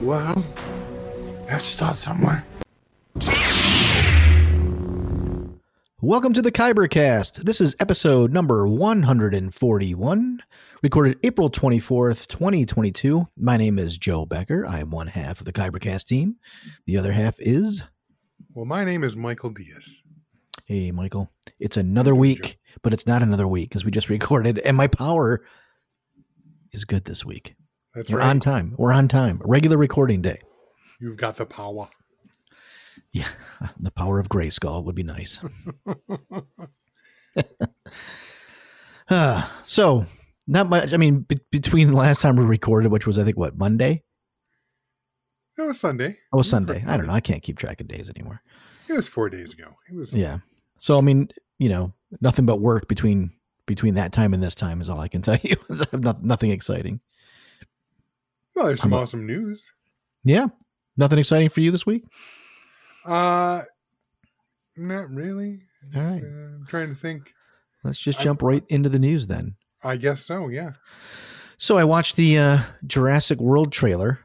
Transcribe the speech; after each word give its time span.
Well, 0.00 0.44
let's 1.48 1.64
start 1.64 1.96
somewhere. 1.96 2.44
Welcome 6.00 6.32
to 6.34 6.42
the 6.42 6.52
Kybercast. 6.52 7.42
This 7.42 7.60
is 7.60 7.74
episode 7.80 8.32
number 8.32 8.66
141, 8.68 10.40
recorded 10.82 11.18
April 11.24 11.50
24th, 11.50 12.28
2022. 12.28 13.26
My 13.36 13.56
name 13.56 13.78
is 13.80 13.98
Joe 13.98 14.24
Becker. 14.24 14.64
I 14.66 14.78
am 14.78 14.90
one 14.90 15.08
half 15.08 15.40
of 15.40 15.44
the 15.46 15.52
Kybercast 15.52 16.04
team. 16.04 16.36
The 16.86 16.96
other 16.98 17.12
half 17.12 17.36
is, 17.40 17.82
Well, 18.54 18.64
my 18.66 18.84
name 18.84 19.02
is 19.02 19.16
Michael 19.16 19.50
Diaz. 19.50 20.02
hey, 20.66 20.92
Michael. 20.92 21.28
It's 21.58 21.76
another 21.76 22.14
week, 22.14 22.58
but 22.82 22.92
it's 22.92 23.06
not 23.08 23.22
another 23.24 23.48
week 23.48 23.68
because 23.70 23.84
we 23.84 23.90
just 23.90 24.08
recorded, 24.10 24.60
and 24.60 24.76
my 24.76 24.86
power 24.86 25.42
is 26.72 26.84
good 26.84 27.04
this 27.06 27.24
week. 27.24 27.56
That's 27.94 28.12
We're 28.12 28.18
right. 28.18 28.28
on 28.28 28.40
time. 28.40 28.74
We're 28.76 28.92
on 28.92 29.08
time. 29.08 29.40
Regular 29.44 29.76
recording 29.76 30.22
day. 30.22 30.40
You've 31.00 31.16
got 31.16 31.36
the 31.36 31.46
power. 31.46 31.88
Yeah, 33.12 33.28
the 33.80 33.90
power 33.90 34.18
of 34.18 34.28
Grayskull 34.28 34.84
would 34.84 34.94
be 34.94 35.02
nice. 35.02 35.40
uh, 39.08 39.48
so, 39.64 40.06
not 40.46 40.68
much. 40.68 40.92
I 40.92 40.96
mean, 40.96 41.20
be- 41.20 41.38
between 41.50 41.88
the 41.88 41.96
last 41.96 42.20
time 42.20 42.36
we 42.36 42.44
recorded, 42.44 42.92
which 42.92 43.06
was 43.06 43.18
I 43.18 43.24
think 43.24 43.36
what 43.36 43.56
Monday, 43.56 44.02
It 45.56 45.62
was 45.62 45.80
Sunday. 45.80 46.18
oh 46.32 46.42
Sunday. 46.42 46.82
I 46.86 46.96
don't 46.96 47.06
know. 47.06 47.12
I 47.14 47.20
can't 47.20 47.42
keep 47.42 47.58
track 47.58 47.80
of 47.80 47.88
days 47.88 48.10
anymore. 48.10 48.42
It 48.88 48.94
was 48.94 49.08
four 49.08 49.28
days 49.30 49.52
ago. 49.52 49.74
It 49.90 49.94
was. 49.96 50.14
Yeah. 50.14 50.38
So 50.78 50.98
I 50.98 51.00
mean, 51.00 51.28
you 51.58 51.68
know, 51.68 51.92
nothing 52.20 52.46
but 52.46 52.56
work 52.60 52.88
between 52.88 53.32
between 53.66 53.94
that 53.94 54.12
time 54.12 54.32
and 54.34 54.42
this 54.42 54.54
time 54.54 54.80
is 54.80 54.88
all 54.88 55.00
I 55.00 55.08
can 55.08 55.22
tell 55.22 55.38
you. 55.42 55.56
I 55.70 55.84
have 55.92 56.02
nothing, 56.02 56.26
nothing 56.26 56.50
exciting. 56.50 57.00
Well, 58.58 58.66
there's 58.66 58.82
some 58.82 58.92
I'm 58.92 58.98
awesome 59.00 59.24
news. 59.24 59.70
Yeah, 60.24 60.46
nothing 60.96 61.20
exciting 61.20 61.48
for 61.48 61.60
you 61.60 61.70
this 61.70 61.86
week. 61.86 62.02
Uh, 63.06 63.60
not 64.76 65.08
really. 65.10 65.60
All 65.94 66.02
right. 66.02 66.20
uh, 66.20 66.26
I'm 66.26 66.66
trying 66.68 66.88
to 66.88 66.96
think. 66.96 67.32
Let's 67.84 68.00
just 68.00 68.18
I- 68.18 68.24
jump 68.24 68.42
right 68.42 68.64
into 68.68 68.88
the 68.88 68.98
news 68.98 69.28
then. 69.28 69.54
I 69.84 69.96
guess 69.96 70.24
so. 70.24 70.48
Yeah. 70.48 70.72
So 71.56 71.78
I 71.78 71.84
watched 71.84 72.16
the 72.16 72.36
uh, 72.36 72.58
Jurassic 72.84 73.38
World 73.38 73.70
trailer. 73.70 74.18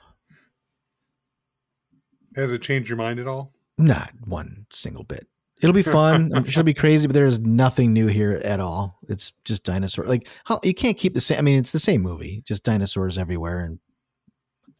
Has 2.35 2.51
it 2.53 2.63
changed 2.63 2.89
your 2.89 2.97
mind 2.97 3.19
at 3.19 3.27
all? 3.27 3.53
Not 3.77 4.11
one 4.25 4.65
single 4.71 5.03
bit. 5.03 5.27
It'll 5.61 5.73
be 5.73 5.83
fun. 5.83 6.31
I'm 6.35 6.45
sure 6.45 6.61
it'll 6.61 6.63
be 6.63 6.73
crazy, 6.73 7.05
but 7.05 7.13
there's 7.13 7.37
nothing 7.39 7.93
new 7.93 8.07
here 8.07 8.41
at 8.43 8.59
all. 8.59 8.97
It's 9.09 9.31
just 9.45 9.63
dinosaur. 9.63 10.05
Like 10.05 10.27
how 10.43 10.59
you 10.63 10.73
can't 10.73 10.97
keep 10.97 11.13
the 11.13 11.21
same. 11.21 11.37
I 11.37 11.41
mean, 11.41 11.59
it's 11.59 11.71
the 11.71 11.77
same 11.77 12.01
movie, 12.01 12.41
just 12.47 12.63
dinosaurs 12.63 13.19
everywhere. 13.19 13.59
And 13.59 13.77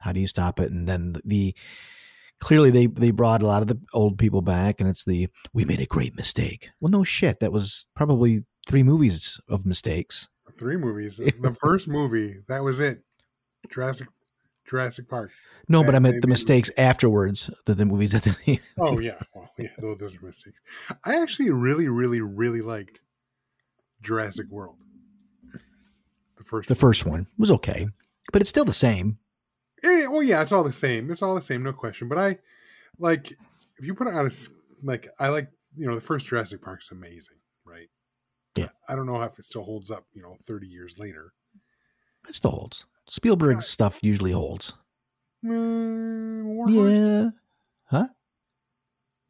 how 0.04 0.12
do 0.12 0.20
you 0.20 0.28
stop 0.28 0.60
it? 0.60 0.72
And 0.72 0.88
then 0.88 1.14
the, 1.14 1.22
the 1.26 1.56
clearly 2.40 2.72
they 2.72 2.88
they 2.88 3.12
brought 3.12 3.42
a 3.42 3.48
lot 3.48 3.62
of 3.62 3.68
the 3.68 3.80
old 3.94 4.18
people 4.18 4.42
back, 4.42 4.80
and 4.80 4.90
it's 4.90 5.06
the 5.06 5.30
we 5.54 5.66
made 5.66 5.80
a 5.80 5.86
great 5.86 6.16
mistake. 6.16 6.70
Well, 6.80 6.92
no 6.92 7.04
shit. 7.04 7.40
That 7.40 7.52
was 7.52 7.88
probably 7.96 8.44
three 8.68 8.84
movies 8.84 9.40
of 9.48 9.66
mistakes. 9.66 10.28
Three 10.58 10.78
movies. 10.78 11.18
the 11.42 11.56
first 11.60 11.88
movie. 11.88 12.36
That 12.48 12.64
was 12.64 12.80
it. 12.80 13.00
Jurassic. 13.72 14.08
Jurassic 14.66 15.10
Park. 15.10 15.32
No, 15.68 15.84
but 15.84 15.96
I 15.96 16.00
meant 16.00 16.22
the 16.22 16.28
mistakes 16.28 16.72
afterwards. 16.78 17.50
The, 17.66 17.74
the 17.74 17.86
movies 17.86 18.12
that 18.12 18.24
they. 18.46 18.60
Oh 18.78 19.00
yeah. 19.00 19.20
Well, 19.34 19.50
yeah. 19.58 19.68
Those, 19.80 19.98
those 19.98 20.18
are 20.18 20.26
mistakes. 20.26 20.60
I 21.06 21.22
actually 21.22 21.52
really, 21.52 21.88
really, 21.88 22.22
really 22.22 22.62
liked 22.62 23.02
Jurassic 24.02 24.48
World. 24.50 24.76
The 26.38 26.44
first. 26.44 26.70
The 26.70 26.76
first 26.76 27.06
one 27.06 27.28
was 27.38 27.52
okay, 27.52 27.88
but 28.32 28.42
it's 28.42 28.50
still 28.50 28.66
the 28.66 28.74
same. 28.74 29.18
Yeah, 29.84 30.00
yeah, 30.00 30.08
well, 30.08 30.24
yeah, 30.24 30.42
it's 30.42 30.52
all 30.52 30.64
the 30.64 30.72
same. 30.72 31.12
It's 31.12 31.22
all 31.22 31.36
the 31.36 31.42
same, 31.42 31.64
no 31.64 31.74
question. 31.74 32.08
But 32.08 32.18
I 32.18 32.38
like 33.00 33.32
if 33.78 33.86
you 33.86 33.94
put 33.94 34.08
it 34.08 34.14
on 34.14 34.26
a 34.26 34.32
like 34.84 35.08
I 35.20 35.30
like 35.30 35.50
you 35.76 35.88
know 35.88 35.96
the 35.96 36.02
first 36.02 36.28
Jurassic 36.28 36.62
Park's 36.62 36.92
amazing, 36.92 37.38
right? 37.66 37.90
Yeah. 38.56 38.70
I 38.88 38.96
don't 38.96 39.08
know 39.08 39.22
if 39.24 39.40
it 39.40 39.46
still 39.46 39.64
holds 39.64 39.92
up, 39.92 40.06
you 40.14 40.22
know, 40.22 40.38
thirty 40.44 40.68
years 40.68 40.98
later. 40.98 41.34
It 42.28 42.36
still 42.36 42.52
holds. 42.52 42.86
Spielberg's 43.10 43.68
stuff 43.68 44.00
usually 44.02 44.32
holds. 44.32 44.74
Mm, 45.44 46.46
Warhorse. 46.46 47.00
Yeah. 47.00 47.30
Huh? 47.86 48.08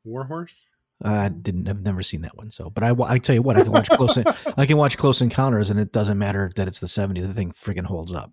Warhorse. 0.05 0.63
I 1.03 1.29
didn't. 1.29 1.67
I've 1.67 1.81
never 1.81 2.03
seen 2.03 2.21
that 2.21 2.37
one. 2.37 2.51
So, 2.51 2.69
but 2.69 2.83
I, 2.83 2.93
I 3.05 3.17
tell 3.17 3.35
you 3.35 3.41
what, 3.41 3.57
I 3.57 3.63
can 3.63 3.71
watch 3.71 3.89
close. 3.89 4.17
I 4.57 4.65
can 4.65 4.77
watch 4.77 4.97
Close 4.97 5.21
Encounters, 5.21 5.69
and 5.69 5.79
it 5.79 5.91
doesn't 5.91 6.17
matter 6.17 6.51
that 6.55 6.67
it's 6.67 6.79
the 6.79 6.87
'70s. 6.87 7.27
The 7.27 7.33
thing 7.33 7.51
freaking 7.51 7.85
holds 7.85 8.13
up. 8.13 8.31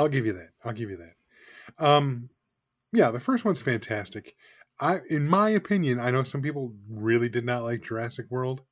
I'll 0.00 0.08
give 0.08 0.24
you 0.24 0.32
that. 0.32 0.48
I'll 0.64 0.72
give 0.72 0.88
you 0.88 0.96
that. 0.96 1.84
Um, 1.84 2.30
yeah, 2.90 3.10
the 3.10 3.20
first 3.20 3.44
one's 3.44 3.60
fantastic. 3.60 4.34
I, 4.80 5.00
in 5.10 5.28
my 5.28 5.50
opinion, 5.50 6.00
I 6.00 6.10
know 6.10 6.22
some 6.22 6.40
people 6.40 6.72
really 6.88 7.28
did 7.28 7.44
not 7.44 7.64
like 7.64 7.82
Jurassic 7.82 8.24
World, 8.30 8.62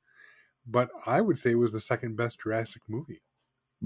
but 0.65 0.89
I 1.05 1.21
would 1.21 1.37
say 1.37 1.51
it 1.51 1.59
was 1.59 1.71
the 1.71 1.79
second 1.79 2.17
best 2.17 2.41
Jurassic 2.41 2.81
movie. 2.89 3.21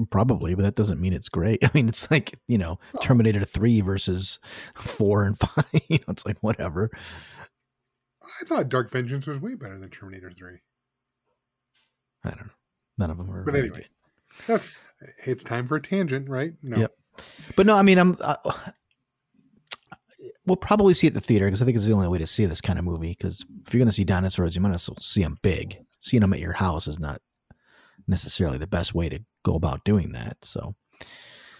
Probably, 0.09 0.55
but 0.55 0.63
that 0.63 0.75
doesn't 0.75 1.01
mean 1.01 1.11
it's 1.11 1.27
great. 1.27 1.59
I 1.65 1.69
mean, 1.73 1.89
it's 1.89 2.09
like 2.09 2.39
you 2.47 2.57
know, 2.57 2.79
Terminator 3.01 3.43
Three 3.43 3.81
versus 3.81 4.39
four 4.73 5.25
and 5.25 5.37
five. 5.37 5.65
you 5.89 5.97
know, 5.97 6.11
it's 6.11 6.25
like 6.25 6.37
whatever. 6.39 6.91
I 8.23 8.45
thought 8.45 8.69
Dark 8.69 8.89
Vengeance 8.89 9.27
was 9.27 9.37
way 9.37 9.55
better 9.55 9.77
than 9.77 9.89
Terminator 9.89 10.31
3. 10.31 10.59
I 12.23 12.29
don't 12.29 12.39
know. 12.39 12.53
None 12.97 13.11
of 13.11 13.17
them 13.17 13.29
are. 13.29 13.43
But 13.43 13.55
anyway, 13.55 13.79
good. 13.79 13.87
that's 14.47 14.77
it's 15.25 15.43
time 15.43 15.67
for 15.67 15.75
a 15.75 15.81
tangent, 15.81 16.29
right? 16.29 16.53
No. 16.63 16.77
Yep. 16.77 16.93
But 17.55 17.65
no, 17.65 17.77
I 17.77 17.81
mean, 17.81 17.97
I'm. 17.97 18.17
Uh, 18.19 18.35
we'll 20.45 20.55
probably 20.57 20.93
see 20.93 21.07
it 21.07 21.11
at 21.11 21.13
the 21.15 21.21
theater 21.21 21.45
because 21.45 21.61
I 21.61 21.65
think 21.65 21.75
it's 21.77 21.85
the 21.85 21.93
only 21.93 22.07
way 22.07 22.17
to 22.17 22.27
see 22.27 22.45
this 22.45 22.61
kind 22.61 22.77
of 22.79 22.85
movie. 22.85 23.09
Because 23.17 23.45
if 23.65 23.73
you're 23.73 23.79
going 23.79 23.87
to 23.89 23.93
see 23.95 24.03
dinosaurs, 24.03 24.55
you 24.55 24.61
might 24.61 24.73
as 24.73 24.89
well 24.89 24.97
see 24.99 25.21
them 25.23 25.37
big. 25.41 25.77
Seeing 25.99 26.21
them 26.21 26.33
at 26.33 26.39
your 26.39 26.53
house 26.53 26.87
is 26.87 26.99
not 26.99 27.21
necessarily 28.07 28.57
the 28.57 28.67
best 28.67 28.93
way 28.93 29.07
to 29.09 29.19
go 29.43 29.55
about 29.55 29.85
doing 29.85 30.11
that. 30.11 30.37
So 30.41 30.75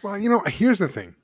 Well, 0.04 0.18
you 0.18 0.30
know, 0.30 0.42
here's 0.48 0.80
the 0.80 0.90
thing. 0.90 1.16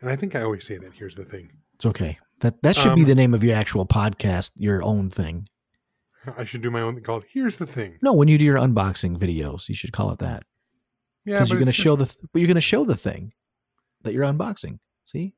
And 0.00 0.10
I 0.10 0.16
think 0.16 0.34
I 0.34 0.42
always 0.42 0.66
say 0.66 0.78
that 0.78 0.92
here's 0.94 1.14
the 1.16 1.24
thing. 1.24 1.50
it's 1.74 1.86
okay. 1.86 2.18
That 2.40 2.62
that 2.62 2.76
should 2.76 2.94
be 2.94 3.02
Um, 3.02 3.08
the 3.08 3.14
name 3.14 3.34
of 3.34 3.42
your 3.44 3.54
actual 3.56 3.86
podcast, 3.86 4.52
your 4.56 4.82
own 4.82 5.10
thing. 5.10 5.48
I 6.36 6.44
should 6.44 6.60
do 6.62 6.70
my 6.70 6.80
own 6.80 6.94
thing 6.94 7.04
called 7.04 7.24
Here's 7.30 7.56
the 7.58 7.66
Thing. 7.66 7.98
No, 8.02 8.12
when 8.12 8.26
you 8.28 8.36
do 8.36 8.44
your 8.44 8.58
unboxing 8.58 9.16
videos, 9.16 9.68
you 9.68 9.74
should 9.76 9.92
call 9.92 10.10
it 10.10 10.18
that 10.18 10.42
Yeah, 11.26 11.34
because 11.34 11.48
but 11.48 11.54
you're 11.54 11.58
going 11.60 11.66
to 11.66 11.72
show 11.72 11.96
just- 11.96 12.20
the 12.22 12.28
but 12.32 12.38
you're 12.38 12.46
going 12.46 12.54
to 12.54 12.60
show 12.60 12.84
the 12.84 12.96
thing 12.96 13.32
that 14.02 14.14
you're 14.14 14.24
unboxing. 14.24 14.78
See, 15.04 15.34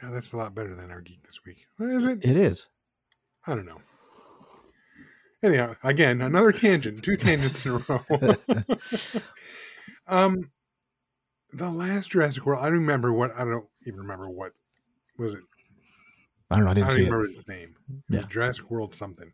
God, 0.00 0.12
that's 0.14 0.32
a 0.32 0.36
lot 0.36 0.54
better 0.54 0.74
than 0.74 0.90
our 0.90 1.00
geek 1.00 1.22
this 1.24 1.40
week. 1.44 1.66
What 1.76 1.90
is 1.90 2.04
it? 2.06 2.24
it 2.24 2.36
is. 2.36 2.66
I 3.46 3.54
don't 3.54 3.66
know. 3.66 3.80
Anyhow, 5.42 5.74
again, 5.82 6.20
another 6.20 6.52
tangent. 6.52 7.02
Two 7.02 7.16
tangents 7.16 7.64
in 7.66 7.72
a 7.72 7.78
row. 7.88 8.36
um 10.06 10.50
the 11.52 11.68
last 11.70 12.12
Jurassic 12.12 12.46
World, 12.46 12.60
I 12.62 12.66
don't 12.66 12.74
remember 12.78 13.12
what 13.12 13.32
I 13.36 13.40
don't 13.44 13.66
even 13.86 14.00
remember 14.00 14.28
what 14.30 14.52
was 15.18 15.34
it. 15.34 15.40
I 16.50 16.56
don't 16.56 16.64
know. 16.64 16.68
I 16.68 16.72
I 16.72 16.74
didn't 16.74 16.88
don't 16.88 16.96
see 16.96 17.02
even 17.02 17.12
it. 17.12 17.16
remember 17.16 17.30
its 17.32 17.48
name. 17.48 17.74
It 17.88 18.14
was 18.16 18.22
Yeah. 18.24 18.28
Jurassic 18.28 18.70
World 18.70 18.94
something. 18.94 19.32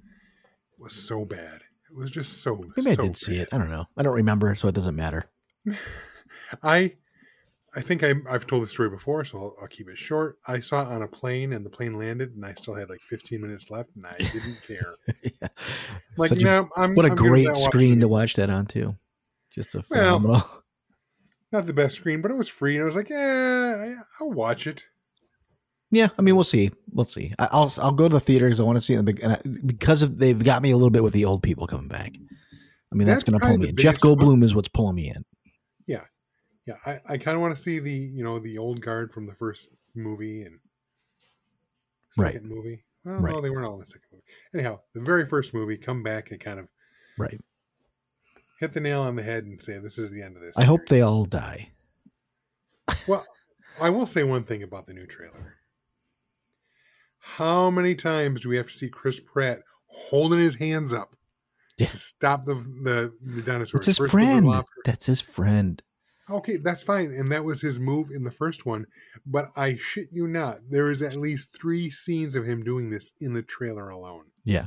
It 0.00 0.78
was 0.78 0.92
so 0.92 1.24
bad. 1.24 1.62
It 1.92 1.98
was 1.98 2.10
just 2.10 2.42
so 2.42 2.64
Maybe 2.76 2.90
I 2.90 2.94
so 2.94 3.02
did 3.02 3.16
see 3.18 3.36
it. 3.36 3.48
I 3.52 3.58
don't 3.58 3.70
know. 3.70 3.86
I 3.96 4.02
don't 4.02 4.14
remember, 4.14 4.54
so 4.54 4.66
it 4.68 4.74
doesn't 4.74 4.96
matter. 4.96 5.24
I 6.62 6.96
I 7.74 7.80
think 7.80 8.02
I, 8.04 8.12
I've 8.28 8.46
told 8.46 8.62
the 8.62 8.66
story 8.66 8.90
before, 8.90 9.24
so 9.24 9.38
I'll, 9.38 9.56
I'll 9.62 9.68
keep 9.68 9.88
it 9.88 9.96
short. 9.96 10.38
I 10.46 10.60
saw 10.60 10.82
it 10.82 10.88
on 10.88 11.02
a 11.02 11.08
plane, 11.08 11.54
and 11.54 11.64
the 11.64 11.70
plane 11.70 11.94
landed, 11.98 12.34
and 12.34 12.44
I 12.44 12.52
still 12.52 12.74
had 12.74 12.90
like 12.90 13.00
15 13.00 13.40
minutes 13.40 13.70
left, 13.70 13.90
and 13.96 14.04
I 14.06 14.16
didn't 14.18 14.58
care. 14.66 14.94
yeah. 15.22 15.48
Like, 16.18 16.28
Such 16.30 16.42
a- 16.42 16.44
no, 16.44 16.68
I'm 16.76 16.94
what 16.94 17.06
a 17.06 17.10
I'm 17.10 17.16
good 17.16 17.28
great 17.28 17.56
screen 17.56 18.00
to 18.00 18.08
watch 18.08 18.34
that 18.34 18.50
on 18.50 18.66
too. 18.66 18.96
Just 19.50 19.74
a 19.74 19.78
Well, 19.90 20.18
phenomenal. 20.18 20.42
Not 21.50 21.66
the 21.66 21.72
best 21.74 21.96
screen, 21.96 22.20
but 22.22 22.30
it 22.30 22.36
was 22.36 22.48
free, 22.48 22.74
and 22.76 22.82
I 22.82 22.84
was 22.86 22.96
like, 22.96 23.08
yeah, 23.10 23.96
I'll 24.20 24.30
watch 24.30 24.66
it. 24.66 24.84
Yeah, 25.92 26.08
I 26.18 26.22
mean, 26.22 26.34
we'll 26.34 26.42
see. 26.42 26.70
We'll 26.90 27.04
see. 27.04 27.32
I, 27.38 27.48
I'll 27.52 27.72
I'll 27.78 27.92
go 27.92 28.08
to 28.08 28.14
the 28.14 28.20
theater 28.20 28.46
because 28.46 28.58
I 28.58 28.64
want 28.64 28.76
to 28.78 28.82
see 28.82 28.94
it 28.94 29.04
big, 29.04 29.20
and 29.22 29.34
I, 29.34 29.40
because 29.64 30.02
of 30.02 30.18
they've 30.18 30.42
got 30.42 30.62
me 30.62 30.70
a 30.72 30.76
little 30.76 30.90
bit 30.90 31.02
with 31.04 31.12
the 31.12 31.24
old 31.26 31.42
people 31.42 31.66
coming 31.68 31.86
back. 31.88 32.14
I 32.90 32.94
mean, 32.94 33.06
that's, 33.06 33.22
That's 33.22 33.30
going 33.30 33.40
to 33.40 33.46
pull 33.46 33.58
me 33.58 33.68
in. 33.68 33.76
Jeff 33.76 33.98
Goldblum 34.00 34.42
is 34.42 34.54
what's 34.54 34.68
pulling 34.68 34.96
me 34.96 35.08
in. 35.10 35.24
yeah, 35.86 36.04
yeah. 36.66 36.74
I, 36.84 36.98
I 37.08 37.16
kind 37.18 37.36
of 37.36 37.40
want 37.40 37.54
to 37.56 37.62
see 37.62 37.78
the 37.78 37.92
you 37.92 38.24
know 38.24 38.38
the 38.38 38.58
old 38.58 38.80
guard 38.80 39.12
from 39.12 39.26
the 39.26 39.34
first 39.34 39.68
movie 39.94 40.42
and 40.42 40.58
Right. 42.18 42.34
second 42.34 42.48
movie. 42.48 42.84
Well, 43.04 43.18
Right. 43.20 43.34
no, 43.34 43.40
they 43.40 43.50
weren't 43.50 43.66
all 43.66 43.74
in 43.74 43.80
the 43.80 43.86
second 43.86 44.08
movie. 44.12 44.24
Anyhow, 44.54 44.80
the 44.94 45.00
very 45.00 45.24
first 45.26 45.54
movie, 45.54 45.76
come 45.78 46.02
back 46.02 46.30
and 46.30 46.38
kind 46.40 46.58
of 46.60 46.68
Right. 47.18 47.40
hit 48.60 48.72
the 48.72 48.80
nail 48.80 49.00
on 49.02 49.16
the 49.16 49.22
head 49.22 49.44
and 49.44 49.62
say 49.62 49.78
this 49.78 49.98
is 49.98 50.10
the 50.10 50.22
end 50.22 50.36
of 50.36 50.42
this. 50.42 50.56
I 50.58 50.64
hope 50.64 50.86
they 50.86 51.00
all 51.00 51.24
die. 51.24 51.70
Well, 53.08 53.24
I 53.80 53.88
will 53.90 54.06
say 54.06 54.22
one 54.22 54.44
thing 54.44 54.62
about 54.62 54.86
the 54.86 54.92
new 54.92 55.06
trailer. 55.06 55.56
How 57.24 57.70
many 57.70 57.94
times 57.94 58.40
do 58.40 58.48
we 58.48 58.56
have 58.56 58.66
to 58.66 58.72
see 58.72 58.88
Chris 58.88 59.20
Pratt 59.20 59.60
holding 59.86 60.38
his 60.40 60.54
hands 60.56 60.92
up 60.92 61.14
Yeah. 61.78 61.86
to 61.88 61.96
stop 61.96 62.44
the 62.44 62.54
the, 62.54 63.12
the 63.22 63.42
dinosaurs? 63.42 63.80
It's 63.80 63.86
his 63.86 63.98
First 63.98 64.10
friend. 64.12 64.64
That's 64.84 65.06
his 65.06 65.20
friend. 65.20 65.80
Okay, 66.30 66.56
that's 66.56 66.82
fine, 66.82 67.06
and 67.12 67.30
that 67.32 67.44
was 67.44 67.60
his 67.60 67.78
move 67.80 68.10
in 68.10 68.24
the 68.24 68.30
first 68.30 68.64
one. 68.66 68.86
But 69.26 69.50
I 69.56 69.76
shit 69.76 70.08
you 70.12 70.26
not, 70.26 70.58
there 70.70 70.90
is 70.90 71.02
at 71.02 71.16
least 71.16 71.56
three 71.56 71.90
scenes 71.90 72.34
of 72.34 72.44
him 72.44 72.62
doing 72.62 72.90
this 72.90 73.12
in 73.20 73.34
the 73.34 73.42
trailer 73.42 73.88
alone. 73.90 74.24
Yeah. 74.44 74.66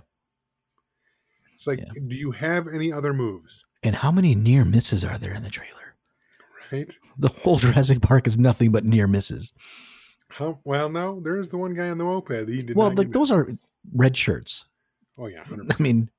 It's 1.54 1.66
like, 1.68 1.80
Yeah. 1.80 1.92
do 2.08 2.16
you 2.16 2.32
have 2.32 2.68
any 2.68 2.92
other 2.92 3.14
moves? 3.14 3.64
And 3.84 3.96
how 3.98 4.12
many 4.12 4.36
near 4.36 4.66
misses 4.66 5.04
are 5.06 5.18
there 5.18 5.34
in 5.34 5.44
the 5.44 5.50
trailer? 5.50 5.96
Right? 6.72 6.94
The 7.18 7.30
whole 7.30 7.58
Jurassic 7.60 8.02
Park 8.02 8.28
is 8.28 8.38
nothing 8.38 8.72
but 8.72 8.84
near 8.84 9.08
misses. 9.08 9.54
How 10.36 10.60
well? 10.66 10.90
No, 10.90 11.22
there's 11.22 11.48
the 11.48 11.58
one 11.58 11.74
guy 11.74 11.90
on 11.90 11.98
the 11.98 12.04
moped. 12.04 12.28
That 12.28 12.50
he 12.50 12.62
did 12.62 12.76
Well, 12.76 12.92
like 12.92 13.12
those 13.12 13.32
are 13.32 13.48
red 13.94 14.18
shirts. 14.18 14.66
Oh 15.18 15.28
yeah, 15.28 15.46
hundred 15.46 15.72
I 15.72 15.82
mean, 15.82 16.10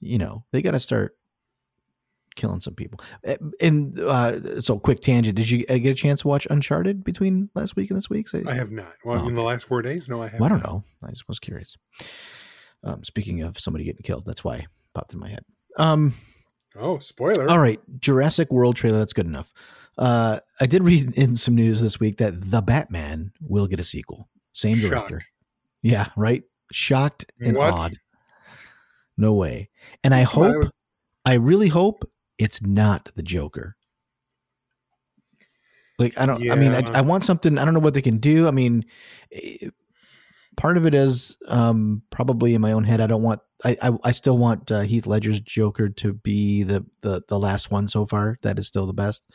you 0.00 0.16
know, 0.18 0.44
they 0.52 0.62
got 0.62 0.70
to 0.70 0.78
start 0.78 1.16
killing 2.36 2.60
some 2.60 2.76
people. 2.76 3.00
Uh, 3.26 3.34
And 3.60 3.98
uh, 3.98 4.60
so, 4.60 4.78
quick 4.78 5.00
tangent. 5.00 5.36
Did 5.36 5.50
you 5.50 5.64
uh, 5.68 5.78
get 5.78 5.90
a 5.90 5.94
chance 5.94 6.20
to 6.20 6.28
watch 6.28 6.46
Uncharted 6.50 7.02
between 7.02 7.50
last 7.56 7.74
week 7.74 7.90
and 7.90 7.96
this 7.96 8.08
week? 8.08 8.28
I 8.46 8.54
have 8.54 8.70
not. 8.70 8.94
Well, 9.04 9.24
Oh, 9.24 9.28
in 9.28 9.34
the 9.34 9.42
last 9.42 9.64
four 9.64 9.82
days, 9.82 10.08
no, 10.08 10.22
I 10.22 10.28
have. 10.28 10.38
Well, 10.38 10.46
I 10.46 10.48
don't 10.48 10.62
know. 10.64 10.84
I 11.02 11.10
just 11.10 11.26
was 11.26 11.40
curious. 11.40 11.76
Um, 12.84 13.02
speaking 13.02 13.42
of 13.42 13.58
somebody 13.58 13.84
getting 13.84 14.02
killed, 14.02 14.24
that's 14.24 14.44
why 14.44 14.56
it 14.58 14.66
popped 14.94 15.14
in 15.14 15.18
my 15.18 15.28
head. 15.30 15.44
Um, 15.78 16.14
Oh, 16.78 16.98
spoiler! 16.98 17.48
all 17.50 17.58
right, 17.58 17.80
Jurassic 18.00 18.50
World 18.52 18.76
trailer. 18.76 18.98
That's 18.98 19.12
good 19.12 19.26
enough. 19.26 19.52
Uh, 19.98 20.38
I 20.60 20.66
did 20.66 20.82
read 20.84 21.12
in 21.16 21.36
some 21.36 21.54
news 21.54 21.80
this 21.82 22.00
week 22.00 22.18
that 22.18 22.50
the 22.50 22.62
Batman 22.62 23.32
will 23.40 23.66
get 23.66 23.80
a 23.80 23.84
sequel. 23.84 24.28
Same 24.52 24.78
director. 24.78 25.20
Shocked. 25.20 25.30
Yeah, 25.82 26.08
right. 26.16 26.44
Shocked 26.70 27.26
and 27.40 27.56
What? 27.56 27.78
awed. 27.78 27.98
No 29.18 29.34
way. 29.34 29.68
And 30.02 30.14
I 30.14 30.22
hope, 30.22 30.56
was- 30.56 30.72
I 31.24 31.34
really 31.34 31.68
hope 31.68 32.08
it's 32.38 32.62
not 32.62 33.10
the 33.14 33.22
Joker. 33.22 33.76
Like 35.98 36.18
I 36.18 36.26
don't. 36.26 36.50
I 36.50 36.54
mean, 36.54 36.72
I, 36.72 36.98
I 36.98 37.00
want 37.02 37.22
something. 37.22 37.58
I 37.58 37.64
don't 37.64 37.74
know 37.74 37.80
what 37.80 37.94
they 37.94 38.02
can 38.02 38.18
do. 38.18 38.48
I 38.48 38.50
mean, 38.50 38.84
eh, 39.30 39.68
part 40.56 40.76
of 40.76 40.86
it 40.86 40.94
is 40.94 41.36
um, 41.48 42.02
probably 42.10 42.54
in 42.54 42.60
my 42.60 42.72
own 42.72 42.84
head. 42.84 43.00
I 43.00 43.06
don't 43.06 43.22
want. 43.22 43.40
I 43.64 43.76
I, 43.82 43.92
I 44.04 44.10
still 44.12 44.36
want 44.36 44.70
uh, 44.70 44.80
Heath 44.80 45.06
Ledger's 45.06 45.40
Joker 45.40 45.88
to 45.88 46.12
be 46.12 46.62
the 46.62 46.84
the 47.00 47.22
the 47.28 47.38
last 47.38 47.70
one 47.70 47.86
so 47.86 48.06
far. 48.06 48.36
That 48.42 48.58
is 48.58 48.66
still 48.66 48.86
the 48.86 48.92
best. 48.92 49.26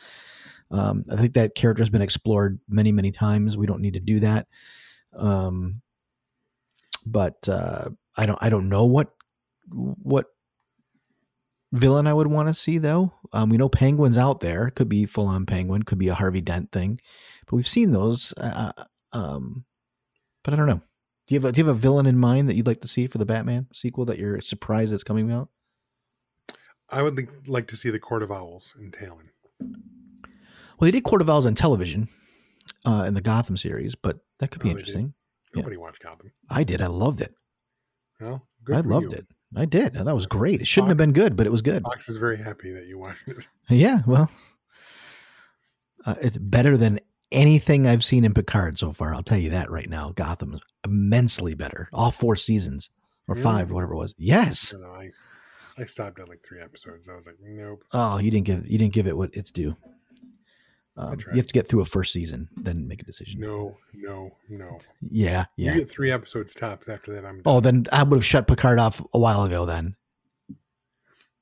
Um, 0.70 1.04
I 1.10 1.16
think 1.16 1.32
that 1.34 1.54
character 1.54 1.82
has 1.82 1.90
been 1.90 2.02
explored 2.02 2.60
many 2.68 2.92
many 2.92 3.10
times. 3.10 3.56
We 3.56 3.66
don't 3.66 3.80
need 3.80 3.94
to 3.94 4.00
do 4.00 4.20
that. 4.20 4.46
Um, 5.16 5.80
but 7.06 7.48
uh, 7.48 7.90
I 8.16 8.26
don't. 8.26 8.38
I 8.40 8.50
don't 8.50 8.68
know 8.68 8.84
what 8.86 9.12
what 9.70 10.26
villain 11.72 12.06
I 12.06 12.14
would 12.14 12.26
want 12.26 12.48
to 12.48 12.54
see 12.54 12.78
though. 12.78 13.12
Um, 13.32 13.50
we 13.50 13.56
know 13.56 13.68
Penguin's 13.68 14.18
out 14.18 14.40
there. 14.40 14.70
Could 14.70 14.88
be 14.88 15.06
full 15.06 15.26
on 15.26 15.46
Penguin. 15.46 15.82
Could 15.82 15.98
be 15.98 16.08
a 16.08 16.14
Harvey 16.14 16.40
Dent 16.40 16.72
thing. 16.72 16.98
But 17.46 17.56
we've 17.56 17.68
seen 17.68 17.92
those. 17.92 18.32
Uh, 18.36 18.72
um, 19.12 19.64
but 20.44 20.54
I 20.54 20.56
don't 20.56 20.66
know. 20.66 20.82
Do 21.28 21.34
you 21.34 21.40
have 21.40 21.44
a, 21.44 21.52
do 21.52 21.60
you 21.60 21.66
have 21.66 21.76
a 21.76 21.78
villain 21.78 22.06
in 22.06 22.18
mind 22.18 22.48
that 22.48 22.56
you'd 22.56 22.66
like 22.66 22.80
to 22.80 22.88
see 22.88 23.06
for 23.06 23.18
the 23.18 23.26
Batman 23.26 23.66
sequel 23.74 24.06
that 24.06 24.18
you're 24.18 24.40
surprised 24.40 24.94
it's 24.94 25.04
coming 25.04 25.30
out? 25.30 25.50
I 26.90 27.02
would 27.02 27.16
like, 27.18 27.28
like 27.46 27.66
to 27.68 27.76
see 27.76 27.90
the 27.90 27.98
Court 27.98 28.22
of 28.22 28.32
Owls 28.32 28.74
in 28.80 28.90
Talon. 28.90 29.28
Well, 29.60 30.86
they 30.86 30.90
did 30.90 31.04
Court 31.04 31.20
of 31.20 31.28
Owls 31.28 31.44
on 31.44 31.54
television 31.54 32.08
uh, 32.86 33.04
in 33.06 33.12
the 33.12 33.20
Gotham 33.20 33.58
series, 33.58 33.94
but 33.94 34.16
that 34.38 34.50
could 34.50 34.62
be 34.62 34.68
Oh, 34.70 34.72
interesting. 34.72 35.12
Yeah. 35.54 35.60
Nobody 35.60 35.76
watched 35.76 36.02
Gotham. 36.02 36.32
I 36.48 36.64
did. 36.64 36.80
I 36.80 36.86
loved 36.86 37.20
it. 37.20 37.34
Good 38.18 38.76
I 38.76 38.80
loved 38.80 39.12
you. 39.12 39.18
it. 39.18 39.26
I 39.54 39.66
did. 39.66 39.94
That 39.94 40.14
was 40.14 40.26
great. 40.26 40.60
It 40.62 40.66
shouldn't 40.66 40.88
have 40.88 40.96
been 40.98 41.12
good, 41.12 41.36
but 41.36 41.46
it 41.46 41.50
was 41.50 41.62
good. 41.62 41.82
Fox 41.82 42.08
is 42.08 42.16
very 42.16 42.36
happy 42.38 42.72
that 42.72 42.86
you 42.86 42.98
watched 42.98 43.28
it. 43.28 43.46
Yeah, 43.68 44.00
well, 44.06 44.30
uh, 46.06 46.14
it's 46.22 46.36
better 46.38 46.76
than 46.78 47.00
anything 47.32 47.86
I've 47.86 48.04
seen 48.04 48.24
in 48.24 48.34
Picard 48.34 48.78
so 48.78 48.92
far. 48.92 49.14
I'll 49.14 49.22
tell 49.22 49.38
you 49.38 49.50
that 49.50 49.70
right 49.70 49.88
now. 49.88 50.12
Gotham 50.12 50.54
is 50.54 50.60
immensely 50.84 51.54
better. 51.54 51.88
All 51.92 52.10
four 52.10 52.36
seasons 52.36 52.90
or 53.26 53.34
Really? 53.34 53.42
five, 53.44 53.70
whatever 53.70 53.94
it 53.94 53.98
was. 53.98 54.14
Yes. 54.18 54.74
I, 54.74 54.86
I, 54.88 55.10
I 55.78 55.84
stopped 55.84 56.18
at 56.20 56.28
like 56.28 56.42
three 56.42 56.60
episodes. 56.60 57.08
I 57.08 57.16
was 57.16 57.26
like, 57.26 57.36
nope. 57.42 57.84
Oh, 57.92 58.18
you 58.18 58.30
didn't 58.30 58.46
give 58.46 58.66
you 58.66 58.78
didn't 58.78 58.94
give 58.94 59.06
it 59.06 59.16
what 59.16 59.30
it's 59.34 59.50
due. 59.50 59.76
Um, 60.96 61.16
you 61.30 61.36
have 61.36 61.46
to 61.46 61.52
get 61.52 61.68
through 61.68 61.82
a 61.82 61.84
first 61.84 62.12
season, 62.12 62.48
then 62.56 62.88
make 62.88 63.00
a 63.00 63.04
decision. 63.04 63.40
No, 63.40 63.76
no, 63.94 64.32
no. 64.48 64.78
Yeah, 65.12 65.44
yeah. 65.54 65.74
You 65.74 65.80
get 65.82 65.88
three 65.88 66.10
episodes 66.10 66.56
tops. 66.56 66.88
After 66.88 67.12
that, 67.12 67.24
I'm. 67.24 67.36
Done. 67.36 67.42
Oh, 67.46 67.60
then 67.60 67.84
I 67.92 68.02
would 68.02 68.16
have 68.16 68.24
shut 68.24 68.48
Picard 68.48 68.80
off 68.80 69.00
a 69.14 69.18
while 69.20 69.44
ago. 69.44 69.64
Then 69.64 69.94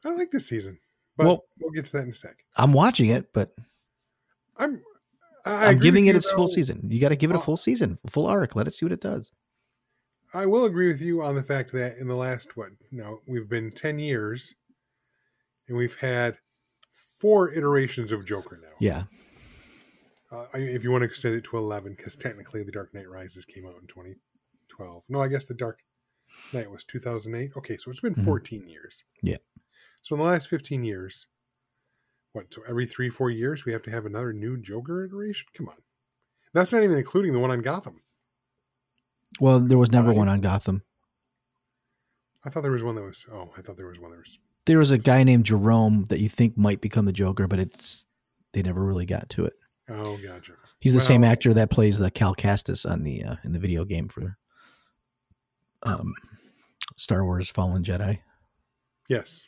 I 0.05 0.11
like 0.11 0.31
this 0.31 0.47
season, 0.47 0.79
but 1.17 1.25
Well- 1.27 1.45
we'll 1.59 1.71
get 1.71 1.87
to 1.87 1.93
that 1.93 2.03
in 2.03 2.11
a 2.11 2.13
sec. 2.13 2.37
I'm 2.57 2.75
watching 2.75 3.09
it, 3.09 3.33
but 3.33 3.55
I'm. 4.59 4.83
I, 5.47 5.67
I'm 5.67 5.79
giving 5.79 6.07
it 6.09 6.17
its 6.17 6.31
full 6.31 6.49
season. 6.49 6.81
You 6.91 7.01
got 7.01 7.11
to 7.11 7.17
give 7.17 7.31
it 7.31 7.37
a 7.37 7.41
full 7.41 7.57
season, 7.57 7.99
full 8.11 8.27
arc. 8.27 8.55
Let 8.57 8.67
it 8.67 8.75
see 8.75 8.85
what 8.85 8.93
it 8.93 9.01
does. 9.01 9.31
I 10.35 10.45
will 10.47 10.65
agree 10.65 10.89
with 10.89 11.01
you 11.01 11.23
on 11.23 11.35
the 11.37 11.43
fact 11.43 11.73
that 11.73 11.97
in 11.99 12.09
the 12.09 12.17
last 12.17 12.57
what 12.57 12.71
now 12.91 13.19
we've 13.29 13.49
been 13.49 13.71
ten 13.71 13.99
years, 13.99 14.55
and 15.69 15.77
we've 15.77 15.95
had 15.97 16.37
four 17.21 17.51
iterations 17.53 18.13
of 18.13 18.27
Joker 18.27 18.59
now. 18.61 18.75
Yeah, 18.81 19.05
Uh, 20.33 20.47
if 20.55 20.83
you 20.83 20.91
want 20.91 21.03
to 21.03 21.07
extend 21.07 21.37
it 21.37 21.45
to 21.45 21.57
eleven, 21.57 21.95
because 21.97 22.17
technically 22.17 22.63
the 22.65 22.73
Dark 22.73 22.93
Knight 22.93 23.09
Rises 23.09 23.45
came 23.45 23.65
out 23.67 23.77
in 23.81 23.87
2012. 23.87 25.05
No, 25.09 25.23
I 25.23 25.29
guess 25.29 25.45
the 25.47 25.55
Dark 25.55 25.79
Knight 26.53 26.71
was 26.71 26.85
2008. 26.85 27.53
Okay, 27.57 27.77
so 27.77 27.91
it's 27.91 28.01
been 28.01 28.15
Mhm. 28.15 28.25
14 28.25 28.67
years. 28.69 29.05
Yeah. 29.23 29.37
So 30.03 30.15
in 30.17 30.19
the 30.21 30.27
last 30.27 30.49
15 30.49 30.85
years, 30.85 31.27
what? 32.37 32.53
So 32.53 32.63
every 32.69 32.85
three, 32.87 33.09
four 33.09 33.31
years, 33.31 33.65
we 33.65 33.73
have 33.73 33.83
to 33.83 33.91
have 33.91 34.05
another 34.05 34.33
new 34.33 34.59
Joker 34.59 35.05
iteration. 35.05 35.49
Come 35.55 35.69
on, 35.69 35.77
that's 36.53 36.73
not 36.73 36.83
even 36.83 36.99
including 36.99 37.33
the 37.33 37.39
one 37.41 37.51
on 37.51 37.61
Gotham. 37.61 38.03
Well, 39.41 39.59
there 39.59 39.79
was 39.79 39.91
never 39.91 40.09
Five? 40.09 40.17
one 40.17 40.29
on 40.29 40.41
Gotham. 40.41 40.83
I 42.45 42.51
thought 42.51 42.63
there 42.63 42.73
was 42.73 42.85
one 42.85 42.95
that 42.95 43.03
was. 43.03 43.25
Oh, 43.33 43.51
I 43.57 43.63
thought 43.63 43.77
there 43.77 43.89
was 43.89 43.99
one 43.99 44.11
that 44.11 44.19
was. 44.19 44.39
There 44.67 44.79
was 44.79 44.91
a 44.91 44.99
guy 44.99 45.23
named 45.25 45.47
Jerome 45.47 46.05
that 46.11 46.21
you 46.21 46.29
think 46.29 46.57
might 46.59 46.81
become 46.81 47.07
the 47.07 47.13
Joker, 47.13 47.47
but 47.47 47.59
it's 47.59 48.07
they 48.53 48.63
never 48.63 48.85
really 48.85 49.07
got 49.07 49.31
to 49.31 49.47
it. 49.47 49.55
Oh, 49.89 50.17
gotcha. 50.19 50.53
He's 50.81 50.95
the 50.95 51.01
same 51.01 51.25
actor 51.25 51.55
that 51.55 51.71
plays 51.71 51.99
the 51.99 52.11
Cal 52.11 52.35
Kestis 52.35 52.89
on 52.89 53.03
the 53.03 53.25
uh, 53.25 53.37
in 53.45 53.53
the 53.53 53.59
video 53.59 53.85
game 53.85 54.09
for 54.09 54.37
um, 55.85 56.13
Star 56.97 57.25
Wars 57.25 57.49
Fallen 57.51 57.83
Jedi. 57.83 58.21
Yes, 59.09 59.47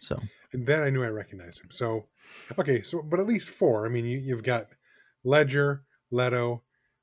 So 0.00 0.18
and 0.52 0.66
then 0.66 0.82
I 0.82 0.90
knew 0.90 1.02
I 1.02 1.08
recognized 1.08 1.60
him. 1.60 1.70
So, 1.70 2.06
okay, 2.58 2.82
so 2.82 3.02
but 3.02 3.20
at 3.20 3.26
least 3.26 3.50
four. 3.50 3.86
I 3.86 3.88
mean, 3.88 4.04
you, 4.04 4.18
you've 4.18 4.42
got 4.42 4.66
Ledger, 5.24 5.84
Leto, 6.10 6.62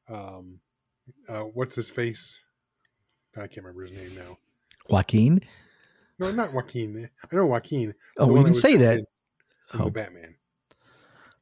um, 0.10 0.60
uh, 1.28 1.42
what's 1.42 1.76
his 1.76 1.90
face? 1.90 2.40
I 3.36 3.42
can't 3.42 3.58
remember 3.58 3.84
his 3.84 3.92
name 3.92 4.16
now. 4.16 4.38
Joaquin. 4.90 5.42
No, 6.20 6.32
not 6.32 6.54
Joaquin. 6.54 7.10
I 7.24 7.36
know 7.36 7.46
Joaquin. 7.46 7.94
Oh, 8.18 8.26
we 8.26 8.34
well, 8.34 8.42
one 8.44 8.48
you 8.48 8.54
can 8.54 8.62
say 8.62 8.78
that. 8.78 9.02
Oh. 9.74 9.86
the 9.86 9.92
Batman. 9.92 10.36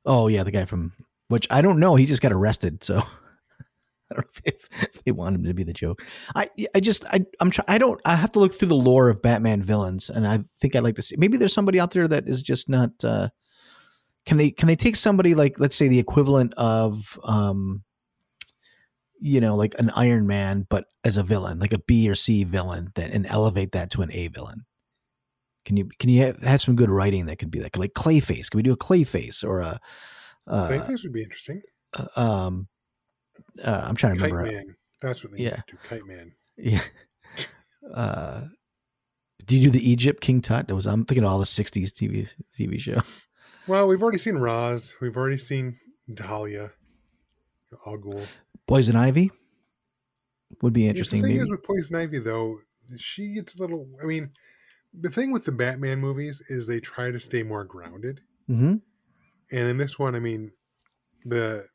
Oh 0.06 0.28
yeah, 0.28 0.44
the 0.44 0.52
guy 0.52 0.66
from 0.66 0.94
which 1.28 1.48
I 1.50 1.62
don't 1.62 1.80
know. 1.80 1.96
He 1.96 2.06
just 2.06 2.22
got 2.22 2.32
arrested, 2.32 2.84
so 2.84 3.02
I 4.12 4.16
don't 4.16 4.26
know 4.26 4.42
if, 4.46 4.70
if 4.84 5.04
they 5.04 5.12
want 5.12 5.36
him 5.36 5.44
to 5.46 5.54
be 5.54 5.64
the 5.64 5.74
joke. 5.74 6.04
I 6.36 6.50
I 6.76 6.80
just 6.80 7.06
I 7.06 7.26
I'm 7.40 7.52
try, 7.52 7.66
I 7.68 7.78
don't 7.78 8.00
I 8.06 8.16
have 8.16 8.32
to 8.32 8.40
look 8.40 8.54
through 8.54 8.68
the 8.68 8.76
lore 8.76 9.10
of 9.10 9.22
Batman 9.22 9.62
villains, 9.62 10.10
and 10.10 10.28
I 10.28 10.44
think 10.60 10.76
I'd 10.76 10.84
like 10.84 10.96
to 10.96 11.02
see. 11.02 11.16
Maybe 11.18 11.38
there's 11.38 11.54
somebody 11.54 11.80
out 11.80 11.92
there 11.92 12.08
that 12.08 12.28
is 12.28 12.44
just 12.44 12.70
not. 12.70 12.92
uh 13.04 13.30
Can 14.26 14.38
they 14.38 14.52
can 14.52 14.68
they 14.68 14.76
take 14.76 14.96
somebody 14.96 15.34
like 15.36 15.60
let's 15.60 15.76
say 15.76 15.88
the 15.88 16.00
equivalent 16.00 16.54
of 16.56 17.20
um 17.24 17.84
you 19.20 19.42
know 19.42 19.56
like 19.56 19.74
an 19.80 19.90
Iron 19.92 20.28
Man, 20.28 20.66
but 20.70 20.86
as 21.04 21.18
a 21.18 21.24
villain, 21.24 21.60
like 21.60 21.74
a 21.74 21.80
B 21.80 22.10
or 22.10 22.16
C 22.16 22.44
villain, 22.44 22.92
that 22.96 23.12
and 23.12 23.26
elevate 23.26 23.72
that 23.72 23.90
to 23.92 24.02
an 24.02 24.12
A 24.12 24.28
villain. 24.28 24.66
Can 25.66 25.78
you 25.78 25.90
can 25.98 26.10
you 26.10 26.22
have, 26.22 26.40
have 26.44 26.62
some 26.62 26.76
good 26.76 26.92
writing 26.92 27.26
that 27.26 27.38
could 27.38 27.50
be 27.50 27.60
like 27.60 27.76
like 27.78 27.94
Clayface? 27.94 28.52
Can 28.52 28.60
we 28.60 28.64
do 28.64 28.74
a 28.74 28.78
Clayface 28.78 29.44
or 29.44 29.62
a 29.62 29.80
uh, 30.48 30.70
Clayface 30.70 31.04
would 31.04 31.14
be 31.14 31.24
interesting. 31.24 31.62
uh, 31.98 32.08
um 32.16 32.68
uh, 33.64 33.82
I'm 33.88 33.96
trying 33.96 34.16
to 34.16 34.20
Kite 34.20 34.32
remember. 34.32 34.52
Man. 34.52 34.76
That's 35.02 35.24
what 35.24 35.34
they 35.34 35.44
Yeah. 35.44 35.62
do. 35.68 35.78
Kite 35.84 36.06
Man. 36.06 36.34
Yeah. 36.58 36.82
Uh, 37.94 38.46
do 39.46 39.56
you 39.56 39.66
do 39.66 39.70
the 39.70 39.92
Egypt 39.92 40.20
King 40.20 40.42
Tut? 40.42 40.68
That 40.68 40.74
was 40.74 40.88
I'm 40.88 41.06
thinking 41.06 41.24
of 41.24 41.32
all 41.32 41.38
the 41.38 41.46
'60s 41.46 41.92
TV 41.92 42.28
TV 42.52 42.80
show. 42.80 43.02
Well, 43.68 43.88
we've 43.88 44.02
already 44.02 44.18
seen 44.20 44.36
Ra's. 44.38 44.94
We've 45.02 45.16
already 45.18 45.38
seen 45.38 45.78
Talia. 46.16 46.72
Al 47.86 47.98
Ghul. 47.98 48.26
Poison 48.68 48.96
Ivy 48.96 49.32
would 50.62 50.72
be 50.74 50.84
Yeah, 50.84 50.90
interesting. 50.90 51.22
The 51.22 51.28
thing 51.28 51.36
maybe. 51.38 51.44
is 51.44 51.50
with 51.52 51.64
Poison 51.64 51.96
Ivy, 51.96 52.20
though, 52.20 52.60
she 52.98 53.34
gets 53.36 53.56
a 53.58 53.62
little. 53.62 53.88
I 54.02 54.06
mean, 54.06 54.30
the 54.94 55.10
thing 55.10 55.32
with 55.32 55.46
the 55.46 55.52
Batman 55.52 56.00
movies 56.00 56.42
is 56.48 56.66
they 56.68 56.80
try 56.80 57.10
to 57.12 57.20
stay 57.20 57.42
more 57.44 57.64
grounded, 57.64 58.22
hmm 58.48 58.76
and 59.52 59.68
in 59.70 59.78
this 59.78 59.98
one, 60.00 60.16
I 60.16 60.20
mean, 60.20 60.52
the 61.24 61.66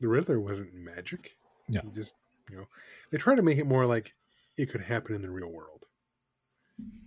the 0.00 0.08
Riddler 0.08 0.40
wasn't 0.40 0.74
magic. 0.74 1.36
No. 1.68 1.80
He 1.82 1.90
just 1.90 2.12
you 2.50 2.56
know 2.56 2.66
they 3.10 3.18
try 3.18 3.34
to 3.34 3.42
make 3.42 3.58
it 3.58 3.66
more 3.66 3.86
like 3.86 4.12
it 4.56 4.70
could 4.70 4.80
happen 4.82 5.14
in 5.14 5.20
the 5.20 5.30
real 5.30 5.50
world, 5.52 5.84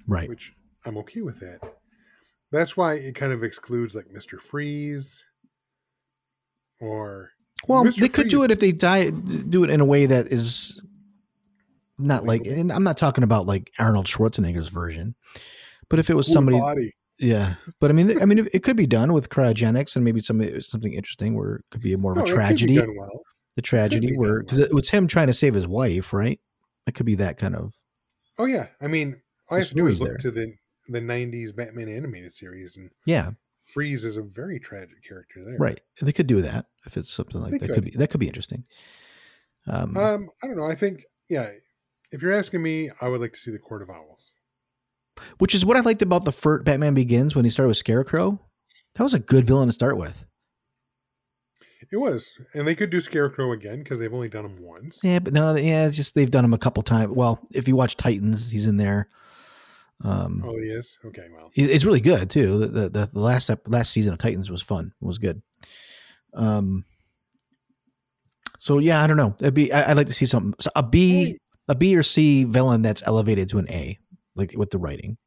Right. 0.07 0.29
which 0.29 0.53
I'm 0.85 0.97
okay 0.99 1.21
with 1.21 1.39
that. 1.39 1.59
That's 2.51 2.75
why 2.75 2.95
it 2.95 3.15
kind 3.15 3.31
of 3.31 3.43
excludes 3.43 3.95
like 3.95 4.09
Mister 4.11 4.37
Freeze 4.39 5.23
or 6.79 7.31
Well, 7.67 7.83
Mr. 7.83 7.99
they 7.99 8.09
could 8.09 8.29
do 8.29 8.43
it 8.43 8.51
if 8.51 8.59
they 8.59 8.71
die, 8.71 9.09
do 9.09 9.63
it 9.63 9.69
in 9.69 9.81
a 9.81 9.85
way 9.85 10.05
that 10.05 10.27
is 10.27 10.81
not 11.97 12.25
like, 12.25 12.45
and 12.45 12.71
I'm 12.71 12.83
not 12.83 12.97
talking 12.97 13.23
about 13.23 13.45
like 13.45 13.71
Arnold 13.77 14.05
Schwarzenegger's 14.05 14.69
version, 14.69 15.15
but 15.89 15.99
if 15.99 16.09
it 16.09 16.15
was 16.15 16.31
somebody, 16.31 16.57
body. 16.59 16.93
Yeah. 17.19 17.55
But 17.79 17.91
I 17.91 17.93
mean, 17.93 18.21
I 18.21 18.25
mean, 18.25 18.47
it 18.53 18.63
could 18.63 18.77
be 18.77 18.87
done 18.87 19.13
with 19.13 19.29
cryogenics 19.29 19.95
and 19.95 20.03
maybe 20.05 20.21
some 20.21 20.41
something 20.61 20.93
interesting 20.93 21.35
where 21.35 21.55
it 21.57 21.65
could 21.71 21.81
be 21.81 21.95
more 21.95 22.13
of 22.13 22.17
a 22.17 22.21
it 22.21 22.23
could 22.25 22.31
be 22.31 22.35
tragedy. 22.35 22.79
well. 22.97 23.21
The 23.55 23.61
tragedy 23.61 24.15
where 24.17 24.39
because 24.39 24.59
well. 24.59 24.67
it 24.69 24.73
was 24.73 24.89
him 24.89 25.07
trying 25.07 25.27
to 25.27 25.33
save 25.33 25.53
his 25.53 25.67
wife, 25.67 26.13
right? 26.13 26.39
It 26.87 26.93
could 26.95 27.05
be 27.05 27.15
that 27.15 27.37
kind 27.37 27.55
of 27.55 27.73
Oh 28.37 28.45
yeah, 28.45 28.67
I 28.81 28.87
mean, 28.87 29.21
all 29.49 29.57
The 29.57 29.63
have 29.63 29.69
to 29.69 29.75
do 29.75 29.87
is 29.87 29.99
look 29.99 30.09
there. 30.09 30.17
to 30.19 30.31
the 30.31 30.53
the 30.87 31.01
'90s 31.01 31.53
Batman 31.55 31.89
animated 31.89 32.31
series, 32.31 32.77
and 32.77 32.89
yeah, 33.05 33.31
Freeze 33.65 34.05
is 34.05 34.15
a 34.17 34.21
very 34.21 34.59
tragic 34.59 35.03
character 35.05 35.43
there. 35.43 35.57
right. 35.57 35.81
They 36.01 36.13
could 36.13 36.27
do 36.27 36.41
that 36.41 36.67
if 36.85 36.95
it's 36.95 37.11
something 37.11 37.41
like 37.41 37.51
They 37.51 37.57
that. 37.59 37.67
Could. 37.67 37.75
could. 37.75 37.83
be 37.85 37.91
that 37.97 38.09
could 38.09 38.21
be 38.21 38.27
interesting. 38.27 38.63
Um, 39.67 39.95
Um, 39.97 40.29
I 40.41 40.47
don't 40.47 40.55
know. 40.57 40.65
I 40.65 40.75
think 40.75 41.03
yeah. 41.29 41.49
If 42.11 42.21
you're 42.23 42.33
asking 42.33 42.63
me, 42.63 42.89
I 43.01 43.07
would 43.09 43.21
like 43.21 43.33
to 43.33 43.39
see 43.39 43.51
the 43.51 43.59
Court 43.59 43.81
of 43.83 43.89
Owls. 43.89 44.31
Which 45.37 45.55
is 45.55 45.65
what 45.65 45.77
I 45.77 45.81
liked 45.81 46.01
about 46.01 46.25
the 46.25 46.31
first 46.31 46.65
Batman 46.65 46.93
Begins 46.93 47.35
when 47.35 47.45
he 47.45 47.51
started 47.51 47.69
with 47.69 47.77
Scarecrow. 47.77 48.39
That 48.95 49.03
was 49.03 49.13
a 49.13 49.19
good 49.19 49.45
villain 49.45 49.67
to 49.67 49.73
start 49.73 49.97
with. 49.97 50.25
It 51.91 51.97
was, 51.97 52.31
and 52.53 52.67
they 52.67 52.75
could 52.75 52.91
do 52.91 53.01
Scarecrow 53.01 53.51
again 53.51 53.79
because 53.79 53.99
they've 53.99 54.13
only 54.13 54.29
done 54.29 54.45
him 54.45 54.61
once. 54.61 54.99
Yeah, 55.03 55.19
but 55.19 55.33
no, 55.33 55.55
yeah, 55.55 55.87
it's 55.87 55.95
just 55.95 56.13
they've 56.13 56.29
done 56.29 56.45
him 56.45 56.53
a 56.53 56.57
couple 56.59 56.83
times. 56.83 57.11
Well, 57.15 57.39
if 57.51 57.67
you 57.67 57.75
watch 57.75 57.97
Titans, 57.97 58.51
he's 58.51 58.67
in 58.67 58.77
there. 58.77 59.09
Um, 60.03 60.43
Oh, 60.45 60.55
he 60.55 60.67
is. 60.69 60.97
Okay, 61.03 61.27
well, 61.35 61.49
it's 61.55 61.85
really 61.85 61.99
good 61.99 62.29
too. 62.29 62.59
The 62.59 62.67
the, 62.67 62.89
the, 62.89 63.05
the 63.07 63.19
last 63.19 63.49
ep- 63.49 63.67
last 63.67 63.91
season 63.91 64.13
of 64.13 64.19
Titans 64.19 64.51
was 64.51 64.61
fun. 64.61 64.93
It 65.01 65.05
was 65.05 65.17
good. 65.17 65.41
Um. 66.33 66.85
So 68.59 68.77
yeah, 68.77 69.01
I 69.01 69.07
don't 69.07 69.17
know. 69.17 69.35
It'd 69.39 69.53
be 69.53 69.73
I, 69.73 69.91
I'd 69.91 69.97
like 69.97 70.07
to 70.07 70.13
see 70.13 70.25
something 70.25 70.53
so 70.59 70.69
a 70.75 70.83
B 70.83 71.39
a 71.67 71.75
B 71.75 71.95
or 71.95 72.03
C 72.03 72.43
villain 72.43 72.81
that's 72.81 73.03
elevated 73.05 73.49
to 73.49 73.57
an 73.57 73.69
A, 73.69 73.97
like 74.39 74.53
with 74.57 74.71
the 74.71 74.77
writing. 74.79 75.17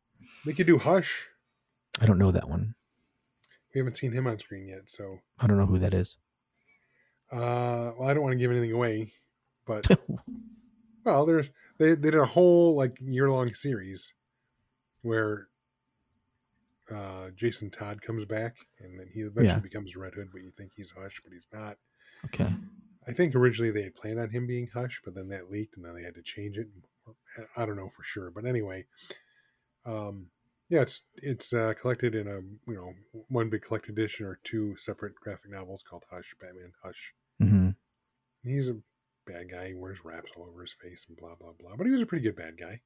they 0.45 0.53
could 0.53 0.67
do 0.67 0.79
Hush. 0.79 1.29
I 2.01 2.07
don't 2.07 2.19
know 2.19 2.31
that 2.33 2.49
one. 2.49 2.75
We 3.75 3.79
haven't 3.79 3.95
seen 3.97 4.13
him 4.13 4.27
on 4.27 4.39
screen 4.39 4.67
yet, 4.69 4.91
so 4.91 5.19
I 5.39 5.47
don't 5.47 5.59
know 5.59 5.67
who 5.67 5.79
that 5.79 5.95
is. 5.95 6.17
uh, 7.31 7.93
well, 7.99 8.09
I 8.09 8.15
don't 8.15 8.23
want 8.23 8.33
to 8.33 8.39
give 8.39 8.51
anything 8.51 8.73
away, 8.73 9.13
but 9.67 9.87
well, 11.05 11.25
there's 11.27 11.51
they, 11.79 11.91
they 11.95 12.11
did 12.11 12.15
a 12.21 12.27
whole 12.27 12.75
like 12.77 12.97
year 13.01 13.31
long 13.31 13.53
series 13.55 14.13
where 15.03 15.49
uh, 16.91 17.31
Jason 17.35 17.71
Todd 17.71 18.03
comes 18.03 18.25
back, 18.25 18.57
and 18.81 18.99
then 18.99 19.09
he 19.13 19.21
eventually 19.21 19.47
Yeah. 19.57 19.59
becomes 19.61 19.97
Red 19.97 20.15
Hood, 20.15 20.29
but 20.33 20.43
you 20.43 20.51
think 20.51 20.73
he's 20.77 20.91
Hush, 20.97 21.21
but 21.25 21.33
he's 21.33 21.47
not. 21.53 21.77
Okay. 22.27 22.53
I 23.09 23.13
think 23.13 23.35
originally 23.35 23.71
they 23.73 23.83
had 23.83 23.95
planned 23.97 24.21
on 24.21 24.31
him 24.31 24.47
being 24.47 24.69
Hush, 24.75 25.01
but 25.05 25.15
then 25.15 25.29
that 25.29 25.51
leaked, 25.51 25.77
and 25.77 25.85
then 25.85 25.95
they 25.95 26.03
had 26.03 26.15
to 26.15 26.23
change 26.23 26.57
it. 26.59 26.69
I 27.57 27.65
don't 27.67 27.77
know 27.77 27.89
for 27.89 28.03
sure, 28.05 28.31
but 28.31 28.45
anyway, 28.45 28.87
um, 29.85 30.27
yeah, 30.69 30.83
it's 30.83 31.03
it's 31.17 31.53
uh, 31.53 31.75
collected 31.81 32.15
in 32.15 32.27
a 32.29 32.41
you 32.71 32.75
know 32.77 32.93
one 33.29 33.51
big 33.51 33.63
collected 33.63 33.93
edition 33.99 34.27
or 34.27 34.39
two 34.45 34.77
separate 34.77 35.15
graphic 35.17 35.51
novels 35.51 35.83
called 35.83 36.05
Hush, 36.11 36.35
Batman 36.41 36.73
Hush. 36.83 37.13
hmm 37.39 37.71
He's 38.43 38.69
a 38.69 38.77
bad 39.27 39.51
guy. 39.51 39.69
He 39.69 39.75
wears 39.75 40.05
wraps 40.05 40.33
all 40.37 40.47
over 40.49 40.63
his 40.63 40.73
face 40.73 41.07
and 41.09 41.17
blah 41.17 41.35
blah 41.39 41.53
blah. 41.59 41.77
But 41.77 41.87
he 41.87 41.93
was 41.93 42.03
a 42.03 42.07
pretty 42.07 42.25
good 42.25 42.37
bad 42.37 42.59
guy. 42.59 42.81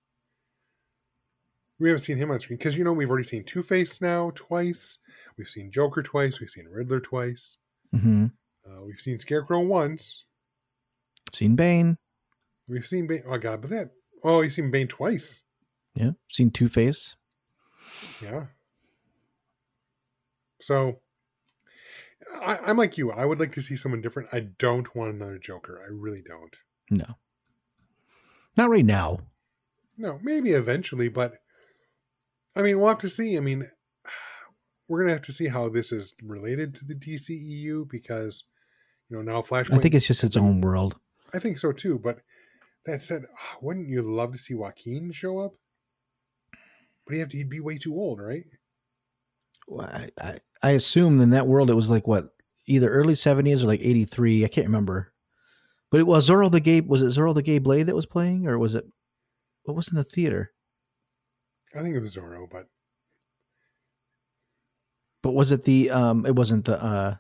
We 1.79 1.89
haven't 1.89 2.01
seen 2.03 2.17
him 2.17 2.31
on 2.31 2.41
screen 2.41 2.59
because 2.59 2.77
you 2.77 2.85
know 2.85 2.93
we've 2.93 3.11
already 3.11 3.25
seen 3.25 3.45
Two 3.45 3.63
Face 3.63 4.01
now 4.01 4.33
twice. 4.35 4.99
We've 5.37 5.49
seen 5.49 5.71
Joker 5.71 6.03
twice. 6.03 6.41
We've 6.41 6.51
seen 6.51 6.67
Riddler 6.71 7.01
twice. 7.01 7.59
hmm 7.93 8.27
Uh, 8.67 8.83
we've 8.85 8.99
seen 9.01 9.19
Scarecrow 9.19 9.61
once. 9.61 10.25
Seen 11.33 11.55
Bane. 11.57 11.99
We've 12.69 12.87
seen 12.87 13.07
Bane. 13.07 13.23
Oh 13.29 13.39
god, 13.39 13.61
but 13.61 13.71
that. 13.71 13.91
Oh, 14.27 14.41
you've 14.41 14.53
seen 14.53 14.73
Bane 14.73 14.89
twice. 14.89 15.45
Yeah. 15.95 16.11
Seen 16.29 16.51
Two 16.51 16.69
Face. 16.69 17.15
Yeah. 18.21 18.47
So, 20.61 20.99
I, 22.43 22.59
I'm 22.67 22.77
like 22.77 22.99
you. 22.99 23.13
I 23.13 23.25
would 23.25 23.39
like 23.39 23.53
to 23.53 23.63
see 23.63 23.77
someone 23.77 24.01
different. 24.01 24.31
I 24.33 24.41
don't 24.41 24.97
want 24.97 25.15
another 25.15 25.39
Joker. 25.39 25.81
I 25.81 25.89
really 25.93 26.23
don't. 26.27 26.57
No. 26.91 27.15
Not 28.57 28.69
right 28.69 28.85
now. 28.85 29.21
No, 29.97 30.19
maybe 30.23 30.51
eventually, 30.51 31.09
but 31.09 31.35
I 32.57 32.63
mean, 32.63 32.81
we'll 32.81 32.89
have 32.89 32.99
to 32.99 33.09
see. 33.09 33.37
I 33.37 33.41
mean, 33.41 33.71
we're 34.89 35.03
gonna 35.03 35.13
have 35.13 35.23
to 35.23 35.33
see 35.33 35.47
how 35.47 35.69
this 35.69 35.93
is 35.93 36.17
related 36.21 36.75
to 36.77 36.85
the 36.85 36.97
DCEU 36.97 37.89
because 37.89 38.43
you 39.09 39.17
know 39.17 39.23
now 39.23 39.41
Flashpoint. 39.41 39.75
I 39.75 39.79
think 39.79 39.95
it's 39.95 40.07
just 40.09 40.25
its 40.25 40.37
own 40.37 40.63
world. 40.63 40.99
I 41.33 41.39
think 41.39 41.59
so 41.59 41.71
too. 41.71 42.01
But 42.01 42.19
that 42.87 43.03
said, 43.03 43.25
ah, 43.33 43.59
wouldn't 43.61 43.89
you 43.89 44.03
love 44.03 44.33
to 44.33 44.39
see 44.39 44.55
Joaquin 44.55 45.13
show 45.13 45.39
up? 45.39 45.55
But 47.05 47.15
he 47.15 47.21
have 47.21 47.29
to, 47.31 47.37
he'd 47.37 47.49
be 47.49 47.61
way 47.61 47.79
too 47.79 47.95
old, 47.95 48.21
right? 48.21 48.45
Well, 49.67 49.87
I, 49.87 50.11
I, 50.21 50.39
I 50.63 50.71
assume 50.73 51.21
in 51.21 51.31
that 51.31 51.47
world 51.47 51.71
it 51.71 51.75
was 51.75 51.91
like 51.91 52.07
what 52.07 52.35
either 52.67 52.89
early 52.89 53.15
70s 53.15 53.63
or 53.63 53.67
like 53.67 53.81
83 53.81 54.45
i 54.45 54.49
can't 54.49 54.67
remember 54.67 55.13
but 55.91 56.01
it 56.01 56.05
was 56.07 56.29
Zorro 56.29 56.51
the 56.51 56.61
gay 56.61 56.81
was 56.81 57.03
it 57.03 57.07
Zorro 57.07 57.35
the 57.35 57.43
gay 57.43 57.59
blade 57.59 57.85
that 57.89 57.97
was 57.97 58.07
playing 58.07 58.49
or 58.49 58.59
was 58.59 58.75
it 58.75 58.87
what 59.65 59.77
was 59.77 59.89
in 59.89 59.97
the 59.97 60.05
theater 60.05 60.53
I 61.75 61.81
think 61.83 61.95
it 61.95 62.01
was 62.01 62.17
Zorro, 62.17 62.49
but 62.51 62.69
but 65.23 65.33
was 65.33 65.53
it 65.53 65.65
the 65.65 65.91
um 65.91 66.25
it 66.27 66.35
wasn't 66.35 66.65
the 66.65 66.83
uh 66.83 67.17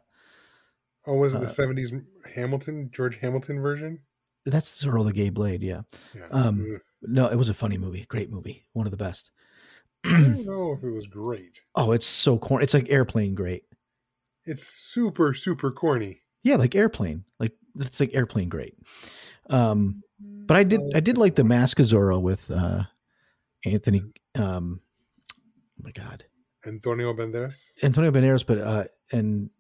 oh, 1.07 1.15
was 1.15 1.35
it 1.35 1.41
the 1.41 1.47
Uh, 1.47 1.49
seventies 1.49 1.93
Hamilton 2.35 2.91
George 2.91 3.17
Hamilton 3.19 3.61
version? 3.61 4.06
That's 4.47 4.83
Zorro 4.85 5.05
the 5.05 5.13
gay 5.13 5.29
blade 5.31 5.63
yeah 5.63 5.83
Yeah. 6.15 6.29
um, 6.31 6.67
Ugh. 6.75 6.81
no 7.03 7.27
it 7.29 7.37
was 7.37 7.49
a 7.49 7.55
funny 7.55 7.77
movie 7.79 8.05
great 8.09 8.31
movie 8.31 8.65
one 8.73 8.87
of 8.87 8.91
the 8.91 8.97
best 8.97 9.31
I 10.05 10.11
don't 10.23 10.47
know 10.47 10.73
if 10.73 10.85
it 10.85 10.93
was 10.93 11.07
great. 11.07 11.61
oh 11.75 11.93
it's 11.93 12.07
so 12.07 12.39
corny 12.39 12.63
it's 12.65 12.75
like 12.75 12.91
airplane 12.91 13.35
great 13.35 13.65
It's 14.45 14.65
super 14.67 15.35
super 15.35 15.71
corny. 15.73 16.23
yeah 16.43 16.57
like 16.57 16.75
airplane 16.75 17.25
like 17.41 17.53
it's 17.79 18.01
like 18.01 18.15
airplane 18.15 18.49
great 18.49 18.75
um 19.51 20.03
but 20.21 20.57
I 20.57 20.63
did 20.65 20.81
I 20.95 21.01
did 21.01 21.19
like 21.19 21.35
the 21.35 21.45
Mask 21.45 21.79
of 21.81 21.87
Zorro 21.87 22.21
with 22.23 22.51
uh 22.51 22.85
Anthony 23.65 24.03
um 24.37 24.81
oh 25.39 25.83
my 25.83 25.91
god 25.91 26.25
Antonio 26.65 27.13
Banderas, 27.15 27.71
Antonio 27.83 28.11
Banderas 28.11 28.45
but 28.47 28.59
uh 28.59 28.85
and 29.13 29.51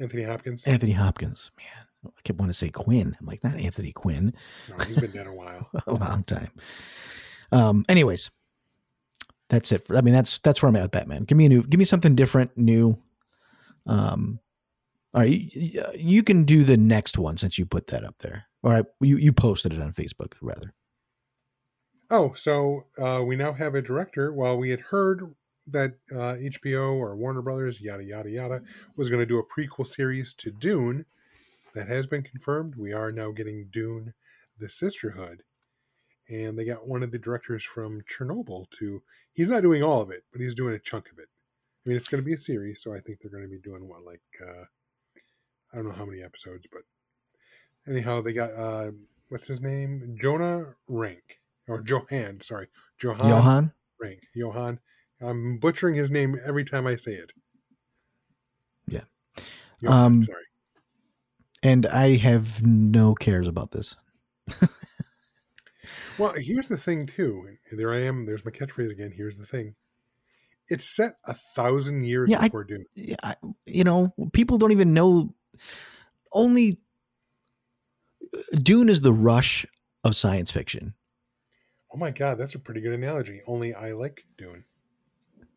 Anthony 0.00 0.22
Hopkins. 0.22 0.62
Anthony 0.64 0.92
Hopkins 0.92 1.50
man 1.56 1.86
I 2.06 2.20
kept 2.22 2.38
wanting 2.38 2.50
to 2.50 2.58
say 2.58 2.70
Quinn. 2.70 3.16
I'm 3.18 3.26
like 3.26 3.42
not 3.42 3.56
Anthony 3.56 3.92
Quinn. 3.92 4.34
No, 4.68 4.84
he's 4.84 4.98
been 4.98 5.10
dead 5.10 5.26
a 5.26 5.32
while. 5.32 5.68
a 5.86 5.94
long 5.94 6.24
time. 6.24 6.50
Um 7.52 7.84
anyways 7.88 8.30
that's 9.48 9.72
it 9.72 9.82
for 9.82 9.96
I 9.96 10.00
mean 10.00 10.14
that's 10.14 10.38
that's 10.38 10.62
where 10.62 10.68
I'm 10.68 10.76
at 10.76 10.82
with 10.82 10.90
Batman. 10.90 11.24
Give 11.24 11.38
me 11.38 11.46
a 11.46 11.48
new 11.48 11.62
give 11.62 11.78
me 11.78 11.84
something 11.84 12.14
different 12.14 12.56
new. 12.56 12.98
Um 13.86 14.40
all 15.14 15.22
right 15.22 15.30
you, 15.30 15.84
you 15.96 16.22
can 16.22 16.44
do 16.44 16.64
the 16.64 16.76
next 16.76 17.18
one 17.18 17.36
since 17.36 17.58
you 17.58 17.66
put 17.66 17.88
that 17.88 18.04
up 18.04 18.18
there. 18.18 18.46
All 18.62 18.70
right 18.70 18.84
you 19.00 19.16
you 19.16 19.32
posted 19.32 19.72
it 19.72 19.80
on 19.80 19.92
Facebook 19.92 20.34
rather. 20.40 20.74
Oh, 22.10 22.32
so 22.34 22.86
uh, 22.98 23.22
we 23.22 23.36
now 23.36 23.52
have 23.52 23.74
a 23.74 23.82
director. 23.82 24.32
While 24.32 24.56
we 24.56 24.70
had 24.70 24.80
heard 24.80 25.34
that 25.66 25.92
uh, 26.10 26.36
HBO 26.36 26.94
or 26.94 27.16
Warner 27.16 27.42
Brothers, 27.42 27.80
yada 27.80 28.02
yada 28.02 28.30
yada, 28.30 28.62
was 28.96 29.10
going 29.10 29.20
to 29.20 29.26
do 29.26 29.38
a 29.38 29.44
prequel 29.44 29.86
series 29.86 30.32
to 30.34 30.50
Dune, 30.50 31.04
that 31.78 31.86
has 31.88 32.08
been 32.08 32.22
confirmed. 32.22 32.74
We 32.76 32.92
are 32.92 33.12
now 33.12 33.30
getting 33.30 33.68
Dune: 33.70 34.14
The 34.58 34.68
Sisterhood, 34.68 35.44
and 36.28 36.58
they 36.58 36.64
got 36.64 36.88
one 36.88 37.04
of 37.04 37.12
the 37.12 37.18
directors 37.18 37.64
from 37.64 38.02
Chernobyl 38.02 38.68
to. 38.78 39.02
He's 39.32 39.48
not 39.48 39.62
doing 39.62 39.84
all 39.84 40.02
of 40.02 40.10
it, 40.10 40.24
but 40.32 40.40
he's 40.40 40.56
doing 40.56 40.74
a 40.74 40.80
chunk 40.80 41.06
of 41.12 41.20
it. 41.20 41.28
I 41.86 41.88
mean, 41.88 41.96
it's 41.96 42.08
going 42.08 42.20
to 42.20 42.26
be 42.26 42.34
a 42.34 42.38
series, 42.38 42.82
so 42.82 42.92
I 42.92 42.98
think 42.98 43.20
they're 43.20 43.30
going 43.30 43.44
to 43.44 43.48
be 43.48 43.60
doing 43.60 43.88
what, 43.88 44.04
like, 44.04 44.22
uh, 44.44 44.64
I 45.72 45.76
don't 45.76 45.86
know 45.86 45.92
how 45.92 46.04
many 46.04 46.20
episodes, 46.20 46.66
but 46.72 46.82
anyhow, 47.88 48.22
they 48.22 48.32
got 48.32 48.52
uh, 48.54 48.90
what's 49.28 49.46
his 49.46 49.60
name, 49.60 50.18
Jonah 50.20 50.74
Renck 50.88 51.38
or 51.68 51.84
Johan, 51.86 52.40
sorry, 52.40 52.66
Johan, 53.00 53.28
Johan 53.28 53.72
Renck, 54.00 54.18
Johan. 54.34 54.80
I'm 55.20 55.58
butchering 55.58 55.94
his 55.94 56.10
name 56.10 56.36
every 56.44 56.64
time 56.64 56.88
I 56.88 56.96
say 56.96 57.12
it. 57.12 57.32
Yeah. 58.88 59.02
ahead, 59.90 60.06
Um, 60.06 60.22
sorry. 60.22 60.47
And 61.68 61.86
I 61.86 62.16
have 62.16 62.62
no 62.64 63.14
cares 63.14 63.48
about 63.48 63.70
this. 63.72 63.96
Well, 66.18 66.34
here's 66.36 66.66
the 66.68 66.76
thing 66.76 67.06
too. 67.06 67.56
There 67.70 67.92
I 67.92 67.98
am. 68.00 68.26
There's 68.26 68.44
my 68.44 68.50
catchphrase 68.50 68.90
again. 68.90 69.12
Here's 69.16 69.38
the 69.38 69.46
thing. 69.46 69.76
It's 70.68 70.84
set 70.84 71.14
a 71.26 71.32
thousand 71.54 72.02
years 72.04 72.28
Yeah, 72.28 72.40
I- 72.40 72.44
before 72.48 72.64
Dune. 72.64 72.84
Yeah, 72.96 73.14
I, 73.22 73.36
you 73.66 73.84
know, 73.84 74.12
people 74.32 74.58
don't 74.58 74.72
even 74.72 74.92
know. 74.92 75.32
Only 76.32 76.78
Dune 78.52 78.88
is 78.88 79.00
the 79.00 79.12
rush 79.12 79.64
of 80.02 80.16
science 80.16 80.50
fiction. 80.50 80.94
Oh 81.94 81.96
my 81.96 82.10
god, 82.10 82.36
that's 82.36 82.56
a 82.56 82.58
pretty 82.58 82.80
good 82.80 82.92
analogy. 82.92 83.40
Only 83.46 83.72
I 83.72 83.92
like 83.92 84.24
Dune. 84.36 84.64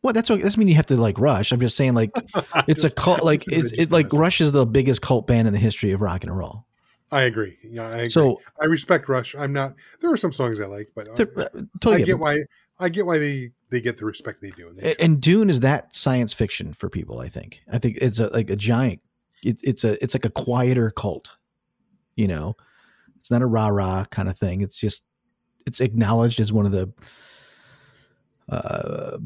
Well, 0.03 0.13
that's 0.13 0.29
what 0.29 0.41
doesn't 0.41 0.57
mean 0.57 0.67
you 0.67 0.75
have 0.75 0.87
to 0.87 0.97
like 0.97 1.19
Rush. 1.19 1.51
I'm 1.51 1.59
just 1.59 1.77
saying 1.77 1.93
like 1.93 2.11
it's 2.67 2.83
a 2.83 2.89
cult. 2.89 3.23
Like 3.23 3.43
it's 3.47 3.71
it 3.71 3.91
like. 3.91 4.11
Rush 4.11 4.41
is 4.41 4.51
the 4.51 4.65
biggest 4.65 5.01
cult 5.01 5.27
band 5.27 5.47
in 5.47 5.53
the 5.53 5.59
history 5.59 5.91
of 5.91 6.01
rock 6.01 6.23
and 6.23 6.35
roll. 6.35 6.65
I 7.11 7.23
agree. 7.23 7.57
Yeah, 7.63 7.87
I 7.87 7.91
agree. 7.91 8.09
So 8.09 8.41
I 8.61 8.65
respect 8.65 9.09
Rush. 9.09 9.35
I'm 9.35 9.53
not. 9.53 9.75
There 9.99 10.11
are 10.11 10.17
some 10.17 10.31
songs 10.31 10.59
I 10.59 10.65
like, 10.65 10.91
but 10.95 11.09
uh, 11.09 11.25
uh, 11.37 11.45
totally 11.81 12.03
I 12.03 12.05
get 12.05 12.19
why. 12.19 12.39
I 12.79 12.89
get 12.89 13.05
why 13.05 13.19
they 13.19 13.51
they 13.69 13.81
get 13.81 13.97
the 13.97 14.05
respect 14.05 14.41
they 14.41 14.51
do. 14.51 14.69
And 14.69 14.79
A- 14.79 15.01
and 15.01 15.21
Dune 15.21 15.49
is 15.49 15.59
that 15.59 15.95
science 15.95 16.33
fiction 16.33 16.73
for 16.73 16.89
people. 16.89 17.19
I 17.19 17.27
think. 17.27 17.61
I 17.71 17.77
think 17.77 17.97
it's 18.01 18.19
a 18.19 18.27
like 18.27 18.49
a 18.49 18.55
giant. 18.55 19.01
It, 19.43 19.59
it's 19.63 19.83
a 19.83 20.01
it's 20.01 20.15
like 20.15 20.25
a 20.25 20.29
quieter 20.29 20.89
cult. 20.89 21.37
You 22.15 22.27
know, 22.27 22.55
it's 23.19 23.29
not 23.29 23.41
a 23.41 23.45
rah 23.45 23.67
rah 23.67 24.05
kind 24.05 24.29
of 24.29 24.37
thing. 24.37 24.61
It's 24.61 24.79
just 24.79 25.03
it's 25.65 25.81
acknowledged 25.81 26.39
as 26.39 26.53
one 26.53 26.65
of 26.65 26.71
the 26.71 26.91
uh, 28.49 29.17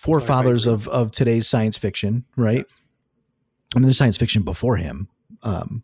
forefathers 0.00 0.66
of 0.66 0.88
of 0.88 1.12
today's 1.12 1.46
science 1.48 1.76
fiction. 1.76 2.24
Right. 2.36 2.64
I 3.74 3.78
mean, 3.78 3.84
there's 3.84 3.98
science 3.98 4.16
fiction 4.16 4.42
before 4.42 4.76
him. 4.76 5.08
Um, 5.42 5.82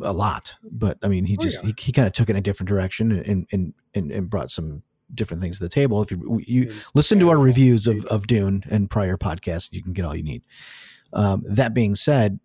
a 0.00 0.12
lot, 0.12 0.54
but 0.62 0.96
I 1.02 1.08
mean, 1.08 1.26
he 1.26 1.36
Oh, 1.38 1.42
just 1.42 1.62
yeah. 1.62 1.72
he, 1.76 1.84
he 1.86 1.92
kind 1.92 2.06
of 2.06 2.14
took 2.14 2.28
it 2.30 2.32
in 2.32 2.36
a 2.38 2.40
different 2.40 2.68
direction 2.68 3.12
and 3.12 3.46
and 3.52 3.74
and, 3.94 4.10
and 4.10 4.30
brought 4.30 4.50
some 4.50 4.82
different 5.14 5.42
things 5.42 5.58
to 5.58 5.64
the 5.64 5.68
table. 5.68 6.02
If 6.02 6.10
you 6.10 6.40
you 6.46 6.62
And- 6.64 6.84
listen 6.94 7.18
to 7.20 7.28
our 7.30 7.38
reviews 7.38 7.86
of, 7.86 8.04
of 8.06 8.26
Dune 8.26 8.64
and 8.70 8.88
prior 8.90 9.16
podcasts, 9.18 9.72
you 9.74 9.82
can 9.82 9.92
get 9.92 10.04
all 10.04 10.16
you 10.16 10.22
need. 10.22 10.42
Um, 11.12 11.44
that 11.46 11.74
being 11.74 11.94
said, 11.94 12.40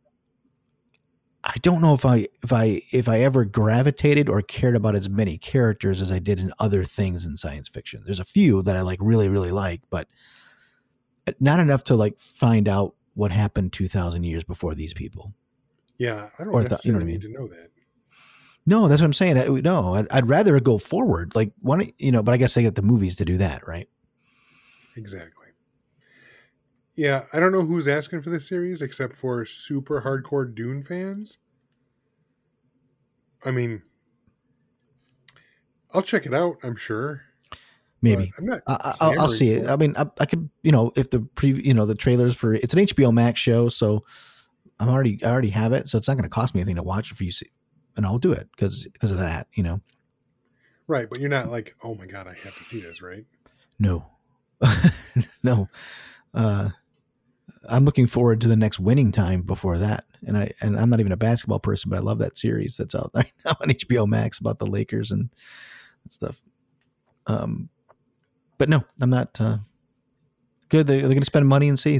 I 1.43 1.53
don't 1.61 1.81
know 1.81 1.93
if 1.93 2.05
I 2.05 2.27
if 2.43 2.51
I 2.53 2.81
if 2.91 3.07
I 3.09 3.21
ever 3.21 3.45
gravitated 3.45 4.27
or 4.29 4.41
cared 4.41 4.75
about 4.75 4.95
as 4.95 5.09
many 5.09 5.37
characters 5.37 6.01
as 6.01 6.11
I 6.11 6.19
did 6.19 6.39
in 6.39 6.51
other 6.59 6.83
things 6.83 7.25
in 7.25 7.37
science 7.37 7.67
fiction. 7.69 8.03
There's 8.05 8.19
a 8.19 8.25
few 8.25 8.61
that 8.63 8.75
I 8.75 8.81
like 8.81 8.99
really 9.01 9.29
really 9.29 9.51
like, 9.51 9.81
but 9.89 10.07
not 11.39 11.59
enough 11.59 11.83
to 11.85 11.95
like 11.95 12.17
find 12.19 12.67
out 12.67 12.95
what 13.13 13.31
happened 13.31 13.73
two 13.73 13.87
thousand 13.87 14.23
years 14.23 14.43
before 14.43 14.73
these 14.75 14.93
people. 14.93 15.33
yeah, 15.97 16.29
I 16.39 16.43
don't 16.43 16.53
or 16.53 16.63
the- 16.63 16.79
you 16.83 16.91
know 16.93 16.99
necessarily 16.99 17.03
what 17.03 17.09
I 17.09 17.11
need 17.11 17.21
to 17.21 17.29
know 17.31 17.47
that. 17.47 17.71
No, 18.65 18.87
that's 18.87 19.01
what 19.01 19.07
I'm 19.07 19.13
saying. 19.13 19.37
I, 19.39 19.45
no, 19.61 19.95
I'd, 19.95 20.07
I'd 20.11 20.29
rather 20.29 20.59
go 20.59 20.77
forward. 20.77 21.33
Like 21.35 21.51
one, 21.61 21.91
you 21.97 22.11
know, 22.11 22.21
but 22.21 22.31
I 22.33 22.37
guess 22.37 22.53
they 22.53 22.61
get 22.61 22.75
the 22.75 22.83
movies 22.83 23.15
to 23.15 23.25
do 23.25 23.37
that, 23.37 23.67
right? 23.67 23.89
Exactly. 24.95 25.47
Yeah, 26.95 27.23
I 27.33 27.39
don't 27.39 27.51
know 27.51 27.63
who's 27.65 27.87
asking 27.87 28.21
for 28.21 28.29
this 28.29 28.47
series 28.47 28.81
except 28.81 29.15
for 29.15 29.43
super 29.45 30.01
hardcore 30.03 30.53
Dune 30.53 30.83
fans. 30.83 31.39
I 33.43 33.49
mean, 33.49 33.81
I'll 35.91 36.03
check 36.03 36.25
it 36.27 36.33
out. 36.33 36.57
I'm 36.63 36.75
sure. 36.75 37.23
Maybe. 38.01 38.31
I, 38.67 38.73
I- 38.73 38.95
I'll, 38.99 39.19
I'll 39.21 39.27
see 39.27 39.51
it. 39.51 39.69
I 39.69 39.75
mean, 39.75 39.93
I, 39.97 40.05
I 40.19 40.25
could, 40.25 40.49
you 40.63 40.71
know, 40.71 40.91
if 40.95 41.09
the 41.11 41.19
pre, 41.21 41.51
you 41.61 41.73
know, 41.73 41.85
the 41.85 41.95
trailers 41.95 42.35
for 42.35 42.53
it's 42.53 42.73
an 42.73 42.79
HBO 42.79 43.13
Max 43.13 43.39
show, 43.39 43.69
so 43.69 44.03
I'm 44.79 44.89
already, 44.89 45.23
I 45.23 45.29
already 45.29 45.49
have 45.51 45.73
it, 45.73 45.87
so 45.87 45.97
it's 45.97 46.07
not 46.07 46.15
going 46.15 46.23
to 46.23 46.29
cost 46.29 46.55
me 46.55 46.61
anything 46.61 46.77
to 46.77 46.83
watch 46.83 47.11
if 47.11 47.21
you 47.21 47.31
see, 47.31 47.51
and 47.95 48.05
I'll 48.05 48.17
do 48.17 48.31
it 48.31 48.49
because 48.55 48.87
because 48.91 49.11
of 49.11 49.19
that, 49.19 49.47
you 49.53 49.61
know. 49.63 49.81
Right, 50.87 51.07
but 51.09 51.19
you're 51.19 51.29
not 51.29 51.51
like, 51.51 51.75
oh 51.83 51.93
my 51.95 52.05
god, 52.07 52.27
I 52.27 52.33
have 52.43 52.55
to 52.57 52.63
see 52.63 52.79
this, 52.81 53.01
right? 53.01 53.25
No, 53.79 54.07
no. 55.43 55.69
Uh, 56.33 56.69
I'm 57.69 57.85
looking 57.85 58.07
forward 58.07 58.41
to 58.41 58.47
the 58.47 58.55
next 58.55 58.79
winning 58.79 59.11
time 59.11 59.43
before 59.43 59.77
that, 59.77 60.05
and 60.25 60.35
I 60.35 60.51
and 60.61 60.77
I'm 60.79 60.89
not 60.89 60.99
even 60.99 61.11
a 61.11 61.17
basketball 61.17 61.59
person, 61.59 61.89
but 61.91 61.97
I 61.97 62.01
love 62.01 62.17
that 62.17 62.37
series 62.37 62.77
that's 62.77 62.95
out 62.95 63.11
right 63.13 63.31
now 63.45 63.51
on 63.61 63.67
HBO 63.69 64.07
Max 64.07 64.39
about 64.39 64.57
the 64.57 64.65
Lakers 64.65 65.11
and 65.11 65.29
stuff. 66.09 66.41
Um, 67.27 67.69
but 68.61 68.69
no, 68.69 68.83
I'm 69.01 69.09
not. 69.09 69.41
Uh, 69.41 69.57
good. 70.69 70.85
They're, 70.85 70.97
they're 70.97 71.07
going 71.07 71.19
to 71.21 71.25
spend 71.25 71.47
money 71.47 71.67
and 71.67 71.79
see. 71.79 71.99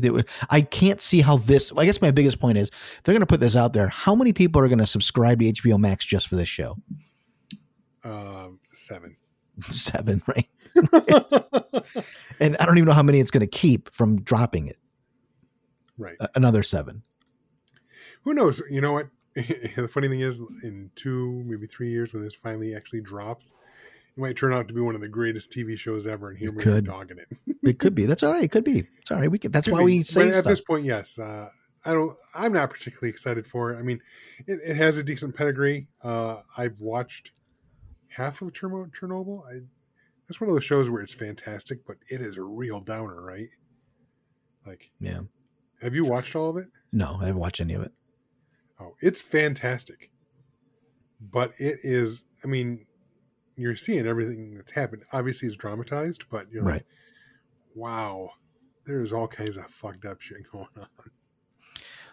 I 0.52 0.62
can't 0.62 1.02
see 1.02 1.22
how 1.22 1.38
this. 1.38 1.72
I 1.76 1.86
guess 1.86 2.04
my 2.04 2.12
biggest 2.12 2.40
point 2.40 2.60
is 2.60 2.70
they're 3.04 3.14
going 3.14 3.22
to 3.22 3.26
put 3.26 3.40
this 3.40 3.56
out 3.56 3.74
there. 3.74 3.88
How 3.88 4.14
many 4.14 4.32
people 4.32 4.62
are 4.62 4.68
going 4.68 4.78
to 4.78 4.86
subscribe 4.86 5.40
to 5.40 5.54
HBO 5.54 5.80
Max 5.80 6.06
just 6.06 6.28
for 6.28 6.36
this 6.36 6.48
show? 6.48 6.78
Um, 8.04 8.60
seven. 8.74 9.18
Seven, 9.70 10.22
right? 10.28 10.48
And 12.40 12.56
I 12.58 12.66
don't 12.66 12.78
even 12.78 12.88
know 12.88 12.94
how 12.94 13.04
many 13.04 13.20
it's 13.20 13.32
going 13.32 13.42
to 13.42 13.48
keep 13.48 13.92
from 13.92 14.22
dropping 14.22 14.68
it. 14.68 14.78
right. 15.98 16.16
Another 16.36 16.62
seven. 16.62 17.02
Who 18.24 18.36
knows? 18.36 18.62
You 18.70 18.82
know 18.82 18.92
what? 18.94 19.10
the 19.36 19.90
funny 19.92 20.08
thing 20.10 20.20
is, 20.20 20.40
in 20.64 20.92
two, 20.96 21.44
maybe 21.46 21.66
three 21.66 21.90
years, 21.90 22.14
when 22.14 22.24
this 22.24 22.36
finally 22.36 22.76
actually 22.76 23.02
drops, 23.02 23.54
it 24.18 24.20
might 24.22 24.36
turn 24.36 24.54
out 24.54 24.68
to 24.68 24.74
be 24.74 24.82
one 24.82 24.96
of 24.96 25.02
the 25.02 25.08
greatest 25.10 25.52
TV 25.52 25.78
shows 25.78 26.06
ever, 26.08 26.30
and 26.30 26.38
here 26.38 26.50
It 26.50 26.56
we 26.56 26.62
are 26.62 26.64
could. 26.64 26.86
dogging 26.86 27.18
it. 27.18 27.38
It 27.64 27.78
could 27.78 27.94
be. 27.94 28.08
That's 28.08 28.24
all 28.24 28.32
right. 28.34 28.44
It 28.44 28.50
could 28.52 28.64
be. 28.64 28.86
It's 29.00 29.12
all 29.12 29.20
right. 29.20 29.30
We 29.30 29.38
could, 29.38 29.54
that's 29.54 29.68
Could 29.68 29.74
why 29.74 29.80
be. 29.82 29.86
we 29.86 30.02
say 30.02 30.22
But 30.22 30.28
at 30.30 30.34
stuff. 30.42 30.50
this 30.50 30.62
point, 30.62 30.84
yes. 30.84 31.20
Uh, 31.20 31.48
I 31.86 31.94
don't. 31.94 32.12
I'm 32.34 32.52
not 32.54 32.72
particularly 32.72 33.10
excited 33.10 33.46
for 33.46 33.72
it. 33.72 33.78
I 33.78 33.84
mean, 33.84 34.00
it, 34.48 34.60
it 34.66 34.76
has 34.78 34.98
a 34.98 35.04
decent 35.04 35.36
pedigree. 35.36 35.88
Uh, 36.04 36.38
I've 36.58 36.80
watched 36.82 37.32
half 38.08 38.42
of 38.42 38.52
Cherno- 38.52 38.90
Chernobyl. 38.92 39.46
I, 39.48 39.60
that's 40.28 40.42
one 40.42 40.50
of 40.50 40.56
those 40.56 40.64
shows 40.64 40.90
where 40.90 41.02
it's 41.04 41.14
fantastic, 41.14 41.86
but 41.86 41.98
it 42.10 42.20
is 42.20 42.38
a 42.38 42.44
real 42.44 42.80
downer, 42.80 43.22
right? 43.22 43.50
Like, 44.66 44.90
yeah. 45.00 45.20
have 45.84 45.94
you 45.94 46.04
watched 46.06 46.36
all 46.36 46.50
of 46.50 46.58
it? 46.58 46.68
No, 46.92 47.18
I 47.22 47.26
haven't 47.28 47.40
watched 47.42 47.62
any 47.62 47.76
of 47.76 47.84
it. 47.84 47.92
Oh, 48.80 48.96
it's 49.02 49.22
fantastic. 49.22 50.10
But 51.20 51.52
it 51.60 51.78
is, 51.84 52.24
I 52.44 52.48
mean, 52.48 52.86
you're 53.56 53.76
seeing 53.76 54.08
everything 54.08 54.56
that's 54.56 54.72
happened. 54.72 55.04
Obviously, 55.14 55.48
it's 55.48 55.58
dramatized, 55.58 56.26
but 56.30 56.52
you're 56.52 56.64
Right. 56.64 56.74
like, 56.74 56.86
wow, 57.76 58.32
there's 58.86 59.14
all 59.14 59.28
kinds 59.28 59.58
of 59.58 59.66
fucked 59.68 60.06
up 60.06 60.22
shit 60.22 60.38
going 60.52 60.68
on. 60.78 60.88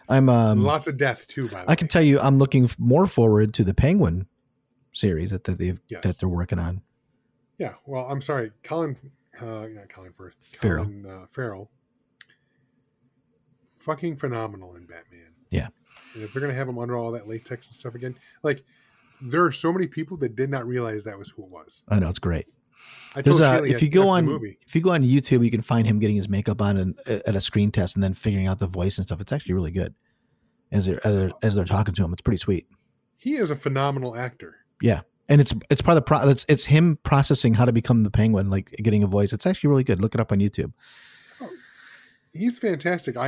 I'm. 0.07 0.27
Um, 0.29 0.63
Lots 0.63 0.87
of 0.87 0.97
death, 0.97 1.27
too, 1.27 1.43
by 1.49 1.61
the 1.61 1.67
way. 1.67 1.71
I 1.73 1.75
can 1.75 1.87
tell 1.87 2.01
you, 2.01 2.19
I'm 2.19 2.37
looking 2.39 2.63
f- 2.65 2.77
more 2.79 3.05
forward 3.05 3.53
to 3.55 3.63
the 3.63 3.73
Penguin 3.73 4.25
series 4.91 5.29
that, 5.31 5.43
that 5.43 5.57
they've 5.59 5.79
Yes. 5.87 6.01
that 6.03 6.17
they're 6.19 6.27
working 6.29 6.57
on. 6.59 6.81
Yeah, 7.59 7.75
well, 7.85 8.07
I'm 8.09 8.21
sorry. 8.21 8.51
Colin, 8.63 8.95
uh, 9.39 9.67
not 9.69 9.89
Colin 9.89 10.11
Firth, 10.13 10.35
Farrell. 10.41 10.85
Colin 10.85 11.05
uh, 11.05 11.25
Farrell. 11.29 11.69
Fucking 13.75 14.17
phenomenal 14.17 14.75
in 14.75 14.85
Batman. 14.85 15.33
Yeah. 15.51 15.67
And 16.13 16.23
if 16.23 16.33
they're 16.33 16.39
going 16.41 16.51
to 16.51 16.57
have 16.57 16.67
him 16.67 16.79
under 16.79 16.97
all 16.97 17.11
that 17.11 17.27
latex 17.27 17.67
and 17.67 17.75
stuff 17.75 17.95
again, 17.95 18.15
like, 18.43 18.63
there 19.21 19.43
are 19.43 19.51
so 19.51 19.71
many 19.73 19.87
people 19.87 20.17
that 20.17 20.35
did 20.35 20.49
not 20.49 20.65
realize 20.65 21.03
that 21.03 21.17
was 21.17 21.29
who 21.29 21.43
it 21.43 21.49
was. 21.49 21.83
I 21.87 21.99
know 21.99 22.09
it's 22.09 22.19
great. 22.19 22.47
I 23.15 23.21
There's 23.21 23.41
a 23.41 23.63
if 23.63 23.81
you 23.81 23.89
go 23.89 24.07
on 24.07 24.39
if 24.65 24.75
you 24.75 24.81
go 24.81 24.91
on 24.91 25.03
YouTube, 25.03 25.43
you 25.43 25.51
can 25.51 25.61
find 25.61 25.85
him 25.87 25.99
getting 25.99 26.15
his 26.15 26.29
makeup 26.29 26.61
on 26.61 26.77
and 26.77 26.99
uh, 27.07 27.19
at 27.25 27.35
a 27.35 27.41
screen 27.41 27.71
test, 27.71 27.95
and 27.95 28.03
then 28.03 28.13
figuring 28.13 28.47
out 28.47 28.59
the 28.59 28.67
voice 28.67 28.97
and 28.97 29.05
stuff. 29.05 29.19
It's 29.19 29.31
actually 29.31 29.53
really 29.53 29.71
good. 29.71 29.95
As 30.71 30.85
they're 30.85 31.05
as 31.05 31.15
they're, 31.15 31.31
as 31.41 31.55
they're 31.55 31.65
talking 31.65 31.93
to 31.95 32.03
him, 32.03 32.13
it's 32.13 32.21
pretty 32.21 32.37
sweet. 32.37 32.67
he 33.17 33.35
is 33.35 33.49
a 33.49 33.55
phenomenal 33.55 34.15
actor. 34.15 34.57
Yeah, 34.81 35.01
and 35.27 35.41
it's 35.41 35.53
it's 35.69 35.81
part 35.81 35.97
of 35.97 36.03
the 36.03 36.07
pro. 36.07 36.29
It's 36.29 36.45
it's 36.47 36.65
him 36.65 36.99
processing 37.03 37.55
how 37.55 37.65
to 37.65 37.71
become 37.73 38.03
the 38.03 38.11
Penguin, 38.11 38.49
like 38.49 38.75
getting 38.81 39.03
a 39.03 39.07
voice. 39.07 39.33
It's 39.33 39.45
actually 39.45 39.69
really 39.69 39.83
good. 39.83 40.01
Look 40.01 40.13
it 40.13 40.21
up 40.21 40.31
on 40.31 40.39
YouTube. 40.39 40.71
He's 42.33 42.59
fantastic. 42.59 43.17
I 43.17 43.27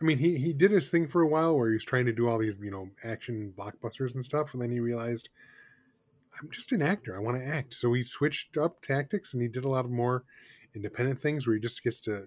I 0.00 0.04
mean 0.04 0.18
he 0.18 0.36
he 0.38 0.52
did 0.52 0.70
his 0.70 0.90
thing 0.90 1.06
for 1.08 1.22
a 1.22 1.28
while 1.28 1.56
where 1.56 1.68
he 1.68 1.74
was 1.74 1.84
trying 1.84 2.06
to 2.06 2.12
do 2.12 2.28
all 2.28 2.38
these, 2.38 2.54
you 2.60 2.70
know, 2.70 2.88
action 3.04 3.52
blockbusters 3.56 4.14
and 4.14 4.24
stuff 4.24 4.52
and 4.52 4.62
then 4.62 4.70
he 4.70 4.80
realized 4.80 5.28
I'm 6.40 6.48
just 6.50 6.72
an 6.72 6.80
actor. 6.82 7.14
I 7.16 7.20
want 7.20 7.36
to 7.38 7.44
act. 7.46 7.74
So 7.74 7.92
he 7.92 8.02
switched 8.02 8.56
up 8.56 8.80
tactics 8.80 9.32
and 9.34 9.42
he 9.42 9.48
did 9.48 9.64
a 9.64 9.68
lot 9.68 9.84
of 9.84 9.90
more 9.90 10.24
independent 10.74 11.20
things 11.20 11.46
where 11.46 11.54
he 11.54 11.60
just 11.60 11.82
gets 11.84 12.00
to 12.02 12.26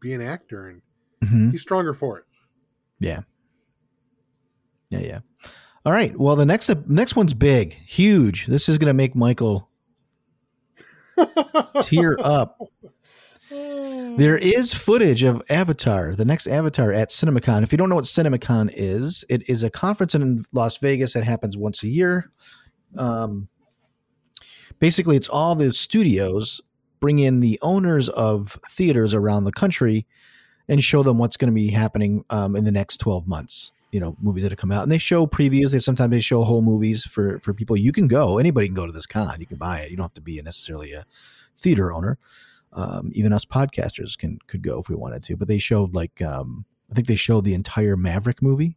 be 0.00 0.12
an 0.14 0.20
actor 0.22 0.68
and 0.68 0.82
Mhm. 1.22 1.50
he's 1.52 1.62
stronger 1.62 1.94
for 1.94 2.18
it. 2.18 2.24
Yeah. 2.98 3.20
Yeah, 4.90 4.98
yeah. 5.00 5.20
All 5.86 5.92
right. 5.92 6.18
Well, 6.18 6.36
the 6.36 6.46
next 6.46 6.70
next 6.88 7.14
one's 7.16 7.34
big, 7.34 7.74
huge. 7.86 8.46
This 8.46 8.68
is 8.68 8.78
going 8.78 8.88
to 8.88 8.94
make 8.94 9.14
Michael 9.14 9.68
tear 11.82 12.16
up. 12.20 12.58
There 14.16 14.36
is 14.36 14.72
footage 14.72 15.24
of 15.24 15.42
Avatar, 15.50 16.14
the 16.14 16.24
next 16.24 16.46
Avatar 16.46 16.92
at 16.92 17.10
CinemaCon. 17.10 17.64
If 17.64 17.72
you 17.72 17.78
don't 17.78 17.88
know 17.88 17.96
what 17.96 18.04
CinemaCon 18.04 18.72
is, 18.72 19.24
it 19.28 19.48
is 19.48 19.64
a 19.64 19.70
conference 19.70 20.14
in 20.14 20.44
Las 20.52 20.78
Vegas 20.78 21.14
that 21.14 21.24
happens 21.24 21.56
once 21.56 21.82
a 21.82 21.88
year. 21.88 22.30
Um, 22.96 23.48
basically, 24.78 25.16
it's 25.16 25.28
all 25.28 25.56
the 25.56 25.72
studios 25.74 26.60
bring 27.00 27.18
in 27.18 27.40
the 27.40 27.58
owners 27.60 28.08
of 28.10 28.58
theaters 28.70 29.14
around 29.14 29.44
the 29.44 29.52
country 29.52 30.06
and 30.68 30.82
show 30.82 31.02
them 31.02 31.18
what's 31.18 31.36
going 31.36 31.50
to 31.50 31.54
be 31.54 31.70
happening 31.70 32.24
um, 32.30 32.54
in 32.54 32.64
the 32.64 32.72
next 32.72 32.98
12 32.98 33.26
months 33.26 33.72
you 33.94 34.00
know 34.00 34.16
movies 34.20 34.42
that 34.42 34.50
have 34.50 34.58
come 34.58 34.72
out, 34.72 34.82
and 34.82 34.90
they 34.90 34.98
show 34.98 35.24
previews. 35.24 35.70
They 35.70 35.78
sometimes 35.78 36.10
they 36.10 36.18
show 36.18 36.42
whole 36.42 36.62
movies 36.62 37.04
for 37.04 37.38
for 37.38 37.54
people. 37.54 37.76
You 37.76 37.92
can 37.92 38.08
go. 38.08 38.38
Anybody 38.38 38.66
can 38.66 38.74
go 38.74 38.86
to 38.86 38.92
this 38.92 39.06
con. 39.06 39.36
You 39.38 39.46
can 39.46 39.56
buy 39.56 39.78
it. 39.78 39.90
You 39.92 39.96
don't 39.96 40.02
have 40.02 40.14
to 40.14 40.20
be 40.20 40.42
necessarily 40.42 40.92
a 40.92 41.06
theater 41.54 41.92
owner. 41.92 42.18
Um, 42.74 43.12
even 43.14 43.32
us 43.32 43.44
podcasters 43.44 44.18
can 44.18 44.38
could 44.48 44.62
go 44.62 44.80
if 44.80 44.88
we 44.88 44.96
wanted 44.96 45.22
to. 45.24 45.36
But 45.36 45.48
they 45.48 45.58
showed 45.58 45.94
like 45.94 46.20
um, 46.20 46.64
I 46.90 46.94
think 46.94 47.06
they 47.06 47.14
showed 47.14 47.44
the 47.44 47.54
entire 47.54 47.96
Maverick 47.96 48.42
movie 48.42 48.76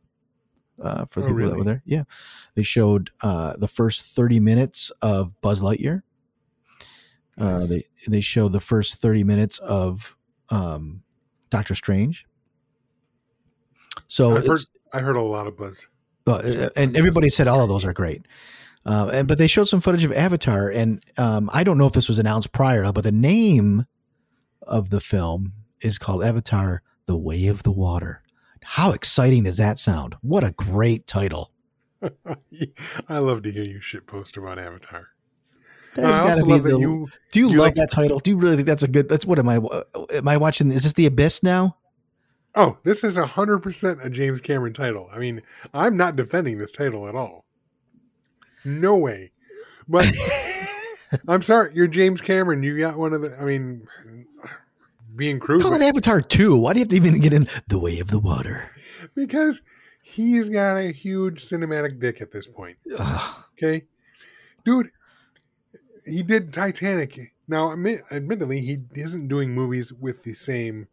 uh, 0.81 1.05
for 1.05 1.21
the 1.21 1.27
Oh, 1.27 1.29
people 1.35 1.49
that 1.49 1.57
were 1.57 1.63
there. 1.63 1.83
Yeah, 1.85 2.03
they 2.55 2.63
showed 2.63 3.11
uh, 3.21 3.55
the 3.57 3.67
first 3.67 4.03
thirty 4.03 4.39
minutes 4.39 4.91
of 5.01 5.39
Buzz 5.41 5.61
Lightyear. 5.61 6.03
Uh, 7.37 7.65
they 7.65 7.85
they 8.07 8.21
showed 8.21 8.51
the 8.51 8.59
first 8.59 8.95
thirty 8.95 9.23
minutes 9.23 9.59
of 9.59 10.15
um, 10.49 11.03
Doctor 11.49 11.75
Strange. 11.75 12.25
So 14.07 14.37
I've 14.37 14.45
heard, 14.45 14.59
I 14.93 14.99
heard 14.99 15.15
a 15.15 15.21
lot 15.21 15.47
of 15.47 15.57
buzz. 15.57 15.87
uh, 16.27 16.69
and 16.75 16.95
everybody 16.97 17.29
said 17.29 17.47
all 17.47 17.61
of 17.61 17.69
those 17.69 17.85
are 17.85 17.93
great. 17.93 18.25
Uh, 18.87 19.09
and 19.13 19.27
but 19.27 19.37
they 19.37 19.47
showed 19.47 19.65
some 19.67 19.81
footage 19.81 20.05
of 20.05 20.13
Avatar, 20.13 20.69
and 20.69 21.03
um, 21.17 21.49
I 21.51 21.63
don't 21.63 21.77
know 21.77 21.87
if 21.87 21.93
this 21.93 22.07
was 22.07 22.19
announced 22.19 22.53
prior, 22.53 22.89
but 22.93 23.03
the 23.03 23.11
name 23.11 23.85
of 24.61 24.89
the 24.91 25.01
film 25.01 25.51
is 25.81 25.97
called 25.97 26.23
Avatar: 26.23 26.81
The 27.05 27.17
Way 27.17 27.47
of 27.47 27.63
the 27.63 27.71
Water. 27.71 28.23
How 28.63 28.91
exciting 28.91 29.43
does 29.43 29.57
that 29.57 29.77
sound? 29.77 30.15
What 30.21 30.43
a 30.43 30.51
great 30.51 31.05
title! 31.05 31.51
I 33.09 33.17
love 33.17 33.41
to 33.43 33.51
hear 33.51 33.63
you 33.63 33.81
shit 33.81 34.07
post 34.07 34.37
about 34.37 34.57
Avatar. 34.57 35.09
That's 35.95 36.19
gotta 36.19 36.45
be 36.45 36.59
the- 36.59 36.79
you. 36.79 37.07
do 37.31 37.39
you, 37.39 37.49
you 37.49 37.57
like 37.57 37.75
like- 37.75 37.75
that 37.75 37.89
title? 37.89 38.19
Do 38.19 38.31
you 38.31 38.37
really 38.37 38.55
think 38.55 38.67
that's 38.67 38.83
a 38.83 38.87
good? 38.87 39.09
That's 39.09 39.25
what 39.25 39.39
am 39.39 39.49
I? 39.49 39.59
Am 40.13 40.27
I 40.27 40.37
watching? 40.37 40.71
Is 40.71 40.83
this 40.83 40.93
the 40.93 41.07
Abyss 41.07 41.43
now? 41.43 41.75
Oh, 42.55 42.77
this 42.83 43.03
is 43.03 43.17
a 43.17 43.25
hundred 43.25 43.59
percent 43.59 43.99
a 44.01 44.09
James 44.09 44.39
Cameron 44.39 44.73
title. 44.73 45.09
I 45.11 45.19
mean, 45.19 45.41
I'm 45.73 45.97
not 45.97 46.15
defending 46.15 46.57
this 46.57 46.71
title 46.71 47.07
at 47.09 47.15
all. 47.15 47.43
No 48.67 48.97
way. 48.97 49.31
But 49.87 50.05
I'm 51.27 51.41
sorry, 51.41 51.71
you're 51.73 51.87
James 51.87 52.19
Cameron. 52.21 52.63
You 52.63 52.77
got 52.77 52.97
one 52.97 53.13
of 53.13 53.21
the. 53.21 53.35
I 53.39 53.45
mean, 53.45 53.87
being 55.15 55.39
crude 55.39 55.61
Call 55.63 55.73
it 55.73 55.81
Avatar 55.81 56.21
Two. 56.21 56.57
Why 56.59 56.73
do 56.73 56.79
you 56.79 56.83
have 56.83 56.89
to 56.89 56.95
even 56.97 57.19
get 57.19 57.33
in 57.33 57.47
the 57.67 57.79
Way 57.79 57.99
of 57.99 58.09
the 58.09 58.19
Water? 58.19 58.71
because 59.15 59.61
he's 60.01 60.49
got 60.49 60.75
a 60.77 60.91
huge 60.91 61.43
cinematic 61.43 61.99
dick 61.99 62.19
at 62.21 62.31
this 62.31 62.47
point. 62.47 62.77
Ugh. 62.97 63.43
Okay, 63.53 63.85
dude, 64.65 64.89
he 66.05 66.23
did 66.23 66.51
Titanic. 66.51 67.17
Now, 67.47 67.71
admit, 67.71 68.01
admittedly, 68.11 68.59
he 68.59 68.79
isn't 68.93 69.29
doing 69.29 69.55
movies 69.55 69.93
with 69.93 70.23
the 70.23 70.33
same 70.33 70.87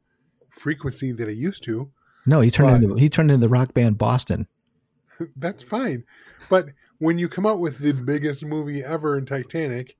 frequency 0.50 1.10
that 1.10 1.28
he 1.28 1.34
used 1.34 1.64
to. 1.64 1.90
No, 2.26 2.40
he 2.40 2.50
turned 2.50 2.68
But- 2.80 2.90
into 2.90 2.94
he 2.94 3.08
turned 3.08 3.30
into 3.32 3.40
the 3.40 3.48
rock 3.48 3.74
band 3.74 3.98
Boston. 3.98 4.46
That's 5.37 5.62
fine, 5.62 6.04
but 6.48 6.66
when 6.98 7.18
you 7.18 7.28
come 7.28 7.46
out 7.46 7.61
with 7.61 7.78
the 7.78 7.92
biggest 7.92 8.44
movie 8.44 8.83
ever 8.83 9.18
in 9.18 9.26
Titanic, 9.26 9.96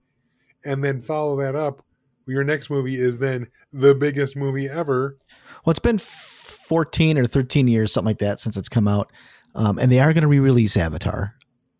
and 0.64 0.83
then 0.83 1.00
follow 1.00 1.37
that 1.37 1.54
up, 1.54 1.85
your 2.26 2.44
next 2.44 2.70
movie 2.70 2.96
is 2.96 3.18
then 3.18 3.46
the 3.72 3.94
biggest 3.94 4.37
movie 4.37 4.68
ever. 4.68 5.18
Well, 5.64 5.72
it's 5.72 5.78
been 5.80 5.98
14 5.98 7.18
or 7.18 7.26
13 7.26 7.68
years, 7.68 7.92
something 7.92 8.07
like 8.11 8.18
that, 8.18 8.40
since 8.40 8.57
it's 8.57 8.68
come 8.68 8.88
out. 8.88 9.12
Um, 9.54 9.78
and 9.78 9.90
they 9.92 10.00
are 10.00 10.12
going 10.12 10.22
to 10.22 10.28
re 10.28 10.38
release 10.40 10.76
Avatar. 10.76 11.35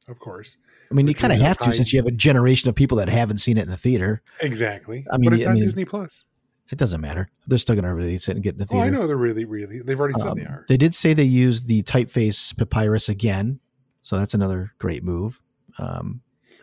Of 0.07 0.19
course, 0.21 0.57
I 0.91 0.95
mean, 0.95 1.09
you 1.09 1.15
kind 1.15 1.33
of 1.33 1.39
have 1.41 1.57
to 1.59 1.65
high- 1.65 1.71
since 1.73 1.93
you 1.93 1.99
have 1.99 2.07
a 2.07 2.11
generation 2.13 2.69
of 2.69 2.75
people 2.75 2.99
that 2.99 3.09
haven't 3.09 3.39
seen 3.39 3.57
it 3.57 3.63
in 3.63 3.71
the 3.71 3.77
theater. 3.77 4.23
exactly. 4.43 5.07
I 5.11 5.17
mean, 5.17 5.31
but 5.31 5.37
it's 5.39 5.47
I 5.47 5.51
on 5.51 5.55
mean- 5.55 5.65
Disney 5.65 5.85
Plus. 5.85 6.25
It 6.71 6.79
doesn't 6.79 7.01
matter. 7.03 7.29
They're 7.47 7.59
still 7.59 7.75
going 7.75 7.85
to 7.85 7.93
release 7.93 8.27
it 8.27 8.37
and 8.37 8.43
get 8.43 8.55
in 8.55 8.59
the 8.59 8.65
Oh, 8.65 8.69
theater. 8.69 8.87
I 8.87 8.89
know 8.91 9.07
they're 9.07 9.17
really, 9.19 9.45
really. 9.45 9.81
They've 9.81 10.01
already 10.01 10.19
said 10.19 10.29
Um, 10.29 10.39
they 10.39 10.45
are. 10.47 10.65
they 10.67 10.79
did 10.79 10.95
say 10.95 11.13
they 11.13 11.23
used 11.25 11.69
the 11.69 11.83
typeface 11.83 12.57
papyrus 12.57 13.09
again. 13.11 13.61
So 14.05 14.17
that's 14.19 14.35
another 14.35 14.73
great 14.79 15.03
move. 15.03 15.43
Um, 15.79 16.21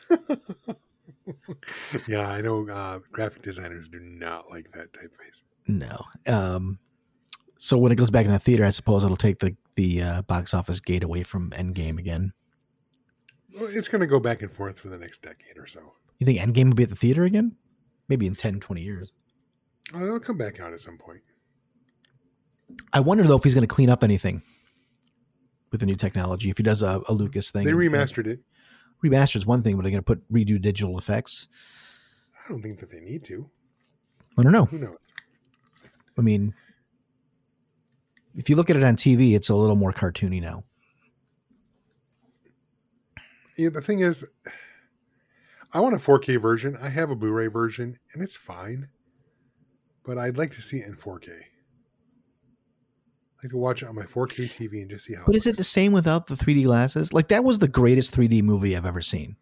Yeah, 2.08 2.30
I 2.30 2.41
know. 2.41 2.67
Uh, 2.67 2.99
graphic 3.12 3.41
designers 3.41 3.89
do 3.89 3.99
not 3.99 4.49
like 4.49 4.71
that 4.71 4.91
typeface. 4.93 5.43
no. 5.67 6.06
Um, 6.27 6.80
so 7.58 7.77
when 7.77 7.91
it 7.91 7.95
goes 7.95 8.10
back 8.10 8.25
in 8.25 8.32
the 8.32 8.39
theater, 8.39 8.65
I 8.65 8.69
suppose 8.71 9.04
it'll 9.04 9.15
take 9.15 9.39
the, 9.39 9.56
the 9.75 10.01
uh, 10.01 10.21
box 10.23 10.54
office 10.54 10.80
gate 10.80 11.04
away 11.04 11.21
from 11.23 11.51
Endgame 11.51 11.99
again. 11.99 12.34
Well, 13.56 13.69
it's 13.71 13.88
going 13.88 14.01
to 14.01 14.08
go 14.08 14.19
back 14.19 14.41
and 14.41 14.51
forth 14.51 14.80
for 14.80 14.89
the 14.89 14.97
next 14.97 15.21
decade 15.21 15.58
or 15.58 15.67
so. 15.67 15.93
You 16.17 16.25
think 16.25 16.39
Endgame 16.39 16.65
will 16.69 16.75
be 16.75 16.84
at 16.84 16.89
the 16.89 16.95
theater 16.95 17.23
again? 17.23 17.56
Maybe 18.08 18.25
in 18.25 18.34
10, 18.36 18.60
20 18.62 18.82
years. 18.82 19.13
Uh, 19.93 19.99
they'll 19.99 20.19
come 20.19 20.38
back 20.38 20.60
out 20.60 20.73
at 20.73 20.80
some 20.82 20.97
point. 20.97 21.21
I 22.93 22.99
wonder 22.99 23.23
though 23.23 23.36
if 23.38 23.43
he's 23.43 23.54
going 23.54 23.67
to 23.67 23.73
clean 23.73 23.89
up 23.89 24.04
anything 24.04 24.41
with 25.71 25.79
the 25.79 25.86
new 25.86 25.95
technology. 25.95 26.49
If 26.49 26.57
he 26.57 26.63
does 26.63 26.84
a, 26.84 27.01
a 27.07 27.13
Lucas 27.13 27.51
thing, 27.51 27.63
They 27.63 27.71
remastered 27.71 28.27
it. 28.27 28.41
Remastered's 29.03 29.45
one 29.45 29.63
thing, 29.63 29.75
but 29.77 29.84
they're 29.84 29.91
going 29.91 30.03
to 30.03 30.05
put 30.05 30.31
redo 30.31 30.62
digital 30.62 30.97
effects. 30.97 31.47
I 32.36 32.51
don't 32.51 32.62
think 32.62 32.79
that 32.79 32.91
they 32.91 32.99
need 32.99 33.23
to. 33.25 33.49
I 34.38 34.43
don't 34.43 34.51
know. 34.51 34.65
Who 34.65 34.77
knows? 34.77 34.97
I 36.17 36.21
mean, 36.21 36.53
if 38.36 38.49
you 38.49 38.55
look 38.55 38.69
at 38.69 38.75
it 38.75 38.84
on 38.84 38.95
TV, 38.95 39.34
it's 39.34 39.49
a 39.49 39.55
little 39.55 39.75
more 39.75 39.91
cartoony 39.91 40.41
now. 40.41 40.63
Yeah, 43.57 43.69
the 43.69 43.81
thing 43.81 43.99
is, 43.99 44.25
I 45.73 45.79
want 45.79 45.95
a 45.95 45.97
4K 45.97 46.41
version. 46.41 46.77
I 46.81 46.89
have 46.89 47.12
a 47.12 47.15
Blu-ray 47.15 47.47
version, 47.47 47.97
and 48.13 48.21
it's 48.21 48.36
fine. 48.36 48.89
But 50.03 50.17
I'd 50.17 50.38
like 50.38 50.51
to 50.51 50.62
see 50.62 50.77
it 50.77 50.88
in 50.88 50.95
4K. 50.95 51.29
Like 53.43 53.51
to 53.51 53.58
watch 53.58 53.82
it 53.82 53.88
on 53.89 53.95
my 53.95 54.04
4K 54.04 54.45
TV 54.45 54.82
and 54.82 54.89
just 54.89 55.06
see 55.06 55.15
how. 55.15 55.23
But 55.25 55.36
is 55.36 55.47
it 55.47 55.58
the 55.58 55.63
same 55.63 55.91
without 55.93 56.27
the 56.27 56.36
3D 56.36 56.63
glasses? 56.65 57.12
Like 57.12 57.30
that 57.30 57.43
was 57.43 57.58
the 57.60 57.67
greatest 57.67 58.15
3D 58.15 58.43
movie 58.43 58.75
I've 58.77 58.86
ever 58.86 59.01
seen. 59.01 59.36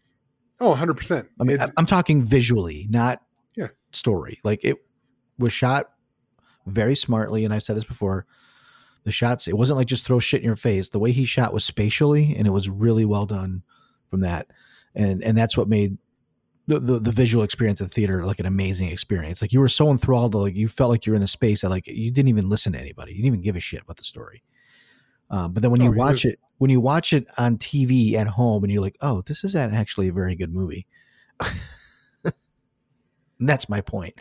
Oh, 0.61 0.69
100 0.69 0.95
percent. 0.95 1.27
I 1.39 1.43
mean, 1.43 1.59
I- 1.59 1.69
I'm 1.77 1.85
talking 1.85 2.21
visually, 2.21 2.87
not 2.89 3.21
Yeah. 3.55 3.67
story. 3.91 4.39
Like 4.43 4.61
it 4.63 4.77
was 5.37 5.51
shot 5.53 5.91
very 6.65 6.95
smartly, 6.95 7.43
and 7.45 7.53
I've 7.53 7.63
said 7.63 7.75
this 7.77 7.83
before. 7.83 8.25
The 9.05 9.11
shots, 9.11 9.47
it 9.47 9.57
wasn't 9.57 9.77
like 9.77 9.87
just 9.87 10.05
throw 10.05 10.19
shit 10.19 10.41
in 10.41 10.45
your 10.45 10.57
face. 10.57 10.89
The 10.89 10.99
way 10.99 11.11
he 11.13 11.23
shot 11.25 11.53
was 11.53 11.63
spatially, 11.63 12.35
and 12.37 12.45
it 12.45 12.51
was 12.51 12.69
really 12.69 13.05
well 13.05 13.25
done 13.25 13.63
from 14.07 14.19
that. 14.21 14.47
And 14.93 15.23
and 15.23 15.37
that's 15.37 15.55
what 15.57 15.69
made 15.69 15.97
the, 16.69 16.79
the, 16.79 16.99
the 16.99 17.11
visual 17.11 17.43
experience 17.43 17.81
of 17.81 17.89
the 17.89 17.93
theater 17.93 18.23
like 18.23 18.39
an 18.39 18.45
amazing 18.45 18.89
experience. 18.89 19.41
Like 19.41 19.51
you 19.51 19.59
were 19.59 19.67
so 19.67 19.89
enthralled, 19.89 20.35
like 20.35 20.55
you 20.55 20.67
felt 20.67 20.91
like 20.91 21.07
you 21.07 21.11
were 21.11 21.15
in 21.15 21.21
the 21.21 21.27
space 21.27 21.61
that 21.61 21.69
like 21.69 21.87
you 21.87 22.11
didn't 22.11 22.29
even 22.29 22.47
listen 22.47 22.73
to 22.73 22.79
anybody. 22.79 23.11
You 23.11 23.17
didn't 23.17 23.27
even 23.27 23.41
give 23.41 23.55
a 23.55 23.59
shit 23.59 23.81
about 23.81 23.97
the 23.97 24.03
story. 24.03 24.43
Um, 25.31 25.51
but 25.51 25.63
then 25.63 25.71
when 25.71 25.79
No, 25.79 25.85
you 25.91 25.97
watch 25.97 26.25
it, 26.25 26.39
when 26.59 26.69
you 26.69 26.79
watch 26.79 27.11
it 27.11 27.25
on 27.39 27.57
TV 27.57 28.13
at 28.13 28.27
home, 28.27 28.63
and 28.63 28.71
you're 28.71 28.83
like, 28.83 28.97
oh, 29.01 29.21
this 29.21 29.43
is 29.43 29.55
actually 29.55 30.09
a 30.09 30.13
very 30.13 30.35
good 30.35 30.53
movie. 30.53 30.85
And 32.23 32.33
that's 33.39 33.67
my 33.67 33.81
point. 33.81 34.13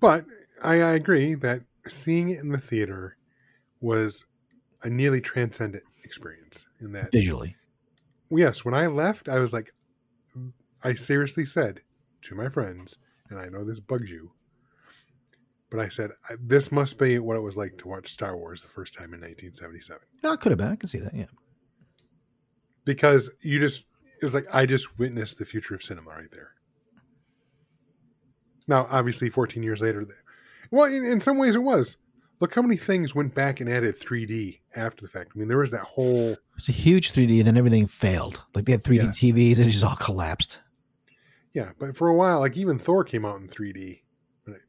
But 0.00 0.24
I, 0.62 0.80
I 0.80 0.90
agree 0.94 1.34
that 1.34 1.60
seeing 1.86 2.30
it 2.30 2.40
in 2.40 2.48
the 2.48 2.58
theater 2.58 3.16
was 3.80 4.24
a 4.82 4.88
nearly 4.88 5.20
transcendent 5.20 5.84
experience. 6.02 6.66
In 6.80 6.92
that, 6.92 7.12
Visually, 7.12 7.54
yes, 8.30 8.64
when 8.64 8.74
I 8.74 8.88
left, 8.88 9.28
I 9.28 9.38
was 9.38 9.52
like, 9.52 9.72
I 10.82 10.94
seriously 10.94 11.44
said 11.44 11.80
to 12.22 12.34
my 12.34 12.48
friends, 12.48 12.98
and 13.30 13.38
I 13.38 13.46
know 13.48 13.64
this 13.64 13.80
bugs 13.80 14.10
you, 14.10 14.32
but 15.70 15.80
I 15.80 15.88
said 15.88 16.10
this 16.40 16.70
must 16.72 16.98
be 16.98 17.18
what 17.18 17.36
it 17.36 17.40
was 17.40 17.56
like 17.56 17.76
to 17.78 17.88
watch 17.88 18.08
Star 18.08 18.36
Wars 18.36 18.62
the 18.62 18.68
first 18.68 18.94
time 18.94 19.12
in 19.14 19.20
1977 19.20 20.00
no, 20.22 20.32
it 20.32 20.40
could 20.40 20.50
have 20.52 20.58
been. 20.58 20.68
I 20.72 20.76
can 20.76 20.88
see 20.88 20.98
that. 20.98 21.14
Yeah. 21.14 21.26
because 22.84 23.30
you 23.42 23.58
just 23.60 23.84
it 24.20 24.24
was 24.24 24.34
like 24.34 24.46
I 24.52 24.66
just 24.66 24.98
witnessed 24.98 25.38
the 25.38 25.44
future 25.44 25.74
of 25.74 25.82
cinema 25.82 26.10
right 26.10 26.30
there. 26.32 26.52
Now, 28.66 28.86
obviously, 28.90 29.30
14 29.30 29.62
years 29.62 29.80
later, 29.80 30.06
well, 30.70 30.84
in, 30.92 31.04
in 31.04 31.20
some 31.20 31.38
ways 31.38 31.54
it 31.54 31.62
was. 31.62 31.96
Look 32.40 32.54
how 32.54 32.62
many 32.62 32.76
things 32.76 33.14
went 33.16 33.34
back 33.34 33.60
and 33.60 33.68
added 33.68 33.96
3D 33.98 34.60
after 34.76 35.02
the 35.02 35.08
fact. 35.08 35.32
I 35.34 35.38
mean, 35.38 35.48
there 35.48 35.58
was 35.58 35.72
that 35.72 35.82
whole 35.82 36.32
It 36.32 36.38
was 36.54 36.68
a 36.68 36.72
huge 36.72 37.12
3D, 37.12 37.38
and 37.38 37.46
then 37.48 37.56
everything 37.56 37.86
failed. 37.88 38.44
Like 38.54 38.64
they 38.64 38.72
had 38.72 38.82
3D 38.84 38.96
Yes. 38.96 39.18
TVs, 39.18 39.56
and 39.58 39.66
it 39.66 39.70
just 39.70 39.84
all 39.84 39.96
collapsed. 39.96 40.58
Yeah, 41.58 41.70
but 41.78 41.96
for 41.96 42.08
a 42.08 42.14
while, 42.14 42.40
like 42.40 42.56
even 42.56 42.78
Thor 42.78 43.04
came 43.04 43.24
out 43.24 43.40
in 43.40 43.48
3D. 43.48 44.02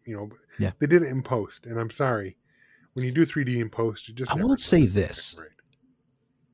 You 0.06 0.16
know, 0.18 0.30
Yeah. 0.60 0.72
they 0.80 0.88
did 0.88 1.04
it 1.04 1.10
in 1.10 1.22
post, 1.22 1.66
and 1.66 1.80
I'm 1.80 1.90
sorry, 1.90 2.36
when 2.94 3.06
you 3.06 3.12
do 3.12 3.26
3D 3.26 3.60
in 3.62 3.70
post, 3.70 4.10
it 4.10 4.16
just 4.16 4.32
I 4.32 4.36
will 4.36 4.58
say 4.58 4.86
this. 4.86 5.36
right. 5.40 5.48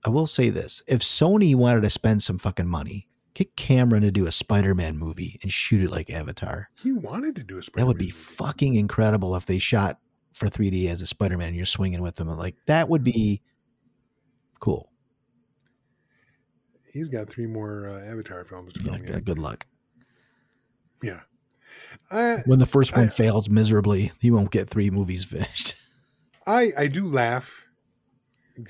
I 0.03 0.09
will 0.09 0.27
say 0.27 0.49
this: 0.49 0.81
if 0.87 1.01
Sony 1.01 1.55
wanted 1.55 1.81
to 1.81 1.89
spend 1.89 2.21
some 2.21 2.37
fucking 2.37 2.67
money, 2.67 3.07
get 3.33 3.55
Cameron 3.55 4.03
to 4.03 4.11
do 4.11 4.27
a 4.27 4.31
Spider-Man 4.31 4.97
movie 4.97 5.39
and 5.41 5.51
shoot 5.51 5.81
it 5.83 5.89
like 5.89 6.09
Avatar. 6.11 6.69
He 6.83 6.91
wanted 6.91 7.35
to 7.37 7.43
do 7.43 7.57
a 7.57 7.63
Spider. 7.63 7.81
That 7.81 7.87
would 7.87 7.97
be 7.97 8.09
fucking 8.11 8.75
incredible 8.75 9.35
if 9.35 9.45
they 9.47 9.57
shot 9.57 9.99
for 10.31 10.47
3D 10.47 10.87
as 10.89 11.01
a 11.01 11.07
Spider-Man 11.07 11.47
and 11.47 11.55
you're 11.55 11.65
swinging 11.65 12.01
with 12.03 12.15
them. 12.15 12.27
Like 12.27 12.55
that 12.67 12.89
would 12.89 13.03
be 13.03 13.41
cool. 14.59 14.91
He's 16.93 17.09
got 17.09 17.27
three 17.29 17.47
more 17.47 17.89
uh, 17.89 18.09
Avatar 18.11 18.45
films 18.45 18.73
to 18.73 18.81
Yeah, 18.83 18.91
film. 18.97 19.03
yet. 19.07 19.25
good 19.25 19.39
luck. 19.39 19.65
Yeah. 21.03 21.21
I, 22.11 22.37
When 22.45 22.59
the 22.59 22.65
first 22.65 22.95
one 22.95 23.05
I- 23.05 23.09
fails 23.09 23.49
miserably, 23.49 24.11
he 24.19 24.31
won't 24.31 24.51
get 24.51 24.69
three 24.69 24.89
movies 24.89 25.23
finished. 25.25 25.75
I 26.47 26.71
I 26.77 26.87
do 26.87 27.05
laugh 27.05 27.63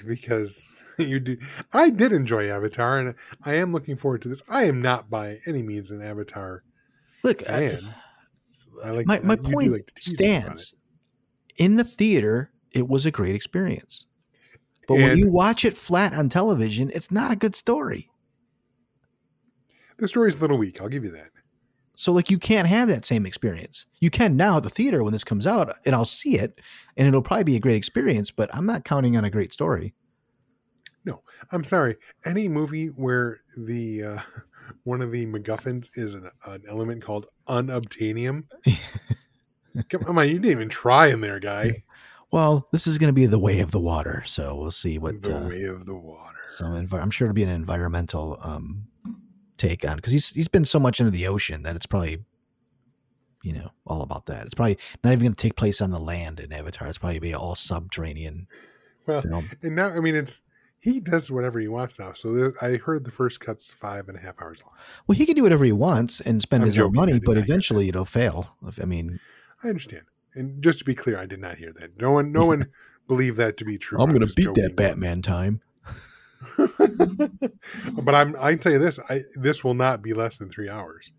because 0.07 0.69
you 0.97 1.19
do. 1.19 1.37
I 1.73 1.89
did 1.89 2.13
enjoy 2.13 2.49
Avatar, 2.49 2.97
and 2.97 3.15
I 3.45 3.55
am 3.55 3.73
looking 3.73 3.97
forward 3.97 4.21
to 4.23 4.29
this. 4.29 4.41
I 4.47 4.63
am 4.63 4.81
not 4.81 5.09
by 5.09 5.39
any 5.45 5.61
means 5.63 5.91
an 5.91 6.01
Avatar 6.01 6.63
Look, 7.23 7.41
I- 7.49 7.69
fan. 7.69 7.95
I 8.83 8.91
like 8.91 9.05
my, 9.07 9.19
my 9.21 9.35
point 9.37 9.71
like 9.71 9.85
to 9.87 9.93
tease 9.95 10.13
us 10.13 10.19
about 10.19 10.25
stands. 10.59 10.73
In 11.57 11.75
the 11.75 11.83
theater, 11.85 12.51
it 12.71 12.87
was 12.89 13.05
a 13.05 13.11
great 13.11 13.33
experience. 13.35 14.05
But 14.87 14.95
when 14.95 15.17
you 15.17 15.31
watch 15.31 15.63
it 15.65 15.75
flat 15.77 16.13
on 16.13 16.29
television, 16.29 16.91
it's 16.93 17.09
not 17.09 17.31
a 17.31 17.35
good 17.35 17.55
story. 17.55 18.09
The 19.97 20.07
story's 20.07 20.37
a 20.37 20.41
little 20.41 20.57
weak. 20.57 20.81
I'll 20.81 20.89
give 20.89 21.03
you 21.05 21.11
that. 21.11 21.29
So 21.95 22.11
like 22.11 22.29
you 22.29 22.37
can't 22.37 22.67
have 22.67 22.87
that 22.89 23.05
same 23.05 23.25
experience. 23.25 23.85
You 23.99 24.09
can 24.09 24.35
now 24.35 24.57
at 24.57 24.63
the 24.63 24.69
theater 24.69 25.03
when 25.03 25.13
this 25.13 25.23
comes 25.23 25.47
out, 25.47 25.75
and 25.85 25.95
I'll 25.95 26.05
see 26.05 26.37
it, 26.37 26.59
and 26.97 27.07
it'll 27.07 27.21
probably 27.21 27.45
be 27.45 27.55
a 27.55 27.59
great 27.59 27.75
experience. 27.75 28.31
But 28.31 28.53
I'm 28.53 28.65
not 28.65 28.85
counting 28.85 29.17
on 29.17 29.25
a 29.25 29.29
great 29.29 29.53
story. 29.53 29.93
No, 31.05 31.21
I'm 31.51 31.63
sorry. 31.63 31.97
Any 32.25 32.47
movie 32.47 32.87
where 32.87 33.41
the 33.57 34.03
uh, 34.03 34.19
one 34.83 35.01
of 35.01 35.11
the 35.11 35.25
MacGuffins 35.25 35.89
is 35.95 36.13
an, 36.13 36.29
an 36.45 36.63
element 36.69 37.01
called 37.01 37.27
unobtainium. 37.47 38.45
Come 39.89 40.17
on, 40.17 40.27
you 40.27 40.35
didn't 40.35 40.51
even 40.51 40.69
try 40.69 41.07
in 41.07 41.21
there, 41.21 41.39
guy. 41.39 41.83
Well, 42.31 42.67
this 42.71 42.87
is 42.87 42.97
going 42.97 43.09
to 43.09 43.13
be 43.13 43.25
the 43.27 43.39
way 43.39 43.59
of 43.59 43.71
the 43.71 43.79
water, 43.79 44.23
so 44.25 44.55
we'll 44.55 44.71
see 44.71 44.97
what. 44.97 45.21
the 45.21 45.37
uh, 45.37 45.47
way 45.47 45.63
of 45.63 45.85
the 45.85 45.95
water. 45.95 46.39
some 46.47 46.73
envi- 46.73 47.01
I'm 47.01 47.11
sure 47.11 47.27
it'll 47.27 47.35
be 47.35 47.43
an 47.43 47.49
environmental 47.49 48.39
um, 48.41 48.87
take 49.57 49.87
on 49.87 49.95
because 49.97 50.13
he's 50.13 50.29
he's 50.29 50.47
been 50.47 50.65
so 50.65 50.79
much 50.79 50.99
into 50.99 51.11
the 51.11 51.27
ocean 51.27 51.63
that 51.63 51.75
it's 51.75 51.85
probably, 51.85 52.19
you 53.43 53.53
know, 53.53 53.71
all 53.85 54.01
about 54.01 54.25
that. 54.27 54.45
It's 54.45 54.53
probably 54.55 54.77
not 55.03 55.11
even 55.13 55.23
going 55.25 55.33
to 55.35 55.41
take 55.41 55.55
place 55.55 55.81
on 55.81 55.91
the 55.91 55.99
land 55.99 56.39
in 56.39 56.51
Avatar. 56.51 56.87
It's 56.87 56.97
probably 56.97 57.19
be 57.19 57.33
all 57.33 57.55
subterranean 57.55 58.47
Well, 59.07 59.21
film. 59.21 59.49
and 59.61 59.75
now 59.75 59.87
I 59.89 59.99
mean 59.99 60.15
it's 60.15 60.41
he 60.79 60.99
does 60.99 61.31
whatever 61.31 61.59
he 61.59 61.67
wants 61.67 61.97
now. 61.99 62.13
So 62.13 62.31
there, 62.33 62.53
I 62.61 62.75
heard 62.77 63.05
the 63.05 63.11
first 63.11 63.39
cut's 63.39 63.73
five 63.73 64.07
and 64.07 64.17
a 64.17 64.21
half 64.21 64.39
hours 64.39 64.61
long. 64.63 64.73
Well, 65.07 65.17
he 65.17 65.25
can 65.25 65.35
do 65.35 65.41
whatever 65.43 65.65
he 65.65 65.71
wants 65.71 66.21
and 66.21 66.41
spend 66.41 66.61
I'm 66.63 66.67
his 66.69 66.77
own 66.79 66.93
joking. 66.93 66.97
I 66.97 67.05
money, 67.13 67.19
but 67.25 67.37
eventually 67.37 67.89
it'll 67.89 68.05
fail. 68.05 68.55
I 68.81 68.85
mean, 68.85 69.19
I 69.63 69.69
understand. 69.69 70.03
And 70.35 70.61
just 70.61 70.79
to 70.79 70.85
be 70.85 70.93
clear, 70.93 71.17
I 71.17 71.25
did 71.25 71.39
not 71.39 71.57
hear 71.57 71.73
that. 71.79 71.99
No 71.99 72.11
one, 72.11 72.31
no 72.31 72.45
one 72.45 72.67
believed 73.07 73.37
that 73.37 73.57
to 73.57 73.65
be 73.65 73.77
true. 73.79 73.99
I'm 73.99 74.09
going 74.09 74.27
to 74.27 74.33
beat 74.35 74.43
joking. 74.43 74.63
that 74.63 74.75
Batman 74.75 75.21
time. 75.23 75.61
but 76.57 78.15
I'm. 78.15 78.35
I 78.39 78.51
can 78.51 78.59
tell 78.59 78.71
you 78.71 78.79
this. 78.79 78.99
I 79.09 79.21
this 79.35 79.63
will 79.63 79.73
not 79.73 80.01
be 80.01 80.13
less 80.13 80.37
than 80.37 80.49
three 80.49 80.69
hours. 80.69 81.11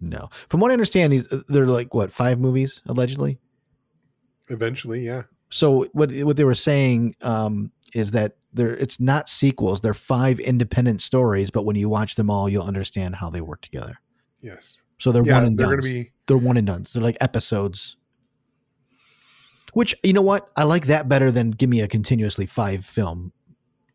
No, 0.00 0.30
from 0.48 0.60
what 0.60 0.70
I 0.70 0.74
understand, 0.74 1.12
he's 1.12 1.28
they're 1.48 1.66
like 1.66 1.92
what 1.94 2.12
five 2.12 2.40
movies 2.40 2.80
allegedly. 2.86 3.38
Eventually, 4.48 5.04
yeah. 5.04 5.24
So 5.50 5.84
what 5.92 6.12
what 6.12 6.36
they 6.36 6.44
were 6.44 6.54
saying 6.54 7.14
um, 7.22 7.70
is 7.94 8.12
that 8.12 8.36
they're 8.52 8.74
it's 8.76 9.00
not 9.00 9.28
sequels; 9.28 9.80
they're 9.80 9.94
five 9.94 10.40
independent 10.40 11.02
stories. 11.02 11.50
But 11.50 11.64
when 11.64 11.76
you 11.76 11.88
watch 11.88 12.14
them 12.14 12.30
all, 12.30 12.48
you'll 12.48 12.66
understand 12.66 13.16
how 13.16 13.30
they 13.30 13.40
work 13.40 13.60
together. 13.60 13.98
Yes. 14.40 14.76
So 14.98 15.12
they're 15.12 15.24
yeah, 15.24 15.34
one 15.34 15.44
and 15.44 15.58
they're 15.58 15.76
done. 15.76 15.90
be. 15.90 16.12
they're 16.26 16.38
one 16.38 16.56
and 16.56 16.66
done. 16.66 16.86
They're 16.92 17.02
like 17.02 17.18
episodes. 17.20 17.96
Which 19.72 19.94
you 20.02 20.12
know 20.12 20.22
what 20.22 20.50
I 20.56 20.64
like 20.64 20.86
that 20.86 21.08
better 21.08 21.30
than 21.30 21.50
give 21.50 21.70
me 21.70 21.80
a 21.80 21.88
continuously 21.88 22.46
five 22.46 22.84
film 22.84 23.32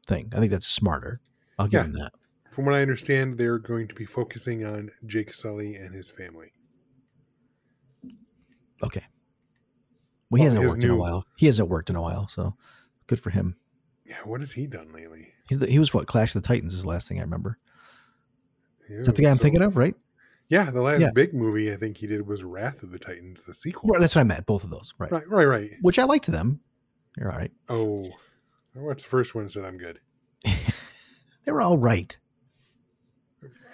thing. 0.08 0.32
I 0.36 0.40
think 0.40 0.52
that's 0.52 0.68
smarter. 0.68 1.18
I'll 1.60 1.68
give 1.68 1.80
Yeah. 1.82 1.86
him 1.86 1.92
that. 1.94 2.14
From 2.52 2.66
what 2.66 2.76
I 2.76 2.82
understand, 2.82 3.38
they're 3.38 3.60
going 3.60 3.88
to 3.90 3.96
be 3.96 4.06
focusing 4.06 4.66
on 4.66 4.90
Jake 5.06 5.34
Sully 5.34 5.76
and 5.76 5.94
his 5.94 6.10
family. 6.10 6.52
Okay. 8.84 9.04
Well, 10.30 10.40
he 10.42 10.46
hasn't 10.46 10.66
worked 10.68 10.84
in 10.84 10.90
a 10.90 10.96
while. 10.96 11.26
He 11.38 11.46
hasn't 11.46 11.70
worked 11.70 11.90
in 11.90 11.96
a 11.96 12.02
while, 12.02 12.28
so 12.28 12.54
good 13.08 13.20
for 13.20 13.30
him. 13.30 13.56
Yeah, 14.06 14.18
what 14.24 14.40
has 14.42 14.52
he 14.52 14.68
done 14.68 14.90
lately? 14.94 15.34
He's 15.50 15.60
the, 15.60 15.68
he 15.68 15.80
was 15.80 15.94
what 15.94 16.08
Clash 16.08 16.36
of 16.36 16.42
the 16.42 16.48
Titans 16.48 16.74
is 16.74 16.84
the 16.84 16.90
last 16.90 17.08
thing 17.08 17.20
I 17.20 17.22
remember. 17.22 17.58
Yeah, 18.90 18.98
Is 19.00 19.06
that 19.08 19.16
the 19.16 19.24
guy 19.24 19.30
I'm 19.32 19.38
so- 19.38 19.44
thinking 19.44 19.62
of, 19.62 19.78
right? 19.78 19.96
Yeah, 20.48 20.70
the 20.70 20.82
last 20.82 21.02
Yeah. 21.02 21.10
big 21.12 21.34
movie 21.34 21.74
I 21.74 21.76
think 21.76 21.98
he 21.98 22.06
did 22.06 22.28
was 22.28 22.44
Wrath 22.44 22.84
of 22.84 22.92
the 22.92 23.00
Titans, 23.00 23.42
the 23.42 23.54
sequel. 23.54 23.90
Right, 23.90 24.00
that's 24.00 24.14
what 24.16 24.22
I 24.22 24.26
meant. 24.26 24.46
Both 24.46 24.64
of 24.64 24.70
those, 24.70 24.94
right? 25.00 25.12
Right, 25.12 25.28
right, 25.28 25.46
right. 25.46 25.72
Which 25.82 25.98
I 25.98 26.04
liked 26.04 26.28
them. 26.28 26.60
You're 27.18 27.32
all 27.32 27.38
right. 27.38 27.52
Oh, 27.68 28.12
I 28.76 28.80
watched 28.82 29.04
the 29.04 29.10
first 29.10 29.34
one 29.36 29.44
and 29.44 29.52
said 29.52 29.66
I'm 29.66 29.78
good. 29.78 30.00
They 31.46 31.52
were 31.52 31.62
all 31.62 31.78
right. 31.78 32.18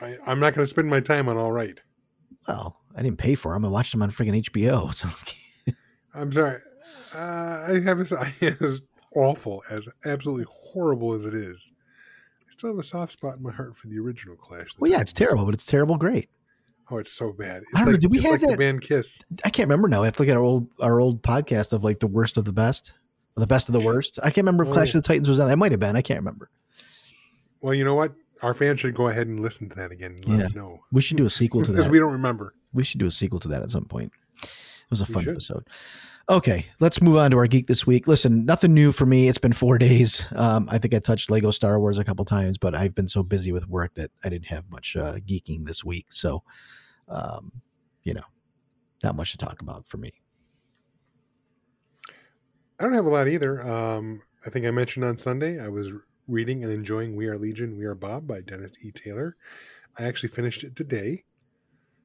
I, 0.02 0.18
I'm 0.26 0.42
not 0.42 0.54
going 0.54 0.66
to 0.66 0.70
spend 0.70 0.90
my 0.90 1.00
time 1.00 1.30
on 1.30 1.38
all 1.38 1.54
right. 1.54 1.82
Well, 2.46 2.76
I 2.98 3.02
didn't 3.02 3.18
pay 3.18 3.34
for 3.34 3.54
them. 3.54 3.64
I 3.64 3.70
watched 3.70 3.94
them 3.94 4.02
on 4.02 4.12
freaking 4.12 4.44
HBO. 4.44 4.94
So 5.74 5.74
I'm 6.14 6.30
sorry. 6.34 6.58
Uh, 7.16 7.66
I 7.70 7.80
have 7.86 8.00
a, 8.00 8.02
as 8.60 8.82
awful 9.16 9.64
as 9.70 9.88
absolutely 10.04 10.46
horrible 10.50 11.14
as 11.14 11.26
it 11.26 11.34
is. 11.34 11.72
I 12.42 12.50
still 12.50 12.72
have 12.72 12.80
a 12.80 12.84
soft 12.84 13.14
spot 13.14 13.38
in 13.38 13.44
my 13.44 13.52
heart 13.54 13.78
for 13.78 13.88
the 13.88 13.98
original 14.00 14.36
Clash. 14.36 14.74
the 14.74 14.82
well, 14.82 14.92
yeah, 14.92 15.00
it's 15.00 15.14
terrible, 15.14 15.46
but 15.46 15.54
it's 15.54 15.66
terrible 15.66 15.96
great. 15.98 16.30
Oh, 16.90 16.98
it's 16.98 17.14
so 17.14 17.32
bad. 17.32 17.62
It's 17.64 17.72
I 17.76 17.86
don't 17.86 17.94
know, 17.94 17.98
did 18.00 18.12
we 18.12 18.20
have 18.24 18.32
like 18.34 18.42
that- 18.42 18.60
band 18.60 18.82
Kiss? 18.82 19.22
I 19.46 19.50
can't 19.50 19.70
remember 19.70 19.88
now. 19.88 20.02
I 20.02 20.06
have 20.08 20.18
to 20.18 20.24
look 20.24 20.30
at 20.30 20.36
our 20.36 20.44
old 20.44 20.68
our 20.82 21.00
old 21.00 21.22
podcast 21.24 21.72
of 21.72 21.86
like 21.86 22.02
the 22.02 22.08
worst 22.08 22.36
of 22.36 22.44
the 22.44 22.52
best, 22.52 22.92
the 23.36 23.48
best 23.48 23.70
of 23.70 23.74
the 23.74 23.80
worst. 23.82 24.20
I 24.22 24.26
can't 24.30 24.38
remember 24.46 24.64
if 24.64 24.70
Oh, 24.70 24.74
Clash 24.74 24.94
of 24.96 25.02
the 25.02 25.08
Titans 25.08 25.30
was 25.30 25.40
on. 25.40 25.50
It 25.52 25.56
might 25.56 25.72
have 25.72 25.80
been. 25.80 25.96
I 25.96 26.02
can't 26.02 26.20
remember. 26.20 26.50
Well, 27.62 27.74
you 27.74 27.84
know 27.84 27.96
what? 27.96 28.14
Our 28.42 28.54
fans 28.54 28.80
should 28.80 28.96
go 28.96 29.08
ahead 29.08 29.28
and 29.28 29.40
listen 29.40 29.70
to 29.70 29.76
that 29.76 29.92
again. 29.92 30.12
And 30.16 30.26
let 30.28 30.40
Yeah. 30.40 30.46
us 30.46 30.56
know 30.56 30.80
We 30.92 31.02
should 31.02 31.18
do 31.18 31.26
a 31.26 31.30
sequel 31.30 31.62
to 31.64 31.68
that. 31.72 31.78
because 31.78 31.90
we 31.90 32.00
don't 32.00 32.12
remember. 32.14 32.56
We 32.74 32.84
should 32.84 33.00
do 33.00 33.06
a 33.08 33.12
sequel 33.12 33.40
to 33.42 33.48
that 33.50 33.62
at 33.62 33.70
some 33.72 33.86
point. 33.86 34.12
It 34.44 34.50
was 34.90 35.02
a 35.02 35.06
fun 35.06 35.28
episode. 35.30 35.68
Okay, 36.30 36.66
let's 36.80 37.02
move 37.02 37.18
on 37.18 37.32
to 37.32 37.38
our 37.38 37.48
geek 37.48 37.68
this 37.68 37.86
week. 37.86 38.08
Listen, 38.08 38.46
nothing 38.46 38.74
new 38.74 38.92
for 38.92 39.06
me. 39.06 39.28
It's 39.28 39.38
been 39.38 39.54
four 39.54 39.78
days. 39.78 40.28
Um, 40.34 40.68
I 40.72 40.78
think 40.78 40.94
I 40.94 41.00
touched 41.00 41.30
Lego 41.32 41.52
Star 41.52 41.80
Wars 41.80 41.98
a 41.98 42.04
couple 42.04 42.24
times, 42.26 42.58
but 42.58 42.74
I've 42.76 42.96
been 42.96 43.08
so 43.08 43.22
busy 43.24 43.52
with 43.52 43.68
work 43.68 43.94
that 43.96 44.12
I 44.24 44.30
didn't 44.30 44.46
have 44.48 44.70
much 44.70 44.96
uh, 44.96 45.16
geeking 45.16 45.66
this 45.66 45.84
week. 45.84 46.08
So, 46.14 46.44
um, 47.10 47.52
you 48.04 48.14
know, 48.14 48.24
not 49.04 49.16
much 49.16 49.32
to 49.32 49.38
talk 49.38 49.62
about 49.62 49.88
for 49.88 49.98
me. 49.98 50.12
I 52.82 52.84
don't 52.86 52.94
have 52.94 53.06
a 53.06 53.10
lot 53.10 53.28
either. 53.28 53.62
Um, 53.62 54.24
I 54.44 54.50
think 54.50 54.66
I 54.66 54.72
mentioned 54.72 55.06
on 55.06 55.16
Sunday 55.16 55.64
I 55.64 55.68
was 55.68 55.92
reading 56.28 56.64
and 56.64 56.74
enjoying 56.74 57.16
"We 57.16 57.28
Are 57.28 57.38
Legion, 57.38 57.78
We 57.78 57.86
Are 57.86 57.94
Bob" 57.94 58.26
by 58.26 58.42
Dennis 58.42 58.72
E. 58.84 58.90
Taylor. 58.90 59.38
I 60.00 60.06
actually 60.06 60.30
finished 60.30 60.64
it 60.64 60.76
today, 60.76 61.24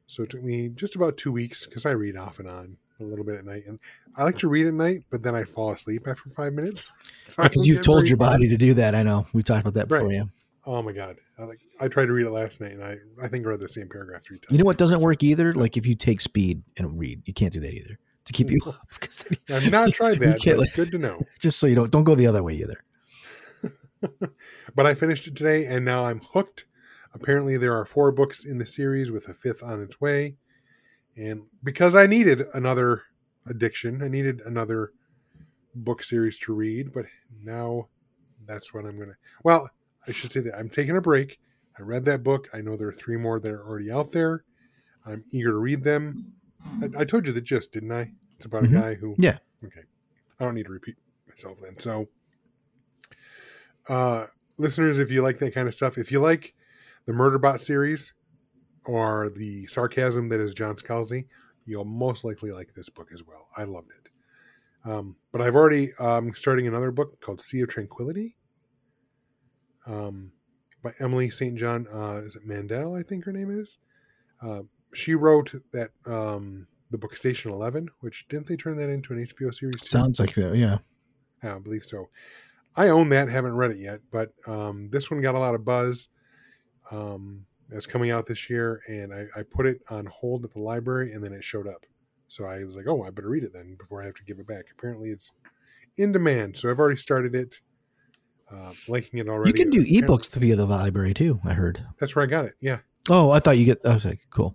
so 0.07 0.23
it 0.23 0.29
took 0.29 0.43
me 0.43 0.69
just 0.69 0.95
about 0.95 1.17
two 1.17 1.33
weeks 1.33 1.65
because 1.65 1.87
I 1.87 1.93
read 1.93 2.19
off 2.19 2.41
and 2.41 2.49
on 2.51 2.77
a 3.01 3.05
little 3.05 3.25
bit 3.25 3.37
at 3.37 3.47
night, 3.47 3.63
and 3.67 3.79
I 4.17 4.25
like 4.25 4.37
to 4.37 4.49
read 4.49 4.67
at 4.67 4.75
night, 4.75 5.05
but 5.09 5.23
then 5.23 5.35
I 5.35 5.45
fall 5.45 5.73
asleep 5.73 6.07
after 6.07 6.29
five 6.29 6.53
minutes. 6.53 6.91
So 7.25 7.43
Because 7.43 7.67
you've 7.67 7.83
told 7.83 8.07
your 8.07 8.19
body 8.19 8.49
to 8.51 8.57
do 8.57 8.75
that. 8.75 8.95
I 8.95 9.03
know. 9.03 9.27
We 9.33 9.43
talked 9.43 9.63
about 9.63 9.75
that 9.75 9.89
before. 9.89 10.07
Right. 10.07 10.15
Yeah. 10.15 10.25
Oh 10.65 10.81
my 10.81 10.93
god! 10.93 11.17
I 11.39 11.45
like 11.45 11.59
I 11.81 11.89
tried 11.89 12.07
to 12.07 12.13
read 12.13 12.27
it 12.27 12.31
last 12.31 12.61
night, 12.61 12.73
and 12.73 12.85
I 12.85 12.99
I 13.21 13.29
think 13.29 13.47
I 13.47 13.49
read 13.49 13.61
the 13.61 13.69
same 13.69 13.89
paragraph 13.89 14.25
three 14.25 14.39
times. 14.39 14.53
You 14.53 14.59
know 14.59 14.65
what 14.65 14.77
doesn't 14.77 15.01
work 15.01 15.23
either? 15.23 15.55
Like 15.55 15.79
if 15.79 15.87
you 15.87 15.95
take 15.95 16.21
speed 16.21 16.63
and 16.77 16.99
read, 16.99 17.23
you 17.25 17.33
can't 17.33 17.53
do 17.53 17.61
that 17.61 17.73
either 17.73 17.99
to 18.27 18.33
keep 18.33 18.51
you 18.51 18.59
up. 18.67 18.87
'cause 19.01 19.25
then- 19.49 19.57
I've 19.57 19.71
not 19.71 19.93
tried 19.93 20.21
that. 20.21 20.45
like- 20.47 20.67
it's 20.69 20.77
good 20.77 20.91
to 20.93 20.99
know. 20.99 21.21
just 21.41 21.59
so 21.59 21.67
you 21.67 21.75
don't 21.75 21.91
don't 21.91 22.05
go 22.05 22.15
the 22.15 22.27
other 22.27 22.43
way 22.43 22.55
either. 22.55 22.83
but 24.75 24.87
I 24.87 24.95
finished 24.95 25.27
it 25.27 25.35
today, 25.37 25.65
and 25.67 25.85
now 25.85 26.05
I'm 26.05 26.21
hooked. 26.33 26.67
Apparently, 27.15 27.57
there 27.57 27.75
are 27.75 27.85
four 27.87 28.13
books 28.13 28.45
in 28.45 28.59
the 28.59 28.67
series 28.67 29.11
with 29.11 29.29
a 29.29 29.35
fifth 29.35 29.63
on 29.63 29.83
its 29.83 30.01
way. 30.01 30.37
And 31.17 31.45
because 31.65 31.95
I 31.95 32.07
needed 32.07 32.43
another 32.53 33.03
addiction, 33.47 34.03
I 34.03 34.09
needed 34.09 34.41
another 34.45 34.93
book 35.75 36.03
series 36.03 36.39
to 36.41 36.53
read. 36.53 36.93
But 36.93 37.07
now 37.43 37.89
that's 38.47 38.75
what 38.75 38.85
I'm 38.85 38.97
going 38.97 39.09
to. 39.09 39.17
Well, 39.45 39.71
I 40.07 40.13
should 40.13 40.31
say 40.31 40.41
that 40.41 40.59
I'm 40.59 40.69
taking 40.69 40.97
a 40.97 41.01
break. 41.01 41.41
I 41.79 41.83
read 41.83 42.05
that 42.05 42.23
book. 42.23 42.49
I 42.53 42.61
know 42.61 42.77
there 42.77 42.89
are 42.89 42.93
three 42.93 43.17
more 43.17 43.41
that 43.41 43.49
are 43.51 43.67
already 43.67 43.91
out 43.91 44.13
there. 44.13 44.45
I'm 45.07 45.25
eager 45.33 45.51
to 45.53 45.57
read 45.59 45.85
them. 45.85 46.33
I, 46.83 47.03
I 47.03 47.05
told 47.05 47.27
you 47.27 47.33
the 47.33 47.41
gist, 47.41 47.73
didn't 47.73 47.93
I? 47.93 48.13
It's 48.37 48.47
about 48.47 48.65
Mhm. 48.65 48.69
a 48.77 48.81
guy 48.81 48.95
who. 48.95 49.15
Yeah. 49.19 49.39
Okay. 49.65 49.83
I 50.39 50.45
don't 50.45 50.55
need 50.55 50.67
to 50.67 50.73
repeat 50.73 50.97
myself 51.29 51.59
then. 51.63 51.79
So, 51.79 52.09
uh, 53.89 54.27
listeners, 54.59 54.99
if 54.99 55.11
you 55.11 55.23
like 55.23 55.39
that 55.39 55.55
kind 55.55 55.69
of 55.69 55.75
stuff, 55.75 55.97
if 55.99 56.11
you 56.13 56.21
like 56.21 56.55
the 57.07 57.13
Murderbot 57.13 57.61
series 57.61 58.13
or 58.85 59.31
the 59.31 59.67
sarcasm 59.67 60.29
that 60.29 60.41
is 60.41 60.55
John 60.55 60.77
Scalzi, 60.77 61.27
you'll 61.65 61.85
most 61.85 62.25
likely 62.25 62.53
like 62.53 62.75
this 62.75 62.89
book 62.91 63.09
as 63.13 63.23
well. 63.25 63.49
I 63.57 63.65
loved 63.65 63.91
it. 63.91 64.11
Um, 64.89 65.17
but 65.33 65.41
I've 65.41 65.57
already 65.57 65.93
um, 65.99 66.33
starting 66.35 66.67
another 66.67 66.91
book 66.93 67.21
called 67.21 67.41
Sea 67.41 67.63
of 67.63 67.69
Tranquility 67.71 68.37
um, 69.87 70.33
by 70.83 70.93
Emily 71.01 71.31
St. 71.31 71.57
John. 71.57 71.87
Uh, 71.93 72.17
is 72.25 72.37
it 72.37 72.45
Mandel? 72.47 72.95
I 72.95 73.03
think 73.03 73.25
her 73.25 73.33
name 73.33 73.51
is. 73.59 73.79
Uh, 74.41 74.63
she 74.95 75.15
wrote 75.15 75.53
that 75.73 75.91
um, 76.07 76.67
the 76.91 76.99
book 76.99 77.17
Station 77.17 77.51
Eleven, 77.51 77.89
which 78.01 78.27
didn't 78.29 78.47
they 78.47 78.57
turn 78.57 78.77
that 78.77 78.89
into 78.89 79.13
an 79.13 79.27
HBO 79.27 79.55
series? 79.55 79.81
too? 79.81 79.87
Sounds 79.87 80.21
like 80.21 80.35
that. 80.35 80.55
Yeah. 80.57 80.79
Yeah, 81.43 81.57
I 81.57 81.59
believe 81.59 81.85
so. 81.85 82.09
I 82.77 82.89
own 82.89 83.09
that, 83.11 83.29
haven't 83.29 83.57
read 83.57 83.71
it 83.71 83.79
yet, 83.79 84.01
but 84.11 84.33
um, 84.47 84.89
this 84.91 85.11
one 85.11 85.21
got 85.21 85.35
a 85.35 85.39
lot 85.39 85.55
of 85.55 85.65
buzz. 85.65 86.09
Um, 86.91 87.47
it's 87.71 87.87
coming 87.87 88.11
out 88.11 88.27
this 88.27 88.49
year, 88.49 88.81
and 88.89 89.13
I, 89.13 89.27
I 89.39 89.43
put 89.43 89.67
it 89.67 89.81
on 89.91 90.07
hold 90.07 90.45
at 90.45 90.53
the 90.53 90.61
library, 90.61 91.13
and 91.13 91.23
then 91.25 91.33
it 91.33 91.43
showed 91.43 91.67
up. 91.67 91.85
So 92.29 92.45
I 92.45 92.65
was 92.65 92.77
like, 92.77 92.87
"Oh, 92.87 93.03
I 93.03 93.11
better 93.11 93.29
read 93.29 93.45
it 93.45 93.53
then 93.53 93.77
before 93.79 94.03
I 94.03 94.07
have 94.07 94.15
to 94.15 94.25
give 94.25 94.39
it 94.39 94.47
back." 94.47 94.67
Apparently, 94.77 95.11
it's 95.11 95.33
in 95.97 96.13
demand. 96.13 96.59
So 96.59 96.71
I've 96.71 96.79
already 96.79 96.97
started 96.99 97.35
it. 97.35 97.61
Uh, 98.53 98.73
liking 98.87 99.19
it 99.19 99.29
already. 99.29 99.51
You 99.51 99.55
can 99.65 99.71
do 99.71 99.81
It's 99.81 99.91
kind 100.01 100.05
of- 100.05 100.21
ebooks 100.21 100.33
via 100.37 100.55
the 100.55 100.67
library 100.67 101.15
too. 101.15 101.41
I 101.45 101.55
heard. 101.55 101.85
That's 101.99 102.15
where 102.15 102.25
I 102.25 102.27
got 102.27 102.45
it. 102.45 102.55
Yeah. 102.61 102.79
Oh, 103.11 103.31
I 103.31 103.41
thought 103.41 103.59
you 103.59 103.65
get. 103.65 103.81
I 103.85 103.95
was 103.95 104.05
like, 104.05 104.21
cool. 104.31 104.55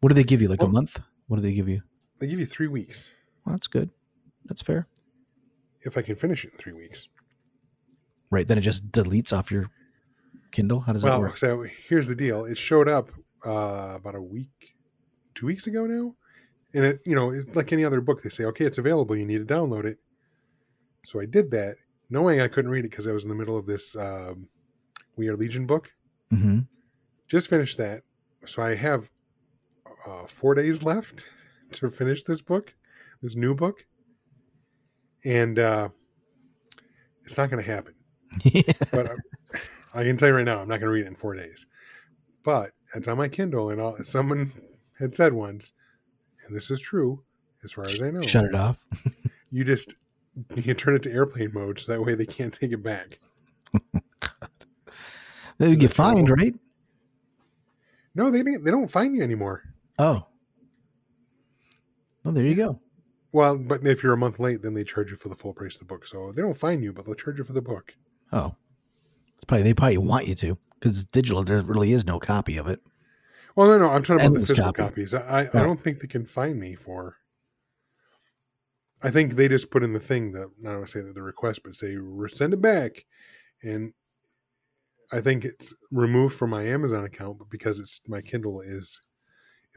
What 0.00 0.10
do 0.10 0.14
they 0.14 0.24
give 0.24 0.40
you? 0.42 0.48
Like 0.48 0.62
a 0.62 0.68
month? 0.68 1.00
What 1.26 1.36
do 1.36 1.42
they 1.42 1.52
give 1.52 1.68
you? 1.68 1.82
They 2.18 2.26
give 2.26 2.38
you 2.38 2.46
three 2.46 2.68
weeks 2.68 3.10
Well, 3.44 3.54
that's 3.54 3.66
good. 3.66 3.90
That's 4.46 4.62
fair. 4.62 4.86
if 5.82 5.96
I 5.98 6.02
can 6.02 6.16
finish 6.16 6.44
it 6.44 6.52
in 6.52 6.58
three 6.58 6.72
weeks. 6.72 7.08
Right. 8.30 8.46
Then 8.46 8.58
it 8.58 8.62
just 8.62 8.90
deletes 8.90 9.32
off 9.36 9.50
your 9.50 9.70
Kindle. 10.50 10.80
How 10.80 10.92
does 10.92 11.02
that 11.02 11.18
work? 11.18 11.36
so 11.36 11.64
here's 11.88 12.08
the 12.08 12.14
deal. 12.14 12.44
It 12.44 12.56
showed 12.58 12.88
up 12.88 13.08
uh, 13.44 13.94
about 13.96 14.14
a 14.14 14.22
week, 14.22 14.74
two 15.34 15.46
weeks 15.46 15.66
ago 15.66 15.86
now, 15.86 16.14
and 16.74 16.84
it, 16.84 17.00
you 17.04 17.14
know, 17.14 17.30
it's 17.30 17.54
like 17.54 17.72
any 17.72 17.84
other 17.84 18.00
book. 18.00 18.22
They 18.22 18.30
say, 18.30 18.44
okay, 18.44 18.64
it's 18.64 18.78
available. 18.78 19.16
You 19.16 19.26
need 19.26 19.46
to 19.46 19.54
download 19.54 19.84
it. 19.84 19.98
So 21.04 21.20
I 21.20 21.26
did 21.26 21.50
that, 21.52 21.76
knowing 22.10 22.40
I 22.40 22.48
couldn't 22.48 22.70
read 22.70 22.84
it 22.84 22.90
because 22.90 23.06
I 23.06 23.12
was 23.12 23.22
in 23.22 23.28
the 23.28 23.34
middle 23.34 23.56
of 23.56 23.66
this 23.66 23.94
um, 23.96 24.48
We 25.16 25.28
Are 25.28 25.36
Legion 25.36 25.66
book. 25.66 25.90
hmm 26.30 26.60
Just 27.28 27.48
finished 27.48 27.78
that, 27.78 28.02
so 28.44 28.62
I 28.62 28.74
have 28.74 29.08
uh, 30.08 30.26
four 30.26 30.54
days 30.54 30.82
left 30.82 31.24
to 31.72 31.90
finish 31.90 32.22
this 32.22 32.40
book, 32.40 32.74
this 33.22 33.36
new 33.36 33.54
book, 33.54 33.84
and 35.24 35.58
uh, 35.58 35.88
it's 37.22 37.36
not 37.36 37.50
going 37.50 37.62
to 37.62 37.70
happen. 37.70 37.94
but 38.92 39.10
I, 39.10 40.00
I 40.00 40.04
can 40.04 40.16
tell 40.16 40.28
you 40.28 40.34
right 40.34 40.44
now, 40.44 40.60
I'm 40.60 40.68
not 40.68 40.80
going 40.80 40.90
to 40.90 40.94
read 40.94 41.04
it 41.04 41.08
in 41.08 41.14
four 41.14 41.34
days. 41.34 41.66
But 42.44 42.72
it's 42.94 43.08
on 43.08 43.18
my 43.18 43.28
Kindle, 43.28 43.70
and 43.70 43.80
all, 43.80 43.96
someone 44.04 44.52
had 44.98 45.14
said 45.14 45.32
once, 45.32 45.72
and 46.46 46.56
this 46.56 46.70
is 46.70 46.80
true, 46.80 47.22
as 47.62 47.72
far 47.72 47.84
as 47.84 48.00
I 48.00 48.10
know. 48.10 48.22
Shut 48.22 48.44
it 48.44 48.54
off. 48.54 48.86
You 49.50 49.64
just 49.64 49.94
you 50.54 50.62
can 50.62 50.76
turn 50.76 50.94
it 50.94 51.02
to 51.04 51.10
airplane 51.10 51.52
mode, 51.54 51.80
so 51.80 51.90
that 51.90 52.02
way 52.02 52.14
they 52.14 52.26
can't 52.26 52.52
take 52.52 52.70
it 52.70 52.82
back. 52.82 53.18
They 55.56 55.74
get 55.74 55.90
fined, 55.90 56.28
right? 56.30 56.54
No, 58.14 58.30
they 58.30 58.42
they 58.42 58.70
don't 58.70 58.90
find 58.90 59.16
you 59.16 59.22
anymore. 59.22 59.62
Oh. 59.98 60.26
Oh, 62.24 62.30
there 62.30 62.44
you 62.44 62.54
go. 62.54 62.80
Well, 63.32 63.58
but 63.58 63.86
if 63.86 64.02
you're 64.02 64.12
a 64.12 64.18
month 64.18 64.38
late, 64.38 64.62
then 64.62 64.74
they 64.74 64.84
charge 64.84 65.10
you 65.10 65.16
for 65.16 65.28
the 65.28 65.34
full 65.34 65.52
price 65.52 65.74
of 65.74 65.80
the 65.80 65.86
book. 65.86 66.06
So 66.06 66.32
they 66.32 66.42
don't 66.42 66.56
fine 66.56 66.82
you, 66.82 66.92
but 66.92 67.04
they'll 67.04 67.14
charge 67.14 67.38
you 67.38 67.44
for 67.44 67.52
the 67.52 67.62
book. 67.62 67.94
Oh, 68.32 68.54
it's 69.34 69.44
probably 69.44 69.64
they 69.64 69.74
probably 69.74 69.98
want 69.98 70.26
you 70.26 70.34
to 70.36 70.58
because 70.74 71.02
it's 71.02 71.10
digital. 71.10 71.42
There 71.42 71.60
really 71.62 71.92
is 71.92 72.06
no 72.06 72.18
copy 72.18 72.56
of 72.56 72.66
it. 72.66 72.80
Well, 73.56 73.68
no, 73.68 73.78
no, 73.78 73.90
I'm 73.90 74.02
talking 74.02 74.26
about 74.26 74.34
the 74.34 74.40
physical 74.40 74.64
copy. 74.72 74.82
copies. 74.82 75.14
I, 75.14 75.20
I, 75.20 75.42
Yeah. 75.42 75.50
I 75.54 75.62
don't 75.62 75.80
think 75.80 76.00
they 76.00 76.06
can 76.06 76.24
fine 76.26 76.58
me 76.60 76.74
for. 76.74 77.16
I 79.02 79.10
think 79.10 79.34
they 79.34 79.48
just 79.48 79.70
put 79.70 79.82
in 79.82 79.92
the 79.92 80.00
thing 80.00 80.32
that 80.32 80.48
I 80.60 80.64
don't 80.64 80.74
want 80.76 80.86
to 80.86 80.92
say 80.92 81.00
that 81.00 81.14
the 81.14 81.22
request, 81.22 81.62
but 81.64 81.74
say 81.74 81.96
send 82.28 82.52
it 82.52 82.60
back, 82.60 83.04
and 83.62 83.92
I 85.12 85.20
think 85.20 85.44
it's 85.44 85.72
removed 85.90 86.34
from 86.34 86.50
my 86.50 86.64
Amazon 86.64 87.04
account, 87.04 87.38
but 87.38 87.48
because 87.50 87.78
it's 87.78 88.00
my 88.06 88.20
Kindle 88.20 88.60
is, 88.60 89.00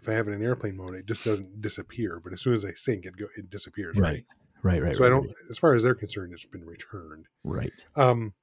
if 0.01 0.09
I 0.09 0.13
have 0.13 0.27
it 0.27 0.31
in 0.31 0.41
airplane 0.41 0.77
mode, 0.77 0.95
it 0.95 1.05
just 1.05 1.23
doesn't 1.23 1.61
disappear. 1.61 2.19
But 2.23 2.33
as 2.33 2.41
soon 2.41 2.53
as 2.53 2.65
I 2.65 2.73
sync, 2.75 3.05
it 3.05 3.15
go 3.17 3.27
it 3.37 3.49
disappears. 3.49 3.97
Right, 3.97 4.25
right, 4.63 4.81
right. 4.81 4.95
So 4.95 5.05
I 5.05 5.09
don't, 5.09 5.29
as 5.49 5.57
far 5.57 5.73
as 5.75 5.83
they're 5.83 5.95
concerned, 5.95 6.33
it's 6.33 6.45
been 6.45 6.65
returned. 6.65 7.27
Right. 7.43 7.71
Um, 7.95 8.33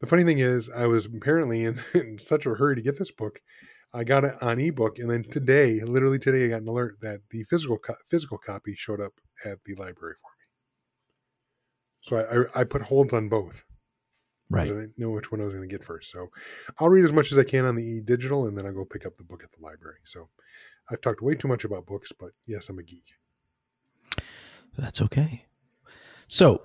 the 0.00 0.06
funny 0.06 0.24
thing 0.24 0.38
is, 0.38 0.68
I 0.68 0.86
was 0.86 1.06
apparently 1.06 1.64
in, 1.64 1.80
in 1.94 2.18
such 2.18 2.46
a 2.46 2.54
hurry 2.54 2.76
to 2.76 2.82
get 2.82 2.98
this 2.98 3.10
book. 3.10 3.40
I 3.94 4.04
got 4.04 4.24
it 4.24 4.34
on 4.42 4.60
ebook, 4.60 4.98
and 4.98 5.10
then 5.10 5.24
today, 5.24 5.80
literally 5.80 6.18
today, 6.18 6.44
I 6.44 6.48
got 6.48 6.60
an 6.60 6.68
alert 6.68 6.98
that 7.00 7.20
the 7.30 7.44
physical 7.44 7.78
co- 7.78 7.94
physical 8.06 8.36
copy 8.36 8.74
showed 8.74 9.00
up 9.00 9.12
at 9.46 9.64
the 9.64 9.74
library 9.76 10.16
for 10.20 10.28
me. 10.28 10.44
So 12.00 12.16
I, 12.18 12.60
I, 12.60 12.60
I 12.60 12.64
put 12.64 12.82
holds 12.82 13.14
on 13.14 13.30
both. 13.30 13.64
Right. 14.50 14.66
I 14.66 14.70
didn't 14.70 14.98
know 14.98 15.10
which 15.10 15.30
one 15.30 15.40
I 15.40 15.44
was 15.44 15.52
going 15.52 15.68
to 15.68 15.72
get 15.72 15.84
first. 15.84 16.10
So 16.10 16.28
I'll 16.78 16.88
read 16.88 17.04
as 17.04 17.12
much 17.12 17.32
as 17.32 17.38
I 17.38 17.44
can 17.44 17.66
on 17.66 17.76
the 17.76 17.84
e 17.84 18.00
digital, 18.00 18.46
and 18.46 18.56
then 18.56 18.64
I'll 18.64 18.72
go 18.72 18.84
pick 18.84 19.04
up 19.04 19.16
the 19.16 19.24
book 19.24 19.42
at 19.44 19.50
the 19.50 19.62
library. 19.62 19.98
So 20.04 20.28
I've 20.90 21.00
talked 21.00 21.20
way 21.20 21.34
too 21.34 21.48
much 21.48 21.64
about 21.64 21.86
books, 21.86 22.12
but 22.18 22.30
yes, 22.46 22.68
I'm 22.68 22.78
a 22.78 22.82
geek. 22.82 23.04
That's 24.76 25.02
okay. 25.02 25.44
So, 26.26 26.62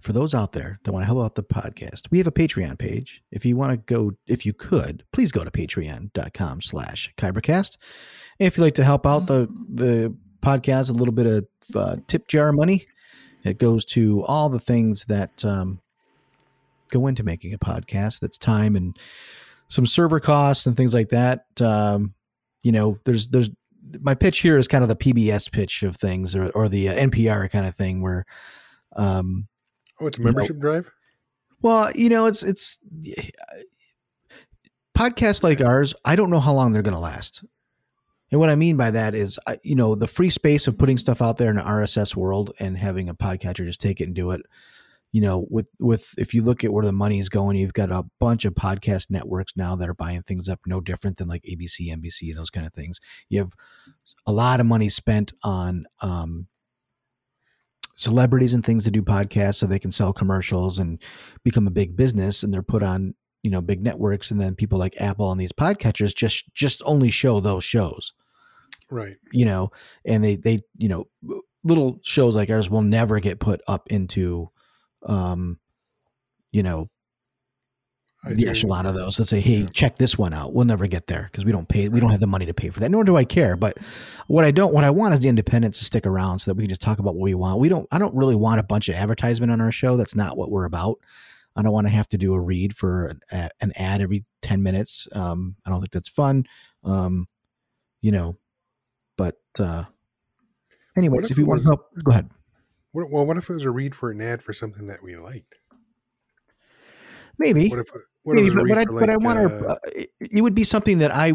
for 0.00 0.12
those 0.12 0.34
out 0.34 0.52
there 0.52 0.78
that 0.82 0.92
want 0.92 1.02
to 1.02 1.06
help 1.06 1.24
out 1.24 1.34
the 1.34 1.42
podcast, 1.42 2.10
we 2.10 2.18
have 2.18 2.26
a 2.26 2.32
Patreon 2.32 2.78
page. 2.78 3.22
If 3.30 3.44
you 3.44 3.56
want 3.56 3.72
to 3.72 3.76
go, 3.76 4.12
if 4.26 4.44
you 4.46 4.52
could, 4.52 5.04
please 5.12 5.32
go 5.32 5.44
to 5.44 5.50
patreon.com 5.50 6.60
slash 6.60 7.12
kybercast. 7.16 7.76
If 8.38 8.56
you'd 8.56 8.64
like 8.64 8.74
to 8.74 8.84
help 8.84 9.06
out 9.06 9.26
the, 9.26 9.48
the 9.68 10.14
podcast, 10.42 10.90
a 10.90 10.92
little 10.92 11.14
bit 11.14 11.26
of 11.26 11.46
uh, 11.74 11.96
tip 12.06 12.26
jar 12.28 12.52
money, 12.52 12.86
it 13.44 13.58
goes 13.58 13.84
to 13.86 14.24
all 14.24 14.48
the 14.48 14.58
things 14.60 15.04
that 15.06 15.44
um, 15.44 15.80
go 16.90 17.06
into 17.06 17.22
making 17.24 17.54
a 17.54 17.58
podcast. 17.58 18.20
That's 18.20 18.38
time 18.38 18.76
and 18.76 18.96
some 19.68 19.86
server 19.86 20.20
costs 20.20 20.66
and 20.66 20.76
things 20.76 20.94
like 20.94 21.08
that. 21.10 21.44
Um, 21.60 22.14
you 22.62 22.72
know, 22.72 22.98
there's, 23.04 23.28
there's, 23.28 23.50
my 24.00 24.14
pitch 24.14 24.38
here 24.40 24.56
is 24.58 24.68
kind 24.68 24.82
of 24.84 24.88
the 24.88 24.96
PBS 24.96 25.50
pitch 25.50 25.82
of 25.82 25.96
things 25.96 26.36
or, 26.36 26.50
or 26.50 26.68
the 26.68 26.88
uh, 26.90 26.94
NPR 26.94 27.50
kind 27.50 27.66
of 27.66 27.74
thing 27.74 28.00
where, 28.02 28.24
um, 28.96 29.48
Oh, 30.00 30.06
it's 30.06 30.18
a 30.18 30.20
You 30.20 30.24
know- 30.26 30.32
membership 30.32 30.58
drive. 30.58 30.90
well, 31.60 31.90
you 31.94 32.08
know, 32.08 32.26
it's, 32.26 32.42
it's 32.42 32.78
podcasts 34.96 35.42
like 35.42 35.60
ours. 35.60 35.94
I 36.04 36.16
don't 36.16 36.30
know 36.30 36.40
how 36.40 36.52
long 36.52 36.72
they're 36.72 36.82
going 36.82 36.94
to 36.94 37.00
last. 37.00 37.44
And 38.32 38.40
what 38.40 38.48
I 38.48 38.56
mean 38.56 38.78
by 38.78 38.90
that 38.90 39.14
is, 39.14 39.38
you 39.62 39.74
know, 39.74 39.94
the 39.94 40.08
free 40.08 40.30
space 40.30 40.66
of 40.66 40.78
putting 40.78 40.96
stuff 40.96 41.20
out 41.20 41.36
there 41.36 41.50
in 41.50 41.56
the 41.56 41.62
RSS 41.62 42.16
world 42.16 42.50
and 42.58 42.78
having 42.78 43.10
a 43.10 43.14
podcatcher 43.14 43.66
just 43.66 43.80
take 43.80 44.00
it 44.00 44.04
and 44.04 44.14
do 44.14 44.30
it. 44.30 44.40
You 45.12 45.20
know, 45.20 45.46
with 45.50 45.68
with 45.78 46.14
if 46.16 46.32
you 46.32 46.42
look 46.42 46.64
at 46.64 46.72
where 46.72 46.86
the 46.86 46.92
money 46.92 47.18
is 47.18 47.28
going, 47.28 47.58
you've 47.58 47.74
got 47.74 47.90
a 47.90 48.06
bunch 48.18 48.46
of 48.46 48.54
podcast 48.54 49.10
networks 49.10 49.52
now 49.54 49.76
that 49.76 49.86
are 49.86 49.94
buying 49.94 50.22
things 50.22 50.48
up, 50.48 50.60
no 50.64 50.80
different 50.80 51.18
than 51.18 51.28
like 51.28 51.42
ABC, 51.42 51.94
NBC, 51.94 52.34
those 52.34 52.48
kind 52.48 52.66
of 52.66 52.72
things. 52.72 52.98
You 53.28 53.40
have 53.40 53.52
a 54.26 54.32
lot 54.32 54.60
of 54.60 54.64
money 54.64 54.88
spent 54.88 55.34
on 55.42 55.84
um, 56.00 56.46
celebrities 57.96 58.54
and 58.54 58.64
things 58.64 58.84
to 58.84 58.90
do 58.90 59.02
podcasts, 59.02 59.56
so 59.56 59.66
they 59.66 59.78
can 59.78 59.90
sell 59.90 60.14
commercials 60.14 60.78
and 60.78 61.02
become 61.44 61.66
a 61.66 61.70
big 61.70 61.94
business, 61.94 62.42
and 62.42 62.54
they're 62.54 62.62
put 62.62 62.82
on 62.82 63.12
you 63.42 63.50
know 63.50 63.60
big 63.60 63.82
networks, 63.82 64.30
and 64.30 64.40
then 64.40 64.54
people 64.54 64.78
like 64.78 64.94
Apple 64.98 65.30
and 65.30 65.38
these 65.38 65.52
podcatchers 65.52 66.14
just 66.14 66.54
just 66.54 66.82
only 66.86 67.10
show 67.10 67.38
those 67.38 67.64
shows 67.64 68.14
Right. 68.92 69.16
you 69.32 69.44
know, 69.46 69.72
and 70.04 70.22
they 70.22 70.36
they 70.36 70.60
you 70.76 70.88
know 70.88 71.06
little 71.64 71.98
shows 72.02 72.36
like 72.36 72.50
ours 72.50 72.68
will 72.68 72.82
never 72.82 73.20
get 73.20 73.40
put 73.40 73.60
up 73.66 73.88
into, 73.90 74.50
um, 75.06 75.58
you 76.50 76.62
know, 76.62 76.88
I 78.24 78.34
the 78.34 78.48
echelon 78.48 78.86
of 78.86 78.94
those 78.94 79.16
that 79.16 79.24
say, 79.24 79.40
"Hey, 79.40 79.66
check 79.66 79.96
this 79.96 80.16
one 80.16 80.32
out." 80.32 80.52
We'll 80.52 80.64
never 80.64 80.86
get 80.86 81.08
there 81.08 81.24
because 81.24 81.44
we 81.44 81.50
don't 81.50 81.68
pay. 81.68 81.88
We 81.88 81.98
don't 81.98 82.10
have 82.10 82.20
the 82.20 82.28
money 82.28 82.46
to 82.46 82.54
pay 82.54 82.70
for 82.70 82.78
that. 82.80 82.90
Nor 82.90 83.02
do 83.02 83.16
I 83.16 83.24
care. 83.24 83.56
But 83.56 83.78
what 84.28 84.44
I 84.44 84.52
don't, 84.52 84.72
what 84.72 84.84
I 84.84 84.90
want 84.90 85.14
is 85.14 85.20
the 85.20 85.28
independence 85.28 85.78
to 85.78 85.84
stick 85.84 86.06
around 86.06 86.38
so 86.38 86.50
that 86.50 86.56
we 86.56 86.62
can 86.62 86.68
just 86.68 86.82
talk 86.82 87.00
about 87.00 87.16
what 87.16 87.22
we 87.22 87.34
want. 87.34 87.58
We 87.58 87.68
don't. 87.68 87.88
I 87.90 87.98
don't 87.98 88.14
really 88.14 88.36
want 88.36 88.60
a 88.60 88.64
bunch 88.64 88.88
of 88.88 88.94
advertisement 88.94 89.50
on 89.50 89.60
our 89.60 89.72
show. 89.72 89.96
That's 89.96 90.14
not 90.14 90.36
what 90.36 90.50
we're 90.50 90.66
about. 90.66 90.98
I 91.56 91.62
don't 91.62 91.72
want 91.72 91.88
to 91.88 91.92
have 91.92 92.08
to 92.08 92.18
do 92.18 92.32
a 92.34 92.40
read 92.40 92.76
for 92.76 93.16
an, 93.30 93.50
an 93.60 93.72
ad 93.74 94.00
every 94.00 94.24
ten 94.40 94.62
minutes. 94.62 95.08
Um, 95.12 95.56
I 95.66 95.70
don't 95.70 95.80
think 95.80 95.90
that's 95.90 96.08
fun. 96.08 96.44
Um, 96.84 97.26
you 98.02 98.12
know, 98.12 98.36
but 99.16 99.36
uh, 99.58 99.84
anyways, 100.96 101.26
if 101.26 101.32
if 101.32 101.38
you 101.38 101.46
want 101.46 101.56
was- 101.56 101.64
to 101.64 101.70
help, 101.70 101.90
go 102.02 102.10
ahead. 102.10 102.30
What, 102.92 103.10
well, 103.10 103.24
what 103.26 103.38
if 103.38 103.48
it 103.48 103.54
was 103.54 103.64
a 103.64 103.70
read 103.70 103.94
for 103.94 104.10
an 104.10 104.20
ad 104.20 104.42
for 104.42 104.52
something 104.52 104.86
that 104.86 105.02
we 105.02 105.16
liked? 105.16 105.54
Maybe. 107.38 107.68
What 107.70 107.78
if 107.78 107.88
what 108.22 108.38
if 108.38 108.44
Maybe, 108.44 108.54
but, 108.54 108.68
but 108.68 108.78
I, 108.78 108.84
for 108.84 109.00
but 109.00 109.10
I 109.10 109.16
want 109.16 109.38
uh, 109.38 109.48
to. 109.48 109.66
Uh, 109.66 109.76
it, 109.86 110.10
it 110.20 110.42
would 110.42 110.54
be 110.54 110.64
something 110.64 110.98
that 110.98 111.14
I, 111.14 111.32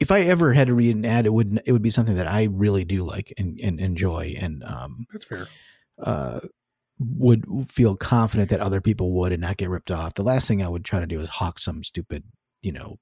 if 0.00 0.10
I 0.10 0.22
ever 0.22 0.52
had 0.52 0.66
to 0.66 0.74
read 0.74 0.96
an 0.96 1.04
ad, 1.04 1.26
it 1.26 1.32
would 1.32 1.62
it 1.64 1.72
would 1.72 1.82
be 1.82 1.90
something 1.90 2.16
that 2.16 2.26
I 2.26 2.44
really 2.50 2.84
do 2.84 3.04
like 3.04 3.32
and, 3.38 3.60
and 3.62 3.78
enjoy, 3.78 4.34
and 4.38 4.64
um, 4.64 5.06
That's 5.12 5.24
fair. 5.24 5.46
uh, 6.02 6.40
would 6.98 7.44
feel 7.68 7.96
confident 7.96 8.50
that 8.50 8.60
other 8.60 8.80
people 8.80 9.12
would 9.12 9.32
and 9.32 9.40
not 9.40 9.56
get 9.56 9.68
ripped 9.70 9.90
off. 9.90 10.14
The 10.14 10.24
last 10.24 10.48
thing 10.48 10.62
I 10.62 10.68
would 10.68 10.84
try 10.84 11.00
to 11.00 11.06
do 11.06 11.20
is 11.20 11.28
hawk 11.28 11.58
some 11.58 11.84
stupid, 11.84 12.24
you 12.62 12.72
know, 12.72 12.98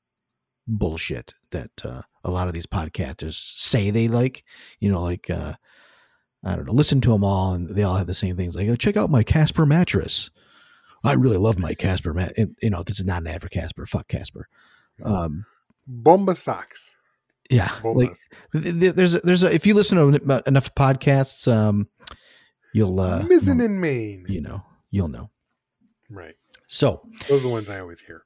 bullshit 0.67 1.35
that 1.51 1.71
uh, 1.85 2.03
a 2.25 2.31
lot 2.31 2.49
of 2.49 2.55
these 2.55 2.67
podcasters 2.67 3.35
say 3.35 3.91
they 3.91 4.09
like. 4.09 4.45
You 4.81 4.91
know, 4.91 5.03
like 5.03 5.29
uh, 5.31 5.55
I 6.45 6.57
don't 6.57 6.67
know, 6.67 6.73
listen 6.73 7.01
to 7.03 7.11
them 7.11 7.25
all, 7.25 7.55
and 7.55 7.69
they 7.69 7.83
all 7.83 7.97
have 7.97 8.07
the 8.07 8.15
same 8.15 8.37
things. 8.37 8.57
Like, 8.57 8.69
oh, 8.69 8.77
check 8.77 8.97
out 8.97 9.11
my 9.11 9.23
Casper 9.23 9.67
mattress. 9.67 10.31
I 11.05 11.15
really 11.15 11.37
love 11.37 11.59
my 11.59 11.75
Casper 11.75 12.15
mat. 12.15 12.33
and, 12.37 12.57
You 12.63 12.71
know, 12.71 12.83
this 12.85 13.01
is 13.01 13.05
not 13.07 13.23
an 13.23 13.27
ad 13.29 13.43
for 13.43 13.49
Casper. 13.49 13.87
Fuck 13.87 14.07
Casper. 14.09 14.47
Um, 15.03 15.47
Bomba 15.87 16.37
socks. 16.37 16.95
yeah, 17.51 17.73
like 17.83 18.11
Bombas. 18.11 18.19
th- 18.53 18.79
th- 18.81 18.95
there's 18.95 19.15
a, 19.17 19.21
there's 19.21 19.43
a, 19.43 19.53
if 19.53 19.67
you 19.67 19.75
listen 19.75 19.99
to 19.99 20.43
enough 20.47 20.73
podcasts, 20.77 21.53
um, 21.53 21.89
you'll 22.73 23.01
uh, 23.01 23.23
Missing 23.25 23.61
in 23.61 23.81
Maine. 23.81 24.27
you 24.29 24.41
know 24.41 24.63
you'll 24.93 25.09
know. 25.09 25.31
Right. 26.09 26.35
So, 26.69 27.03
Those 27.29 27.41
are 27.41 27.49
the 27.49 27.53
ones 27.53 27.69
I 27.69 27.81
always 27.81 28.01
hear. 28.01 28.25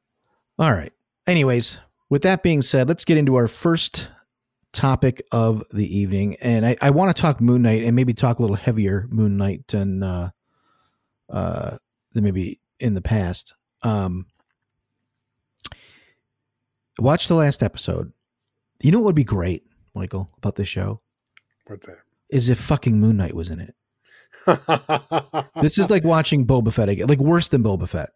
all 0.58 0.72
right. 0.72 0.92
Anyways, 1.26 1.78
with 2.08 2.22
that 2.22 2.42
being 2.42 2.62
said, 2.62 2.88
let's 2.88 3.04
get 3.04 3.18
into 3.18 3.36
our 3.36 3.48
first 3.48 4.10
topic 4.72 5.22
of 5.32 5.62
the 5.70 5.98
evening, 5.98 6.36
and 6.40 6.66
I, 6.66 6.76
I 6.80 6.90
want 6.90 7.14
to 7.14 7.20
talk 7.20 7.40
Moon 7.40 7.62
Knight 7.62 7.82
and 7.82 7.96
maybe 7.96 8.12
talk 8.12 8.38
a 8.38 8.42
little 8.42 8.56
heavier 8.56 9.06
Moon 9.10 9.36
Knight 9.36 9.66
than 9.68 10.02
uh, 10.02 10.30
uh, 11.30 11.78
than 12.12 12.24
maybe 12.24 12.60
in 12.78 12.94
the 12.94 13.02
past. 13.02 13.54
Um, 13.82 14.26
watch 16.98 17.28
the 17.28 17.34
last 17.34 17.62
episode. 17.62 18.12
You 18.82 18.92
know 18.92 18.98
what 18.98 19.06
would 19.06 19.14
be 19.14 19.24
great, 19.24 19.64
Michael, 19.94 20.30
about 20.38 20.56
this 20.56 20.68
show 20.68 21.00
What's 21.66 21.86
that? 21.86 21.98
is 22.30 22.48
if 22.50 22.58
fucking 22.58 23.00
Moon 23.00 23.16
Knight 23.16 23.34
was 23.34 23.50
in 23.50 23.60
it. 23.60 23.74
This 25.60 25.78
is 25.78 25.90
like 25.90 26.04
watching 26.04 26.46
Boba 26.46 26.72
Fett 26.72 26.88
again, 26.88 27.06
like 27.06 27.18
worse 27.18 27.48
than 27.48 27.64
Boba 27.64 27.88
Fett 27.88 28.10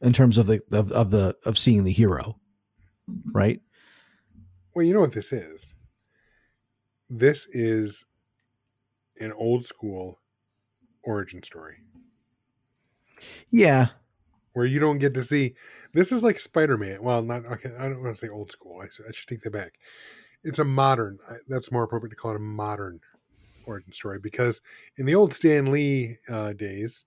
in 0.00 0.12
terms 0.12 0.38
of 0.38 0.46
the 0.46 0.60
of, 0.70 0.92
of 0.92 1.10
the 1.10 1.36
of 1.44 1.58
seeing 1.58 1.84
the 1.84 1.92
hero, 1.92 2.38
right? 3.32 3.60
well, 4.74 4.84
you 4.84 4.92
know 4.94 5.00
what 5.00 5.12
this 5.12 5.32
is. 5.32 5.74
This 7.08 7.46
is 7.46 8.04
an 9.20 9.32
old 9.32 9.66
school 9.66 10.20
origin 11.04 11.42
story 11.42 11.76
Yeah, 13.50 13.88
where 14.52 14.66
you 14.66 14.80
don't 14.80 14.98
get 14.98 15.14
to 15.14 15.22
see. 15.24 15.54
This 15.92 16.12
is 16.12 16.22
like 16.22 16.40
Spider 16.40 16.76
Man. 16.76 17.02
Well, 17.02 17.22
not 17.22 17.44
okay. 17.46 17.70
I 17.78 17.84
don't 17.84 18.02
want 18.02 18.14
to 18.16 18.18
say 18.26 18.28
old 18.28 18.50
school. 18.50 18.80
I, 18.82 18.88
should- 18.88 19.06
I 19.08 19.12
should 19.12 19.28
take 19.28 19.42
that 19.42 19.52
back. 19.52 19.74
It's 20.42 20.58
a 20.58 20.64
modern. 20.64 21.18
That's 21.48 21.72
more 21.72 21.84
appropriate 21.84 22.10
to 22.10 22.16
call 22.16 22.32
it 22.32 22.36
a 22.36 22.40
modern 22.40 23.00
origin 23.66 23.92
story 23.92 24.18
because 24.18 24.60
in 24.98 25.06
the 25.06 25.14
old 25.14 25.32
Stan 25.34 25.66
Lee 25.66 26.18
uh, 26.28 26.52
days, 26.52 27.04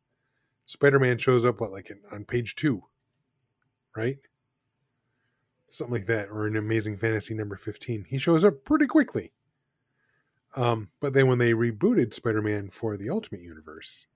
Spider 0.65 0.99
Man 0.99 1.17
shows 1.17 1.45
up 1.45 1.59
what 1.61 1.71
like 1.71 1.89
in, 1.89 1.99
on 2.11 2.25
page 2.25 2.55
two, 2.55 2.83
right? 3.95 4.17
Something 5.69 5.95
like 5.95 6.07
that, 6.07 6.29
or 6.29 6.47
an 6.47 6.55
Amazing 6.55 6.97
Fantasy 6.97 7.33
number 7.33 7.55
fifteen. 7.55 8.05
He 8.07 8.17
shows 8.17 8.45
up 8.45 8.63
pretty 8.63 8.87
quickly. 8.87 9.31
Um, 10.55 10.89
but 11.01 11.13
then 11.13 11.27
when 11.27 11.37
they 11.39 11.51
rebooted 11.51 12.13
Spider 12.13 12.41
Man 12.41 12.69
for 12.69 12.95
the 12.97 13.09
Ultimate 13.09 13.41
Universe, 13.41 14.07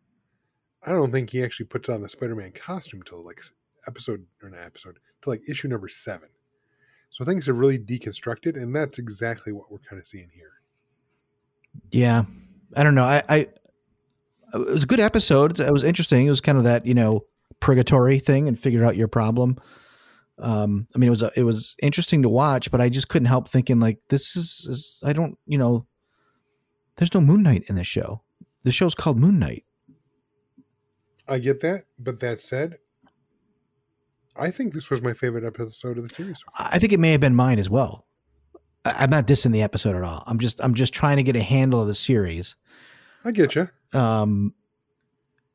I 0.85 0.91
don't 0.91 1.11
think 1.11 1.29
he 1.29 1.43
actually 1.43 1.67
puts 1.67 1.89
on 1.89 2.01
the 2.01 2.09
Spider 2.09 2.35
Man 2.35 2.51
costume 2.53 3.03
till 3.03 3.23
like 3.23 3.41
episode 3.87 4.25
or 4.41 4.49
not 4.49 4.61
episode 4.61 4.99
till 5.21 5.33
like 5.33 5.41
issue 5.49 5.67
number 5.67 5.89
seven. 5.89 6.29
So 7.09 7.25
things 7.25 7.49
are 7.49 7.53
really 7.53 7.77
deconstructed, 7.77 8.55
and 8.55 8.73
that's 8.75 8.97
exactly 8.97 9.51
what 9.51 9.69
we're 9.69 9.79
kind 9.79 9.99
of 9.99 10.07
seeing 10.07 10.29
here. 10.33 10.53
yeah. 11.91 12.23
I 12.73 12.83
don't 12.83 12.95
know. 12.95 13.03
I, 13.03 13.21
I 13.27 13.35
it 14.53 14.67
was 14.67 14.83
a 14.83 14.87
good 14.87 15.01
episode. 15.01 15.59
It 15.59 15.73
was 15.73 15.83
interesting. 15.83 16.25
It 16.25 16.29
was 16.29 16.39
kind 16.39 16.57
of 16.57 16.63
that 16.63 16.85
you 16.85 16.93
know 16.93 17.25
purgatory 17.59 18.17
thing 18.17 18.47
and 18.47 18.57
figured 18.57 18.83
out 18.83 18.95
your 18.95 19.09
problem. 19.09 19.59
Um, 20.41 20.87
I 20.95 20.97
mean, 20.97 21.07
it 21.07 21.11
was 21.11 21.21
a, 21.21 21.31
it 21.35 21.43
was 21.43 21.75
interesting 21.81 22.23
to 22.23 22.29
watch, 22.29 22.71
but 22.71 22.81
I 22.81 22.89
just 22.89 23.07
couldn't 23.09 23.27
help 23.27 23.47
thinking 23.47 23.79
like 23.79 23.99
this 24.09 24.35
is, 24.35 24.67
is 24.69 25.03
I 25.05 25.13
don't 25.13 25.37
you 25.45 25.57
know. 25.57 25.85
There's 26.97 27.13
no 27.13 27.21
Moon 27.21 27.43
Knight 27.43 27.63
in 27.67 27.75
this 27.75 27.87
show. 27.87 28.21
The 28.63 28.71
show's 28.71 28.95
called 28.95 29.17
Moon 29.19 29.39
Knight. 29.39 29.63
I 31.27 31.39
get 31.39 31.61
that, 31.61 31.85
but 31.97 32.19
that 32.19 32.41
said, 32.41 32.77
I 34.35 34.51
think 34.51 34.73
this 34.73 34.89
was 34.89 35.01
my 35.01 35.13
favorite 35.13 35.43
episode 35.43 35.97
of 35.97 36.03
the 36.07 36.13
series. 36.13 36.39
so. 36.39 36.45
I 36.57 36.79
think 36.79 36.93
it 36.93 36.99
may 36.99 37.11
have 37.11 37.21
been 37.21 37.35
mine 37.35 37.59
as 37.59 37.69
well. 37.69 38.05
I- 38.85 38.95
I'm 39.03 39.09
not 39.09 39.27
dissing 39.27 39.51
the 39.51 39.61
episode 39.61 39.95
at 39.95 40.03
all. 40.03 40.23
I'm 40.27 40.39
just 40.39 40.59
I'm 40.63 40.73
just 40.73 40.93
trying 40.93 41.17
to 41.17 41.23
get 41.23 41.35
a 41.35 41.41
handle 41.41 41.81
of 41.81 41.87
the 41.87 41.95
series. 41.95 42.55
I 43.23 43.31
get 43.31 43.55
you. 43.55 43.69
Um, 43.93 44.53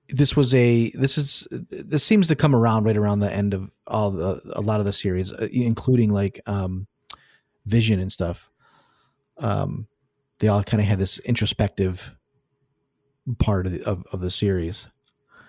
this 0.09 0.37
was 0.37 0.55
a 0.55 0.91
this 0.91 1.19
is 1.19 1.49
this 1.51 2.05
seems 2.05 2.29
to 2.29 2.37
come 2.37 2.55
around 2.55 2.85
right 2.85 2.97
around 2.97 3.21
the 3.21 3.33
end 3.33 3.55
of 3.55 3.71
all 3.87 4.11
the 4.11 4.41
a 4.55 4.61
lot 4.61 4.81
of 4.81 4.87
the 4.87 4.93
series, 4.93 5.33
uh, 5.33 5.49
including 5.51 6.11
like 6.11 6.41
um, 6.47 6.87
Vision 7.65 8.01
and 8.01 8.13
stuff. 8.13 8.51
Um, 9.39 9.89
they 10.39 10.49
all 10.49 10.63
kind 10.63 10.81
of 10.81 10.87
had 10.87 10.99
this 10.99 11.19
introspective 11.21 12.17
part 13.39 13.67
of 13.67 13.73
the, 13.73 13.85
of, 13.85 14.05
of 14.13 14.21
the 14.21 14.31
series. 14.31 14.87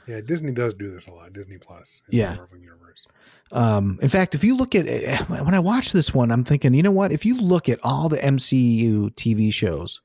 Yeah, 0.07 0.21
Disney 0.21 0.53
does 0.53 0.73
do 0.73 0.89
this 0.89 1.07
a 1.07 1.13
lot. 1.13 1.33
Disney 1.33 1.57
Plus. 1.57 2.01
in 2.09 2.17
Yeah. 2.17 2.31
The 2.31 2.37
Marvel 2.37 2.57
Universe. 2.57 3.07
Um, 3.51 3.99
in 4.01 4.09
fact, 4.09 4.35
if 4.35 4.43
you 4.43 4.55
look 4.55 4.73
at 4.73 4.87
eh, 4.87 5.17
when 5.25 5.53
I 5.53 5.59
watch 5.59 5.91
this 5.91 6.13
one, 6.13 6.31
I'm 6.31 6.43
thinking, 6.43 6.73
you 6.73 6.83
know 6.83 6.91
what? 6.91 7.11
If 7.11 7.25
you 7.25 7.39
look 7.39 7.69
at 7.69 7.79
all 7.83 8.09
the 8.09 8.17
MCU 8.17 9.13
TV 9.15 9.53
shows, 9.53 10.01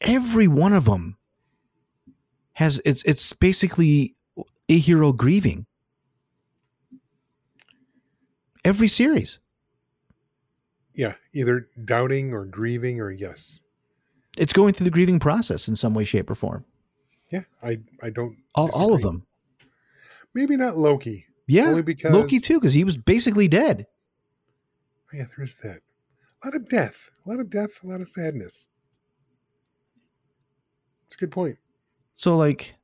every 0.00 0.48
one 0.48 0.72
of 0.72 0.84
them 0.84 1.16
has 2.60 2.78
it's 2.84 3.02
it's 3.04 3.32
basically 3.32 4.14
a 4.68 4.78
hero 4.78 5.12
grieving. 5.12 5.64
Every 8.62 8.88
series, 8.88 9.38
Yeah, 10.92 11.14
either 11.32 11.66
doubting 11.82 12.34
or 12.34 12.44
grieving 12.44 13.00
or 13.00 13.10
yes. 13.10 13.60
it's 14.36 14.52
going 14.52 14.74
through 14.74 14.84
the 14.84 14.90
grieving 14.90 15.18
process 15.18 15.66
in 15.66 15.76
some 15.76 15.94
way, 15.94 16.04
shape, 16.04 16.28
or 16.28 16.34
form. 16.34 16.66
Yeah, 17.32 17.44
I 17.62 17.78
I 18.02 18.10
don't. 18.10 18.36
All, 18.54 18.70
all 18.72 18.92
of 18.94 19.00
them. 19.00 19.26
Maybe 20.34 20.58
not 20.58 20.76
Loki. 20.76 21.24
Yeah, 21.46 21.80
because 21.80 22.12
Loki 22.12 22.38
too, 22.38 22.60
because 22.60 22.74
he 22.74 22.84
was 22.84 22.98
basically 22.98 23.48
dead. 23.48 23.86
Oh, 25.12 25.16
yeah, 25.16 25.24
there 25.34 25.44
is 25.44 25.54
that. 25.56 25.80
A 26.42 26.48
lot 26.48 26.54
of 26.54 26.68
death. 26.68 27.10
A 27.24 27.30
lot 27.30 27.40
of 27.40 27.48
death. 27.48 27.82
A 27.82 27.86
lot 27.86 28.02
of 28.02 28.08
sadness. 28.08 28.68
It's 31.06 31.16
a 31.16 31.18
good 31.18 31.32
point. 31.32 31.56
So 32.20 32.36
like, 32.36 32.74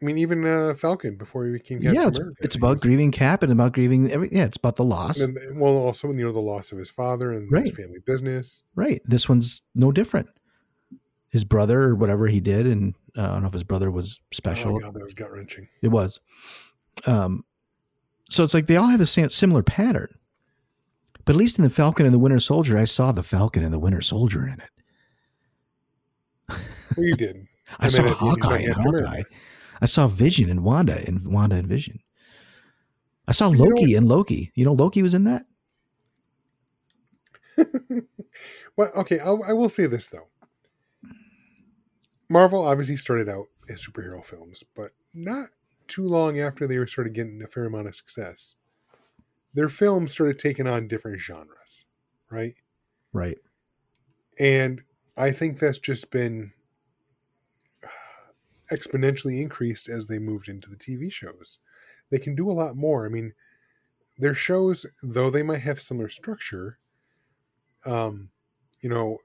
I 0.00 0.04
mean, 0.04 0.16
even 0.16 0.44
uh, 0.46 0.74
Falcon 0.74 1.16
before 1.16 1.44
he 1.44 1.50
became 1.50 1.80
Captain 1.80 2.00
yeah, 2.00 2.06
it's, 2.06 2.18
America. 2.18 2.36
it's 2.42 2.54
about 2.54 2.74
was- 2.74 2.82
grieving 2.82 3.10
Cap 3.10 3.42
and 3.42 3.50
about 3.50 3.72
grieving 3.72 4.12
every. 4.12 4.28
Yeah, 4.30 4.44
it's 4.44 4.56
about 4.56 4.76
the 4.76 4.84
loss. 4.84 5.18
And 5.18 5.36
then, 5.36 5.58
well, 5.58 5.76
also 5.76 6.12
you 6.12 6.24
know 6.24 6.30
the 6.30 6.38
loss 6.38 6.70
of 6.70 6.78
his 6.78 6.88
father 6.88 7.32
and 7.32 7.50
Right. 7.50 7.64
his 7.64 7.74
family 7.74 7.98
business. 8.06 8.62
Right. 8.76 9.02
This 9.06 9.28
one's 9.28 9.60
no 9.74 9.90
different. 9.90 10.28
His 11.30 11.44
brother 11.44 11.82
or 11.82 11.96
whatever 11.96 12.28
he 12.28 12.38
did, 12.38 12.68
and 12.68 12.94
uh, 13.16 13.22
I 13.22 13.26
don't 13.26 13.42
know 13.42 13.48
if 13.48 13.54
his 13.54 13.64
brother 13.64 13.90
was 13.90 14.20
special. 14.32 14.76
Oh 14.76 14.78
god, 14.78 14.94
that 14.94 15.02
was 15.02 15.14
gut 15.14 15.32
wrenching. 15.32 15.66
It 15.82 15.88
was. 15.88 16.20
Um, 17.06 17.44
so 18.30 18.44
it's 18.44 18.54
like 18.54 18.68
they 18.68 18.76
all 18.76 18.86
have 18.86 19.00
the 19.00 19.04
same 19.06 19.30
similar 19.30 19.64
pattern. 19.64 20.14
But 21.24 21.34
at 21.34 21.38
least 21.40 21.58
in 21.58 21.64
the 21.64 21.70
Falcon 21.70 22.06
and 22.06 22.14
the 22.14 22.20
Winter 22.20 22.38
Soldier, 22.38 22.78
I 22.78 22.84
saw 22.84 23.10
the 23.10 23.24
Falcon 23.24 23.64
and 23.64 23.74
the 23.74 23.80
Winter 23.80 24.00
Soldier 24.00 24.46
in 24.46 24.60
it. 24.60 24.70
Well, 26.96 27.04
you 27.04 27.16
did. 27.16 27.47
I 27.78 27.88
saw 27.88 28.02
then 28.02 28.12
at 28.12 28.18
the 28.18 28.26
end 28.26 28.36
you 28.36 28.42
saw 28.42 28.48
Hawkeye 28.48 28.62
and 28.62 28.74
Hawkeye. 28.74 29.22
I 29.80 29.86
saw 29.86 30.06
Vision 30.06 30.50
and 30.50 30.64
Wanda 30.64 31.02
and 31.06 31.32
Wanda 31.32 31.56
and 31.56 31.66
Vision. 31.66 32.00
I 33.26 33.32
saw 33.32 33.50
You 33.50 33.58
know 33.58 33.64
Loki 33.64 33.94
and 33.94 34.08
Loki. 34.08 34.52
You 34.54 34.64
know, 34.64 34.72
Loki 34.72 35.02
was 35.02 35.14
in 35.14 35.24
that. 35.24 35.44
Well, 38.78 38.92
okay, 38.94 39.18
I'll, 39.18 39.42
I 39.42 39.52
will 39.54 39.68
say 39.68 39.86
this 39.86 40.06
though. 40.06 40.28
Marvel 42.28 42.64
obviously 42.64 42.96
started 42.96 43.28
out 43.28 43.46
as 43.68 43.84
superhero 43.84 44.24
films, 44.24 44.62
but 44.76 44.92
not 45.12 45.48
too 45.88 46.04
long 46.04 46.38
after 46.38 46.64
they 46.64 46.78
were 46.78 46.86
started 46.86 47.12
getting 47.12 47.42
a 47.42 47.48
fair 47.48 47.64
amount 47.64 47.88
of 47.88 47.96
success, 47.96 48.54
their 49.52 49.68
films 49.68 50.12
started 50.12 50.38
taking 50.38 50.68
on 50.68 50.86
different 50.86 51.18
genres, 51.18 51.86
right? 52.30 52.54
Right. 53.12 53.38
And 54.38 54.82
I 55.16 55.32
think 55.32 55.58
that's 55.58 55.80
just 55.80 56.12
been 56.12 56.52
exponentially 58.72 59.40
increased 59.40 59.88
as 59.88 60.06
they 60.06 60.18
moved 60.18 60.48
into 60.48 60.70
the 60.70 60.76
TV 60.76 61.10
shows. 61.10 61.58
They 62.10 62.18
can 62.18 62.34
do 62.34 62.50
a 62.50 62.52
lot 62.52 62.76
more. 62.76 63.06
I 63.06 63.08
mean, 63.08 63.32
their 64.18 64.34
shows, 64.34 64.86
though 65.02 65.30
they 65.30 65.42
might 65.42 65.60
have 65.60 65.80
similar 65.80 66.08
structure, 66.08 66.78
um, 67.84 68.30
you 68.80 68.88
know, 68.88 69.18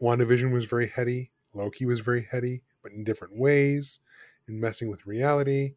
WandaVision 0.00 0.52
was 0.52 0.64
very 0.66 0.88
heady, 0.88 1.30
Loki 1.54 1.86
was 1.86 2.00
very 2.00 2.26
heady, 2.30 2.62
but 2.82 2.92
in 2.92 3.04
different 3.04 3.36
ways, 3.36 4.00
and 4.46 4.60
messing 4.60 4.90
with 4.90 5.06
reality. 5.06 5.74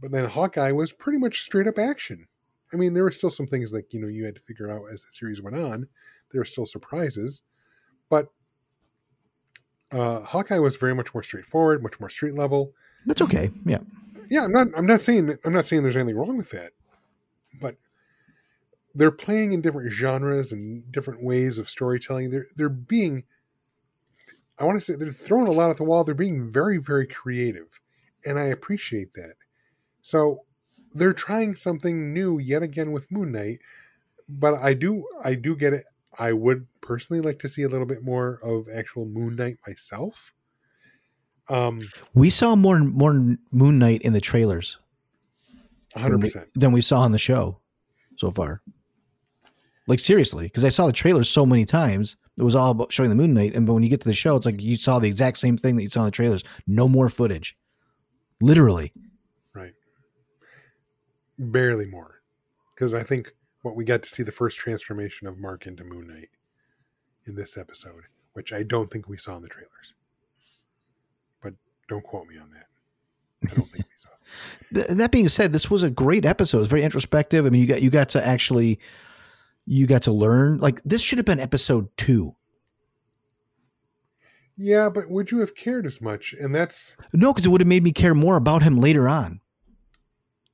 But 0.00 0.12
then 0.12 0.26
Hawkeye 0.26 0.72
was 0.72 0.92
pretty 0.92 1.18
much 1.18 1.40
straight 1.40 1.66
up 1.66 1.78
action. 1.78 2.26
I 2.72 2.76
mean, 2.76 2.94
there 2.94 3.04
were 3.04 3.12
still 3.12 3.30
some 3.30 3.46
things 3.46 3.72
like, 3.72 3.92
you 3.92 4.00
know, 4.00 4.08
you 4.08 4.24
had 4.24 4.34
to 4.34 4.40
figure 4.42 4.70
out 4.70 4.90
as 4.92 5.02
the 5.02 5.12
series 5.12 5.40
went 5.40 5.56
on. 5.56 5.88
There 6.30 6.40
were 6.40 6.46
still 6.46 6.66
surprises. 6.66 7.42
But 8.08 8.28
uh, 9.92 10.20
Hawkeye 10.20 10.58
was 10.58 10.76
very 10.76 10.94
much 10.94 11.14
more 11.14 11.22
straightforward, 11.22 11.82
much 11.82 12.00
more 12.00 12.10
street 12.10 12.34
level. 12.34 12.72
That's 13.06 13.22
okay. 13.22 13.50
Yeah. 13.64 13.78
Yeah, 14.28 14.44
I'm 14.44 14.52
not. 14.52 14.68
I'm 14.76 14.86
not 14.86 15.00
saying. 15.00 15.36
I'm 15.44 15.52
not 15.52 15.66
saying 15.66 15.82
there's 15.82 15.96
anything 15.96 16.16
wrong 16.16 16.36
with 16.36 16.50
that, 16.50 16.72
but 17.60 17.76
they're 18.94 19.12
playing 19.12 19.52
in 19.52 19.60
different 19.60 19.92
genres 19.92 20.50
and 20.50 20.90
different 20.90 21.22
ways 21.22 21.58
of 21.58 21.70
storytelling. 21.70 22.30
They're 22.30 22.46
they're 22.56 22.68
being. 22.68 23.24
I 24.58 24.64
want 24.64 24.80
to 24.80 24.84
say 24.84 24.96
they're 24.96 25.10
throwing 25.10 25.46
a 25.46 25.52
lot 25.52 25.70
at 25.70 25.76
the 25.76 25.84
wall. 25.84 26.02
They're 26.02 26.14
being 26.14 26.50
very 26.50 26.78
very 26.78 27.06
creative, 27.06 27.80
and 28.24 28.38
I 28.38 28.44
appreciate 28.44 29.14
that. 29.14 29.34
So 30.02 30.42
they're 30.92 31.12
trying 31.12 31.54
something 31.54 32.12
new 32.12 32.38
yet 32.38 32.62
again 32.62 32.90
with 32.90 33.12
Moon 33.12 33.30
Knight, 33.30 33.58
but 34.28 34.54
I 34.54 34.74
do 34.74 35.06
I 35.22 35.34
do 35.34 35.54
get 35.54 35.72
it. 35.72 35.84
I 36.18 36.32
would 36.32 36.66
personally 36.86 37.20
like 37.20 37.38
to 37.40 37.48
see 37.48 37.62
a 37.62 37.68
little 37.68 37.86
bit 37.86 38.02
more 38.02 38.38
of 38.42 38.66
actual 38.74 39.04
Moon 39.04 39.36
Knight 39.36 39.56
myself. 39.66 40.32
Um, 41.48 41.80
We 42.14 42.30
saw 42.30 42.56
more 42.56 42.78
more 42.78 43.36
Moon 43.50 43.78
Knight 43.78 44.02
in 44.02 44.12
the 44.12 44.20
trailers 44.20 44.78
hundred 45.94 46.20
percent, 46.20 46.48
than 46.54 46.72
we 46.72 46.80
saw 46.80 47.00
on 47.00 47.12
the 47.12 47.18
show 47.18 47.60
so 48.16 48.30
far. 48.30 48.62
Like 49.86 50.00
seriously, 50.00 50.44
because 50.44 50.64
I 50.64 50.68
saw 50.68 50.86
the 50.86 50.92
trailers 50.92 51.28
so 51.28 51.46
many 51.46 51.64
times 51.64 52.16
It 52.36 52.42
was 52.42 52.54
all 52.54 52.70
about 52.70 52.92
showing 52.92 53.08
the 53.08 53.16
Moon 53.16 53.32
Knight, 53.32 53.54
and 53.54 53.66
but 53.66 53.72
when 53.72 53.82
you 53.82 53.88
get 53.88 54.00
to 54.02 54.08
the 54.08 54.14
show, 54.14 54.36
it's 54.36 54.44
like 54.44 54.60
you 54.60 54.76
saw 54.76 54.98
the 54.98 55.08
exact 55.08 55.38
same 55.38 55.56
thing 55.56 55.76
that 55.76 55.82
you 55.82 55.88
saw 55.88 56.00
in 56.00 56.06
the 56.06 56.10
trailers. 56.10 56.44
No 56.66 56.86
more 56.86 57.08
footage, 57.08 57.56
literally. 58.42 58.92
Right. 59.54 59.72
Barely 61.38 61.86
more. 61.86 62.20
Because 62.74 62.92
I 62.92 63.02
think 63.02 63.32
what 63.62 63.74
we 63.74 63.84
got 63.84 64.02
to 64.02 64.08
see 64.08 64.22
the 64.22 64.32
first 64.32 64.58
transformation 64.58 65.26
of 65.26 65.38
Mark 65.38 65.66
into 65.66 65.82
Moon 65.82 66.08
Knight 66.08 66.28
in 67.26 67.34
this 67.34 67.56
episode, 67.56 68.04
which 68.32 68.52
I 68.52 68.62
don't 68.62 68.90
think 68.90 69.08
we 69.08 69.16
saw 69.16 69.36
in 69.36 69.42
the 69.42 69.48
trailers. 69.48 69.94
But 71.42 71.54
don't 71.88 72.04
quote 72.04 72.26
me 72.28 72.38
on 72.38 72.50
that. 72.50 72.66
I 73.50 73.54
don't 73.54 73.70
think 73.70 73.84
we 73.84 73.96
saw. 73.96 74.08
That 74.72 75.12
being 75.12 75.28
said, 75.28 75.52
this 75.52 75.70
was 75.70 75.84
a 75.84 75.90
great 75.90 76.24
episode. 76.24 76.58
It's 76.58 76.68
very 76.68 76.82
introspective. 76.82 77.46
I 77.46 77.50
mean, 77.50 77.60
you 77.60 77.68
got 77.68 77.80
you 77.80 77.90
got 77.90 78.08
to 78.10 78.26
actually 78.26 78.80
you 79.66 79.86
got 79.86 80.02
to 80.02 80.12
learn. 80.12 80.58
Like 80.58 80.82
this 80.84 81.00
should 81.00 81.18
have 81.18 81.24
been 81.24 81.38
episode 81.38 81.88
two. 81.96 82.34
Yeah, 84.56 84.88
but 84.88 85.10
would 85.10 85.30
you 85.30 85.40
have 85.40 85.54
cared 85.54 85.86
as 85.86 86.00
much? 86.00 86.34
And 86.40 86.54
that's 86.54 86.96
No, 87.12 87.32
because 87.32 87.46
it 87.46 87.50
would 87.50 87.60
have 87.60 87.68
made 87.68 87.84
me 87.84 87.92
care 87.92 88.14
more 88.14 88.36
about 88.36 88.62
him 88.62 88.78
later 88.78 89.08
on 89.08 89.40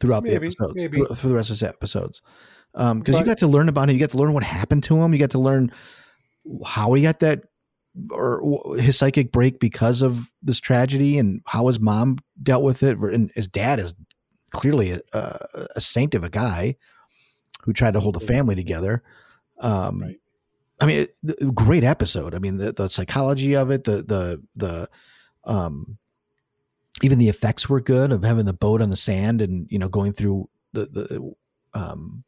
throughout 0.00 0.24
the 0.24 0.30
Maybe, 0.30 0.46
episodes, 0.46 0.74
maybe. 0.74 1.04
through 1.04 1.30
the 1.30 1.36
rest 1.36 1.50
of 1.50 1.58
the 1.58 1.68
episodes. 1.68 2.20
Um, 2.74 2.98
because 2.98 3.18
you 3.18 3.24
got 3.24 3.38
to 3.38 3.46
learn 3.46 3.68
about 3.68 3.88
him, 3.88 3.94
you 3.94 4.00
got 4.00 4.10
to 4.10 4.18
learn 4.18 4.32
what 4.32 4.42
happened 4.42 4.82
to 4.84 5.00
him, 5.00 5.12
you 5.12 5.20
got 5.20 5.30
to 5.30 5.38
learn 5.38 5.72
how 6.64 6.93
he 6.93 7.03
got 7.03 7.20
that 7.20 7.45
or 8.11 8.76
his 8.78 8.97
psychic 8.97 9.32
break 9.32 9.61
because 9.61 10.03
of 10.03 10.32
this 10.43 10.61
tragedy 10.61 11.18
and 11.18 11.43
how 11.47 11.66
his 11.66 11.78
mom 11.78 12.18
dealt 12.43 12.62
with 12.62 12.82
it. 12.82 12.99
And 12.99 13.30
his 13.34 13.49
dad 13.49 13.78
is 13.78 13.95
clearly 14.51 14.93
a, 15.12 15.47
a, 15.76 15.80
saint 15.80 16.14
of 16.14 16.24
a 16.24 16.30
guy 16.30 16.76
who 17.62 17.72
tried 17.72 17.95
to 17.95 18.01
hold 18.01 18.16
a 18.16 18.20
family 18.20 18.55
together. 18.55 19.03
Um, 19.61 20.01
Right. 20.01 20.18
I 20.80 20.86
mean, 20.86 21.01
it, 21.01 21.16
the- 21.22 21.53
great 21.53 21.84
episode. 21.84 22.34
I 22.34 22.38
mean, 22.38 22.57
the, 22.57 22.72
the 22.72 22.88
psychology 22.88 23.55
of 23.55 23.70
it, 23.70 23.84
the 23.84 24.03
the 24.03 24.43
the 24.57 24.88
um, 25.45 25.97
even 27.03 27.18
the 27.18 27.28
effects 27.28 27.68
were 27.68 27.80
good 27.80 28.11
of 28.11 28.24
having 28.24 28.47
the 28.47 28.53
boat 28.53 28.82
on 28.82 28.90
the 28.90 28.97
sand 28.97 29.40
and 29.40 29.68
you 29.70 29.78
know 29.78 29.88
going 29.88 30.12
through 30.12 30.49
the 30.72 30.86
the 30.86 31.34
um 31.78 32.24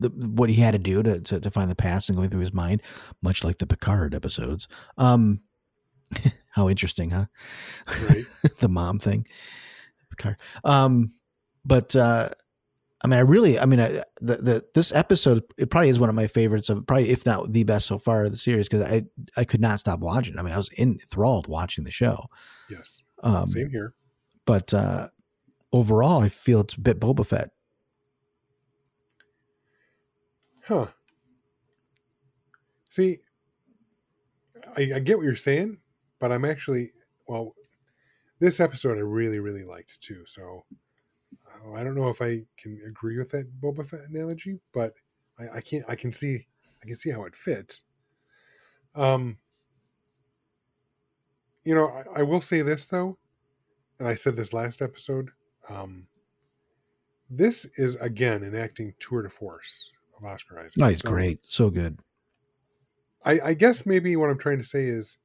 the 0.00 0.08
what 0.08 0.48
he 0.48 0.60
had 0.60 0.72
to 0.72 0.78
do 0.78 1.02
to, 1.02 1.20
to 1.20 1.40
to 1.40 1.50
find 1.50 1.70
the 1.70 1.74
past 1.76 2.08
and 2.08 2.16
going 2.16 2.30
through 2.30 2.40
his 2.40 2.52
mind, 2.52 2.82
much 3.22 3.44
like 3.44 3.58
the 3.58 3.66
Picard 3.66 4.14
episodes. 4.14 4.68
Um, 4.96 5.40
how 6.50 6.68
interesting, 6.68 7.10
huh? 7.10 7.26
right. 8.08 8.24
the 8.60 8.68
mom 8.68 8.98
thing, 8.98 9.26
Picard. 10.10 10.36
Um, 10.64 11.12
but 11.64 11.94
uh, 11.96 12.30
I 13.02 13.06
mean, 13.06 13.18
I 13.18 13.22
really, 13.22 13.60
I 13.60 13.66
mean, 13.66 13.80
I, 13.80 14.02
the 14.20 14.36
the 14.36 14.64
this 14.74 14.92
episode 14.92 15.42
it 15.56 15.70
probably 15.70 15.88
is 15.88 16.00
one 16.00 16.08
of 16.08 16.14
my 16.16 16.26
favorites 16.26 16.68
of 16.68 16.86
probably 16.86 17.10
if 17.10 17.24
not 17.26 17.52
the 17.52 17.64
best 17.64 17.86
so 17.86 17.98
far 17.98 18.24
of 18.24 18.32
the 18.32 18.38
series 18.38 18.68
because 18.68 18.82
I 18.90 19.04
I 19.36 19.44
could 19.44 19.60
not 19.60 19.78
stop 19.78 20.00
watching. 20.00 20.38
I 20.38 20.42
mean, 20.42 20.54
I 20.54 20.56
was 20.56 20.70
enthralled 20.78 21.46
watching 21.46 21.84
the 21.84 21.90
show. 21.90 22.26
yes. 22.70 23.02
Um, 23.22 23.48
Same 23.48 23.68
here. 23.70 23.94
but 24.46 24.72
uh, 24.72 25.08
overall, 25.72 26.22
I 26.22 26.28
feel 26.28 26.60
it's 26.60 26.74
a 26.74 26.80
bit 26.80 27.00
Boba 27.00 27.26
Fett. 27.26 27.50
Huh. 30.68 30.88
See, 32.90 33.20
I, 34.76 34.96
I 34.96 34.98
get 34.98 35.16
what 35.16 35.24
you're 35.24 35.34
saying, 35.34 35.78
but 36.18 36.30
I'm 36.30 36.44
actually 36.44 36.90
well. 37.26 37.54
This 38.38 38.60
episode 38.60 38.98
I 38.98 39.00
really 39.00 39.38
really 39.38 39.64
liked 39.64 39.98
too. 40.02 40.24
So 40.26 40.66
uh, 41.46 41.72
I 41.72 41.82
don't 41.82 41.94
know 41.94 42.10
if 42.10 42.20
I 42.20 42.42
can 42.58 42.82
agree 42.86 43.16
with 43.16 43.30
that 43.30 43.50
Boba 43.62 43.88
Fett 43.88 44.00
analogy, 44.10 44.60
but 44.74 44.92
I, 45.38 45.56
I 45.56 45.60
can't. 45.62 45.86
I 45.88 45.94
can 45.94 46.12
see. 46.12 46.46
I 46.82 46.86
can 46.86 46.98
see 46.98 47.10
how 47.10 47.24
it 47.24 47.34
fits. 47.34 47.84
Um. 48.94 49.38
You 51.64 51.76
know, 51.76 51.88
I, 51.88 52.20
I 52.20 52.22
will 52.24 52.42
say 52.42 52.60
this 52.60 52.84
though, 52.84 53.16
and 53.98 54.06
I 54.06 54.16
said 54.16 54.36
this 54.36 54.52
last 54.52 54.82
episode. 54.82 55.30
Um. 55.70 56.08
This 57.30 57.64
is 57.78 57.96
again 57.96 58.42
an 58.42 58.54
acting 58.54 58.92
tour 58.98 59.22
de 59.22 59.30
force 59.30 59.92
of 60.18 60.24
Oscar 60.24 60.58
Isaac. 60.60 60.76
No, 60.76 60.86
he's 60.88 61.00
So- 61.00 61.10
great, 61.10 61.40
so 61.46 61.70
good. 61.70 62.00
I, 63.24 63.40
I 63.46 63.54
guess 63.54 63.84
maybe 63.84 64.14
what 64.16 64.30
I'm 64.30 64.38
trying 64.38 64.58
to 64.58 64.64
say 64.64 64.84
is 64.86 65.16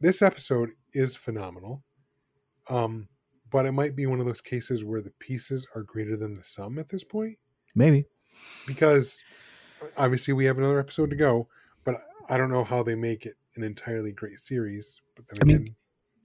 this 0.00 0.22
episode 0.22 0.70
is 0.92 1.16
phenomenal. 1.16 1.82
Um, 2.70 3.08
but 3.50 3.66
it 3.66 3.72
might 3.72 3.96
be 3.96 4.06
one 4.06 4.20
of 4.20 4.26
those 4.26 4.40
cases 4.40 4.84
where 4.84 5.02
the 5.02 5.10
pieces 5.18 5.66
are 5.74 5.82
greater 5.82 6.16
than 6.16 6.34
the 6.34 6.44
sum 6.44 6.78
at 6.78 6.88
this 6.88 7.04
point 7.04 7.36
Maybe 7.74 8.06
because 8.66 9.22
obviously 9.96 10.32
we 10.32 10.44
have 10.46 10.58
another 10.58 10.78
episode 10.78 11.10
to 11.10 11.16
go, 11.16 11.48
but 11.84 11.96
I 12.28 12.36
don't 12.38 12.50
know 12.50 12.64
how 12.64 12.82
they 12.82 12.94
make 12.94 13.26
it 13.26 13.34
an 13.56 13.62
entirely 13.64 14.12
great 14.12 14.38
series. 14.40 15.00
But 15.16 15.26
then 15.28 15.38
I 15.42 15.44
mean, 15.44 15.56
again, 15.56 15.74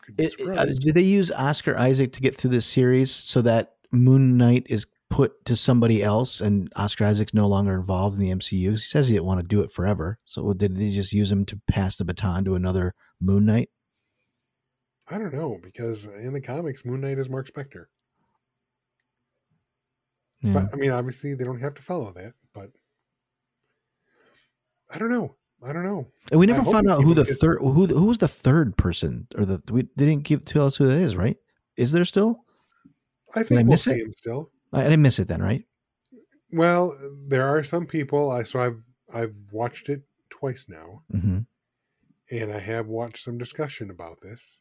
could 0.04 0.16
be 0.16 0.24
It- 0.26 0.36
it- 0.40 0.58
uh, 0.58 0.66
did 0.66 0.94
they 0.94 1.02
use 1.02 1.32
Oscar 1.32 1.78
Isaac 1.78 2.12
to 2.14 2.22
get 2.22 2.36
through 2.36 2.52
this 2.52 2.66
series 2.66 3.12
so 3.12 3.42
that 3.42 3.76
Moon 3.92 4.38
Knight 4.38 4.68
is 4.70 4.86
put 5.18 5.44
to 5.46 5.56
somebody 5.56 6.04
else 6.04 6.42
and 6.42 6.72
Oscar 6.76 7.06
Isaac's 7.06 7.34
no 7.34 7.48
longer 7.48 7.74
involved 7.74 8.16
in 8.20 8.22
the 8.22 8.30
MCU? 8.36 8.70
He 8.70 8.76
says 8.78 9.08
he 9.08 9.16
didn't 9.16 9.26
want 9.26 9.40
to 9.42 9.48
do 9.48 9.62
it 9.62 9.72
forever. 9.72 10.20
So 10.26 10.54
did 10.54 10.76
they 10.78 10.92
just 10.92 11.12
use 11.12 11.32
him 11.32 11.44
to 11.48 11.60
pass 11.68 11.96
the 11.96 12.06
baton 12.06 12.46
to 12.46 12.54
another 12.54 12.94
Moon 13.20 13.44
Knight? 13.46 13.70
I 15.10 15.18
don't 15.18 15.34
know 15.34 15.58
because 15.64 16.06
in 16.06 16.34
the 16.34 16.42
comics, 16.42 16.86
Moon 16.86 17.02
Knight 17.02 17.18
is 17.18 17.30
Mark 17.30 17.50
Spector. 17.52 17.86
Yeah. 20.42 20.54
But 20.54 20.70
I 20.72 20.76
mean, 20.76 20.92
obviously 20.92 21.34
they 21.34 21.44
don't 21.46 21.62
have 21.62 21.74
to 21.76 21.82
follow 21.82 22.12
that. 22.14 22.34
But 22.54 22.70
I 24.94 25.00
don't 25.00 25.10
know. 25.10 25.36
I 25.66 25.74
don't 25.74 25.84
know. 25.84 26.06
and 26.30 26.40
we 26.40 26.46
never 26.46 26.62
hope 26.62 26.74
found 26.74 26.90
out 26.90 27.02
who 27.04 27.16
the 27.16 27.24
gets- 27.24 27.40
third 27.40 27.58
who 27.60 27.88
who 27.88 28.06
was 28.06 28.20
the 28.20 28.28
third 28.28 28.78
person 28.78 29.26
or 29.36 29.46
the 29.46 29.60
we 29.72 29.82
they 29.96 30.06
didn't 30.06 30.26
give 30.26 30.46
tell 30.46 30.68
us 30.68 30.78
who 30.78 30.86
that 30.86 31.00
is, 31.00 31.16
right? 31.16 31.38
Is 31.76 31.92
there 31.92 32.06
still? 32.06 32.44
I 33.36 33.40
I 33.40 33.44
think 33.44 33.62
we'll 33.62 33.72
miss 33.72 33.86
see 33.86 33.92
it? 33.94 34.06
him 34.06 34.14
still. 34.14 34.52
I, 34.74 34.84
didn't 34.84 35.02
miss 35.02 35.20
it 35.20 35.28
then, 35.28 35.42
right? 35.42 35.64
Well, 36.52 36.96
there 37.28 37.48
are 37.48 37.64
some 37.64 37.86
people. 37.86 38.32
I 38.32 38.44
so 38.44 38.60
I've 38.62 38.82
I've 39.14 39.36
watched 39.52 39.90
it 39.90 40.04
twice 40.30 40.68
now, 40.70 41.04
hmm 41.12 41.40
and 42.30 42.52
I 42.52 42.60
have 42.60 42.88
watched 42.88 43.24
some 43.24 43.38
discussion 43.38 43.90
about 43.90 44.18
this. 44.22 44.60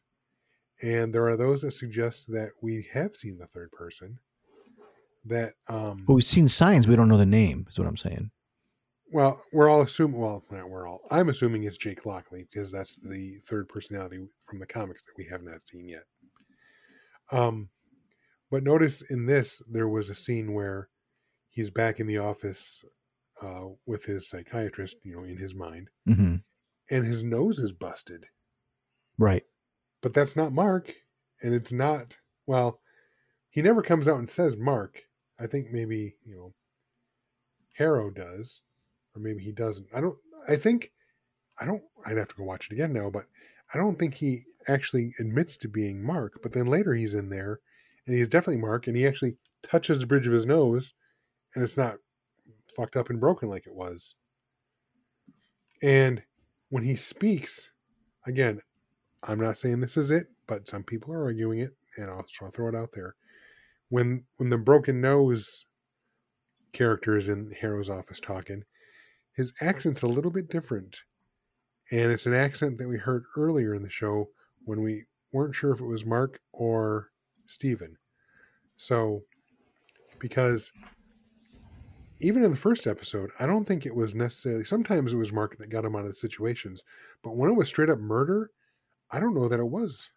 And 0.81 1.13
there 1.13 1.27
are 1.27 1.35
those 1.35 1.61
that 1.63 1.71
suggest 1.71 2.27
that 2.27 2.51
we 2.61 2.87
have 2.93 3.15
seen 3.15 3.37
the 3.37 3.47
third 3.47 3.71
person. 3.71 4.19
That 5.25 5.53
um, 5.67 6.05
Well, 6.07 6.15
we've 6.15 6.23
seen 6.23 6.47
signs. 6.47 6.87
We 6.87 6.95
don't 6.95 7.09
know 7.09 7.17
the 7.17 7.25
name. 7.25 7.65
Is 7.69 7.77
what 7.77 7.87
I'm 7.87 7.97
saying. 7.97 8.31
well, 9.11 9.41
we're 9.51 9.67
all 9.67 9.81
assuming. 9.81 10.19
Well, 10.21 10.43
not 10.51 10.69
we're 10.69 10.87
all. 10.87 11.01
I'm 11.11 11.27
assuming 11.29 11.63
it's 11.63 11.77
Jake 11.77 12.05
Lockley 12.05 12.47
because 12.49 12.71
that's 12.71 12.95
the 12.95 13.39
third 13.45 13.67
personality 13.67 14.19
from 14.45 14.59
the 14.59 14.67
comics 14.67 15.03
that 15.05 15.17
we 15.17 15.25
have 15.25 15.43
not 15.43 15.67
seen 15.67 15.89
yet. 15.89 16.03
Um, 17.31 17.69
but 18.49 18.63
notice 18.63 19.01
in 19.01 19.25
this 19.25 19.61
there 19.71 19.87
was 19.87 20.09
a 20.09 20.15
scene 20.15 20.53
where 20.53 20.89
he's 21.49 21.69
back 21.69 21.99
in 21.99 22.07
the 22.07 22.17
office 22.17 22.83
uh, 23.41 23.65
with 23.85 24.05
his 24.05 24.29
psychiatrist, 24.29 24.97
you 25.03 25.15
know, 25.15 25.23
in 25.23 25.37
his 25.37 25.53
mind, 25.53 25.89
mm-hmm. 26.07 26.35
and 26.89 27.05
his 27.05 27.23
nose 27.23 27.59
is 27.59 27.71
busted. 27.71 28.25
Right. 29.17 29.43
But 30.01 30.13
that's 30.13 30.35
not 30.35 30.53
Mark, 30.53 30.93
and 31.41 31.53
it's 31.53 31.71
not. 31.71 32.17
Well, 32.45 32.79
he 33.49 33.61
never 33.61 33.81
comes 33.81 34.07
out 34.07 34.19
and 34.19 34.29
says 34.29 34.57
Mark. 34.57 35.01
I 35.39 35.47
think 35.47 35.67
maybe 35.71 36.15
you 36.25 36.35
know, 36.35 36.53
Harrow 37.77 38.09
does, 38.09 38.61
or 39.15 39.21
maybe 39.21 39.43
he 39.43 39.51
doesn't. 39.51 39.87
I 39.93 40.01
don't. 40.01 40.17
I 40.47 40.55
think 40.55 40.91
I 41.59 41.65
don't. 41.65 41.83
I'd 42.05 42.17
have 42.17 42.29
to 42.29 42.35
go 42.35 42.43
watch 42.43 42.67
it 42.67 42.73
again 42.73 42.93
now, 42.93 43.09
but 43.09 43.25
I 43.73 43.77
don't 43.77 43.99
think 43.99 44.15
he 44.15 44.43
actually 44.67 45.13
admits 45.19 45.57
to 45.57 45.67
being 45.67 46.03
Mark. 46.03 46.39
But 46.41 46.53
then 46.53 46.67
later 46.67 46.93
he's 46.93 47.13
in 47.13 47.29
there, 47.29 47.59
and 48.07 48.15
he's 48.15 48.29
definitely 48.29 48.61
Mark, 48.61 48.87
and 48.87 48.95
he 48.95 49.05
actually 49.05 49.35
touches 49.61 49.99
the 49.99 50.07
bridge 50.07 50.25
of 50.25 50.33
his 50.33 50.45
nose, 50.45 50.93
and 51.53 51.63
it's 51.63 51.77
not 51.77 51.97
fucked 52.75 52.95
up 52.95 53.09
and 53.09 53.19
broken 53.19 53.49
like 53.49 53.67
it 53.67 53.75
was. 53.75 54.15
And 55.83 56.23
when 56.69 56.83
he 56.83 56.95
speaks, 56.95 57.69
again, 58.25 58.61
I'm 59.23 59.39
not 59.39 59.57
saying 59.57 59.81
this 59.81 59.97
is 59.97 60.09
it, 60.09 60.27
but 60.47 60.67
some 60.67 60.83
people 60.83 61.13
are 61.13 61.23
arguing 61.23 61.59
it, 61.59 61.75
and 61.97 62.09
I'll, 62.09 62.25
I'll 62.41 62.51
throw 62.51 62.69
it 62.69 62.75
out 62.75 62.89
there. 62.93 63.15
When 63.89 64.23
when 64.37 64.49
the 64.49 64.57
broken 64.57 65.01
nose 65.01 65.65
character 66.73 67.15
is 67.15 67.29
in 67.29 67.53
Harrow's 67.59 67.89
office 67.89 68.19
talking, 68.19 68.63
his 69.33 69.53
accent's 69.61 70.01
a 70.01 70.07
little 70.07 70.31
bit 70.31 70.49
different, 70.49 71.01
and 71.91 72.11
it's 72.11 72.25
an 72.25 72.33
accent 72.33 72.77
that 72.77 72.89
we 72.89 72.97
heard 72.97 73.23
earlier 73.35 73.73
in 73.73 73.83
the 73.83 73.89
show 73.89 74.29
when 74.65 74.81
we 74.81 75.05
weren't 75.31 75.55
sure 75.55 75.71
if 75.71 75.79
it 75.79 75.85
was 75.85 76.05
Mark 76.05 76.39
or 76.51 77.09
Steven. 77.49 77.97
So, 78.77 79.23
because 80.19 80.71
even 82.19 82.43
in 82.43 82.51
the 82.51 82.57
first 82.57 82.87
episode, 82.87 83.29
I 83.39 83.45
don't 83.45 83.65
think 83.65 83.85
it 83.85 83.95
was 83.95 84.15
necessarily. 84.15 84.63
Sometimes 84.63 85.13
it 85.13 85.17
was 85.17 85.33
Mark 85.33 85.57
that 85.57 85.69
got 85.69 85.85
him 85.85 85.95
out 85.95 86.03
of 86.03 86.09
the 86.09 86.15
situations, 86.15 86.83
but 87.23 87.35
when 87.35 87.49
it 87.49 87.55
was 87.55 87.67
straight 87.67 87.89
up 87.89 87.99
murder, 87.99 88.51
I 89.11 89.19
don't 89.19 89.35
know 89.35 89.47
that 89.47 89.59
it 89.59 89.69
was. 89.69 90.09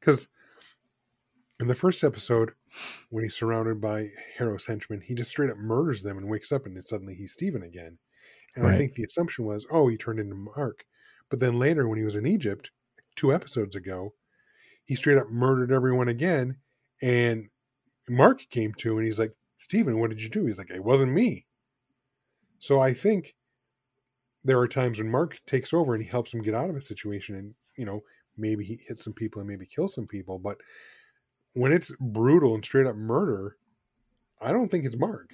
Because 0.00 0.28
in 1.60 1.68
the 1.68 1.74
first 1.74 2.02
episode, 2.02 2.52
when 3.10 3.24
he's 3.24 3.36
surrounded 3.36 3.80
by 3.80 4.08
Harrow's 4.36 4.66
henchmen, 4.66 5.02
he 5.02 5.14
just 5.14 5.30
straight 5.30 5.50
up 5.50 5.58
murders 5.58 6.02
them 6.02 6.18
and 6.18 6.28
wakes 6.28 6.50
up 6.50 6.66
and 6.66 6.86
suddenly 6.86 7.14
he's 7.14 7.32
Steven 7.32 7.62
again. 7.62 7.98
And 8.54 8.66
I 8.66 8.76
think 8.76 8.94
the 8.94 9.04
assumption 9.04 9.46
was, 9.46 9.66
oh, 9.70 9.88
he 9.88 9.96
turned 9.96 10.20
into 10.20 10.34
Mark. 10.34 10.84
But 11.30 11.40
then 11.40 11.58
later, 11.58 11.88
when 11.88 11.98
he 11.98 12.04
was 12.04 12.16
in 12.16 12.26
Egypt, 12.26 12.70
two 13.16 13.32
episodes 13.32 13.74
ago, 13.74 14.12
he 14.84 14.94
straight 14.94 15.18
up 15.18 15.30
murdered 15.30 15.72
everyone 15.72 16.08
again. 16.08 16.56
And 17.00 17.48
Mark 18.08 18.46
came 18.50 18.74
to 18.74 18.98
and 18.98 19.06
he's 19.06 19.18
like, 19.18 19.34
Steven, 19.58 19.98
what 19.98 20.10
did 20.10 20.22
you 20.22 20.28
do? 20.28 20.46
He's 20.46 20.58
like, 20.58 20.70
it 20.70 20.84
wasn't 20.84 21.12
me. 21.12 21.46
So 22.58 22.80
I 22.80 22.94
think 22.94 23.34
there 24.44 24.58
are 24.58 24.68
times 24.68 24.98
when 24.98 25.10
Mark 25.10 25.40
takes 25.46 25.72
over 25.72 25.94
and 25.94 26.02
he 26.02 26.08
helps 26.08 26.32
him 26.34 26.42
get 26.42 26.54
out 26.54 26.70
of 26.70 26.76
a 26.76 26.80
situation 26.80 27.36
and, 27.36 27.54
you 27.76 27.84
know, 27.84 28.02
maybe 28.36 28.64
he 28.64 28.80
hits 28.86 29.04
some 29.04 29.12
people 29.12 29.40
and 29.40 29.48
maybe 29.48 29.66
kills 29.66 29.94
some 29.94 30.06
people. 30.06 30.38
But 30.38 30.58
when 31.54 31.72
it's 31.72 31.94
brutal 32.00 32.54
and 32.54 32.64
straight 32.64 32.86
up 32.86 32.96
murder, 32.96 33.56
I 34.40 34.52
don't 34.52 34.70
think 34.70 34.84
it's 34.84 34.98
Mark. 34.98 35.30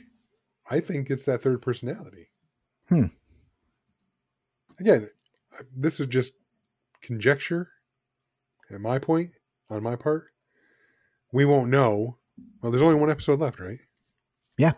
I 0.71 0.81
think 0.81 1.11
it's 1.11 1.25
that 1.25 1.43
third 1.43 1.63
personality. 1.63 2.29
Hmm. 2.89 3.07
Again, 4.79 5.09
this 5.75 5.99
is 6.01 6.07
just 6.07 6.35
conjecture 7.01 7.71
at 8.71 8.81
my 8.81 8.99
point, 8.99 9.31
on 9.71 9.83
my 9.83 9.97
part. 9.97 10.27
We 11.33 11.45
won't 11.45 11.71
know. 11.71 12.17
Well, 12.63 12.73
there's 12.73 12.83
only 12.83 12.95
one 12.97 13.11
episode 13.11 13.41
left, 13.41 13.61
right? 13.61 13.79
Yeah. 14.57 14.73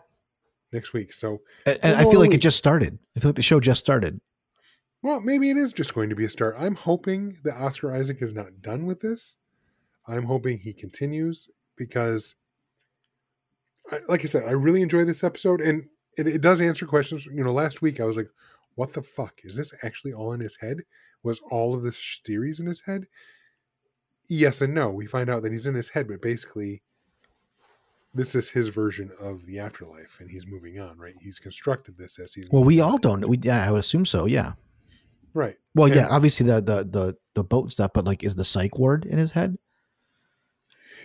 Next 0.72 0.92
week. 0.92 1.12
So, 1.12 1.40
And, 1.66 1.78
and 1.82 1.96
I 1.96 2.02
feel 2.04 2.20
like 2.20 2.30
we- 2.30 2.36
it 2.36 2.40
just 2.42 2.58
started. 2.58 2.98
I 3.16 3.20
feel 3.20 3.30
like 3.30 3.36
the 3.36 3.42
show 3.42 3.60
just 3.60 3.80
started. 3.80 4.20
well, 5.02 5.20
maybe 5.20 5.50
it 5.50 5.56
is 5.56 5.72
just 5.72 5.94
going 5.94 6.10
to 6.10 6.16
be 6.16 6.24
a 6.24 6.30
start. 6.30 6.54
I'm 6.58 6.74
hoping 6.74 7.38
that 7.44 7.54
Oscar 7.60 7.94
Isaac 7.94 8.20
is 8.20 8.34
not 8.34 8.60
done 8.62 8.86
with 8.86 9.00
this. 9.00 9.36
I'm 10.06 10.24
hoping 10.24 10.58
he 10.58 10.72
continues 10.72 11.48
because, 11.76 12.34
I, 13.90 13.98
like 14.08 14.22
I 14.22 14.26
said, 14.26 14.44
I 14.44 14.52
really 14.52 14.82
enjoy 14.82 15.04
this 15.04 15.24
episode 15.24 15.60
and 15.60 15.84
it, 16.16 16.26
it 16.26 16.40
does 16.40 16.60
answer 16.60 16.86
questions. 16.86 17.26
You 17.26 17.44
know, 17.44 17.52
last 17.52 17.82
week 17.82 18.00
I 18.00 18.04
was 18.04 18.16
like, 18.16 18.30
what 18.74 18.92
the 18.92 19.02
fuck? 19.02 19.40
Is 19.44 19.56
this 19.56 19.74
actually 19.82 20.12
all 20.12 20.32
in 20.32 20.40
his 20.40 20.56
head? 20.56 20.78
Was 21.22 21.40
all 21.50 21.74
of 21.74 21.82
this 21.82 22.20
theories 22.24 22.60
in 22.60 22.66
his 22.66 22.80
head? 22.80 23.06
Yes 24.30 24.60
and 24.62 24.72
no. 24.72 24.88
We 24.90 25.06
find 25.06 25.28
out 25.28 25.42
that 25.42 25.52
he's 25.52 25.66
in 25.66 25.74
his 25.74 25.88
head, 25.90 26.08
but 26.08 26.22
basically, 26.22 26.82
this 28.14 28.34
is 28.34 28.48
his 28.48 28.68
version 28.68 29.10
of 29.20 29.44
the 29.46 29.58
afterlife 29.58 30.18
and 30.20 30.30
he's 30.30 30.46
moving 30.46 30.78
on, 30.80 30.98
right? 30.98 31.14
He's 31.20 31.38
constructed 31.38 31.98
this 31.98 32.18
as 32.18 32.32
he's 32.32 32.48
Well, 32.50 32.64
we 32.64 32.76
moving 32.76 32.90
all 32.92 32.98
don't. 32.98 33.28
We 33.28 33.38
yeah, 33.42 33.66
I 33.66 33.70
would 33.70 33.80
assume 33.80 34.06
so. 34.06 34.26
Yeah. 34.26 34.52
Right. 35.34 35.56
Well, 35.74 35.88
yeah, 35.88 36.08
obviously 36.10 36.46
the 36.46 36.60
the 36.60 36.84
the 36.84 37.16
the 37.34 37.44
boat 37.44 37.72
stuff, 37.72 37.92
but 37.94 38.04
like, 38.04 38.24
is 38.24 38.34
the 38.36 38.44
psych 38.44 38.78
ward 38.78 39.04
in 39.04 39.18
his 39.18 39.32
head? 39.32 39.56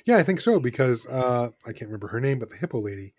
Yeah, 0.05 0.17
I 0.17 0.23
think 0.23 0.39
so 0.41 0.59
because 0.59 1.07
uh, 1.07 1.49
I 1.65 1.71
can't 1.71 1.87
remember 1.89 2.07
her 2.09 2.19
name, 2.19 2.39
but 2.39 2.49
the 2.49 2.57
hippo 2.57 2.79
lady 2.79 3.13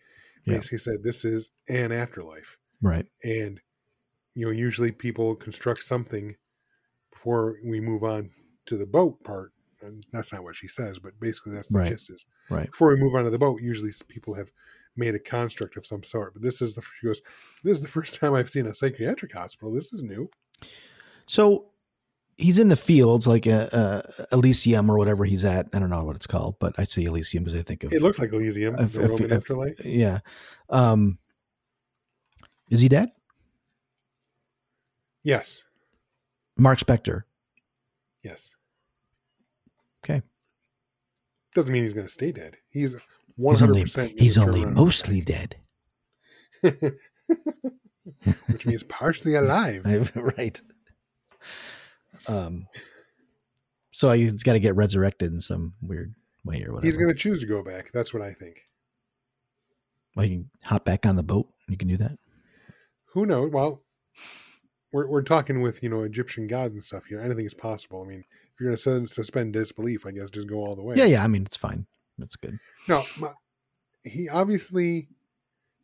Yeah. 0.44 0.54
basically 0.54 0.78
said 0.78 1.02
this 1.02 1.24
is 1.24 1.50
an 1.68 1.90
afterlife, 1.92 2.56
Right. 2.80 3.06
and 3.24 3.60
you 4.34 4.46
know 4.46 4.52
usually 4.52 4.92
people 4.92 5.34
construct 5.36 5.82
something 5.84 6.36
before 7.12 7.56
we 7.64 7.80
move 7.80 8.02
on 8.04 8.30
to 8.66 8.76
the 8.76 8.86
boat 8.86 9.22
part. 9.24 9.52
And 9.82 10.04
that's 10.12 10.32
not 10.32 10.42
what 10.42 10.56
she 10.56 10.68
says, 10.68 10.98
but 10.98 11.18
basically 11.20 11.52
that's 11.52 11.68
the 11.68 11.78
Right. 11.78 11.92
gist 11.92 12.10
is 12.10 12.24
Right. 12.50 12.70
before 12.70 12.88
we 12.88 12.96
move 12.96 13.14
on 13.14 13.24
to 13.24 13.30
the 13.30 13.38
boat. 13.38 13.60
Usually 13.60 13.92
people 14.08 14.34
have 14.34 14.50
made 14.96 15.14
a 15.14 15.18
construct 15.18 15.76
of 15.76 15.84
some 15.84 16.02
sort, 16.02 16.32
but 16.32 16.42
this 16.42 16.62
is 16.62 16.74
the 16.74 16.80
she 16.80 17.06
goes. 17.06 17.20
This 17.62 17.76
is 17.76 17.82
the 17.82 17.88
first 17.88 18.14
time 18.14 18.32
I've 18.34 18.48
seen 18.50 18.66
a 18.66 18.74
psychiatric 18.74 19.32
hospital. 19.34 19.72
This 19.72 19.92
is 19.92 20.02
new. 20.02 20.30
So 21.26 21.66
he's 22.38 22.58
in 22.58 22.68
the 22.68 22.76
fields, 22.76 23.26
like 23.26 23.46
uh, 23.46 23.68
uh, 23.72 24.02
Elysium 24.32 24.90
or 24.90 24.96
whatever 24.96 25.24
he's 25.26 25.44
at. 25.44 25.68
I 25.74 25.78
don't 25.78 25.90
know 25.90 26.02
what 26.04 26.16
it's 26.16 26.26
called, 26.26 26.56
but 26.58 26.74
I 26.78 26.84
say 26.84 27.04
Elysium 27.04 27.44
because 27.44 27.58
I 27.58 27.62
think 27.62 27.84
of 27.84 27.92
It 27.92 28.00
looked 28.00 28.18
like 28.18 28.32
Elysium, 28.32 28.74
If- 28.78 28.92
the 28.94 29.00
Roman 29.08 29.24
if- 29.26 29.32
afterlife. 29.32 29.84
yeah. 29.84 30.20
Um, 30.70 31.18
is 32.70 32.80
he 32.80 32.88
dead? 32.88 33.10
Yes, 35.22 35.60
Mark 36.56 36.78
Spector. 36.78 37.22
yes. 38.22 38.54
Okay. 40.04 40.22
Doesn't 41.54 41.72
mean 41.72 41.84
he's 41.84 41.94
going 41.94 42.06
to 42.06 42.12
stay 42.12 42.32
dead. 42.32 42.56
He's 42.70 42.96
one 43.36 43.54
He's 43.54 43.60
hundred 43.60 43.72
only 43.72 43.82
percent. 43.82 44.12
he's 44.18 44.38
only 44.38 44.64
mostly 44.64 45.20
dead. 45.20 45.56
which 46.62 48.66
means 48.66 48.82
partially 48.84 49.34
alive. 49.34 50.12
right. 50.14 50.60
Um. 52.28 52.66
So 53.90 54.12
he's 54.12 54.42
got 54.42 54.52
to 54.54 54.60
get 54.60 54.76
resurrected 54.76 55.32
in 55.32 55.40
some 55.40 55.72
weird 55.80 56.14
way 56.44 56.62
or 56.64 56.72
whatever. 56.72 56.86
He's 56.86 56.96
going 56.98 57.08
to 57.08 57.14
choose 57.14 57.40
to 57.40 57.46
go 57.46 57.62
back. 57.62 57.90
That's 57.92 58.12
what 58.12 58.22
I 58.22 58.32
think. 58.32 58.60
Well, 60.14 60.26
you 60.26 60.36
can 60.36 60.50
hop 60.64 60.84
back 60.84 61.06
on 61.06 61.16
the 61.16 61.22
boat. 61.22 61.48
You 61.68 61.76
can 61.76 61.88
do 61.88 61.96
that. 61.98 62.18
Who 63.12 63.26
knows? 63.26 63.50
Well, 63.52 63.82
we're 64.92 65.08
we're 65.08 65.22
talking 65.22 65.62
with 65.62 65.82
you 65.82 65.88
know 65.88 66.02
Egyptian 66.02 66.46
gods 66.46 66.74
and 66.74 66.84
stuff 66.84 67.06
here. 67.06 67.20
Anything 67.20 67.46
is 67.46 67.54
possible. 67.54 68.02
I 68.04 68.08
mean, 68.08 68.24
if 68.56 68.60
you're 68.60 68.70
going 68.74 69.04
to 69.04 69.06
suspend 69.06 69.52
disbelief, 69.52 70.06
I 70.06 70.10
guess 70.12 70.30
just 70.30 70.48
go 70.48 70.56
all 70.64 70.74
the 70.76 70.82
way. 70.82 70.96
Yeah, 70.96 71.04
yeah. 71.04 71.22
I 71.24 71.28
mean, 71.28 71.42
it's 71.42 71.56
fine. 71.56 71.86
That's 72.18 72.36
good. 72.36 72.58
No, 72.88 73.04
my, 73.20 73.30
he 74.02 74.28
obviously, 74.28 75.08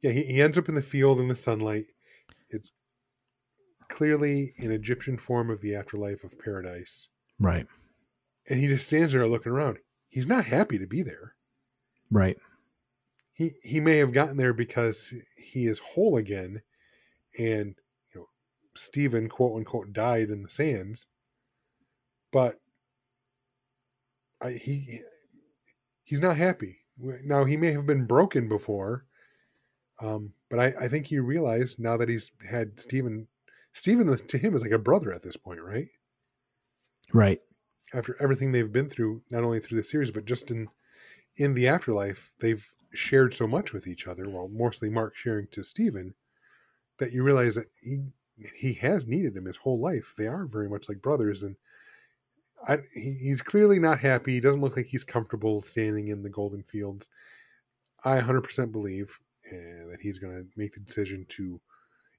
yeah, 0.02 0.10
he, 0.12 0.22
he 0.22 0.40
ends 0.42 0.56
up 0.56 0.68
in 0.68 0.74
the 0.74 0.82
field 0.82 1.20
in 1.20 1.28
the 1.28 1.36
sunlight. 1.36 1.84
It's 2.48 2.72
clearly 3.88 4.52
an 4.58 4.70
Egyptian 4.70 5.18
form 5.18 5.50
of 5.50 5.60
the 5.60 5.74
afterlife 5.74 6.24
of 6.24 6.38
paradise, 6.38 7.08
Right. 7.38 7.66
and 8.48 8.58
he 8.58 8.66
just 8.68 8.86
stands 8.86 9.12
there 9.12 9.26
looking 9.26 9.52
around. 9.52 9.78
He's 10.08 10.26
not 10.28 10.46
happy 10.46 10.78
to 10.78 10.86
be 10.86 11.02
there. 11.02 11.34
Right. 12.10 12.36
he 13.34 13.50
he 13.62 13.80
may 13.80 13.96
have 13.98 14.12
gotten 14.12 14.36
there 14.38 14.52
because 14.54 15.12
he 15.36 15.66
is 15.66 15.78
whole 15.78 16.16
again 16.18 16.60
and 17.38 17.74
you 18.14 18.20
know 18.20 18.26
Steven 18.74 19.28
quote 19.30 19.56
unquote 19.56 19.92
died 19.94 20.28
in 20.28 20.42
the 20.42 20.50
sands 20.50 21.06
but 22.30 22.60
I 24.42 24.52
he 24.52 25.00
he's 26.04 26.20
not 26.20 26.36
happy 26.36 26.80
now 26.98 27.44
he 27.44 27.56
may 27.56 27.72
have 27.72 27.86
been 27.86 28.06
broken 28.06 28.48
before 28.48 29.06
um 30.00 30.34
but 30.50 30.58
I 30.60 30.74
I 30.86 30.88
think 30.88 31.06
he 31.06 31.18
realized 31.20 31.80
now 31.80 31.96
that 31.98 32.08
he's 32.10 32.32
had 32.48 32.80
Steven 32.80 33.28
Steven 33.72 34.16
to 34.18 34.38
him 34.38 34.54
is 34.54 34.62
like 34.62 34.72
a 34.72 34.78
brother 34.78 35.12
at 35.12 35.22
this 35.22 35.36
point 35.38 35.62
right 35.62 35.88
Right. 37.12 37.42
after 37.94 38.16
everything 38.22 38.52
they've 38.52 38.72
been 38.72 38.88
through, 38.88 39.22
not 39.30 39.44
only 39.44 39.60
through 39.60 39.78
the 39.78 39.84
series, 39.84 40.10
but 40.10 40.24
just 40.24 40.50
in 40.50 40.68
in 41.36 41.54
the 41.54 41.68
afterlife, 41.68 42.34
they've 42.40 42.74
shared 42.94 43.34
so 43.34 43.46
much 43.46 43.72
with 43.72 43.86
each 43.86 44.06
other. 44.08 44.28
Well, 44.28 44.48
mostly 44.48 44.90
Mark 44.90 45.16
sharing 45.16 45.48
to 45.48 45.64
Steven, 45.64 46.14
that 46.98 47.12
you 47.12 47.24
realize 47.24 47.56
that 47.56 47.68
he 47.82 48.12
he 48.56 48.74
has 48.74 49.06
needed 49.06 49.36
him 49.36 49.46
his 49.46 49.58
whole 49.58 49.80
life. 49.80 50.14
They 50.16 50.28
are 50.28 50.46
very 50.46 50.68
much 50.68 50.88
like 50.88 51.02
brothers, 51.02 51.42
and 51.42 51.56
I, 52.68 52.78
he, 52.94 53.14
he's 53.20 53.42
clearly 53.42 53.78
not 53.78 53.98
happy. 54.00 54.32
He 54.34 54.40
doesn't 54.40 54.60
look 54.60 54.76
like 54.76 54.86
he's 54.86 55.04
comfortable 55.04 55.62
standing 55.62 56.08
in 56.08 56.22
the 56.22 56.30
golden 56.30 56.62
fields. 56.62 57.08
I 58.04 58.18
100% 58.20 58.72
believe 58.72 59.18
uh, 59.50 59.90
that 59.90 59.98
he's 60.00 60.18
going 60.18 60.34
to 60.34 60.46
make 60.56 60.74
the 60.74 60.80
decision 60.80 61.26
to, 61.30 61.60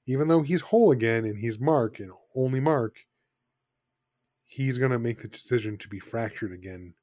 even 0.06 0.28
though 0.28 0.42
he's 0.42 0.60
whole 0.60 0.90
again 0.90 1.24
and 1.24 1.38
he's 1.38 1.58
Mark 1.58 1.98
and 1.98 2.10
only 2.36 2.60
Mark, 2.60 2.96
he's 4.44 4.78
going 4.78 4.92
to 4.92 4.98
make 4.98 5.22
the 5.22 5.28
decision 5.28 5.76
to 5.78 5.88
be 5.88 5.98
fractured 5.98 6.52
again 6.52 6.94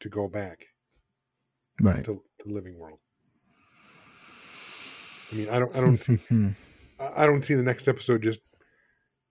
to 0.00 0.08
go 0.08 0.28
back 0.28 0.66
Right. 1.80 2.04
to, 2.04 2.22
the 2.44 2.52
living 2.54 2.78
world. 2.78 2.98
I 5.32 5.34
mean, 5.34 5.48
I 5.48 5.58
don't, 5.58 5.74
I 5.76 5.80
don't 5.80 6.02
see, 6.02 6.18
I 7.16 7.26
don't 7.26 7.44
see 7.44 7.54
the 7.54 7.62
next 7.62 7.88
episode 7.88 8.22
just 8.22 8.40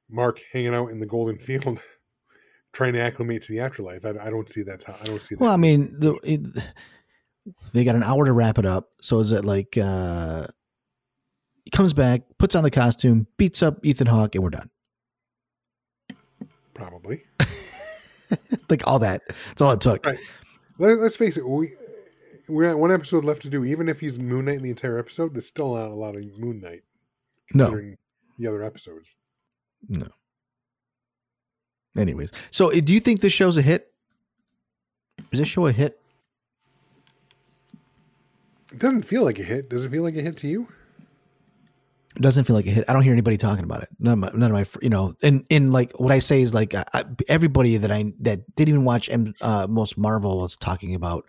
Mark 0.10 0.40
hanging 0.52 0.74
out 0.76 0.92
in 0.92 1.00
the 1.00 1.06
golden 1.06 1.38
field, 1.38 1.80
trying 2.76 2.94
to 2.94 3.00
acclimate 3.00 3.42
to 3.44 3.52
the 3.54 3.62
afterlife. 3.62 4.06
I, 4.06 4.10
I 4.28 4.30
don't 4.30 4.50
see 4.50 4.62
that's 4.62 4.84
how. 4.84 4.96
I 5.02 5.06
don't 5.06 5.24
see 5.24 5.36
that. 5.36 5.42
Well, 5.42 5.52
I 5.52 5.58
mean, 5.58 5.96
the, 5.98 6.14
it, 6.24 6.42
they 7.74 7.84
got 7.84 7.96
an 7.96 8.04
hour 8.04 8.26
to 8.26 8.34
wrap 8.34 8.60
it 8.60 8.66
up. 8.66 8.90
So 9.02 9.20
is 9.20 9.32
it 9.32 9.46
like 9.46 9.78
uh 9.78 10.46
he 11.64 11.72
comes 11.72 11.94
back, 11.94 12.22
puts 12.38 12.54
on 12.54 12.64
the 12.64 12.70
costume, 12.70 13.26
beats 13.38 13.64
up 13.64 13.84
Ethan 13.84 14.06
Hawke, 14.06 14.36
and 14.36 14.44
we're 14.44 14.52
done. 14.52 14.70
Probably. 16.76 17.24
like 18.70 18.86
all 18.86 19.00
that. 19.00 19.22
That's 19.28 19.62
all 19.62 19.72
it 19.72 19.82
took. 19.82 20.06
Right. 20.06 20.20
Let, 20.78 20.98
let's 20.98 21.16
face 21.16 21.38
it. 21.38 21.48
We 21.48 21.74
we 22.48 22.66
got 22.66 22.78
one 22.78 22.92
episode 22.92 23.26
left 23.26 23.42
to 23.44 23.50
do. 23.50 23.64
Even 23.64 23.90
if 23.90 24.00
he's 24.00 24.20
Moon 24.20 24.46
Knight 24.46 24.58
in 24.58 24.64
the 24.64 24.70
entire 24.70 25.00
episode, 25.00 25.34
there's 25.34 25.48
still 25.48 25.74
not 25.76 25.90
a 25.90 25.96
lot 25.96 26.16
of 26.16 26.24
Moon 26.40 26.60
Knight 26.60 26.84
No. 27.54 27.66
considering 27.66 27.98
the 28.38 28.48
other 28.48 28.62
episodes. 28.62 29.16
No. 29.88 30.08
Anyways, 31.98 32.32
so 32.52 32.72
uh, 32.72 32.80
do 32.84 32.94
you 32.94 33.00
think 33.00 33.22
this 33.22 33.34
show's 33.34 33.58
a 33.58 33.62
hit? 33.62 33.92
Is 35.32 35.40
this 35.40 35.48
show 35.48 35.68
a 35.68 35.72
hit? 35.72 36.00
It 38.72 38.80
doesn't 38.80 39.04
feel 39.04 39.24
like 39.24 39.40
a 39.40 39.44
hit. 39.44 39.70
Does 39.70 39.84
it 39.84 39.92
feel 39.92 40.04
like 40.04 40.16
a 40.16 40.22
hit 40.22 40.38
to 40.38 40.48
you? 40.48 40.68
It 42.16 42.22
doesn't 42.22 42.46
feel 42.46 42.56
like 42.56 42.66
a 42.66 42.72
hit. 42.72 42.86
I 42.90 42.94
don't 42.94 43.04
hear 43.04 43.12
anybody 43.14 43.38
talking 43.38 43.64
about 43.64 43.84
it. 43.84 43.90
None 44.00 44.14
of 44.14 44.20
my, 44.20 44.32
none 44.34 44.52
of 44.52 44.58
my, 44.58 44.66
you 44.82 44.90
know, 44.90 45.16
and 45.22 45.46
in 45.50 45.72
like 45.72 45.92
what 46.00 46.12
I 46.12 46.20
say 46.20 46.42
is 46.42 46.54
like 46.54 46.74
I, 46.74 47.04
everybody 47.28 47.78
that 47.78 47.92
I 47.92 48.14
that 48.22 48.56
didn't 48.56 48.70
even 48.70 48.86
watch 48.86 49.10
M, 49.10 49.34
uh, 49.42 49.68
most 49.70 49.98
Marvel 49.98 50.40
was 50.40 50.56
talking 50.56 50.96
about 50.96 51.26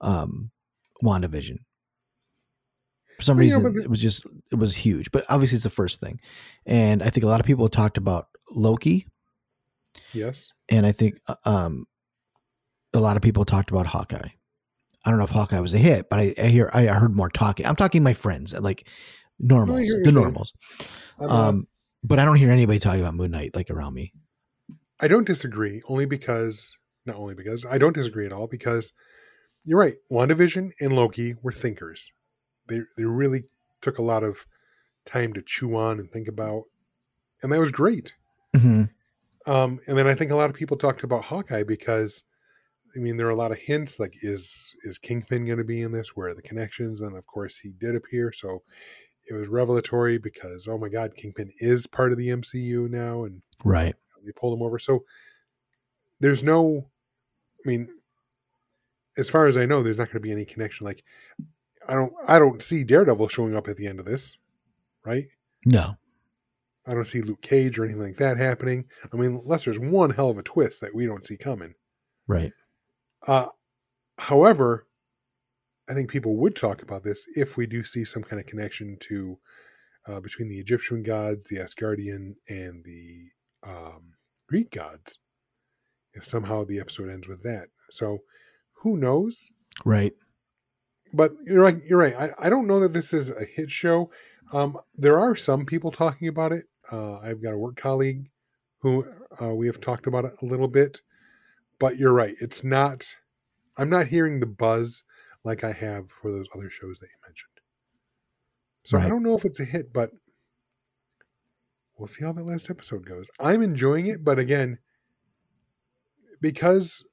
um, 0.00 0.50
WandaVision. 1.02 1.58
For 3.16 3.22
some 3.22 3.38
yeah, 3.38 3.42
reason 3.42 3.62
the- 3.62 3.82
it 3.82 3.90
was 3.90 4.00
just 4.00 4.26
it 4.50 4.56
was 4.56 4.74
huge. 4.74 5.12
But 5.12 5.24
obviously 5.28 5.56
it's 5.56 5.64
the 5.64 5.70
first 5.70 6.00
thing. 6.00 6.20
And 6.66 7.02
I 7.02 7.10
think 7.10 7.24
a 7.24 7.28
lot 7.28 7.40
of 7.40 7.46
people 7.46 7.68
talked 7.68 7.96
about 7.96 8.26
Loki 8.50 9.06
Yes. 10.12 10.52
and 10.68 10.86
I 10.86 10.92
think 10.92 11.20
uh, 11.28 11.36
um 11.44 11.86
a 12.92 13.00
lot 13.00 13.16
of 13.16 13.22
people 13.22 13.44
talked 13.44 13.70
about 13.70 13.86
Hawkeye. 13.86 14.28
I 15.04 15.10
don't 15.10 15.18
know 15.18 15.24
if 15.24 15.30
Hawkeye 15.30 15.60
was 15.60 15.74
a 15.74 15.78
hit, 15.78 16.08
but 16.08 16.18
I, 16.18 16.34
I 16.38 16.46
hear 16.46 16.70
I 16.72 16.86
heard 16.86 17.14
more 17.14 17.28
talking. 17.28 17.66
I'm 17.66 17.76
talking 17.76 18.02
my 18.02 18.14
friends, 18.14 18.54
like 18.54 18.88
normals, 19.38 19.88
the 20.02 20.12
normals. 20.12 20.52
Um, 21.20 21.66
but 22.02 22.18
I 22.18 22.24
don't 22.24 22.36
hear 22.36 22.50
anybody 22.50 22.78
talking 22.78 23.00
about 23.00 23.14
Moon 23.14 23.30
Knight 23.30 23.54
like 23.54 23.70
around 23.70 23.94
me. 23.94 24.12
I 25.00 25.08
don't 25.08 25.26
disagree, 25.26 25.82
only 25.88 26.06
because 26.06 26.76
not 27.04 27.16
only 27.16 27.34
because 27.34 27.66
I 27.66 27.78
don't 27.78 27.94
disagree 27.94 28.24
at 28.26 28.32
all 28.32 28.46
because 28.46 28.92
you're 29.64 29.78
right. 29.78 29.96
WandaVision 30.10 30.72
and 30.80 30.94
Loki 30.94 31.34
were 31.42 31.52
thinkers. 31.52 32.12
They 32.68 32.80
they 32.96 33.04
really 33.04 33.44
took 33.82 33.98
a 33.98 34.02
lot 34.02 34.22
of 34.22 34.46
time 35.04 35.34
to 35.34 35.42
chew 35.42 35.76
on 35.76 35.98
and 35.98 36.10
think 36.10 36.28
about, 36.28 36.64
and 37.42 37.52
that 37.52 37.60
was 37.60 37.70
great. 37.70 38.14
hmm 38.56 38.84
Um, 39.46 39.80
and 39.86 39.98
then 39.98 40.06
I 40.06 40.14
think 40.14 40.30
a 40.30 40.36
lot 40.36 40.50
of 40.50 40.56
people 40.56 40.76
talked 40.76 41.04
about 41.04 41.24
Hawkeye 41.24 41.64
because, 41.64 42.22
I 42.96 42.98
mean, 42.98 43.16
there 43.16 43.26
are 43.26 43.30
a 43.30 43.36
lot 43.36 43.52
of 43.52 43.58
hints 43.58 44.00
like 44.00 44.14
is 44.22 44.74
is 44.84 44.98
Kingpin 44.98 45.46
going 45.46 45.58
to 45.58 45.64
be 45.64 45.82
in 45.82 45.92
this? 45.92 46.16
Where 46.16 46.28
are 46.28 46.34
the 46.34 46.42
connections? 46.42 47.00
And 47.00 47.16
of 47.16 47.26
course, 47.26 47.58
he 47.58 47.70
did 47.70 47.94
appear, 47.94 48.32
so 48.32 48.62
it 49.28 49.34
was 49.34 49.48
revelatory 49.48 50.18
because 50.18 50.68
oh 50.68 50.78
my 50.78 50.88
God, 50.88 51.14
Kingpin 51.16 51.52
is 51.58 51.86
part 51.86 52.12
of 52.12 52.18
the 52.18 52.28
MCU 52.28 52.88
now, 52.90 53.24
and 53.24 53.42
Right. 53.64 53.94
they 54.24 54.32
pulled 54.32 54.58
him 54.58 54.62
over. 54.62 54.78
So 54.78 55.04
there's 56.20 56.42
no, 56.42 56.86
I 57.64 57.68
mean, 57.68 57.88
as 59.16 59.28
far 59.28 59.46
as 59.46 59.56
I 59.56 59.66
know, 59.66 59.82
there's 59.82 59.98
not 59.98 60.08
going 60.08 60.14
to 60.14 60.20
be 60.20 60.32
any 60.32 60.44
connection. 60.44 60.86
Like, 60.86 61.02
I 61.88 61.94
don't, 61.94 62.12
I 62.26 62.38
don't 62.38 62.62
see 62.62 62.84
Daredevil 62.84 63.28
showing 63.28 63.54
up 63.54 63.68
at 63.68 63.76
the 63.76 63.86
end 63.86 64.00
of 64.00 64.06
this, 64.06 64.38
right? 65.04 65.26
No. 65.66 65.96
I 66.86 66.94
don't 66.94 67.08
see 67.08 67.22
Luke 67.22 67.42
Cage 67.42 67.78
or 67.78 67.84
anything 67.84 68.02
like 68.02 68.16
that 68.16 68.36
happening. 68.36 68.84
I 69.12 69.16
mean, 69.16 69.40
unless 69.42 69.64
there's 69.64 69.78
one 69.78 70.10
hell 70.10 70.30
of 70.30 70.38
a 70.38 70.42
twist 70.42 70.80
that 70.80 70.94
we 70.94 71.06
don't 71.06 71.26
see 71.26 71.36
coming. 71.36 71.74
Right. 72.26 72.52
Uh, 73.26 73.46
however, 74.18 74.86
I 75.88 75.94
think 75.94 76.10
people 76.10 76.36
would 76.36 76.56
talk 76.56 76.82
about 76.82 77.04
this 77.04 77.24
if 77.36 77.56
we 77.56 77.66
do 77.66 77.84
see 77.84 78.04
some 78.04 78.22
kind 78.22 78.40
of 78.40 78.46
connection 78.46 78.96
to 79.00 79.38
uh, 80.06 80.20
between 80.20 80.48
the 80.48 80.58
Egyptian 80.58 81.02
gods, 81.02 81.46
the 81.46 81.56
Asgardian, 81.56 82.34
and 82.48 82.84
the 82.84 83.28
um, 83.66 84.14
Greek 84.48 84.70
gods. 84.70 85.18
If 86.12 86.24
somehow 86.24 86.64
the 86.64 86.78
episode 86.78 87.10
ends 87.10 87.26
with 87.26 87.42
that, 87.42 87.68
so 87.90 88.18
who 88.82 88.96
knows? 88.96 89.48
Right. 89.84 90.12
But 91.12 91.32
you're 91.44 91.62
right. 91.62 91.80
You're 91.84 91.98
right. 91.98 92.14
I, 92.14 92.46
I 92.46 92.50
don't 92.50 92.66
know 92.66 92.80
that 92.80 92.92
this 92.92 93.12
is 93.12 93.30
a 93.30 93.44
hit 93.44 93.70
show. 93.70 94.10
Um, 94.52 94.78
there 94.94 95.18
are 95.18 95.34
some 95.34 95.66
people 95.66 95.90
talking 95.90 96.28
about 96.28 96.52
it. 96.52 96.66
Uh, 96.90 97.18
I've 97.18 97.42
got 97.42 97.54
a 97.54 97.58
work 97.58 97.76
colleague 97.76 98.30
who 98.78 99.06
uh, 99.40 99.54
we 99.54 99.66
have 99.66 99.80
talked 99.80 100.06
about 100.06 100.24
it 100.24 100.32
a 100.42 100.44
little 100.44 100.68
bit. 100.68 101.00
But 101.78 101.98
you're 101.98 102.12
right. 102.12 102.34
It's 102.40 102.62
not. 102.62 103.14
I'm 103.76 103.90
not 103.90 104.06
hearing 104.06 104.40
the 104.40 104.46
buzz 104.46 105.02
like 105.44 105.64
I 105.64 105.72
have 105.72 106.10
for 106.10 106.30
those 106.30 106.46
other 106.54 106.70
shows 106.70 106.98
that 106.98 107.06
you 107.06 107.16
mentioned. 107.26 107.50
So 108.84 108.98
I 108.98 109.08
don't 109.08 109.22
know 109.22 109.34
if 109.34 109.46
it's 109.46 109.60
a 109.60 109.64
hit, 109.64 109.92
but 109.92 110.10
we'll 111.96 112.06
see 112.06 112.24
how 112.24 112.32
that 112.32 112.46
last 112.46 112.68
episode 112.70 113.06
goes. 113.06 113.30
I'm 113.40 113.62
enjoying 113.62 114.06
it, 114.06 114.22
but 114.22 114.38
again, 114.38 114.78
because 116.40 117.04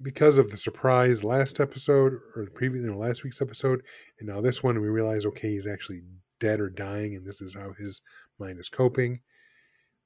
because 0.00 0.38
of 0.38 0.50
the 0.50 0.56
surprise 0.56 1.24
last 1.24 1.60
episode 1.60 2.14
or 2.34 2.46
previous, 2.54 2.84
you 2.84 2.90
know, 2.90 2.96
last 2.96 3.24
week's 3.24 3.42
episode, 3.42 3.82
and 4.18 4.28
now 4.28 4.40
this 4.40 4.62
one, 4.62 4.80
we 4.80 4.88
realize 4.88 5.26
okay, 5.26 5.50
he's 5.50 5.66
actually 5.66 6.02
dead 6.40 6.58
or 6.60 6.68
dying, 6.68 7.14
and 7.14 7.24
this 7.24 7.40
is 7.40 7.54
how 7.54 7.72
his 7.78 8.00
mind 8.38 8.58
is 8.58 8.68
coping. 8.68 9.20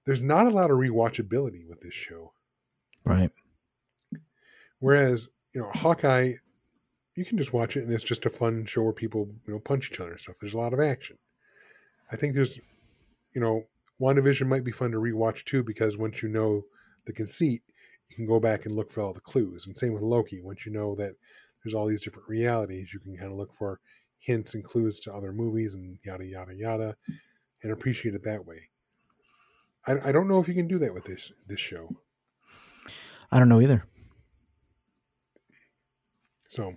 There's 0.05 0.21
not 0.21 0.47
a 0.47 0.51
lot 0.51 0.71
of 0.71 0.77
rewatchability 0.77 1.67
with 1.67 1.81
this 1.81 1.95
show. 1.95 2.33
Right. 3.05 3.31
Whereas, 4.81 5.29
you 5.55 5.63
know, 5.63 5.71
Hawkeye, 5.75 6.35
you 7.17 7.25
can 7.25 7.39
just 7.39 7.53
watch 7.53 7.77
it 7.77 7.85
and 7.85 7.93
it's 7.93 8.05
just 8.05 8.27
a 8.27 8.31
fun 8.31 8.67
show 8.67 8.83
where 8.83 8.93
people, 8.93 9.29
you 9.47 9.55
know, 9.55 9.61
punch 9.61 9.91
each 9.91 10.01
other 10.01 10.13
and 10.13 10.21
stuff. 10.21 10.37
There's 10.41 10.55
a 10.55 10.59
lot 10.59 10.75
of 10.75 10.81
action. 10.81 11.17
I 12.13 12.17
think 12.17 12.35
there's, 12.35 12.59
you 13.35 13.41
know, 13.41 13.65
WandaVision 14.01 14.47
might 14.47 14.65
be 14.65 14.73
fun 14.73 14.91
to 14.91 14.99
rewatch 14.99 15.45
too 15.45 15.63
because 15.63 15.97
once 15.97 16.23
you 16.23 16.29
know 16.29 16.63
the 17.07 17.13
conceit, 17.13 17.63
you 18.09 18.17
can 18.17 18.27
go 18.27 18.41
back 18.41 18.67
and 18.67 18.75
look 18.75 18.91
for 18.91 19.01
all 19.01 19.13
the 19.13 19.21
clues. 19.21 19.67
And 19.67 19.77
same 19.77 19.93
with 19.93 20.03
Loki. 20.03 20.43
Once 20.43 20.67
you 20.67 20.73
know 20.73 20.95
that 20.97 21.15
there's 21.63 21.75
all 21.75 21.87
these 21.87 22.03
different 22.03 22.29
realities, 22.29 22.93
you 22.93 23.01
can 23.01 23.17
kind 23.17 23.31
of 23.31 23.39
look 23.39 23.55
for 23.55 23.81
hints 24.25 24.55
and 24.55 24.65
clues 24.65 24.99
to 25.01 25.13
other 25.13 25.33
movies 25.33 25.75
and 25.75 25.99
yada 26.05 26.25
yada 26.25 26.55
yada, 26.55 26.97
and 27.63 27.73
appreciate 27.73 28.15
it 28.15 28.25
that 28.25 28.45
way. 28.47 28.69
I, 29.87 30.09
I 30.09 30.13
don't 30.13 30.29
know 30.29 30.41
if 30.41 30.49
you 30.49 30.55
can 30.55 30.67
do 30.69 30.79
that 30.79 30.95
with 30.95 31.05
this 31.05 31.33
this 31.47 31.61
show. 31.61 31.89
I 33.31 33.39
don't 33.39 33.49
know 33.49 33.61
either. 33.61 33.85
So 36.49 36.75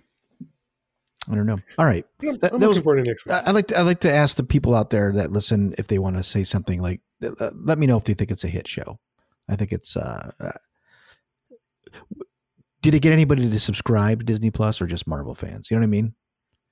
I 1.30 1.34
don't 1.34 1.46
know. 1.46 1.58
All 1.78 1.86
right. 1.86 2.04
I'm, 2.22 2.36
That- 2.36 2.52
I'm 2.54 2.60
that 2.60 2.66
was- 2.68 2.76
looking 2.76 2.82
forward 2.82 3.04
to 3.04 3.10
next 3.10 3.26
week. 3.26 3.34
I 3.34 3.40
I 3.46 3.50
like 3.52 3.66
to 3.68 3.78
I 3.78 3.82
like 3.82 4.00
to 4.00 4.12
ask 4.12 4.36
the 4.36 4.44
people 4.44 4.74
out 4.74 4.90
there 4.90 5.12
that 5.12 5.32
listen 5.32 5.74
if 5.78 5.86
they 5.88 5.98
want 5.98 6.16
to 6.16 6.22
say 6.22 6.42
something 6.44 6.80
like 6.82 7.00
uh, 7.22 7.50
let 7.54 7.78
me 7.78 7.86
know 7.86 7.96
if 7.96 8.04
they 8.04 8.14
think 8.14 8.30
it's 8.30 8.44
a 8.44 8.48
hit 8.48 8.66
show. 8.68 8.98
I 9.48 9.56
think 9.56 9.72
it's 9.72 9.96
uh, 9.96 10.32
uh 10.40 10.52
did 12.82 12.94
it 12.94 13.00
get 13.00 13.12
anybody 13.12 13.48
to 13.48 13.58
subscribe 13.60 14.20
to 14.20 14.24
Disney 14.24 14.50
Plus 14.50 14.80
or 14.80 14.86
just 14.86 15.06
Marvel 15.06 15.34
fans? 15.34 15.70
You 15.70 15.76
know 15.76 15.80
what 15.80 15.86
I 15.86 15.90
mean? 15.90 16.14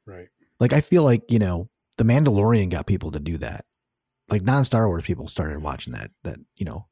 right. 0.06 0.28
Like 0.60 0.72
I 0.72 0.80
feel 0.80 1.02
like, 1.02 1.30
you 1.30 1.38
know, 1.38 1.68
The 1.98 2.04
Mandalorian 2.04 2.70
got 2.70 2.86
people 2.86 3.10
to 3.12 3.20
do 3.20 3.38
that. 3.38 3.64
Like 4.28 4.42
non-Star 4.42 4.88
Wars 4.88 5.04
people 5.04 5.28
started 5.28 5.62
watching 5.62 5.92
that 5.92 6.10
that, 6.24 6.38
you 6.56 6.64
know, 6.64 6.86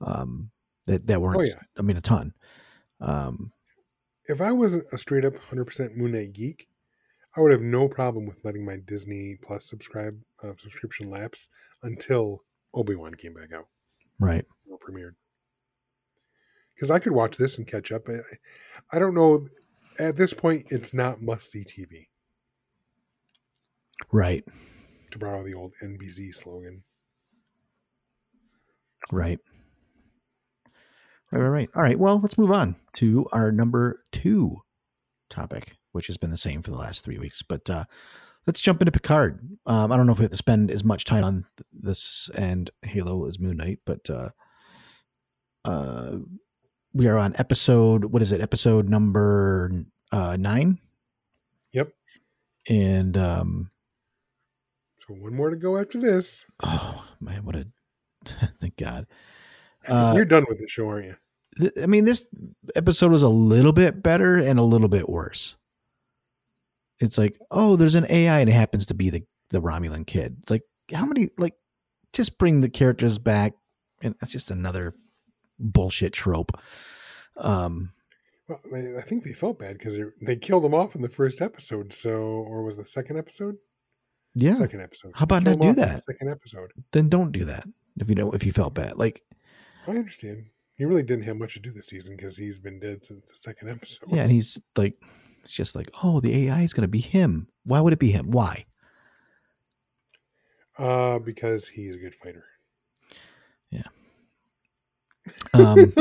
um 0.00 0.50
that 0.86 1.06
that 1.06 1.20
weren't 1.20 1.40
Oh, 1.40 1.42
yeah. 1.42 1.60
I 1.78 1.82
mean 1.82 1.96
a 1.96 2.02
ton. 2.02 2.34
Um 3.00 3.52
if 4.26 4.40
I 4.40 4.52
wasn't 4.52 4.84
a 4.92 4.98
straight 4.98 5.24
up 5.24 5.34
100% 5.50 5.96
Moon 5.96 6.12
Knight 6.12 6.32
geek, 6.32 6.68
I 7.36 7.40
would 7.40 7.52
have 7.52 7.62
no 7.62 7.88
problem 7.88 8.26
with 8.26 8.44
letting 8.44 8.64
my 8.64 8.76
Disney 8.76 9.38
Plus 9.42 9.68
subscribe 9.68 10.20
uh, 10.42 10.52
subscription 10.58 11.10
lapse 11.10 11.48
until 11.82 12.42
Obi 12.74 12.94
Wan 12.94 13.14
came 13.14 13.34
back 13.34 13.52
out 13.52 13.68
right. 14.18 14.44
or 14.70 14.78
premiered. 14.78 15.14
Because 16.74 16.90
I 16.90 16.98
could 16.98 17.12
watch 17.12 17.36
this 17.36 17.58
and 17.58 17.66
catch 17.66 17.90
up. 17.90 18.08
I, 18.08 18.20
I 18.94 18.98
don't 18.98 19.14
know. 19.14 19.46
At 19.98 20.16
this 20.16 20.34
point, 20.34 20.64
it's 20.70 20.94
not 20.94 21.22
must 21.22 21.50
see 21.50 21.64
TV, 21.64 22.08
Right. 24.10 24.44
to 25.10 25.18
borrow 25.18 25.44
the 25.44 25.54
old 25.54 25.74
NBC 25.82 26.34
slogan. 26.34 26.82
Right. 29.10 29.38
Right, 31.30 31.40
right, 31.40 31.48
right. 31.48 31.68
All 31.74 31.82
right. 31.82 31.98
Well, 31.98 32.20
let's 32.20 32.38
move 32.38 32.50
on 32.50 32.76
to 32.96 33.26
our 33.32 33.50
number 33.52 34.02
two 34.12 34.56
topic, 35.30 35.76
which 35.92 36.06
has 36.08 36.18
been 36.18 36.30
the 36.30 36.36
same 36.36 36.62
for 36.62 36.70
the 36.70 36.76
last 36.76 37.04
three 37.04 37.18
weeks. 37.18 37.42
But 37.42 37.68
uh, 37.70 37.84
let's 38.46 38.60
jump 38.60 38.82
into 38.82 38.92
Picard. 38.92 39.40
Um, 39.66 39.90
I 39.92 39.96
don't 39.96 40.06
know 40.06 40.12
if 40.12 40.18
we 40.18 40.24
have 40.24 40.30
to 40.30 40.36
spend 40.36 40.70
as 40.70 40.84
much 40.84 41.04
time 41.04 41.24
on 41.24 41.46
th- 41.56 41.66
this 41.72 42.30
and 42.34 42.70
Halo 42.82 43.26
as 43.26 43.38
Moon 43.38 43.56
Knight, 43.56 43.78
but 43.86 44.08
uh, 44.10 44.28
uh, 45.64 46.18
we 46.92 47.06
are 47.06 47.16
on 47.16 47.34
episode, 47.38 48.04
what 48.04 48.20
is 48.22 48.32
it? 48.32 48.40
Episode 48.42 48.88
number 48.88 49.72
uh, 50.10 50.36
nine. 50.38 50.78
Yep. 51.72 51.92
And, 52.68 53.16
um, 53.16 53.70
So 55.12 55.22
one 55.22 55.34
more 55.34 55.50
to 55.50 55.56
go 55.56 55.76
after 55.76 55.98
this. 55.98 56.44
oh, 56.62 57.04
man, 57.20 57.44
what 57.44 57.56
a, 57.56 57.66
thank 58.60 58.76
God. 58.76 59.06
Uh, 59.88 60.12
You're 60.14 60.24
done 60.24 60.44
with 60.48 60.60
the 60.60 60.68
show, 60.68 60.86
aren't 60.86 61.06
you? 61.06 61.16
th- 61.58 61.72
I 61.82 61.86
mean, 61.86 62.04
this 62.04 62.28
episode 62.76 63.10
was 63.10 63.24
a 63.24 63.28
little 63.28 63.72
bit 63.72 64.00
better 64.00 64.36
and 64.36 64.56
a 64.56 64.62
little 64.62 64.86
bit 64.86 65.08
worse. 65.08 65.56
It's 67.00 67.18
like, 67.18 67.36
oh, 67.50 67.74
there's 67.74 67.96
an 67.96 68.06
AI 68.08 68.38
and 68.38 68.48
it 68.48 68.52
happens 68.52 68.86
to 68.86 68.94
be 68.94 69.10
the 69.10 69.24
the 69.50 69.60
Romulan 69.60 70.06
kid. 70.06 70.36
It's 70.40 70.52
like, 70.52 70.62
how 70.94 71.04
many 71.04 71.30
like 71.36 71.54
just 72.12 72.38
bring 72.38 72.60
the 72.60 72.68
characters 72.68 73.18
back 73.18 73.54
and 74.02 74.14
that's 74.20 74.30
just 74.30 74.52
another 74.52 74.94
bullshit 75.58 76.12
trope. 76.12 76.52
Um 77.36 77.90
Well, 78.46 78.60
I 78.96 79.00
think 79.00 79.24
they 79.24 79.32
felt 79.32 79.58
bad 79.58 79.78
because 79.78 79.98
they 80.20 80.36
killed 80.36 80.64
him 80.64 80.74
off 80.74 80.94
in 80.94 81.02
the 81.02 81.08
first 81.08 81.42
episode. 81.42 81.92
So, 81.92 82.20
or 82.20 82.62
was 82.62 82.76
the 82.76 82.86
second 82.86 83.18
episode? 83.18 83.56
Yeah. 84.34 84.52
Second 84.52 84.80
episode. 84.80 85.12
How 85.14 85.24
about 85.24 85.42
not 85.42 85.58
do 85.58 85.68
off 85.68 85.70
in 85.70 85.80
the 85.80 85.86
that? 85.86 86.04
Second 86.04 86.30
episode. 86.30 86.72
Then 86.92 87.08
don't 87.08 87.32
do 87.32 87.44
that. 87.46 87.66
If 87.98 88.08
you 88.08 88.14
know 88.14 88.30
if 88.32 88.46
you 88.46 88.52
felt 88.52 88.74
bad. 88.74 88.96
Like, 88.96 89.22
I 89.86 89.90
understand. 89.92 90.46
He 90.76 90.84
really 90.84 91.02
didn't 91.02 91.24
have 91.24 91.36
much 91.36 91.54
to 91.54 91.60
do 91.60 91.70
this 91.70 91.86
season 91.86 92.16
because 92.16 92.36
he's 92.36 92.58
been 92.58 92.80
dead 92.80 93.04
since 93.04 93.28
the 93.28 93.36
second 93.36 93.68
episode. 93.70 94.10
yeah, 94.10 94.22
and 94.22 94.32
he's 94.32 94.60
like 94.76 94.96
it's 95.42 95.52
just 95.52 95.74
like, 95.74 95.90
oh, 96.02 96.20
the 96.20 96.48
AI 96.48 96.62
is 96.62 96.72
gonna 96.72 96.88
be 96.88 97.00
him. 97.00 97.48
Why 97.64 97.80
would 97.80 97.92
it 97.92 97.98
be 97.98 98.10
him? 98.10 98.30
Why? 98.30 98.64
Uh, 100.78 101.18
because 101.18 101.68
he's 101.68 101.94
a 101.94 101.98
good 101.98 102.14
fighter. 102.14 102.44
Yeah. 103.70 103.82
Um 105.52 105.76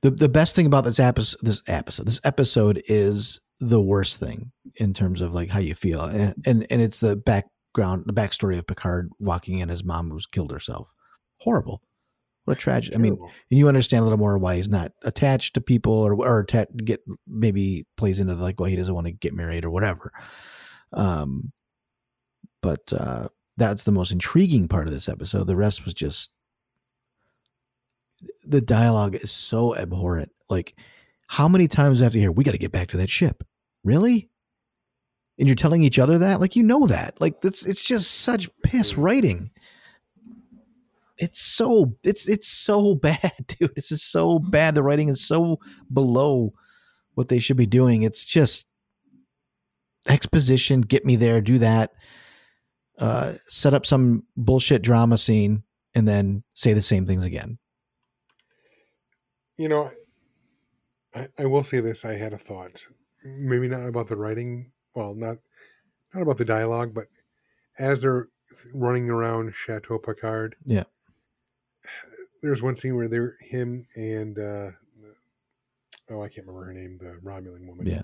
the 0.00 0.10
the 0.10 0.28
best 0.28 0.56
thing 0.56 0.66
about 0.66 0.84
this 0.84 0.98
episode 0.98 1.38
this 1.42 1.62
episode 1.66 2.06
this 2.06 2.20
episode 2.24 2.82
is 2.86 3.40
the 3.60 3.80
worst 3.80 4.18
thing 4.18 4.50
in 4.76 4.92
terms 4.94 5.20
of 5.20 5.34
like 5.34 5.50
how 5.50 5.60
you 5.60 5.74
feel, 5.74 6.02
and 6.02 6.34
and, 6.46 6.66
and 6.70 6.82
it's 6.82 7.00
the 7.00 7.16
background, 7.16 8.04
the 8.06 8.12
backstory 8.12 8.58
of 8.58 8.66
Picard 8.66 9.10
walking 9.18 9.58
in 9.58 9.68
his 9.68 9.84
mom 9.84 10.10
who's 10.10 10.26
killed 10.26 10.52
herself. 10.52 10.94
Horrible. 11.38 11.82
What 12.44 12.58
a 12.58 12.60
tragedy. 12.60 12.94
I 12.94 12.98
mean, 12.98 13.16
and 13.50 13.58
you 13.58 13.68
understand 13.68 14.02
a 14.02 14.04
little 14.04 14.18
more 14.18 14.36
why 14.36 14.56
he's 14.56 14.68
not 14.68 14.92
attached 15.02 15.54
to 15.54 15.60
people 15.60 15.92
or 15.92 16.14
or 16.14 16.40
atta- 16.40 16.68
get 16.84 17.00
maybe 17.26 17.86
plays 17.96 18.18
into 18.18 18.34
like 18.34 18.60
why 18.60 18.68
he 18.68 18.76
doesn't 18.76 18.94
want 18.94 19.06
to 19.06 19.12
get 19.12 19.32
married 19.32 19.64
or 19.64 19.70
whatever. 19.70 20.12
Um, 20.92 21.52
but 22.60 22.92
uh, 22.92 23.28
that's 23.56 23.84
the 23.84 23.92
most 23.92 24.12
intriguing 24.12 24.68
part 24.68 24.86
of 24.86 24.92
this 24.92 25.08
episode. 25.08 25.46
The 25.46 25.56
rest 25.56 25.84
was 25.84 25.94
just 25.94 26.30
the 28.44 28.60
dialogue 28.60 29.16
is 29.16 29.30
so 29.30 29.76
abhorrent. 29.76 30.32
Like, 30.48 30.74
how 31.28 31.48
many 31.48 31.66
times 31.66 31.98
do 31.98 32.04
I 32.04 32.06
have 32.06 32.12
to 32.12 32.20
hear, 32.20 32.32
we 32.32 32.44
got 32.44 32.52
to 32.52 32.58
get 32.58 32.72
back 32.72 32.88
to 32.88 32.96
that 32.98 33.10
ship? 33.10 33.42
Really? 33.82 34.30
And 35.38 35.48
you're 35.48 35.56
telling 35.56 35.82
each 35.82 35.98
other 35.98 36.18
that? 36.18 36.40
Like, 36.40 36.54
you 36.54 36.62
know 36.62 36.86
that. 36.86 37.20
Like, 37.20 37.40
that's 37.40 37.66
it's 37.66 37.82
just 37.82 38.20
such 38.20 38.48
piss 38.62 38.96
writing. 38.96 39.50
It's 41.18 41.40
so 41.40 41.96
it's 42.04 42.28
it's 42.28 42.48
so 42.48 42.94
bad, 43.08 43.32
dude. 43.46 43.74
This 43.74 43.90
is 43.90 44.02
so 44.02 44.38
bad. 44.38 44.74
The 44.74 44.82
writing 44.82 45.08
is 45.08 45.26
so 45.26 45.58
below 45.92 46.52
what 47.14 47.28
they 47.28 47.38
should 47.38 47.56
be 47.56 47.66
doing. 47.66 48.02
It's 48.02 48.24
just 48.24 48.66
exposition, 50.08 50.82
get 50.82 51.04
me 51.04 51.16
there, 51.16 51.40
do 51.40 51.58
that. 51.58 51.92
Uh, 52.98 53.34
set 53.48 53.74
up 53.74 53.86
some 53.86 54.24
bullshit 54.36 54.82
drama 54.82 55.18
scene 55.18 55.64
and 55.94 56.06
then 56.06 56.44
say 56.54 56.72
the 56.72 56.82
same 56.82 57.06
things 57.06 57.24
again. 57.24 57.58
you 59.56 59.68
know, 59.68 59.90
I, 61.14 61.28
I 61.38 61.46
will 61.46 61.64
say 61.64 61.80
this. 61.80 62.04
I 62.04 62.14
had 62.14 62.32
a 62.32 62.38
thought, 62.38 62.84
maybe 63.24 63.68
not 63.68 63.86
about 63.86 64.08
the 64.08 64.16
writing. 64.16 64.72
Well, 64.94 65.14
not 65.14 65.38
not 66.12 66.22
about 66.22 66.38
the 66.38 66.44
dialogue, 66.44 66.94
but 66.94 67.06
as 67.78 68.02
they're 68.02 68.28
running 68.72 69.10
around 69.10 69.52
Chateau 69.54 69.98
Picard. 69.98 70.54
Yeah. 70.64 70.84
There's 72.42 72.62
one 72.62 72.76
scene 72.76 72.94
where 72.94 73.08
they're 73.08 73.36
him 73.40 73.86
and 73.96 74.38
uh 74.38 74.70
oh, 76.10 76.22
I 76.22 76.28
can't 76.28 76.46
remember 76.46 76.66
her 76.66 76.72
name, 76.74 76.98
the 76.98 77.18
Romulan 77.24 77.66
woman. 77.66 77.86
Yeah. 77.86 78.02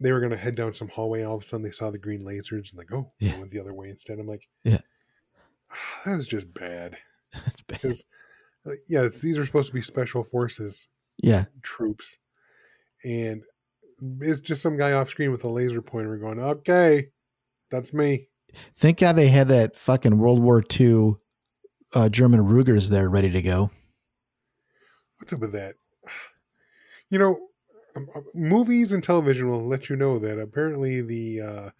They 0.00 0.12
were 0.12 0.20
gonna 0.20 0.36
head 0.36 0.54
down 0.54 0.74
some 0.74 0.88
hallway, 0.88 1.20
and 1.20 1.28
all 1.28 1.36
of 1.36 1.42
a 1.42 1.44
sudden 1.44 1.64
they 1.64 1.70
saw 1.70 1.90
the 1.90 1.98
green 1.98 2.24
lasers, 2.24 2.70
and 2.70 2.78
like, 2.78 2.92
oh, 2.92 3.12
they 3.20 3.26
Yeah. 3.28 3.38
went 3.38 3.50
the 3.50 3.60
other 3.60 3.74
way 3.74 3.88
instead. 3.88 4.18
I'm 4.18 4.26
like, 4.26 4.48
Yeah. 4.62 4.80
that 6.04 6.16
was 6.16 6.28
just 6.28 6.52
bad. 6.54 6.96
It's 7.46 7.62
bad. 7.62 7.84
Uh, 8.64 8.76
yeah, 8.88 9.08
these 9.08 9.36
are 9.38 9.44
supposed 9.46 9.68
to 9.68 9.74
be 9.74 9.82
special 9.82 10.22
forces 10.22 10.88
Yeah. 11.18 11.46
troops, 11.62 12.16
and 13.02 13.42
it's 14.20 14.40
just 14.40 14.62
some 14.62 14.76
guy 14.76 14.92
off 14.92 15.10
screen 15.10 15.30
with 15.30 15.44
a 15.44 15.48
laser 15.48 15.82
pointer 15.82 16.16
going, 16.16 16.38
"Okay, 16.38 17.08
that's 17.70 17.92
me." 17.92 18.28
Thank 18.76 18.98
God 18.98 19.16
they 19.16 19.28
had 19.28 19.48
that 19.48 19.76
fucking 19.76 20.18
World 20.18 20.40
War 20.40 20.62
II 20.78 21.14
uh, 21.94 22.08
German 22.08 22.40
Lugers 22.40 22.88
there 22.88 23.08
ready 23.08 23.30
to 23.30 23.42
go. 23.42 23.70
What's 25.18 25.32
up 25.32 25.40
with 25.40 25.52
that? 25.52 25.76
You 27.10 27.18
know, 27.18 27.38
um, 27.96 28.08
uh, 28.14 28.20
movies 28.34 28.92
and 28.92 29.02
television 29.02 29.48
will 29.48 29.66
let 29.66 29.88
you 29.88 29.96
know 29.96 30.18
that 30.18 30.38
apparently 30.38 31.00
the 31.00 31.40
uh, 31.40 31.70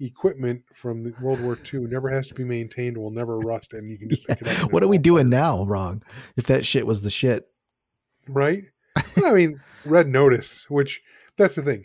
equipment 0.00 0.62
from 0.74 1.02
the 1.02 1.14
World 1.20 1.40
War 1.40 1.58
II 1.72 1.80
never 1.90 2.10
has 2.10 2.28
to 2.28 2.34
be 2.34 2.44
maintained, 2.44 2.98
will 2.98 3.10
never 3.10 3.38
rust, 3.38 3.72
and 3.72 3.90
you 3.90 3.98
can 3.98 4.10
just 4.10 4.26
pick 4.26 4.42
it 4.42 4.48
up. 4.48 4.72
what 4.72 4.82
are 4.82 4.88
we 4.88 4.98
doing 4.98 5.32
apart, 5.32 5.58
now 5.58 5.64
wrong? 5.64 6.02
If 6.36 6.46
that 6.46 6.66
shit 6.66 6.86
was 6.86 7.02
the 7.02 7.10
shit. 7.10 7.48
Right? 8.28 8.64
I 9.24 9.32
mean, 9.32 9.60
Red 9.84 10.08
Notice, 10.08 10.68
which 10.68 11.02
that's 11.36 11.54
the 11.54 11.62
thing. 11.62 11.84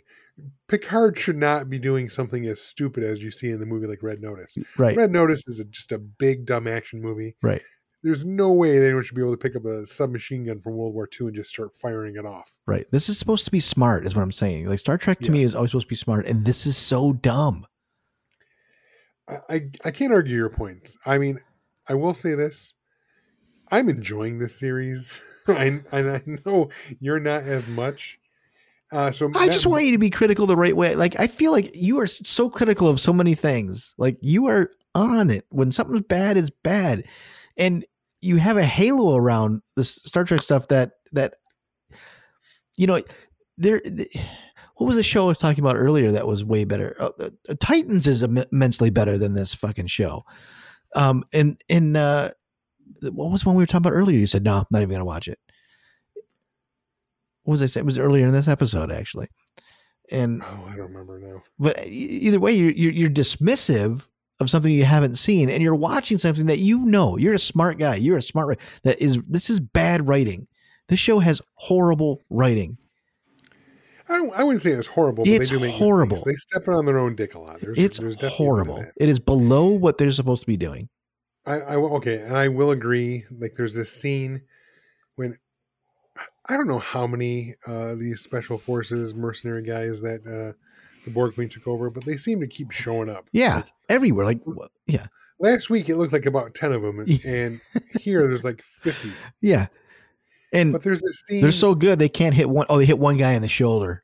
Picard 0.68 1.18
should 1.18 1.36
not 1.36 1.68
be 1.68 1.78
doing 1.78 2.08
something 2.08 2.46
as 2.46 2.60
stupid 2.60 3.02
as 3.02 3.22
you 3.22 3.30
see 3.30 3.50
in 3.50 3.60
the 3.60 3.66
movie 3.66 3.86
like 3.86 4.02
Red 4.02 4.20
Notice. 4.20 4.54
Mm, 4.56 4.64
right. 4.78 4.96
Red 4.96 5.10
Notice 5.10 5.46
is 5.48 5.58
a, 5.58 5.64
just 5.64 5.90
a 5.92 5.98
big 5.98 6.46
dumb 6.46 6.68
action 6.68 7.00
movie. 7.00 7.36
Right. 7.42 7.62
There's 8.02 8.24
no 8.24 8.52
way 8.52 8.78
that 8.78 8.84
anyone 8.84 9.02
should 9.02 9.16
be 9.16 9.22
able 9.22 9.32
to 9.32 9.38
pick 9.38 9.56
up 9.56 9.64
a 9.64 9.84
submachine 9.84 10.44
gun 10.44 10.60
from 10.60 10.76
World 10.76 10.94
War 10.94 11.08
II 11.20 11.28
and 11.28 11.36
just 11.36 11.50
start 11.50 11.72
firing 11.74 12.14
it 12.14 12.24
off. 12.24 12.54
Right. 12.66 12.86
This 12.92 13.08
is 13.08 13.18
supposed 13.18 13.44
to 13.46 13.50
be 13.50 13.58
smart, 13.58 14.06
is 14.06 14.14
what 14.14 14.22
I'm 14.22 14.30
saying. 14.30 14.68
Like 14.68 14.78
Star 14.78 14.96
Trek 14.98 15.18
to 15.20 15.32
me 15.32 15.40
is 15.40 15.54
always 15.54 15.72
supposed 15.72 15.86
to 15.86 15.90
be 15.90 15.96
smart, 15.96 16.26
and 16.26 16.44
this 16.44 16.64
is 16.64 16.76
so 16.76 17.12
dumb. 17.12 17.66
I, 19.28 19.36
I 19.48 19.70
I 19.86 19.90
can't 19.90 20.12
argue 20.12 20.36
your 20.36 20.50
points. 20.50 20.96
I 21.04 21.18
mean, 21.18 21.40
I 21.88 21.94
will 21.94 22.14
say 22.14 22.34
this: 22.34 22.74
I'm 23.70 23.88
enjoying 23.88 24.38
this 24.38 24.58
series. 24.58 25.20
I 25.48 25.80
and 25.90 26.10
I 26.10 26.22
know 26.44 26.70
you're 27.00 27.20
not 27.20 27.42
as 27.42 27.66
much. 27.66 28.17
Uh, 28.90 29.10
so 29.10 29.28
I 29.34 29.46
that- 29.46 29.52
just 29.52 29.66
want 29.66 29.84
you 29.84 29.92
to 29.92 29.98
be 29.98 30.10
critical 30.10 30.46
the 30.46 30.56
right 30.56 30.76
way. 30.76 30.94
Like 30.94 31.18
I 31.20 31.26
feel 31.26 31.52
like 31.52 31.70
you 31.74 31.98
are 32.00 32.06
so 32.06 32.48
critical 32.48 32.88
of 32.88 32.98
so 33.00 33.12
many 33.12 33.34
things. 33.34 33.94
Like 33.98 34.16
you 34.20 34.46
are 34.46 34.70
on 34.94 35.30
it 35.30 35.44
when 35.50 35.70
something's 35.72 36.02
bad 36.02 36.36
is 36.36 36.50
bad, 36.50 37.04
and 37.56 37.84
you 38.22 38.36
have 38.36 38.56
a 38.56 38.64
halo 38.64 39.14
around 39.16 39.62
the 39.76 39.84
Star 39.84 40.24
Trek 40.24 40.42
stuff 40.42 40.68
that 40.68 40.92
that 41.12 41.34
you 42.76 42.86
know 42.86 43.02
there. 43.56 43.80
What 44.76 44.86
was 44.86 44.96
the 44.96 45.02
show 45.02 45.24
I 45.24 45.26
was 45.28 45.38
talking 45.40 45.62
about 45.64 45.74
earlier 45.76 46.12
that 46.12 46.26
was 46.28 46.44
way 46.44 46.64
better? 46.64 46.94
Uh, 47.00 47.10
uh, 47.20 47.54
Titans 47.58 48.06
is 48.06 48.22
Im- 48.22 48.44
immensely 48.52 48.90
better 48.90 49.18
than 49.18 49.34
this 49.34 49.52
fucking 49.52 49.88
show. 49.88 50.24
Um, 50.94 51.24
and 51.32 51.60
and 51.68 51.96
uh, 51.96 52.30
what 53.02 53.30
was 53.32 53.44
one 53.44 53.56
we 53.56 53.62
were 53.62 53.66
talking 53.66 53.78
about 53.88 53.92
earlier? 53.96 54.16
You 54.16 54.26
said 54.26 54.44
no, 54.44 54.58
I'm 54.58 54.66
not 54.70 54.82
even 54.82 54.92
gonna 54.92 55.04
watch 55.04 55.26
it. 55.26 55.38
What 57.48 57.52
was 57.52 57.62
I 57.62 57.66
saying? 57.66 57.84
It 57.84 57.86
was 57.86 57.98
earlier 57.98 58.26
in 58.26 58.32
this 58.32 58.46
episode 58.46 58.92
actually, 58.92 59.28
and 60.10 60.42
Oh, 60.42 60.64
I 60.68 60.76
don't 60.76 60.92
remember 60.92 61.18
now. 61.18 61.42
but 61.58 61.82
either 61.86 62.38
way, 62.38 62.52
you're, 62.52 62.72
you're 62.72 62.92
you're 62.92 63.08
dismissive 63.10 64.06
of 64.38 64.50
something 64.50 64.70
you 64.70 64.84
haven't 64.84 65.14
seen, 65.14 65.48
and 65.48 65.62
you're 65.62 65.74
watching 65.74 66.18
something 66.18 66.44
that 66.44 66.58
you 66.58 66.84
know. 66.84 67.16
You're 67.16 67.32
a 67.32 67.38
smart 67.38 67.78
guy. 67.78 67.94
You're 67.94 68.18
a 68.18 68.22
smart. 68.22 68.58
That 68.82 69.00
is 69.00 69.18
this 69.26 69.48
is 69.48 69.60
bad 69.60 70.06
writing. 70.06 70.46
This 70.88 70.98
show 71.00 71.20
has 71.20 71.40
horrible 71.54 72.22
writing. 72.28 72.76
I 74.10 74.18
don't. 74.18 74.32
I 74.38 74.44
wouldn't 74.44 74.60
say 74.60 74.72
it's 74.72 74.86
horrible. 74.86 75.24
But 75.24 75.30
It's 75.32 75.48
they 75.48 75.56
do 75.56 75.60
make 75.62 75.74
horrible. 75.74 76.16
mistakes. 76.16 76.44
They 76.52 76.58
step 76.60 76.68
on 76.68 76.84
their 76.84 76.98
own 76.98 77.14
dick 77.16 77.34
a 77.34 77.38
lot. 77.38 77.62
There's, 77.62 77.78
It's 77.78 77.98
there's 77.98 78.14
definitely 78.16 78.26
a 78.26 78.28
bit 78.28 78.32
of 78.32 78.36
horrible. 78.36 78.84
It 78.96 79.08
is 79.08 79.18
below 79.18 79.68
what 79.68 79.96
they're 79.96 80.10
supposed 80.10 80.42
to 80.42 80.46
be 80.46 80.58
doing. 80.58 80.90
I, 81.46 81.60
I 81.60 81.76
will- 81.78 81.94
okay, 81.96 82.20
and 82.20 82.36
I 82.36 82.48
will 82.48 82.72
agree. 82.72 83.24
Like, 83.30 83.54
there's 83.56 83.74
this 83.74 83.90
scene 83.90 84.42
when 85.16 85.38
I 86.48 86.56
don't 86.56 86.68
know 86.68 86.78
how 86.78 87.06
many 87.06 87.54
uh, 87.66 87.94
these 87.94 88.20
special 88.20 88.58
forces 88.58 89.14
mercenary 89.14 89.62
guys 89.62 90.00
that 90.00 90.20
uh, 90.26 90.56
the 91.04 91.10
Borg 91.10 91.34
Queen 91.34 91.48
took 91.48 91.66
over, 91.68 91.90
but 91.90 92.04
they 92.04 92.16
seem 92.16 92.40
to 92.40 92.46
keep 92.46 92.70
showing 92.70 93.08
up. 93.08 93.28
Yeah, 93.32 93.56
Like, 93.56 93.66
everywhere. 93.88 94.26
Like 94.26 94.40
yeah, 94.86 95.06
last 95.38 95.70
week 95.70 95.88
it 95.88 95.96
looked 95.96 96.12
like 96.12 96.26
about 96.26 96.54
ten 96.54 96.72
of 96.72 96.82
them, 96.82 97.00
and, 97.00 97.20
and 97.24 97.60
here 98.00 98.20
there's 98.22 98.44
like 98.44 98.62
fifty. 98.62 99.10
yeah, 99.40 99.66
and 100.52 100.72
But 100.72 100.82
there's 100.82 101.02
this 101.02 101.22
scene. 101.26 101.40
they're 101.42 101.52
so 101.52 101.74
good 101.74 101.98
they 101.98 102.08
can't 102.08 102.34
hit 102.34 102.48
one. 102.48 102.66
Oh, 102.68 102.78
they 102.78 102.86
hit 102.86 102.98
one 102.98 103.16
guy 103.16 103.32
in 103.32 103.42
the 103.42 103.48
shoulder. 103.48 104.02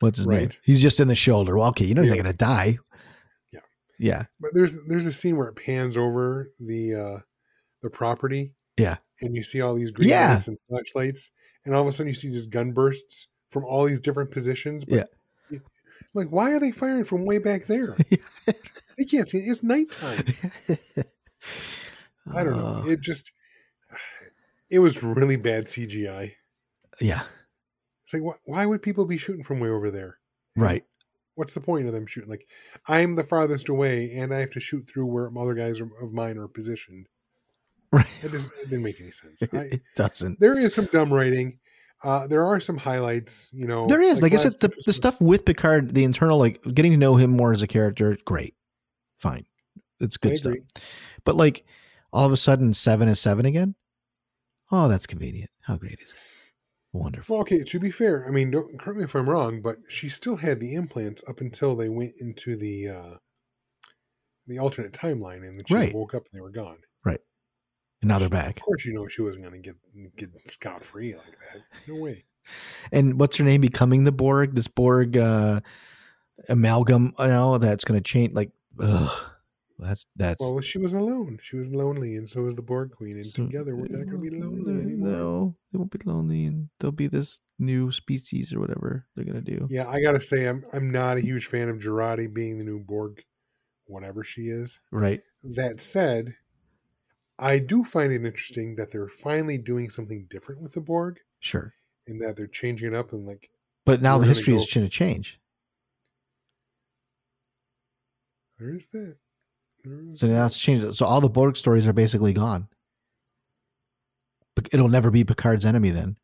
What's 0.00 0.18
his 0.18 0.26
name? 0.26 0.50
He's 0.62 0.82
just 0.82 1.00
in 1.00 1.08
the 1.08 1.14
shoulder. 1.14 1.56
Well, 1.56 1.68
okay, 1.68 1.86
you 1.86 1.94
know 1.94 2.02
he's 2.02 2.10
not 2.10 2.16
going 2.22 2.30
to 2.32 2.36
die. 2.36 2.78
Yeah. 3.52 3.60
yeah, 3.98 4.22
But 4.40 4.50
there's 4.52 4.74
there's 4.86 5.06
a 5.06 5.12
scene 5.12 5.36
where 5.36 5.48
it 5.48 5.54
pans 5.54 5.96
over 5.96 6.50
the 6.60 6.94
uh, 6.94 7.18
the 7.82 7.90
property. 7.90 8.54
Yeah. 8.76 8.96
And 9.20 9.34
you 9.36 9.42
see 9.44 9.60
all 9.60 9.74
these 9.74 9.90
green 9.90 10.08
Yeah. 10.08 10.32
lights 10.34 10.48
and 10.48 10.58
flashlights, 10.68 11.30
and 11.64 11.74
all 11.74 11.82
of 11.82 11.88
a 11.88 11.92
sudden 11.92 12.08
you 12.08 12.14
see 12.14 12.30
just 12.30 12.50
gun 12.50 12.72
bursts 12.72 13.28
from 13.50 13.64
all 13.64 13.84
these 13.86 14.00
different 14.00 14.30
positions. 14.30 14.84
But 14.84 14.94
Yeah. 15.50 15.58
Like, 16.12 16.28
why 16.28 16.52
are 16.52 16.60
they 16.60 16.70
firing 16.70 17.04
from 17.04 17.24
way 17.24 17.38
back 17.38 17.66
there? 17.66 17.96
they 18.96 19.04
can't 19.04 19.26
see. 19.28 19.38
it. 19.38 19.48
It's 19.50 19.62
nighttime. 19.64 20.24
I 22.32 22.44
don't 22.44 22.56
know. 22.56 22.82
Uh, 22.84 22.86
It 22.86 23.00
just 23.00 23.32
it 24.70 24.78
was 24.78 25.02
really 25.02 25.36
bad 25.36 25.66
CGI. 25.66 26.32
yeah, 27.00 27.22
It's 28.02 28.14
like, 28.14 28.22
why, 28.22 28.34
why 28.44 28.66
would 28.66 28.82
people 28.82 29.04
be 29.04 29.18
shooting 29.18 29.44
from 29.44 29.60
way 29.60 29.68
over 29.68 29.90
there? 29.90 30.18
right. 30.56 30.84
What's 31.36 31.54
the 31.54 31.60
point 31.60 31.88
of 31.88 31.92
them 31.92 32.06
shooting? 32.06 32.30
Like, 32.30 32.46
I'm 32.86 33.16
the 33.16 33.24
farthest 33.24 33.68
away, 33.68 34.12
and 34.14 34.32
I 34.32 34.38
have 34.38 34.52
to 34.52 34.60
shoot 34.60 34.88
through 34.88 35.06
where 35.06 35.28
other 35.36 35.54
guys 35.54 35.80
are, 35.80 35.88
of 36.00 36.12
mine 36.12 36.38
are 36.38 36.46
positioned. 36.46 37.08
Right. 37.96 38.06
It 38.22 38.30
just 38.32 38.50
it 38.62 38.70
didn't 38.70 38.82
make 38.84 39.00
any 39.00 39.10
sense. 39.10 39.42
I, 39.52 39.56
it 39.72 39.82
doesn't. 39.96 40.40
there 40.40 40.58
is 40.58 40.74
some 40.74 40.86
dumb 40.86 41.12
writing. 41.12 41.58
Uh, 42.02 42.26
there 42.26 42.44
are 42.44 42.60
some 42.60 42.76
highlights. 42.76 43.50
You 43.54 43.66
know, 43.66 43.86
There 43.86 44.02
is, 44.02 44.20
like, 44.20 44.34
I 44.34 44.36
said, 44.36 44.60
the, 44.60 44.70
the 44.84 44.92
stuff 44.92 45.20
with 45.20 45.44
Picard, 45.46 45.94
the 45.94 46.04
internal, 46.04 46.38
like 46.38 46.60
getting 46.74 46.90
to 46.92 46.98
know 46.98 47.16
him 47.16 47.30
more 47.30 47.52
as 47.52 47.62
a 47.62 47.66
character, 47.66 48.18
great, 48.26 48.54
fine, 49.18 49.46
it's 50.00 50.18
I 50.22 50.28
good 50.28 50.36
stuff. 50.38 50.52
agree. 50.52 50.64
But 51.24 51.36
like, 51.36 51.64
all 52.12 52.26
of 52.26 52.32
a 52.32 52.36
sudden, 52.36 52.74
seven 52.74 53.08
is 53.08 53.20
seven 53.20 53.46
again. 53.46 53.74
Oh, 54.70 54.88
that's 54.88 55.06
convenient. 55.06 55.50
How 55.62 55.76
great 55.76 55.98
is 56.02 56.10
it? 56.10 56.16
Wonderful. 56.92 57.36
Well, 57.36 57.40
okay. 57.42 57.62
To 57.64 57.78
be 57.80 57.90
fair, 57.90 58.26
I 58.26 58.30
mean, 58.30 58.50
don't 58.50 58.78
correct 58.78 58.98
me 58.98 59.04
if 59.04 59.14
I'm 59.14 59.28
wrong, 59.28 59.62
but 59.62 59.78
she 59.88 60.08
still 60.08 60.36
had 60.36 60.60
the 60.60 60.74
implants 60.74 61.24
up 61.28 61.40
until 61.40 61.74
they 61.74 61.88
went 61.88 62.12
into 62.20 62.56
the 62.56 62.88
uh, 62.88 63.16
the 64.46 64.58
alternate 64.58 64.92
timeline, 64.92 65.42
and 65.44 65.54
then 65.54 65.64
she 65.66 65.74
Right. 65.74 65.94
woke 65.94 66.14
up 66.14 66.24
and 66.30 66.38
they 66.38 66.42
were 66.42 66.50
gone. 66.52 66.78
Now 68.04 68.18
they're 68.18 68.28
back. 68.28 68.56
Of 68.58 68.62
course, 68.62 68.84
you 68.84 68.92
know 68.92 69.08
she 69.08 69.22
wasn't 69.22 69.44
going 69.44 69.62
to 69.62 69.68
get 69.68 70.16
get 70.16 70.48
scot 70.48 70.84
free 70.84 71.14
like 71.14 71.38
that. 71.52 71.62
No 71.88 71.94
way. 72.00 72.24
and 72.92 73.18
what's 73.18 73.36
her 73.38 73.44
name 73.44 73.60
becoming 73.60 74.04
the 74.04 74.12
Borg? 74.12 74.54
This 74.54 74.68
Borg 74.68 75.16
uh, 75.16 75.60
amalgam, 76.48 77.14
you 77.18 77.26
know, 77.26 77.58
that's 77.58 77.84
going 77.84 78.00
to 78.00 78.04
change. 78.04 78.34
Like, 78.34 78.50
ugh, 78.80 79.24
that's 79.78 80.06
that's. 80.16 80.40
Well, 80.40 80.60
she 80.60 80.78
was 80.78 80.94
alone. 80.94 81.38
She 81.42 81.56
was 81.56 81.70
lonely, 81.70 82.16
and 82.16 82.28
so 82.28 82.42
was 82.42 82.54
the 82.54 82.62
Borg 82.62 82.92
Queen. 82.92 83.16
And 83.16 83.26
so- 83.26 83.46
together, 83.46 83.74
we're 83.74 83.88
not 83.88 84.06
going 84.06 84.22
to 84.22 84.30
be 84.30 84.30
lonely 84.30 84.72
no, 84.72 84.80
anymore. 84.80 85.08
No, 85.08 85.56
they 85.72 85.78
won't 85.78 85.90
be 85.90 86.00
lonely, 86.04 86.44
and 86.44 86.68
there'll 86.78 86.92
be 86.92 87.06
this 87.06 87.40
new 87.58 87.90
species 87.92 88.52
or 88.52 88.60
whatever 88.60 89.06
they're 89.14 89.24
going 89.24 89.42
to 89.42 89.50
do. 89.58 89.66
Yeah, 89.70 89.88
I 89.88 90.00
gotta 90.00 90.20
say, 90.20 90.46
I'm 90.46 90.64
I'm 90.72 90.90
not 90.90 91.16
a 91.16 91.20
huge 91.20 91.46
fan 91.46 91.68
of 91.68 91.78
Jurati 91.78 92.32
being 92.32 92.58
the 92.58 92.64
new 92.64 92.80
Borg, 92.80 93.22
whatever 93.86 94.24
she 94.24 94.42
is. 94.42 94.80
Right. 94.90 95.22
That 95.42 95.80
said, 95.80 96.34
I 97.38 97.58
do 97.58 97.82
find 97.84 98.12
it 98.12 98.24
interesting 98.24 98.76
that 98.76 98.92
they're 98.92 99.08
finally 99.08 99.58
doing 99.58 99.90
something 99.90 100.26
different 100.30 100.62
with 100.62 100.72
the 100.72 100.80
Borg, 100.80 101.18
Sure. 101.40 101.74
in 102.06 102.18
that 102.20 102.36
they're 102.36 102.46
changing 102.46 102.88
it 102.92 102.94
up 102.94 103.12
and 103.12 103.26
like, 103.26 103.50
But 103.84 104.00
now 104.02 104.18
the 104.18 104.26
history 104.26 104.54
is 104.54 104.72
going 104.72 104.86
to 104.86 104.90
change. 104.90 105.40
there's 108.58 108.86
that. 108.88 109.16
There's 109.84 110.20
So 110.20 110.28
now 110.28 110.46
it's 110.46 110.58
changed. 110.58 110.94
So 110.94 111.04
all 111.06 111.20
the 111.20 111.28
Borg 111.28 111.56
stories 111.56 111.86
are 111.86 111.92
basically 111.92 112.32
gone. 112.32 112.68
But 114.54 114.68
it'll 114.72 114.88
never 114.88 115.10
be 115.10 115.24
Picard's 115.24 115.66
enemy 115.66 115.90
then. 115.90 116.16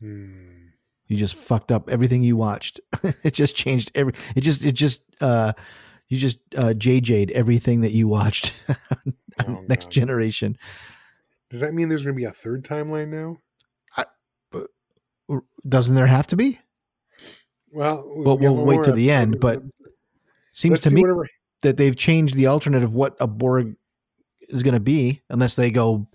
Hmm. 0.00 0.54
You 1.06 1.16
just 1.16 1.34
fucked 1.34 1.70
up 1.70 1.88
everything 1.90 2.22
you 2.22 2.36
watched. 2.36 2.80
it 3.22 3.34
just 3.34 3.54
changed 3.56 3.90
every. 3.94 4.14
It 4.34 4.40
just. 4.40 4.64
It 4.64 4.72
just. 4.72 5.02
uh 5.22 5.52
You 6.08 6.18
just 6.18 6.38
uh 6.56 6.72
JJ'd 6.74 7.30
everything 7.32 7.82
that 7.82 7.92
you 7.92 8.08
watched. 8.08 8.54
Oh, 9.46 9.64
Next 9.68 9.86
God. 9.86 9.92
generation. 9.92 10.56
Does 11.50 11.60
that 11.60 11.74
mean 11.74 11.88
there's 11.88 12.04
going 12.04 12.14
to 12.14 12.18
be 12.20 12.24
a 12.24 12.30
third 12.30 12.64
timeline 12.64 13.08
now? 13.08 13.38
Doesn't 15.68 15.94
there 15.94 16.06
have 16.06 16.26
to 16.28 16.36
be? 16.36 16.58
Well, 17.70 17.96
But 18.24 18.36
we 18.36 18.46
have 18.46 18.54
we'll 18.54 18.64
wait 18.64 18.82
to 18.82 18.92
the 18.92 19.10
end, 19.10 19.40
but 19.40 19.62
Seems 20.52 20.72
Let's 20.72 20.82
to 20.84 20.94
me 20.94 21.02
whatever- 21.02 21.28
that 21.62 21.76
they've 21.76 21.94
changed 21.96 22.34
the 22.36 22.46
alternate 22.46 22.82
of 22.82 22.94
what 22.94 23.16
a 23.20 23.26
Borg 23.26 23.76
is 24.48 24.62
going 24.62 24.74
to 24.74 24.80
be, 24.80 25.20
unless 25.28 25.54
they 25.56 25.70
go. 25.70 26.08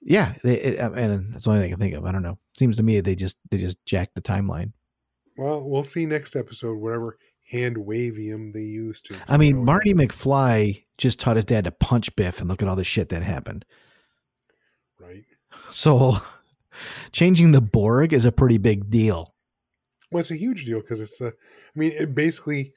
Yeah, 0.00 0.34
they, 0.42 0.54
it, 0.60 0.78
and 0.78 1.32
that's 1.34 1.44
the 1.44 1.50
only 1.50 1.62
thing 1.62 1.68
I 1.68 1.70
can 1.72 1.78
think 1.80 1.94
of. 1.94 2.04
I 2.06 2.12
don't 2.12 2.22
know. 2.22 2.38
Seems 2.56 2.76
to 2.76 2.82
me 2.82 3.00
they 3.00 3.14
just 3.14 3.36
they 3.50 3.58
just 3.58 3.84
jacked 3.84 4.14
the 4.14 4.22
timeline. 4.22 4.72
Well, 5.36 5.68
we'll 5.68 5.84
see 5.84 6.06
next 6.06 6.34
episode 6.36 6.78
whatever 6.78 7.18
hand 7.48 7.76
wavium 7.76 8.52
they 8.52 8.60
used 8.60 9.06
to. 9.06 9.16
I 9.28 9.36
mean. 9.36 9.64
Marty 9.64 9.94
McFly 9.94 10.84
just 10.98 11.20
taught 11.20 11.36
his 11.36 11.44
dad 11.44 11.64
to 11.64 11.70
punch 11.70 12.14
Biff, 12.16 12.40
and 12.40 12.48
look 12.48 12.62
at 12.62 12.68
all 12.68 12.76
the 12.76 12.84
shit 12.84 13.08
that 13.10 13.22
happened. 13.22 13.64
right? 15.00 15.24
So, 15.70 16.16
changing 17.12 17.52
the 17.52 17.60
Borg 17.60 18.12
is 18.12 18.24
a 18.24 18.32
pretty 18.32 18.58
big 18.58 18.90
deal. 18.90 19.34
Well, 20.10 20.20
it's 20.20 20.30
a 20.30 20.36
huge 20.36 20.64
deal 20.64 20.80
because 20.80 21.00
it's 21.00 21.20
a. 21.20 21.28
I 21.28 21.32
mean, 21.78 21.92
it 21.92 22.14
basically 22.14 22.72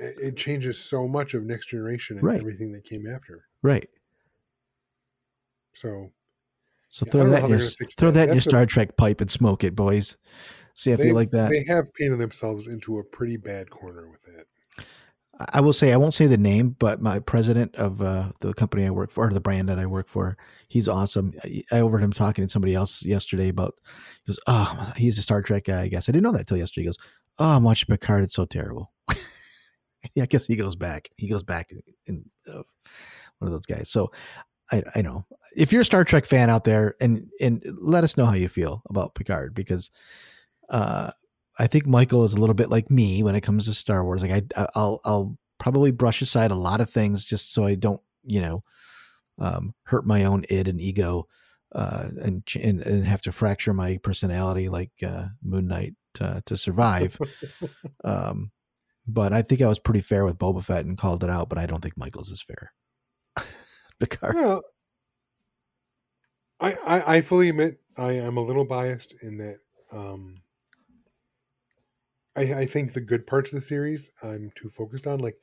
it 0.00 0.36
changes 0.36 0.78
so 0.78 1.06
much 1.06 1.34
of 1.34 1.44
next 1.44 1.66
generation 1.66 2.16
and 2.16 2.24
Right. 2.26 2.40
everything 2.40 2.72
that 2.72 2.84
came 2.84 3.06
after. 3.06 3.44
Right. 3.62 3.88
So 5.74 6.12
So 6.88 7.04
Yeah, 7.06 7.12
throw 7.12 7.30
that 7.30 7.44
in 7.44 7.50
your 7.50 7.58
throw 7.58 8.10
that. 8.10 8.14
that 8.14 8.22
in 8.24 8.28
your 8.28 8.34
That's 8.36 8.46
a- 8.46 8.50
Star 8.50 8.66
Trek 8.66 8.96
pipe 8.96 9.20
and 9.20 9.30
smoke 9.30 9.64
it, 9.64 9.74
boys. 9.74 10.16
See 10.74 10.90
if 10.90 10.98
they, 10.98 11.08
you 11.08 11.14
like 11.14 11.30
that. 11.30 11.50
They 11.50 11.64
have 11.72 11.92
painted 11.94 12.18
themselves 12.18 12.66
into 12.66 12.98
a 12.98 13.04
pretty 13.04 13.36
bad 13.36 13.70
corner 13.70 14.08
with 14.10 14.22
that. 14.22 14.46
I 15.52 15.60
will 15.60 15.72
say 15.72 15.92
I 15.92 15.96
won't 15.96 16.14
say 16.14 16.26
the 16.26 16.36
name, 16.36 16.76
but 16.78 17.00
my 17.00 17.18
president 17.18 17.74
of 17.76 18.00
uh, 18.00 18.30
the 18.40 18.54
company 18.54 18.86
I 18.86 18.90
work 18.90 19.10
for, 19.10 19.26
or 19.26 19.32
the 19.32 19.40
brand 19.40 19.68
that 19.68 19.78
I 19.78 19.86
work 19.86 20.08
for, 20.08 20.36
he's 20.68 20.88
awesome. 20.88 21.32
I, 21.42 21.64
I 21.72 21.80
overheard 21.80 22.04
him 22.04 22.12
talking 22.12 22.44
to 22.44 22.50
somebody 22.50 22.74
else 22.74 23.04
yesterday 23.04 23.48
about. 23.48 23.74
He 24.24 24.30
goes, 24.30 24.38
"Oh, 24.46 24.92
he's 24.96 25.18
a 25.18 25.22
Star 25.22 25.42
Trek 25.42 25.64
guy. 25.64 25.82
I 25.82 25.88
guess 25.88 26.08
I 26.08 26.12
didn't 26.12 26.24
know 26.24 26.32
that 26.32 26.46
till 26.46 26.56
yesterday." 26.56 26.82
He 26.82 26.86
goes, 26.86 26.98
"Oh, 27.38 27.50
I'm 27.50 27.64
watching 27.64 27.86
Picard. 27.88 28.22
It's 28.22 28.34
so 28.34 28.44
terrible." 28.44 28.92
yeah, 30.14 30.22
I 30.22 30.26
guess 30.26 30.46
he 30.46 30.56
goes 30.56 30.76
back. 30.76 31.08
He 31.16 31.28
goes 31.28 31.42
back 31.42 31.72
in, 31.72 31.82
in 32.06 32.24
uh, 32.48 32.62
one 33.38 33.48
of 33.48 33.50
those 33.50 33.66
guys. 33.66 33.90
So 33.90 34.12
I, 34.70 34.82
I 34.94 35.02
know 35.02 35.26
if 35.56 35.72
you're 35.72 35.82
a 35.82 35.86
Star 35.86 36.04
Trek 36.04 36.26
fan 36.26 36.48
out 36.48 36.64
there, 36.64 36.94
and 37.00 37.28
and 37.40 37.64
let 37.80 38.04
us 38.04 38.16
know 38.16 38.26
how 38.26 38.34
you 38.34 38.48
feel 38.48 38.82
about 38.88 39.14
Picard 39.14 39.54
because 39.54 39.90
uh, 40.68 41.10
I 41.58 41.66
think 41.66 41.86
Michael 41.86 42.24
is 42.24 42.34
a 42.34 42.40
little 42.40 42.54
bit 42.54 42.70
like 42.70 42.90
me 42.90 43.22
when 43.22 43.34
it 43.34 43.42
comes 43.42 43.66
to 43.66 43.74
Star 43.74 44.04
Wars. 44.04 44.22
Like 44.22 44.44
I, 44.56 44.66
I'll, 44.74 45.00
I'll 45.04 45.38
probably 45.58 45.90
brush 45.90 46.20
aside 46.20 46.50
a 46.50 46.56
lot 46.56 46.80
of 46.80 46.90
things 46.90 47.24
just 47.24 47.52
so 47.52 47.64
I 47.64 47.74
don't, 47.74 48.00
you 48.24 48.40
know, 48.40 48.64
um, 49.38 49.74
hurt 49.84 50.06
my 50.06 50.24
own 50.24 50.44
id 50.48 50.68
and 50.68 50.80
ego, 50.80 51.26
uh, 51.74 52.08
and, 52.22 52.42
and 52.60 52.80
and 52.82 53.06
have 53.06 53.22
to 53.22 53.32
fracture 53.32 53.74
my 53.74 53.98
personality 53.98 54.68
like 54.68 54.92
uh, 55.04 55.26
Moon 55.42 55.66
Knight 55.66 55.94
uh, 56.20 56.40
to 56.46 56.56
survive. 56.56 57.18
um, 58.04 58.52
but 59.06 59.32
I 59.32 59.42
think 59.42 59.60
I 59.60 59.66
was 59.66 59.78
pretty 59.78 60.00
fair 60.00 60.24
with 60.24 60.38
Boba 60.38 60.62
Fett 60.62 60.84
and 60.84 60.96
called 60.96 61.24
it 61.24 61.30
out. 61.30 61.48
But 61.48 61.58
I 61.58 61.66
don't 61.66 61.80
think 61.80 61.96
Michael's 61.96 62.30
is 62.30 62.42
fair. 62.42 62.72
Picard. 63.98 64.36
Well, 64.36 64.62
I, 66.60 66.72
I 66.86 67.16
I 67.16 67.20
fully 67.20 67.48
admit 67.48 67.80
I 67.96 68.12
am 68.12 68.36
a 68.36 68.42
little 68.42 68.64
biased 68.64 69.14
in 69.22 69.38
that. 69.38 69.58
Um, 69.92 70.42
I 72.36 72.42
I 72.62 72.66
think 72.66 72.92
the 72.92 73.00
good 73.00 73.26
parts 73.26 73.52
of 73.52 73.56
the 73.56 73.64
series 73.64 74.10
I'm 74.22 74.50
too 74.54 74.70
focused 74.70 75.06
on. 75.06 75.20
Like, 75.20 75.36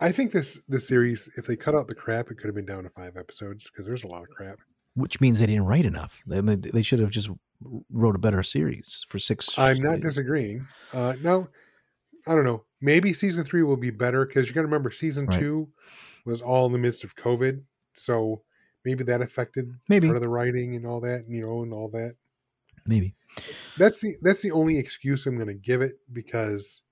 I 0.00 0.12
think 0.12 0.32
this 0.32 0.60
this 0.68 0.86
series, 0.86 1.28
if 1.36 1.46
they 1.46 1.56
cut 1.56 1.74
out 1.74 1.88
the 1.88 1.94
crap, 1.94 2.30
it 2.30 2.36
could 2.36 2.46
have 2.46 2.54
been 2.54 2.66
down 2.66 2.84
to 2.84 2.90
five 2.90 3.16
episodes 3.16 3.68
because 3.68 3.86
there's 3.86 4.04
a 4.04 4.08
lot 4.08 4.22
of 4.22 4.28
crap. 4.30 4.58
which 4.94 5.20
means 5.20 5.38
they 5.38 5.46
didn't 5.46 5.66
write 5.66 5.84
enough. 5.86 6.22
They, 6.26 6.40
they 6.40 6.82
should 6.82 7.00
have 7.00 7.10
just 7.10 7.30
wrote 7.90 8.14
a 8.16 8.18
better 8.18 8.42
series 8.42 9.04
for 9.08 9.18
six. 9.18 9.58
I'm 9.58 9.80
not 9.80 10.00
disagreeing. 10.00 10.66
Uh, 10.92 11.14
no, 11.22 11.48
I 12.26 12.34
don't 12.34 12.44
know. 12.44 12.64
Maybe 12.80 13.12
season 13.12 13.44
three 13.44 13.62
will 13.64 13.76
be 13.76 13.90
better 13.90 14.24
because 14.24 14.48
you 14.48 14.54
got 14.54 14.60
to 14.60 14.66
remember 14.66 14.90
season 14.90 15.26
Right. 15.26 15.40
two 15.40 15.68
was 16.24 16.40
all 16.42 16.66
in 16.66 16.72
the 16.72 16.78
midst 16.78 17.02
of 17.02 17.16
COVID, 17.16 17.62
so 17.94 18.42
maybe 18.84 19.02
that 19.04 19.20
affected 19.20 19.66
Maybe. 19.88 20.06
part 20.06 20.16
of 20.16 20.22
the 20.22 20.28
writing 20.28 20.76
and 20.76 20.86
all 20.86 21.00
that, 21.00 21.24
you 21.28 21.42
know, 21.42 21.62
and 21.62 21.72
all 21.72 21.88
that. 21.90 22.14
Maybe. 22.88 23.14
That's 23.76 24.00
the 24.00 24.16
that's 24.22 24.42
the 24.42 24.50
only 24.50 24.78
excuse 24.78 25.26
I'm 25.26 25.36
going 25.36 25.46
to 25.46 25.54
give 25.54 25.80
it 25.80 25.92
because 26.12 26.82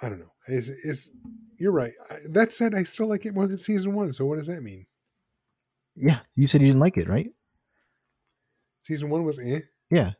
I 0.00 0.08
don't 0.08 0.20
know. 0.20 0.32
Is 0.46 0.68
is 0.68 1.10
you're 1.58 1.72
right. 1.72 1.92
That 2.30 2.52
said, 2.52 2.74
I 2.74 2.82
still 2.84 3.08
like 3.08 3.26
it 3.26 3.34
more 3.34 3.46
than 3.46 3.58
season 3.58 3.94
one. 3.94 4.12
So 4.12 4.24
what 4.26 4.36
does 4.36 4.46
that 4.46 4.62
mean? 4.62 4.86
Yeah, 5.96 6.20
you 6.34 6.46
said 6.46 6.60
you 6.60 6.68
didn't 6.68 6.80
like 6.80 6.96
it, 6.96 7.08
right? 7.08 7.30
Season 8.80 9.10
one 9.10 9.24
was 9.24 9.38
eh. 9.38 9.60
Yeah. 9.90 10.12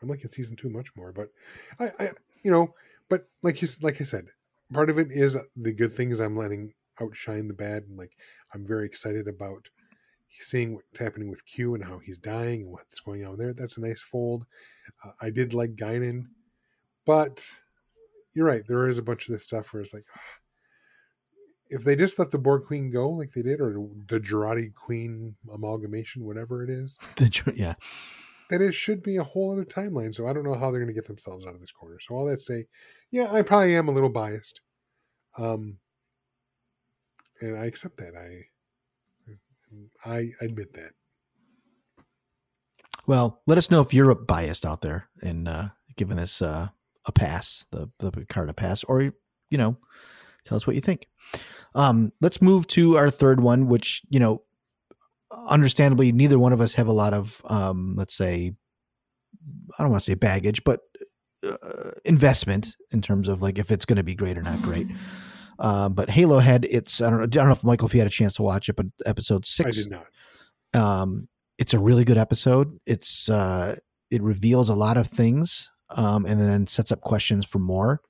I'm 0.00 0.08
liking 0.08 0.30
season 0.30 0.56
two 0.56 0.68
much 0.68 0.88
more, 0.96 1.12
but 1.12 1.28
I, 1.78 1.86
I, 1.98 2.08
you 2.44 2.50
know, 2.50 2.74
but 3.08 3.28
like 3.42 3.62
you, 3.62 3.68
like 3.82 4.00
I 4.00 4.04
said, 4.04 4.26
part 4.72 4.90
of 4.90 4.98
it 4.98 5.08
is 5.10 5.36
the 5.56 5.72
good 5.72 5.94
things 5.94 6.18
I'm 6.18 6.36
letting 6.36 6.74
outshine 7.00 7.46
the 7.46 7.54
bad, 7.54 7.84
and 7.84 7.96
like 7.96 8.12
I'm 8.52 8.66
very 8.66 8.86
excited 8.86 9.28
about 9.28 9.68
seeing 10.40 10.74
what's 10.74 10.98
happening 10.98 11.30
with 11.30 11.46
Q 11.46 11.74
and 11.74 11.84
how 11.84 11.98
he's 11.98 12.18
dying 12.18 12.62
and 12.62 12.70
what's 12.70 13.00
going 13.00 13.24
on 13.26 13.38
there. 13.38 13.52
That's 13.52 13.76
a 13.76 13.80
nice 13.80 14.02
fold. 14.02 14.46
Uh, 15.04 15.10
I 15.20 15.30
did 15.30 15.54
like 15.54 15.76
Guinan, 15.76 16.22
but 17.06 17.48
you're 18.34 18.46
right. 18.46 18.62
There 18.66 18.88
is 18.88 18.98
a 18.98 19.02
bunch 19.02 19.28
of 19.28 19.32
this 19.32 19.44
stuff 19.44 19.72
where 19.72 19.82
it's 19.82 19.94
like, 19.94 20.06
if 21.68 21.84
they 21.84 21.96
just 21.96 22.18
let 22.18 22.30
the 22.30 22.38
Borg 22.38 22.64
Queen 22.66 22.90
go 22.90 23.08
like 23.10 23.32
they 23.32 23.42
did, 23.42 23.60
or 23.60 23.88
the 24.08 24.20
Jurati 24.20 24.74
Queen 24.74 25.34
amalgamation, 25.52 26.24
whatever 26.24 26.62
it 26.62 26.70
is, 26.70 26.98
The 27.16 27.52
yeah. 27.56 27.74
then 28.50 28.60
it 28.60 28.74
should 28.74 29.02
be 29.02 29.16
a 29.16 29.24
whole 29.24 29.52
other 29.52 29.64
timeline. 29.64 30.14
So 30.14 30.26
I 30.26 30.32
don't 30.32 30.44
know 30.44 30.54
how 30.54 30.70
they're 30.70 30.80
going 30.80 30.94
to 30.94 31.00
get 31.00 31.06
themselves 31.06 31.46
out 31.46 31.54
of 31.54 31.60
this 31.60 31.72
corner. 31.72 31.98
So 31.98 32.14
all 32.14 32.26
that 32.26 32.42
say, 32.42 32.66
yeah, 33.10 33.32
I 33.32 33.42
probably 33.42 33.74
am 33.74 33.88
a 33.88 33.92
little 33.92 34.10
biased, 34.10 34.60
um, 35.38 35.78
and 37.40 37.56
I 37.56 37.64
accept 37.64 37.96
that. 37.98 38.14
I 38.16 38.51
I 40.04 40.30
admit 40.40 40.74
that. 40.74 40.92
Well, 43.06 43.42
let 43.46 43.58
us 43.58 43.70
know 43.70 43.80
if 43.80 43.92
you're 43.92 44.14
biased 44.14 44.64
out 44.64 44.80
there 44.80 45.08
and 45.22 45.48
uh, 45.48 45.68
giving 45.96 46.16
this 46.16 46.40
uh, 46.40 46.68
a 47.04 47.12
pass, 47.12 47.66
the 47.70 47.90
the 47.98 48.12
Picard 48.12 48.48
a 48.48 48.54
pass, 48.54 48.84
or 48.84 49.12
you 49.50 49.58
know, 49.58 49.76
tell 50.44 50.56
us 50.56 50.66
what 50.66 50.76
you 50.76 50.82
think. 50.82 51.08
Um, 51.74 52.12
let's 52.20 52.42
move 52.42 52.66
to 52.68 52.96
our 52.96 53.10
third 53.10 53.40
one, 53.40 53.66
which 53.66 54.02
you 54.08 54.20
know, 54.20 54.42
understandably, 55.48 56.12
neither 56.12 56.38
one 56.38 56.52
of 56.52 56.60
us 56.60 56.74
have 56.74 56.88
a 56.88 56.92
lot 56.92 57.14
of, 57.14 57.40
um, 57.46 57.94
let's 57.96 58.14
say, 58.14 58.52
I 59.78 59.82
don't 59.82 59.90
want 59.90 60.02
to 60.02 60.04
say 60.04 60.14
baggage, 60.14 60.62
but 60.64 60.80
uh, 61.44 61.90
investment 62.04 62.76
in 62.92 63.02
terms 63.02 63.28
of 63.28 63.42
like 63.42 63.58
if 63.58 63.70
it's 63.70 63.84
going 63.84 63.96
to 63.96 64.02
be 64.02 64.14
great 64.14 64.38
or 64.38 64.42
not 64.42 64.60
great. 64.62 64.86
Um, 65.62 65.94
but 65.94 66.10
Halo 66.10 66.40
had 66.40 66.64
its 66.64 67.00
I 67.00 67.08
don't 67.08 67.20
know 67.20 67.24
I 67.24 67.28
don't 67.28 67.46
know 67.46 67.52
if 67.52 67.62
Michael 67.64 67.86
if 67.86 67.94
you 67.94 68.00
had 68.00 68.08
a 68.08 68.10
chance 68.10 68.34
to 68.34 68.42
watch 68.42 68.68
it, 68.68 68.74
but 68.76 68.86
episode 69.06 69.44
I 69.44 69.46
six 69.48 69.84
did 69.84 69.92
not. 69.92 70.06
um, 70.74 71.28
it's 71.56 71.72
a 71.72 71.78
really 71.78 72.04
good 72.04 72.18
episode. 72.18 72.78
It's 72.84 73.28
uh, 73.30 73.76
it 74.10 74.22
reveals 74.22 74.68
a 74.68 74.74
lot 74.74 74.96
of 74.96 75.06
things, 75.06 75.70
um, 75.90 76.26
and 76.26 76.40
then 76.40 76.66
sets 76.66 76.90
up 76.90 77.00
questions 77.00 77.46
for 77.46 77.60
more. 77.60 78.02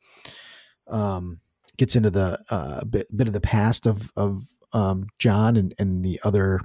Um, 0.89 1.41
gets 1.77 1.95
into 1.95 2.11
the 2.11 2.39
uh, 2.49 2.85
bit 2.85 3.15
bit 3.15 3.27
of 3.27 3.35
the 3.35 3.41
past 3.41 3.87
of 3.87 4.11
of 4.17 4.47
um, 4.73 5.09
John 5.19 5.57
and 5.57 5.75
and 5.79 6.03
the 6.03 6.21
other 6.25 6.59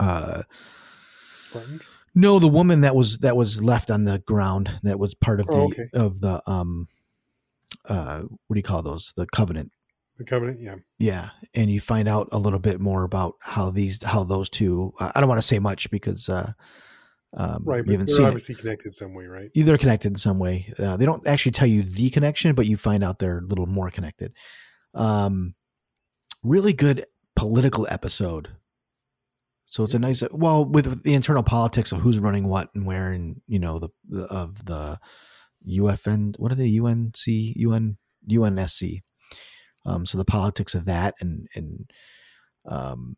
uh, 0.00 0.42
Spartans? 1.44 1.82
no, 2.14 2.38
the 2.38 2.48
woman 2.48 2.80
that 2.80 2.96
was 2.96 3.18
that 3.18 3.36
was 3.36 3.62
left 3.62 3.90
on 3.92 4.04
the 4.04 4.18
ground 4.18 4.80
that 4.82 4.98
was 4.98 5.14
part 5.14 5.38
of 5.40 5.46
the 5.46 5.52
Oh, 5.54 5.66
okay. 5.66 5.88
of 5.94 6.20
the 6.20 6.42
um, 6.50 6.88
uh, 7.88 8.20
what 8.20 8.54
do 8.54 8.58
you 8.58 8.62
call 8.62 8.82
those? 8.82 9.12
The 9.16 9.26
covenant. 9.26 9.72
The 10.18 10.24
Covenant, 10.24 10.60
yeah. 10.60 10.76
Yeah, 10.98 11.30
and 11.54 11.70
you 11.70 11.80
find 11.80 12.06
out 12.06 12.28
a 12.32 12.38
little 12.38 12.58
bit 12.58 12.80
more 12.80 13.02
about 13.02 13.34
how 13.40 13.70
these 13.70 14.02
how 14.02 14.24
those 14.24 14.50
two. 14.50 14.92
I 15.00 15.18
don't 15.18 15.28
want 15.28 15.40
to 15.40 15.46
say 15.46 15.58
much 15.58 15.90
because 15.90 16.28
uh, 16.28 16.52
um, 17.34 17.62
Right, 17.64 17.82
but 17.84 17.92
haven't 17.92 18.06
they're 18.08 18.16
seen 18.16 18.26
it. 18.26 18.28
obviously 18.28 18.54
connected 18.54 18.94
some 18.94 19.14
way, 19.14 19.24
right? 19.24 19.50
they're 19.54 19.78
connected 19.78 20.12
in 20.12 20.18
some 20.18 20.38
way. 20.38 20.72
Uh, 20.78 20.96
they 20.98 21.06
don't 21.06 21.26
actually 21.26 21.52
tell 21.52 21.66
you 21.66 21.82
the 21.82 22.10
connection, 22.10 22.54
but 22.54 22.66
you 22.66 22.76
find 22.76 23.02
out 23.02 23.18
they're 23.18 23.38
a 23.38 23.46
little 23.46 23.66
more 23.66 23.90
connected. 23.90 24.34
Um, 24.94 25.54
really 26.42 26.74
good 26.74 27.06
political 27.34 27.86
episode. 27.90 28.50
So 29.64 29.82
it's 29.84 29.94
a 29.94 29.98
nice, 29.98 30.22
well, 30.30 30.66
with 30.66 31.02
the 31.02 31.14
internal 31.14 31.42
politics 31.42 31.92
of 31.92 32.00
who's 32.00 32.18
running 32.18 32.46
what 32.46 32.68
and 32.74 32.84
where, 32.84 33.10
and 33.12 33.40
you 33.46 33.58
know 33.58 33.78
the, 33.78 33.88
the 34.06 34.24
of 34.24 34.66
the 34.66 35.00
UFN, 35.68 36.38
what 36.38 36.52
are 36.52 36.56
they? 36.56 36.78
UNC, 36.78 37.26
UN, 37.26 37.98
UNSC. 38.28 39.00
Um, 39.84 40.06
so 40.06 40.16
the 40.16 40.24
politics 40.24 40.74
of 40.74 40.84
that 40.84 41.14
and 41.20 41.48
and 41.54 41.90
um, 42.66 43.16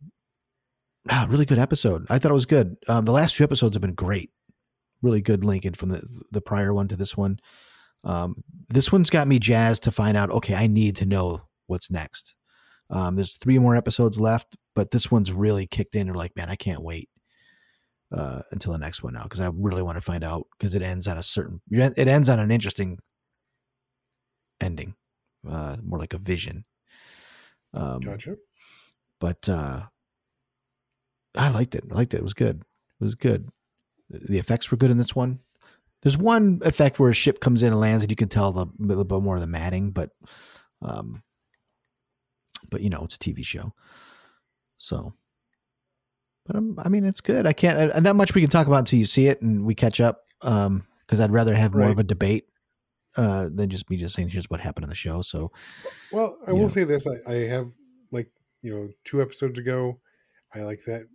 ah, 1.10 1.26
really 1.28 1.44
good 1.44 1.58
episode. 1.58 2.06
I 2.08 2.18
thought 2.18 2.30
it 2.30 2.34
was 2.34 2.46
good. 2.46 2.76
Um, 2.88 3.04
the 3.04 3.12
last 3.12 3.36
few 3.36 3.44
episodes 3.44 3.74
have 3.74 3.82
been 3.82 3.94
great 3.94 4.30
really 5.04 5.20
good 5.20 5.44
linking 5.44 5.74
from 5.74 5.90
the 5.90 6.02
the 6.32 6.40
prior 6.40 6.74
one 6.74 6.88
to 6.88 6.96
this 6.96 7.16
one. 7.16 7.38
Um, 8.02 8.42
this 8.68 8.90
one's 8.90 9.10
got 9.10 9.28
me 9.28 9.38
jazzed 9.38 9.84
to 9.84 9.90
find 9.90 10.16
out. 10.16 10.30
Okay, 10.30 10.54
I 10.54 10.66
need 10.66 10.96
to 10.96 11.06
know 11.06 11.42
what's 11.66 11.90
next. 11.90 12.34
Um, 12.90 13.14
there's 13.14 13.36
three 13.36 13.58
more 13.58 13.76
episodes 13.76 14.20
left, 14.20 14.56
but 14.74 14.90
this 14.90 15.10
one's 15.10 15.32
really 15.32 15.66
kicked 15.66 15.94
in. 15.94 16.06
You're 16.06 16.16
like, 16.16 16.36
man, 16.36 16.50
I 16.50 16.56
can't 16.56 16.82
wait 16.82 17.08
uh, 18.14 18.42
until 18.52 18.72
the 18.72 18.78
next 18.78 19.02
one 19.02 19.14
now 19.14 19.24
because 19.24 19.40
I 19.40 19.50
really 19.52 19.82
want 19.82 19.96
to 19.96 20.00
find 20.00 20.22
out 20.22 20.46
because 20.56 20.74
it 20.74 20.82
ends 20.82 21.08
on 21.08 21.18
a 21.18 21.22
certain. 21.22 21.60
It 21.70 22.08
ends 22.08 22.28
on 22.28 22.38
an 22.38 22.50
interesting 22.50 22.98
ending, 24.60 24.94
uh, 25.48 25.76
more 25.82 25.98
like 25.98 26.14
a 26.14 26.18
vision. 26.18 26.64
Um, 27.72 28.00
Gotcha. 28.00 28.36
but 29.20 29.48
uh, 29.48 29.82
I 31.34 31.50
liked 31.50 31.74
it. 31.74 31.84
I 31.90 31.94
liked 31.94 32.14
it. 32.14 32.18
It 32.18 32.22
was 32.22 32.34
good. 32.34 32.62
It 33.00 33.04
was 33.04 33.16
good. 33.16 33.48
The 34.08 34.38
effects 34.38 34.70
were 34.70 34.76
good 34.76 34.92
in 34.92 34.98
this 34.98 35.16
one. 35.16 35.40
There's 36.02 36.18
one 36.18 36.60
effect 36.64 37.00
where 37.00 37.10
a 37.10 37.14
ship 37.14 37.40
comes 37.40 37.62
in 37.62 37.72
and 37.72 37.80
lands, 37.80 38.04
and 38.04 38.12
you 38.12 38.16
can 38.16 38.28
tell 38.28 38.52
the, 38.52 38.66
a 38.66 38.70
little 38.78 39.04
bit 39.04 39.22
more 39.22 39.34
of 39.34 39.40
the 39.40 39.46
matting, 39.46 39.90
but, 39.90 40.10
um, 40.82 41.22
but 42.70 42.82
you 42.82 42.90
know, 42.90 43.02
it's 43.04 43.16
a 43.16 43.18
TV 43.18 43.44
show, 43.44 43.72
so. 44.78 45.14
But 46.46 46.56
um, 46.56 46.78
I 46.78 46.88
mean, 46.88 47.04
it's 47.04 47.20
good. 47.20 47.46
I 47.46 47.52
can't. 47.52 47.92
Uh, 47.92 48.00
not 48.00 48.16
much 48.16 48.34
we 48.34 48.40
can 48.40 48.50
talk 48.50 48.66
about 48.66 48.80
until 48.80 48.98
you 48.98 49.04
see 49.04 49.28
it 49.28 49.40
and 49.40 49.64
we 49.64 49.74
catch 49.74 50.00
up. 50.00 50.22
Um, 50.42 50.86
because 51.06 51.20
I'd 51.20 51.30
rather 51.30 51.54
have 51.54 51.74
more 51.74 51.90
of 51.90 51.98
a 51.98 52.02
debate, 52.02 52.46
uh, 53.16 53.48
than 53.52 53.68
just 53.68 53.88
me 53.90 53.96
just 53.96 54.14
saying 54.14 54.28
here's 54.28 54.48
what 54.48 54.60
happened 54.60 54.84
in 54.84 54.90
the 54.90 54.96
show. 54.96 55.22
So 55.22 55.52
Well, 56.12 56.36
I 56.46 56.52
will 56.52 56.62
know. 56.62 56.68
say 56.68 56.84
this: 56.84 57.06
I, 57.06 57.32
I 57.32 57.34
have 57.46 57.70
like 58.10 58.30
you 58.62 58.74
know 58.74 58.88
two 59.04 59.22
episodes 59.22 59.58
ago, 59.58 60.00
I 60.54 60.60
like 60.60 60.80
that. 60.86 61.06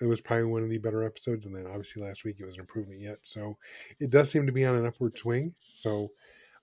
It 0.00 0.06
was 0.06 0.20
probably 0.20 0.44
one 0.44 0.62
of 0.62 0.70
the 0.70 0.78
better 0.78 1.04
episodes, 1.04 1.46
and 1.46 1.54
then 1.54 1.66
obviously 1.66 2.02
last 2.02 2.24
week 2.24 2.36
it 2.38 2.44
was 2.44 2.54
an 2.54 2.60
improvement 2.60 3.00
yet. 3.00 3.18
So 3.22 3.56
it 3.98 4.10
does 4.10 4.30
seem 4.30 4.46
to 4.46 4.52
be 4.52 4.64
on 4.64 4.74
an 4.74 4.86
upward 4.86 5.16
swing. 5.18 5.54
So 5.74 6.08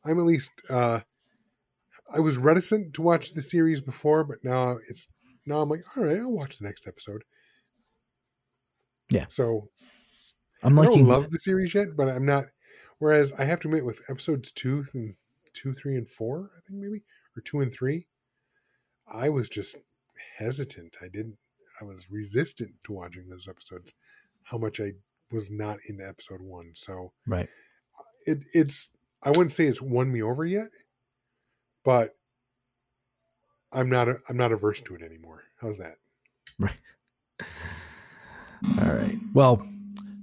I'm 0.06 0.20
at 0.20 0.26
least 0.26 0.52
uh 0.70 1.02
I 2.14 2.20
was 2.20 2.38
reticent 2.38 2.94
to 2.96 3.02
watch 3.02 3.34
the 3.34 3.42
series 3.42 3.82
before, 3.82 4.24
but 4.24 4.38
now 4.44 4.78
it's 4.90 5.08
now 5.46 5.62
I'm 5.62 5.70
like, 5.70 5.84
all 5.96 6.04
right, 6.04 6.18
I'll 6.18 6.32
watch 6.32 6.58
the 6.58 6.66
next 6.66 6.88
episode. 6.88 7.24
Yeah. 9.10 9.26
So 9.30 9.70
I'm 10.64 10.78
I 10.78 10.86
don't 10.86 11.06
love 11.06 11.32
the 11.32 11.40
series 11.40 11.74
yet, 11.74 11.96
but 11.96 12.10
I'm 12.10 12.26
not. 12.26 12.46
Whereas 13.00 13.32
I 13.38 13.46
have 13.46 13.60
to 13.62 13.68
admit, 13.70 13.86
with 13.86 14.02
episodes 14.10 14.52
two 14.52 14.86
and 14.94 15.16
two, 15.54 15.74
three, 15.74 15.96
and 15.96 16.10
four, 16.10 16.52
I 16.58 16.60
think 16.68 16.82
maybe 16.82 17.04
or 17.36 17.42
two 17.42 17.62
and 17.62 17.74
three, 17.74 18.08
I 19.12 19.30
was 19.30 19.50
just 19.50 19.78
hesitant. 20.38 20.98
I 21.02 21.08
didn't. 21.08 21.38
I 21.82 21.86
was 21.86 22.12
resistant 22.12 22.72
to 22.84 22.94
watching 22.94 23.30
those 23.30 23.48
episodes. 23.48 23.94
How 24.44 24.58
much 24.58 24.82
I 24.82 24.94
was 25.32 25.52
not 25.52 25.78
into 25.88 26.08
episode 26.08 26.42
one. 26.42 26.72
So 26.76 27.14
right. 27.28 27.48
it 28.26 28.40
it's. 28.54 28.90
I 29.22 29.30
wouldn't 29.30 29.52
say 29.52 29.66
it's 29.66 29.82
won 29.82 30.12
me 30.12 30.22
over 30.22 30.46
yet, 30.46 30.70
but 31.84 32.16
I'm 33.72 33.90
not. 33.90 34.08
I'm 34.30 34.38
not 34.38 34.52
averse 34.52 34.82
to 34.82 34.96
it 34.96 35.02
anymore. 35.02 35.44
How's 35.62 35.78
that? 35.78 35.96
All 38.90 38.96
right. 38.96 39.20
Well, 39.36 39.62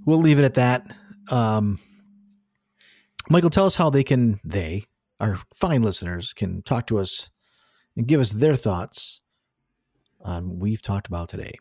we'll 0.05 0.19
leave 0.19 0.39
it 0.39 0.43
at 0.43 0.55
that. 0.55 0.93
Um, 1.29 1.79
Michael, 3.29 3.49
tell 3.49 3.65
us 3.65 3.77
how 3.77 3.89
they 3.89 4.03
can, 4.03 4.41
they, 4.43 4.83
our 5.21 5.37
fine 5.53 5.83
listeners, 5.83 6.33
can 6.33 6.63
talk 6.63 6.87
to 6.87 6.99
us 6.99 7.29
and 7.95 8.05
give 8.07 8.19
us 8.19 8.31
their 8.31 8.57
thoughts 8.57 9.21
on 10.19 10.49
what 10.49 10.57
we've 10.57 10.81
talked 10.81 11.07
about 11.07 11.29
today. 11.29 11.53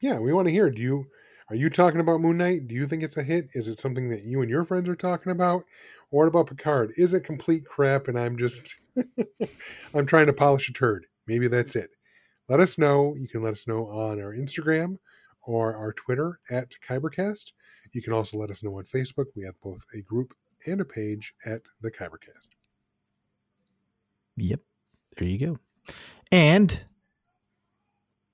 Yeah, 0.00 0.18
we 0.18 0.32
want 0.32 0.48
to 0.48 0.52
hear. 0.52 0.70
Do 0.70 0.82
you 0.82 1.06
are 1.50 1.54
you 1.54 1.70
talking 1.70 2.00
about 2.00 2.20
Moon 2.20 2.38
Knight? 2.38 2.66
Do 2.66 2.74
you 2.74 2.88
think 2.88 3.04
it's 3.04 3.16
a 3.18 3.22
hit? 3.22 3.46
Is 3.54 3.68
it 3.68 3.78
something 3.78 4.08
that 4.08 4.24
you 4.24 4.40
and 4.40 4.50
your 4.50 4.64
friends 4.64 4.88
are 4.88 4.96
talking 4.96 5.30
about? 5.30 5.64
Or 6.10 6.24
what 6.24 6.28
about 6.28 6.48
Picard? 6.48 6.92
Is 6.96 7.14
it 7.14 7.20
complete 7.20 7.64
crap 7.64 8.08
and 8.08 8.18
I'm 8.18 8.36
just 8.36 8.80
I'm 9.94 10.06
trying 10.06 10.26
to 10.26 10.32
polish 10.32 10.68
a 10.68 10.72
turd? 10.72 11.06
Maybe 11.28 11.46
that's 11.46 11.76
it. 11.76 11.90
Let 12.48 12.58
us 12.58 12.76
know. 12.76 13.14
You 13.16 13.28
can 13.28 13.42
let 13.42 13.52
us 13.52 13.68
know 13.68 13.86
on 13.86 14.20
our 14.20 14.32
Instagram 14.34 14.96
or 15.44 15.76
our 15.76 15.92
Twitter 15.92 16.38
at 16.50 16.72
Kybercast. 16.88 17.52
You 17.92 18.02
can 18.02 18.12
also 18.12 18.38
let 18.38 18.50
us 18.50 18.62
know 18.62 18.78
on 18.78 18.84
Facebook. 18.84 19.26
We 19.36 19.44
have 19.44 19.60
both 19.62 19.82
a 19.96 20.02
group 20.02 20.34
and 20.66 20.80
a 20.80 20.84
page 20.84 21.34
at 21.46 21.62
the 21.80 21.90
Kybercast. 21.90 22.48
Yep. 24.36 24.60
There 25.18 25.28
you 25.28 25.38
go. 25.38 25.58
And 26.30 26.84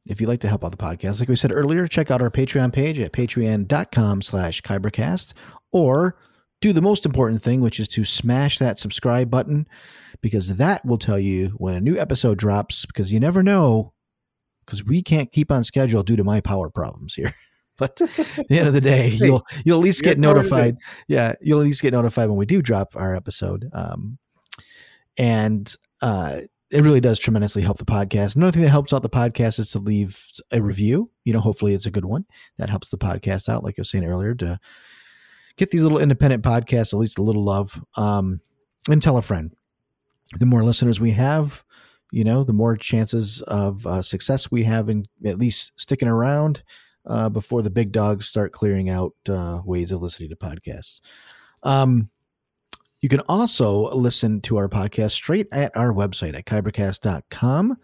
if 0.06 0.20
you'd 0.20 0.28
like 0.28 0.40
to 0.40 0.48
help 0.48 0.64
out 0.64 0.70
the 0.70 0.76
podcast, 0.76 1.20
like 1.20 1.28
we 1.28 1.36
said 1.36 1.52
earlier, 1.52 1.86
check 1.86 2.10
out 2.10 2.22
our 2.22 2.30
Patreon 2.30 2.72
page 2.72 3.00
at 3.00 3.12
patreon.com 3.12 4.22
slash 4.22 4.62
kybercast 4.62 5.34
or 5.72 6.16
do 6.60 6.72
the 6.72 6.82
most 6.82 7.04
important 7.06 7.42
thing, 7.42 7.60
which 7.60 7.78
is 7.78 7.88
to 7.88 8.04
smash 8.04 8.58
that 8.58 8.78
subscribe 8.78 9.30
button 9.30 9.66
because 10.20 10.56
that 10.56 10.84
will 10.84 10.98
tell 10.98 11.18
you 11.18 11.48
when 11.58 11.74
a 11.74 11.80
new 11.80 11.96
episode 11.96 12.38
drops 12.38 12.86
because 12.86 13.12
you 13.12 13.20
never 13.20 13.42
know 13.42 13.92
because 14.68 14.84
we 14.84 15.02
can't 15.02 15.32
keep 15.32 15.50
on 15.50 15.64
schedule 15.64 16.02
due 16.02 16.16
to 16.16 16.24
my 16.24 16.40
power 16.42 16.68
problems 16.70 17.14
here. 17.14 17.34
But 17.78 18.00
at 18.36 18.48
the 18.48 18.58
end 18.58 18.66
of 18.66 18.74
the 18.74 18.80
day, 18.80 19.10
Hey, 19.10 19.26
you'll 19.26 19.46
you'll 19.64 19.78
at 19.78 19.84
least 19.84 20.02
get 20.02 20.20
got 20.20 20.26
power 20.26 20.34
to 20.34 20.40
do. 20.42 20.48
notified. 20.50 20.76
Yeah, 21.06 21.34
you'll 21.40 21.60
at 21.60 21.64
least 21.66 21.80
get 21.80 21.92
notified 21.92 22.28
when 22.28 22.36
we 22.36 22.44
do 22.44 22.60
drop 22.60 22.96
our 22.96 23.14
episode. 23.14 23.70
Um, 23.72 24.18
and 25.16 25.72
uh, 26.02 26.40
it 26.72 26.82
really 26.82 27.00
does 27.00 27.20
tremendously 27.20 27.62
help 27.62 27.78
the 27.78 27.84
podcast. 27.84 28.34
Another 28.34 28.50
thing 28.50 28.62
that 28.62 28.70
helps 28.70 28.92
out 28.92 29.02
the 29.02 29.08
podcast 29.08 29.60
is 29.60 29.70
to 29.70 29.78
leave 29.78 30.20
a 30.50 30.60
review. 30.60 31.12
You 31.24 31.32
know, 31.32 31.38
hopefully 31.38 31.72
it's 31.72 31.86
a 31.86 31.92
good 31.92 32.04
one 32.04 32.24
that 32.56 32.68
helps 32.68 32.90
the 32.90 32.98
podcast 32.98 33.48
out. 33.48 33.62
Like 33.62 33.78
I 33.78 33.82
was 33.82 33.90
saying 33.90 34.04
earlier, 34.04 34.34
to 34.34 34.58
get 35.56 35.70
these 35.70 35.84
little 35.84 36.00
independent 36.00 36.42
podcasts 36.42 36.92
at 36.92 36.98
least 36.98 37.18
a 37.18 37.22
little 37.22 37.44
love. 37.44 37.80
Um, 37.94 38.40
and 38.90 39.00
tell 39.00 39.16
a 39.18 39.22
friend. 39.22 39.52
The 40.36 40.46
more 40.46 40.64
listeners 40.64 41.00
we 41.00 41.12
have, 41.12 41.62
you 42.10 42.24
know, 42.24 42.42
the 42.42 42.52
more 42.52 42.76
chances 42.76 43.42
of 43.42 43.86
uh, 43.86 44.02
success 44.02 44.50
we 44.50 44.64
have 44.64 44.88
in 44.88 45.06
at 45.24 45.38
least 45.38 45.72
sticking 45.76 46.08
around 46.08 46.62
uh, 47.06 47.28
before 47.28 47.62
the 47.62 47.70
big 47.70 47.92
dogs 47.92 48.26
start 48.26 48.52
clearing 48.52 48.90
out 48.90 49.14
uh, 49.28 49.60
ways 49.64 49.92
of 49.92 50.02
listening 50.02 50.28
to 50.30 50.36
podcasts. 50.36 51.00
Um, 51.62 52.10
you 53.00 53.08
can 53.08 53.20
also 53.20 53.94
listen 53.94 54.40
to 54.42 54.56
our 54.56 54.68
podcast 54.68 55.12
straight 55.12 55.46
at 55.52 55.76
our 55.76 55.92
website 55.92 56.36
at 56.36 56.46
kybercast.com. 56.46 57.76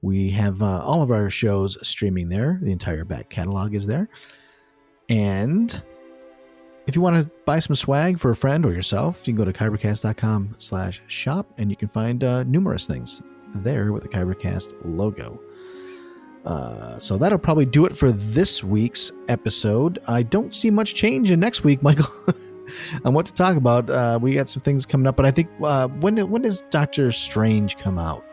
We 0.00 0.30
have 0.30 0.62
uh, 0.62 0.80
all 0.82 1.02
of 1.02 1.10
our 1.10 1.28
shows 1.28 1.76
streaming 1.86 2.28
there. 2.28 2.60
The 2.62 2.72
entire 2.72 3.04
back 3.04 3.28
catalog 3.28 3.74
is 3.74 3.86
there. 3.86 4.08
And 5.08 5.82
if 6.86 6.94
you 6.94 7.02
want 7.02 7.20
to 7.20 7.30
buy 7.44 7.58
some 7.58 7.74
swag 7.74 8.18
for 8.18 8.30
a 8.30 8.36
friend 8.36 8.64
or 8.64 8.72
yourself, 8.72 9.26
you 9.26 9.34
can 9.34 9.44
go 9.44 9.50
to 9.50 9.52
kybercast.com 9.52 10.56
slash 10.58 11.02
shop 11.08 11.52
and 11.58 11.70
you 11.70 11.76
can 11.76 11.88
find 11.88 12.22
uh, 12.22 12.44
numerous 12.44 12.86
things 12.86 13.22
there 13.54 13.92
with 13.92 14.02
the 14.02 14.08
Kybercast 14.08 14.74
logo. 14.84 15.40
Uh, 16.44 16.98
so 16.98 17.18
that'll 17.18 17.38
probably 17.38 17.66
do 17.66 17.84
it 17.84 17.96
for 17.96 18.12
this 18.12 18.64
week's 18.64 19.12
episode. 19.28 19.98
I 20.06 20.22
don't 20.22 20.54
see 20.54 20.70
much 20.70 20.94
change 20.94 21.30
in 21.30 21.40
next 21.40 21.64
week, 21.64 21.82
Michael, 21.88 22.10
on 23.04 23.12
what 23.12 23.26
to 23.26 23.34
talk 23.34 23.56
about. 23.56 23.90
Uh, 23.90 24.18
we 24.20 24.34
got 24.34 24.48
some 24.48 24.62
things 24.62 24.86
coming 24.86 25.06
up, 25.06 25.16
but 25.16 25.26
I 25.26 25.30
think 25.30 25.50
uh, 25.62 25.88
when 25.88 26.16
when 26.30 26.42
does 26.42 26.62
Doctor 26.70 27.12
Strange 27.12 27.76
come 27.78 27.98
out? 27.98 28.24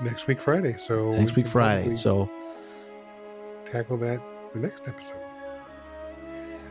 Next 0.00 0.26
week 0.26 0.40
Friday. 0.40 0.76
So 0.78 1.12
Next 1.12 1.36
we 1.36 1.42
week 1.42 1.50
Friday. 1.50 1.96
So 1.96 2.30
tackle 3.66 3.96
that 3.98 4.20
the 4.54 4.60
next 4.60 4.88
episode. 4.88 5.20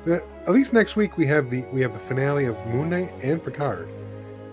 Uh, 0.07 0.19
at 0.47 0.49
least 0.49 0.73
next 0.73 0.95
week 0.95 1.17
we 1.17 1.25
have 1.27 1.49
the 1.49 1.63
we 1.71 1.81
have 1.81 1.93
the 1.93 1.99
finale 1.99 2.45
of 2.45 2.57
Moon 2.67 2.89
Knight 2.89 3.11
and 3.21 3.43
Picard. 3.43 3.87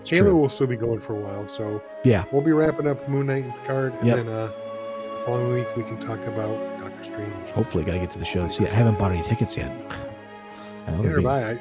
it's 0.01 0.09
true. 0.09 0.35
will 0.35 0.49
still 0.49 0.67
be 0.67 0.75
going 0.75 0.99
for 0.99 1.15
a 1.15 1.19
while, 1.19 1.47
so 1.47 1.81
Yeah. 2.03 2.23
we'll 2.31 2.41
be 2.41 2.51
wrapping 2.51 2.87
up 2.87 3.07
Moon 3.07 3.27
Knight 3.27 3.43
and 3.43 3.53
Picard, 3.61 3.93
and 3.95 4.05
Yep. 4.05 4.15
then 4.17 4.27
uh, 4.27 4.47
the 4.47 5.23
following 5.25 5.53
week 5.53 5.67
we 5.75 5.83
can 5.83 5.99
talk 5.99 6.19
about 6.25 6.57
Doctor 6.79 7.03
Strange. 7.03 7.49
Hopefully, 7.51 7.83
got 7.83 7.93
to 7.93 7.99
get 7.99 8.09
to 8.11 8.19
the 8.19 8.25
show. 8.25 8.47
See, 8.49 8.65
I 8.65 8.69
haven't 8.69 8.97
bought 8.97 9.11
any 9.11 9.21
tickets 9.23 9.55
yet. 9.55 9.69
I, 10.87 10.91
know 10.91 10.97
Neither 11.01 11.21
have 11.21 11.23
be- 11.23 11.27
I. 11.27 11.51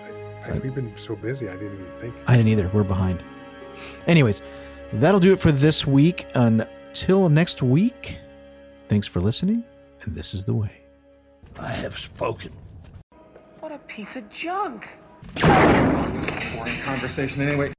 I, 0.52 0.54
I, 0.54 0.58
we've 0.58 0.74
been 0.74 0.92
so 0.96 1.14
busy, 1.14 1.48
I 1.48 1.52
didn't 1.52 1.74
even 1.74 1.92
think. 2.00 2.14
I 2.26 2.36
didn't 2.36 2.48
either. 2.48 2.68
We're 2.72 2.82
behind. 2.84 3.22
Anyways, 4.06 4.40
that'll 4.94 5.20
do 5.20 5.32
it 5.32 5.38
for 5.38 5.52
this 5.52 5.86
week. 5.86 6.26
Until 6.34 7.28
next 7.28 7.62
week, 7.62 8.16
thanks 8.88 9.06
for 9.06 9.20
listening. 9.20 9.62
And 10.02 10.14
this 10.16 10.32
is 10.32 10.44
the 10.44 10.54
way. 10.54 10.70
I 11.60 11.68
have 11.68 11.98
spoken. 11.98 12.52
What 13.60 13.72
a 13.72 13.78
piece 13.80 14.16
of 14.16 14.28
junk. 14.30 14.88
Boring 15.42 16.80
conversation 16.82 17.42
anyway. 17.42 17.72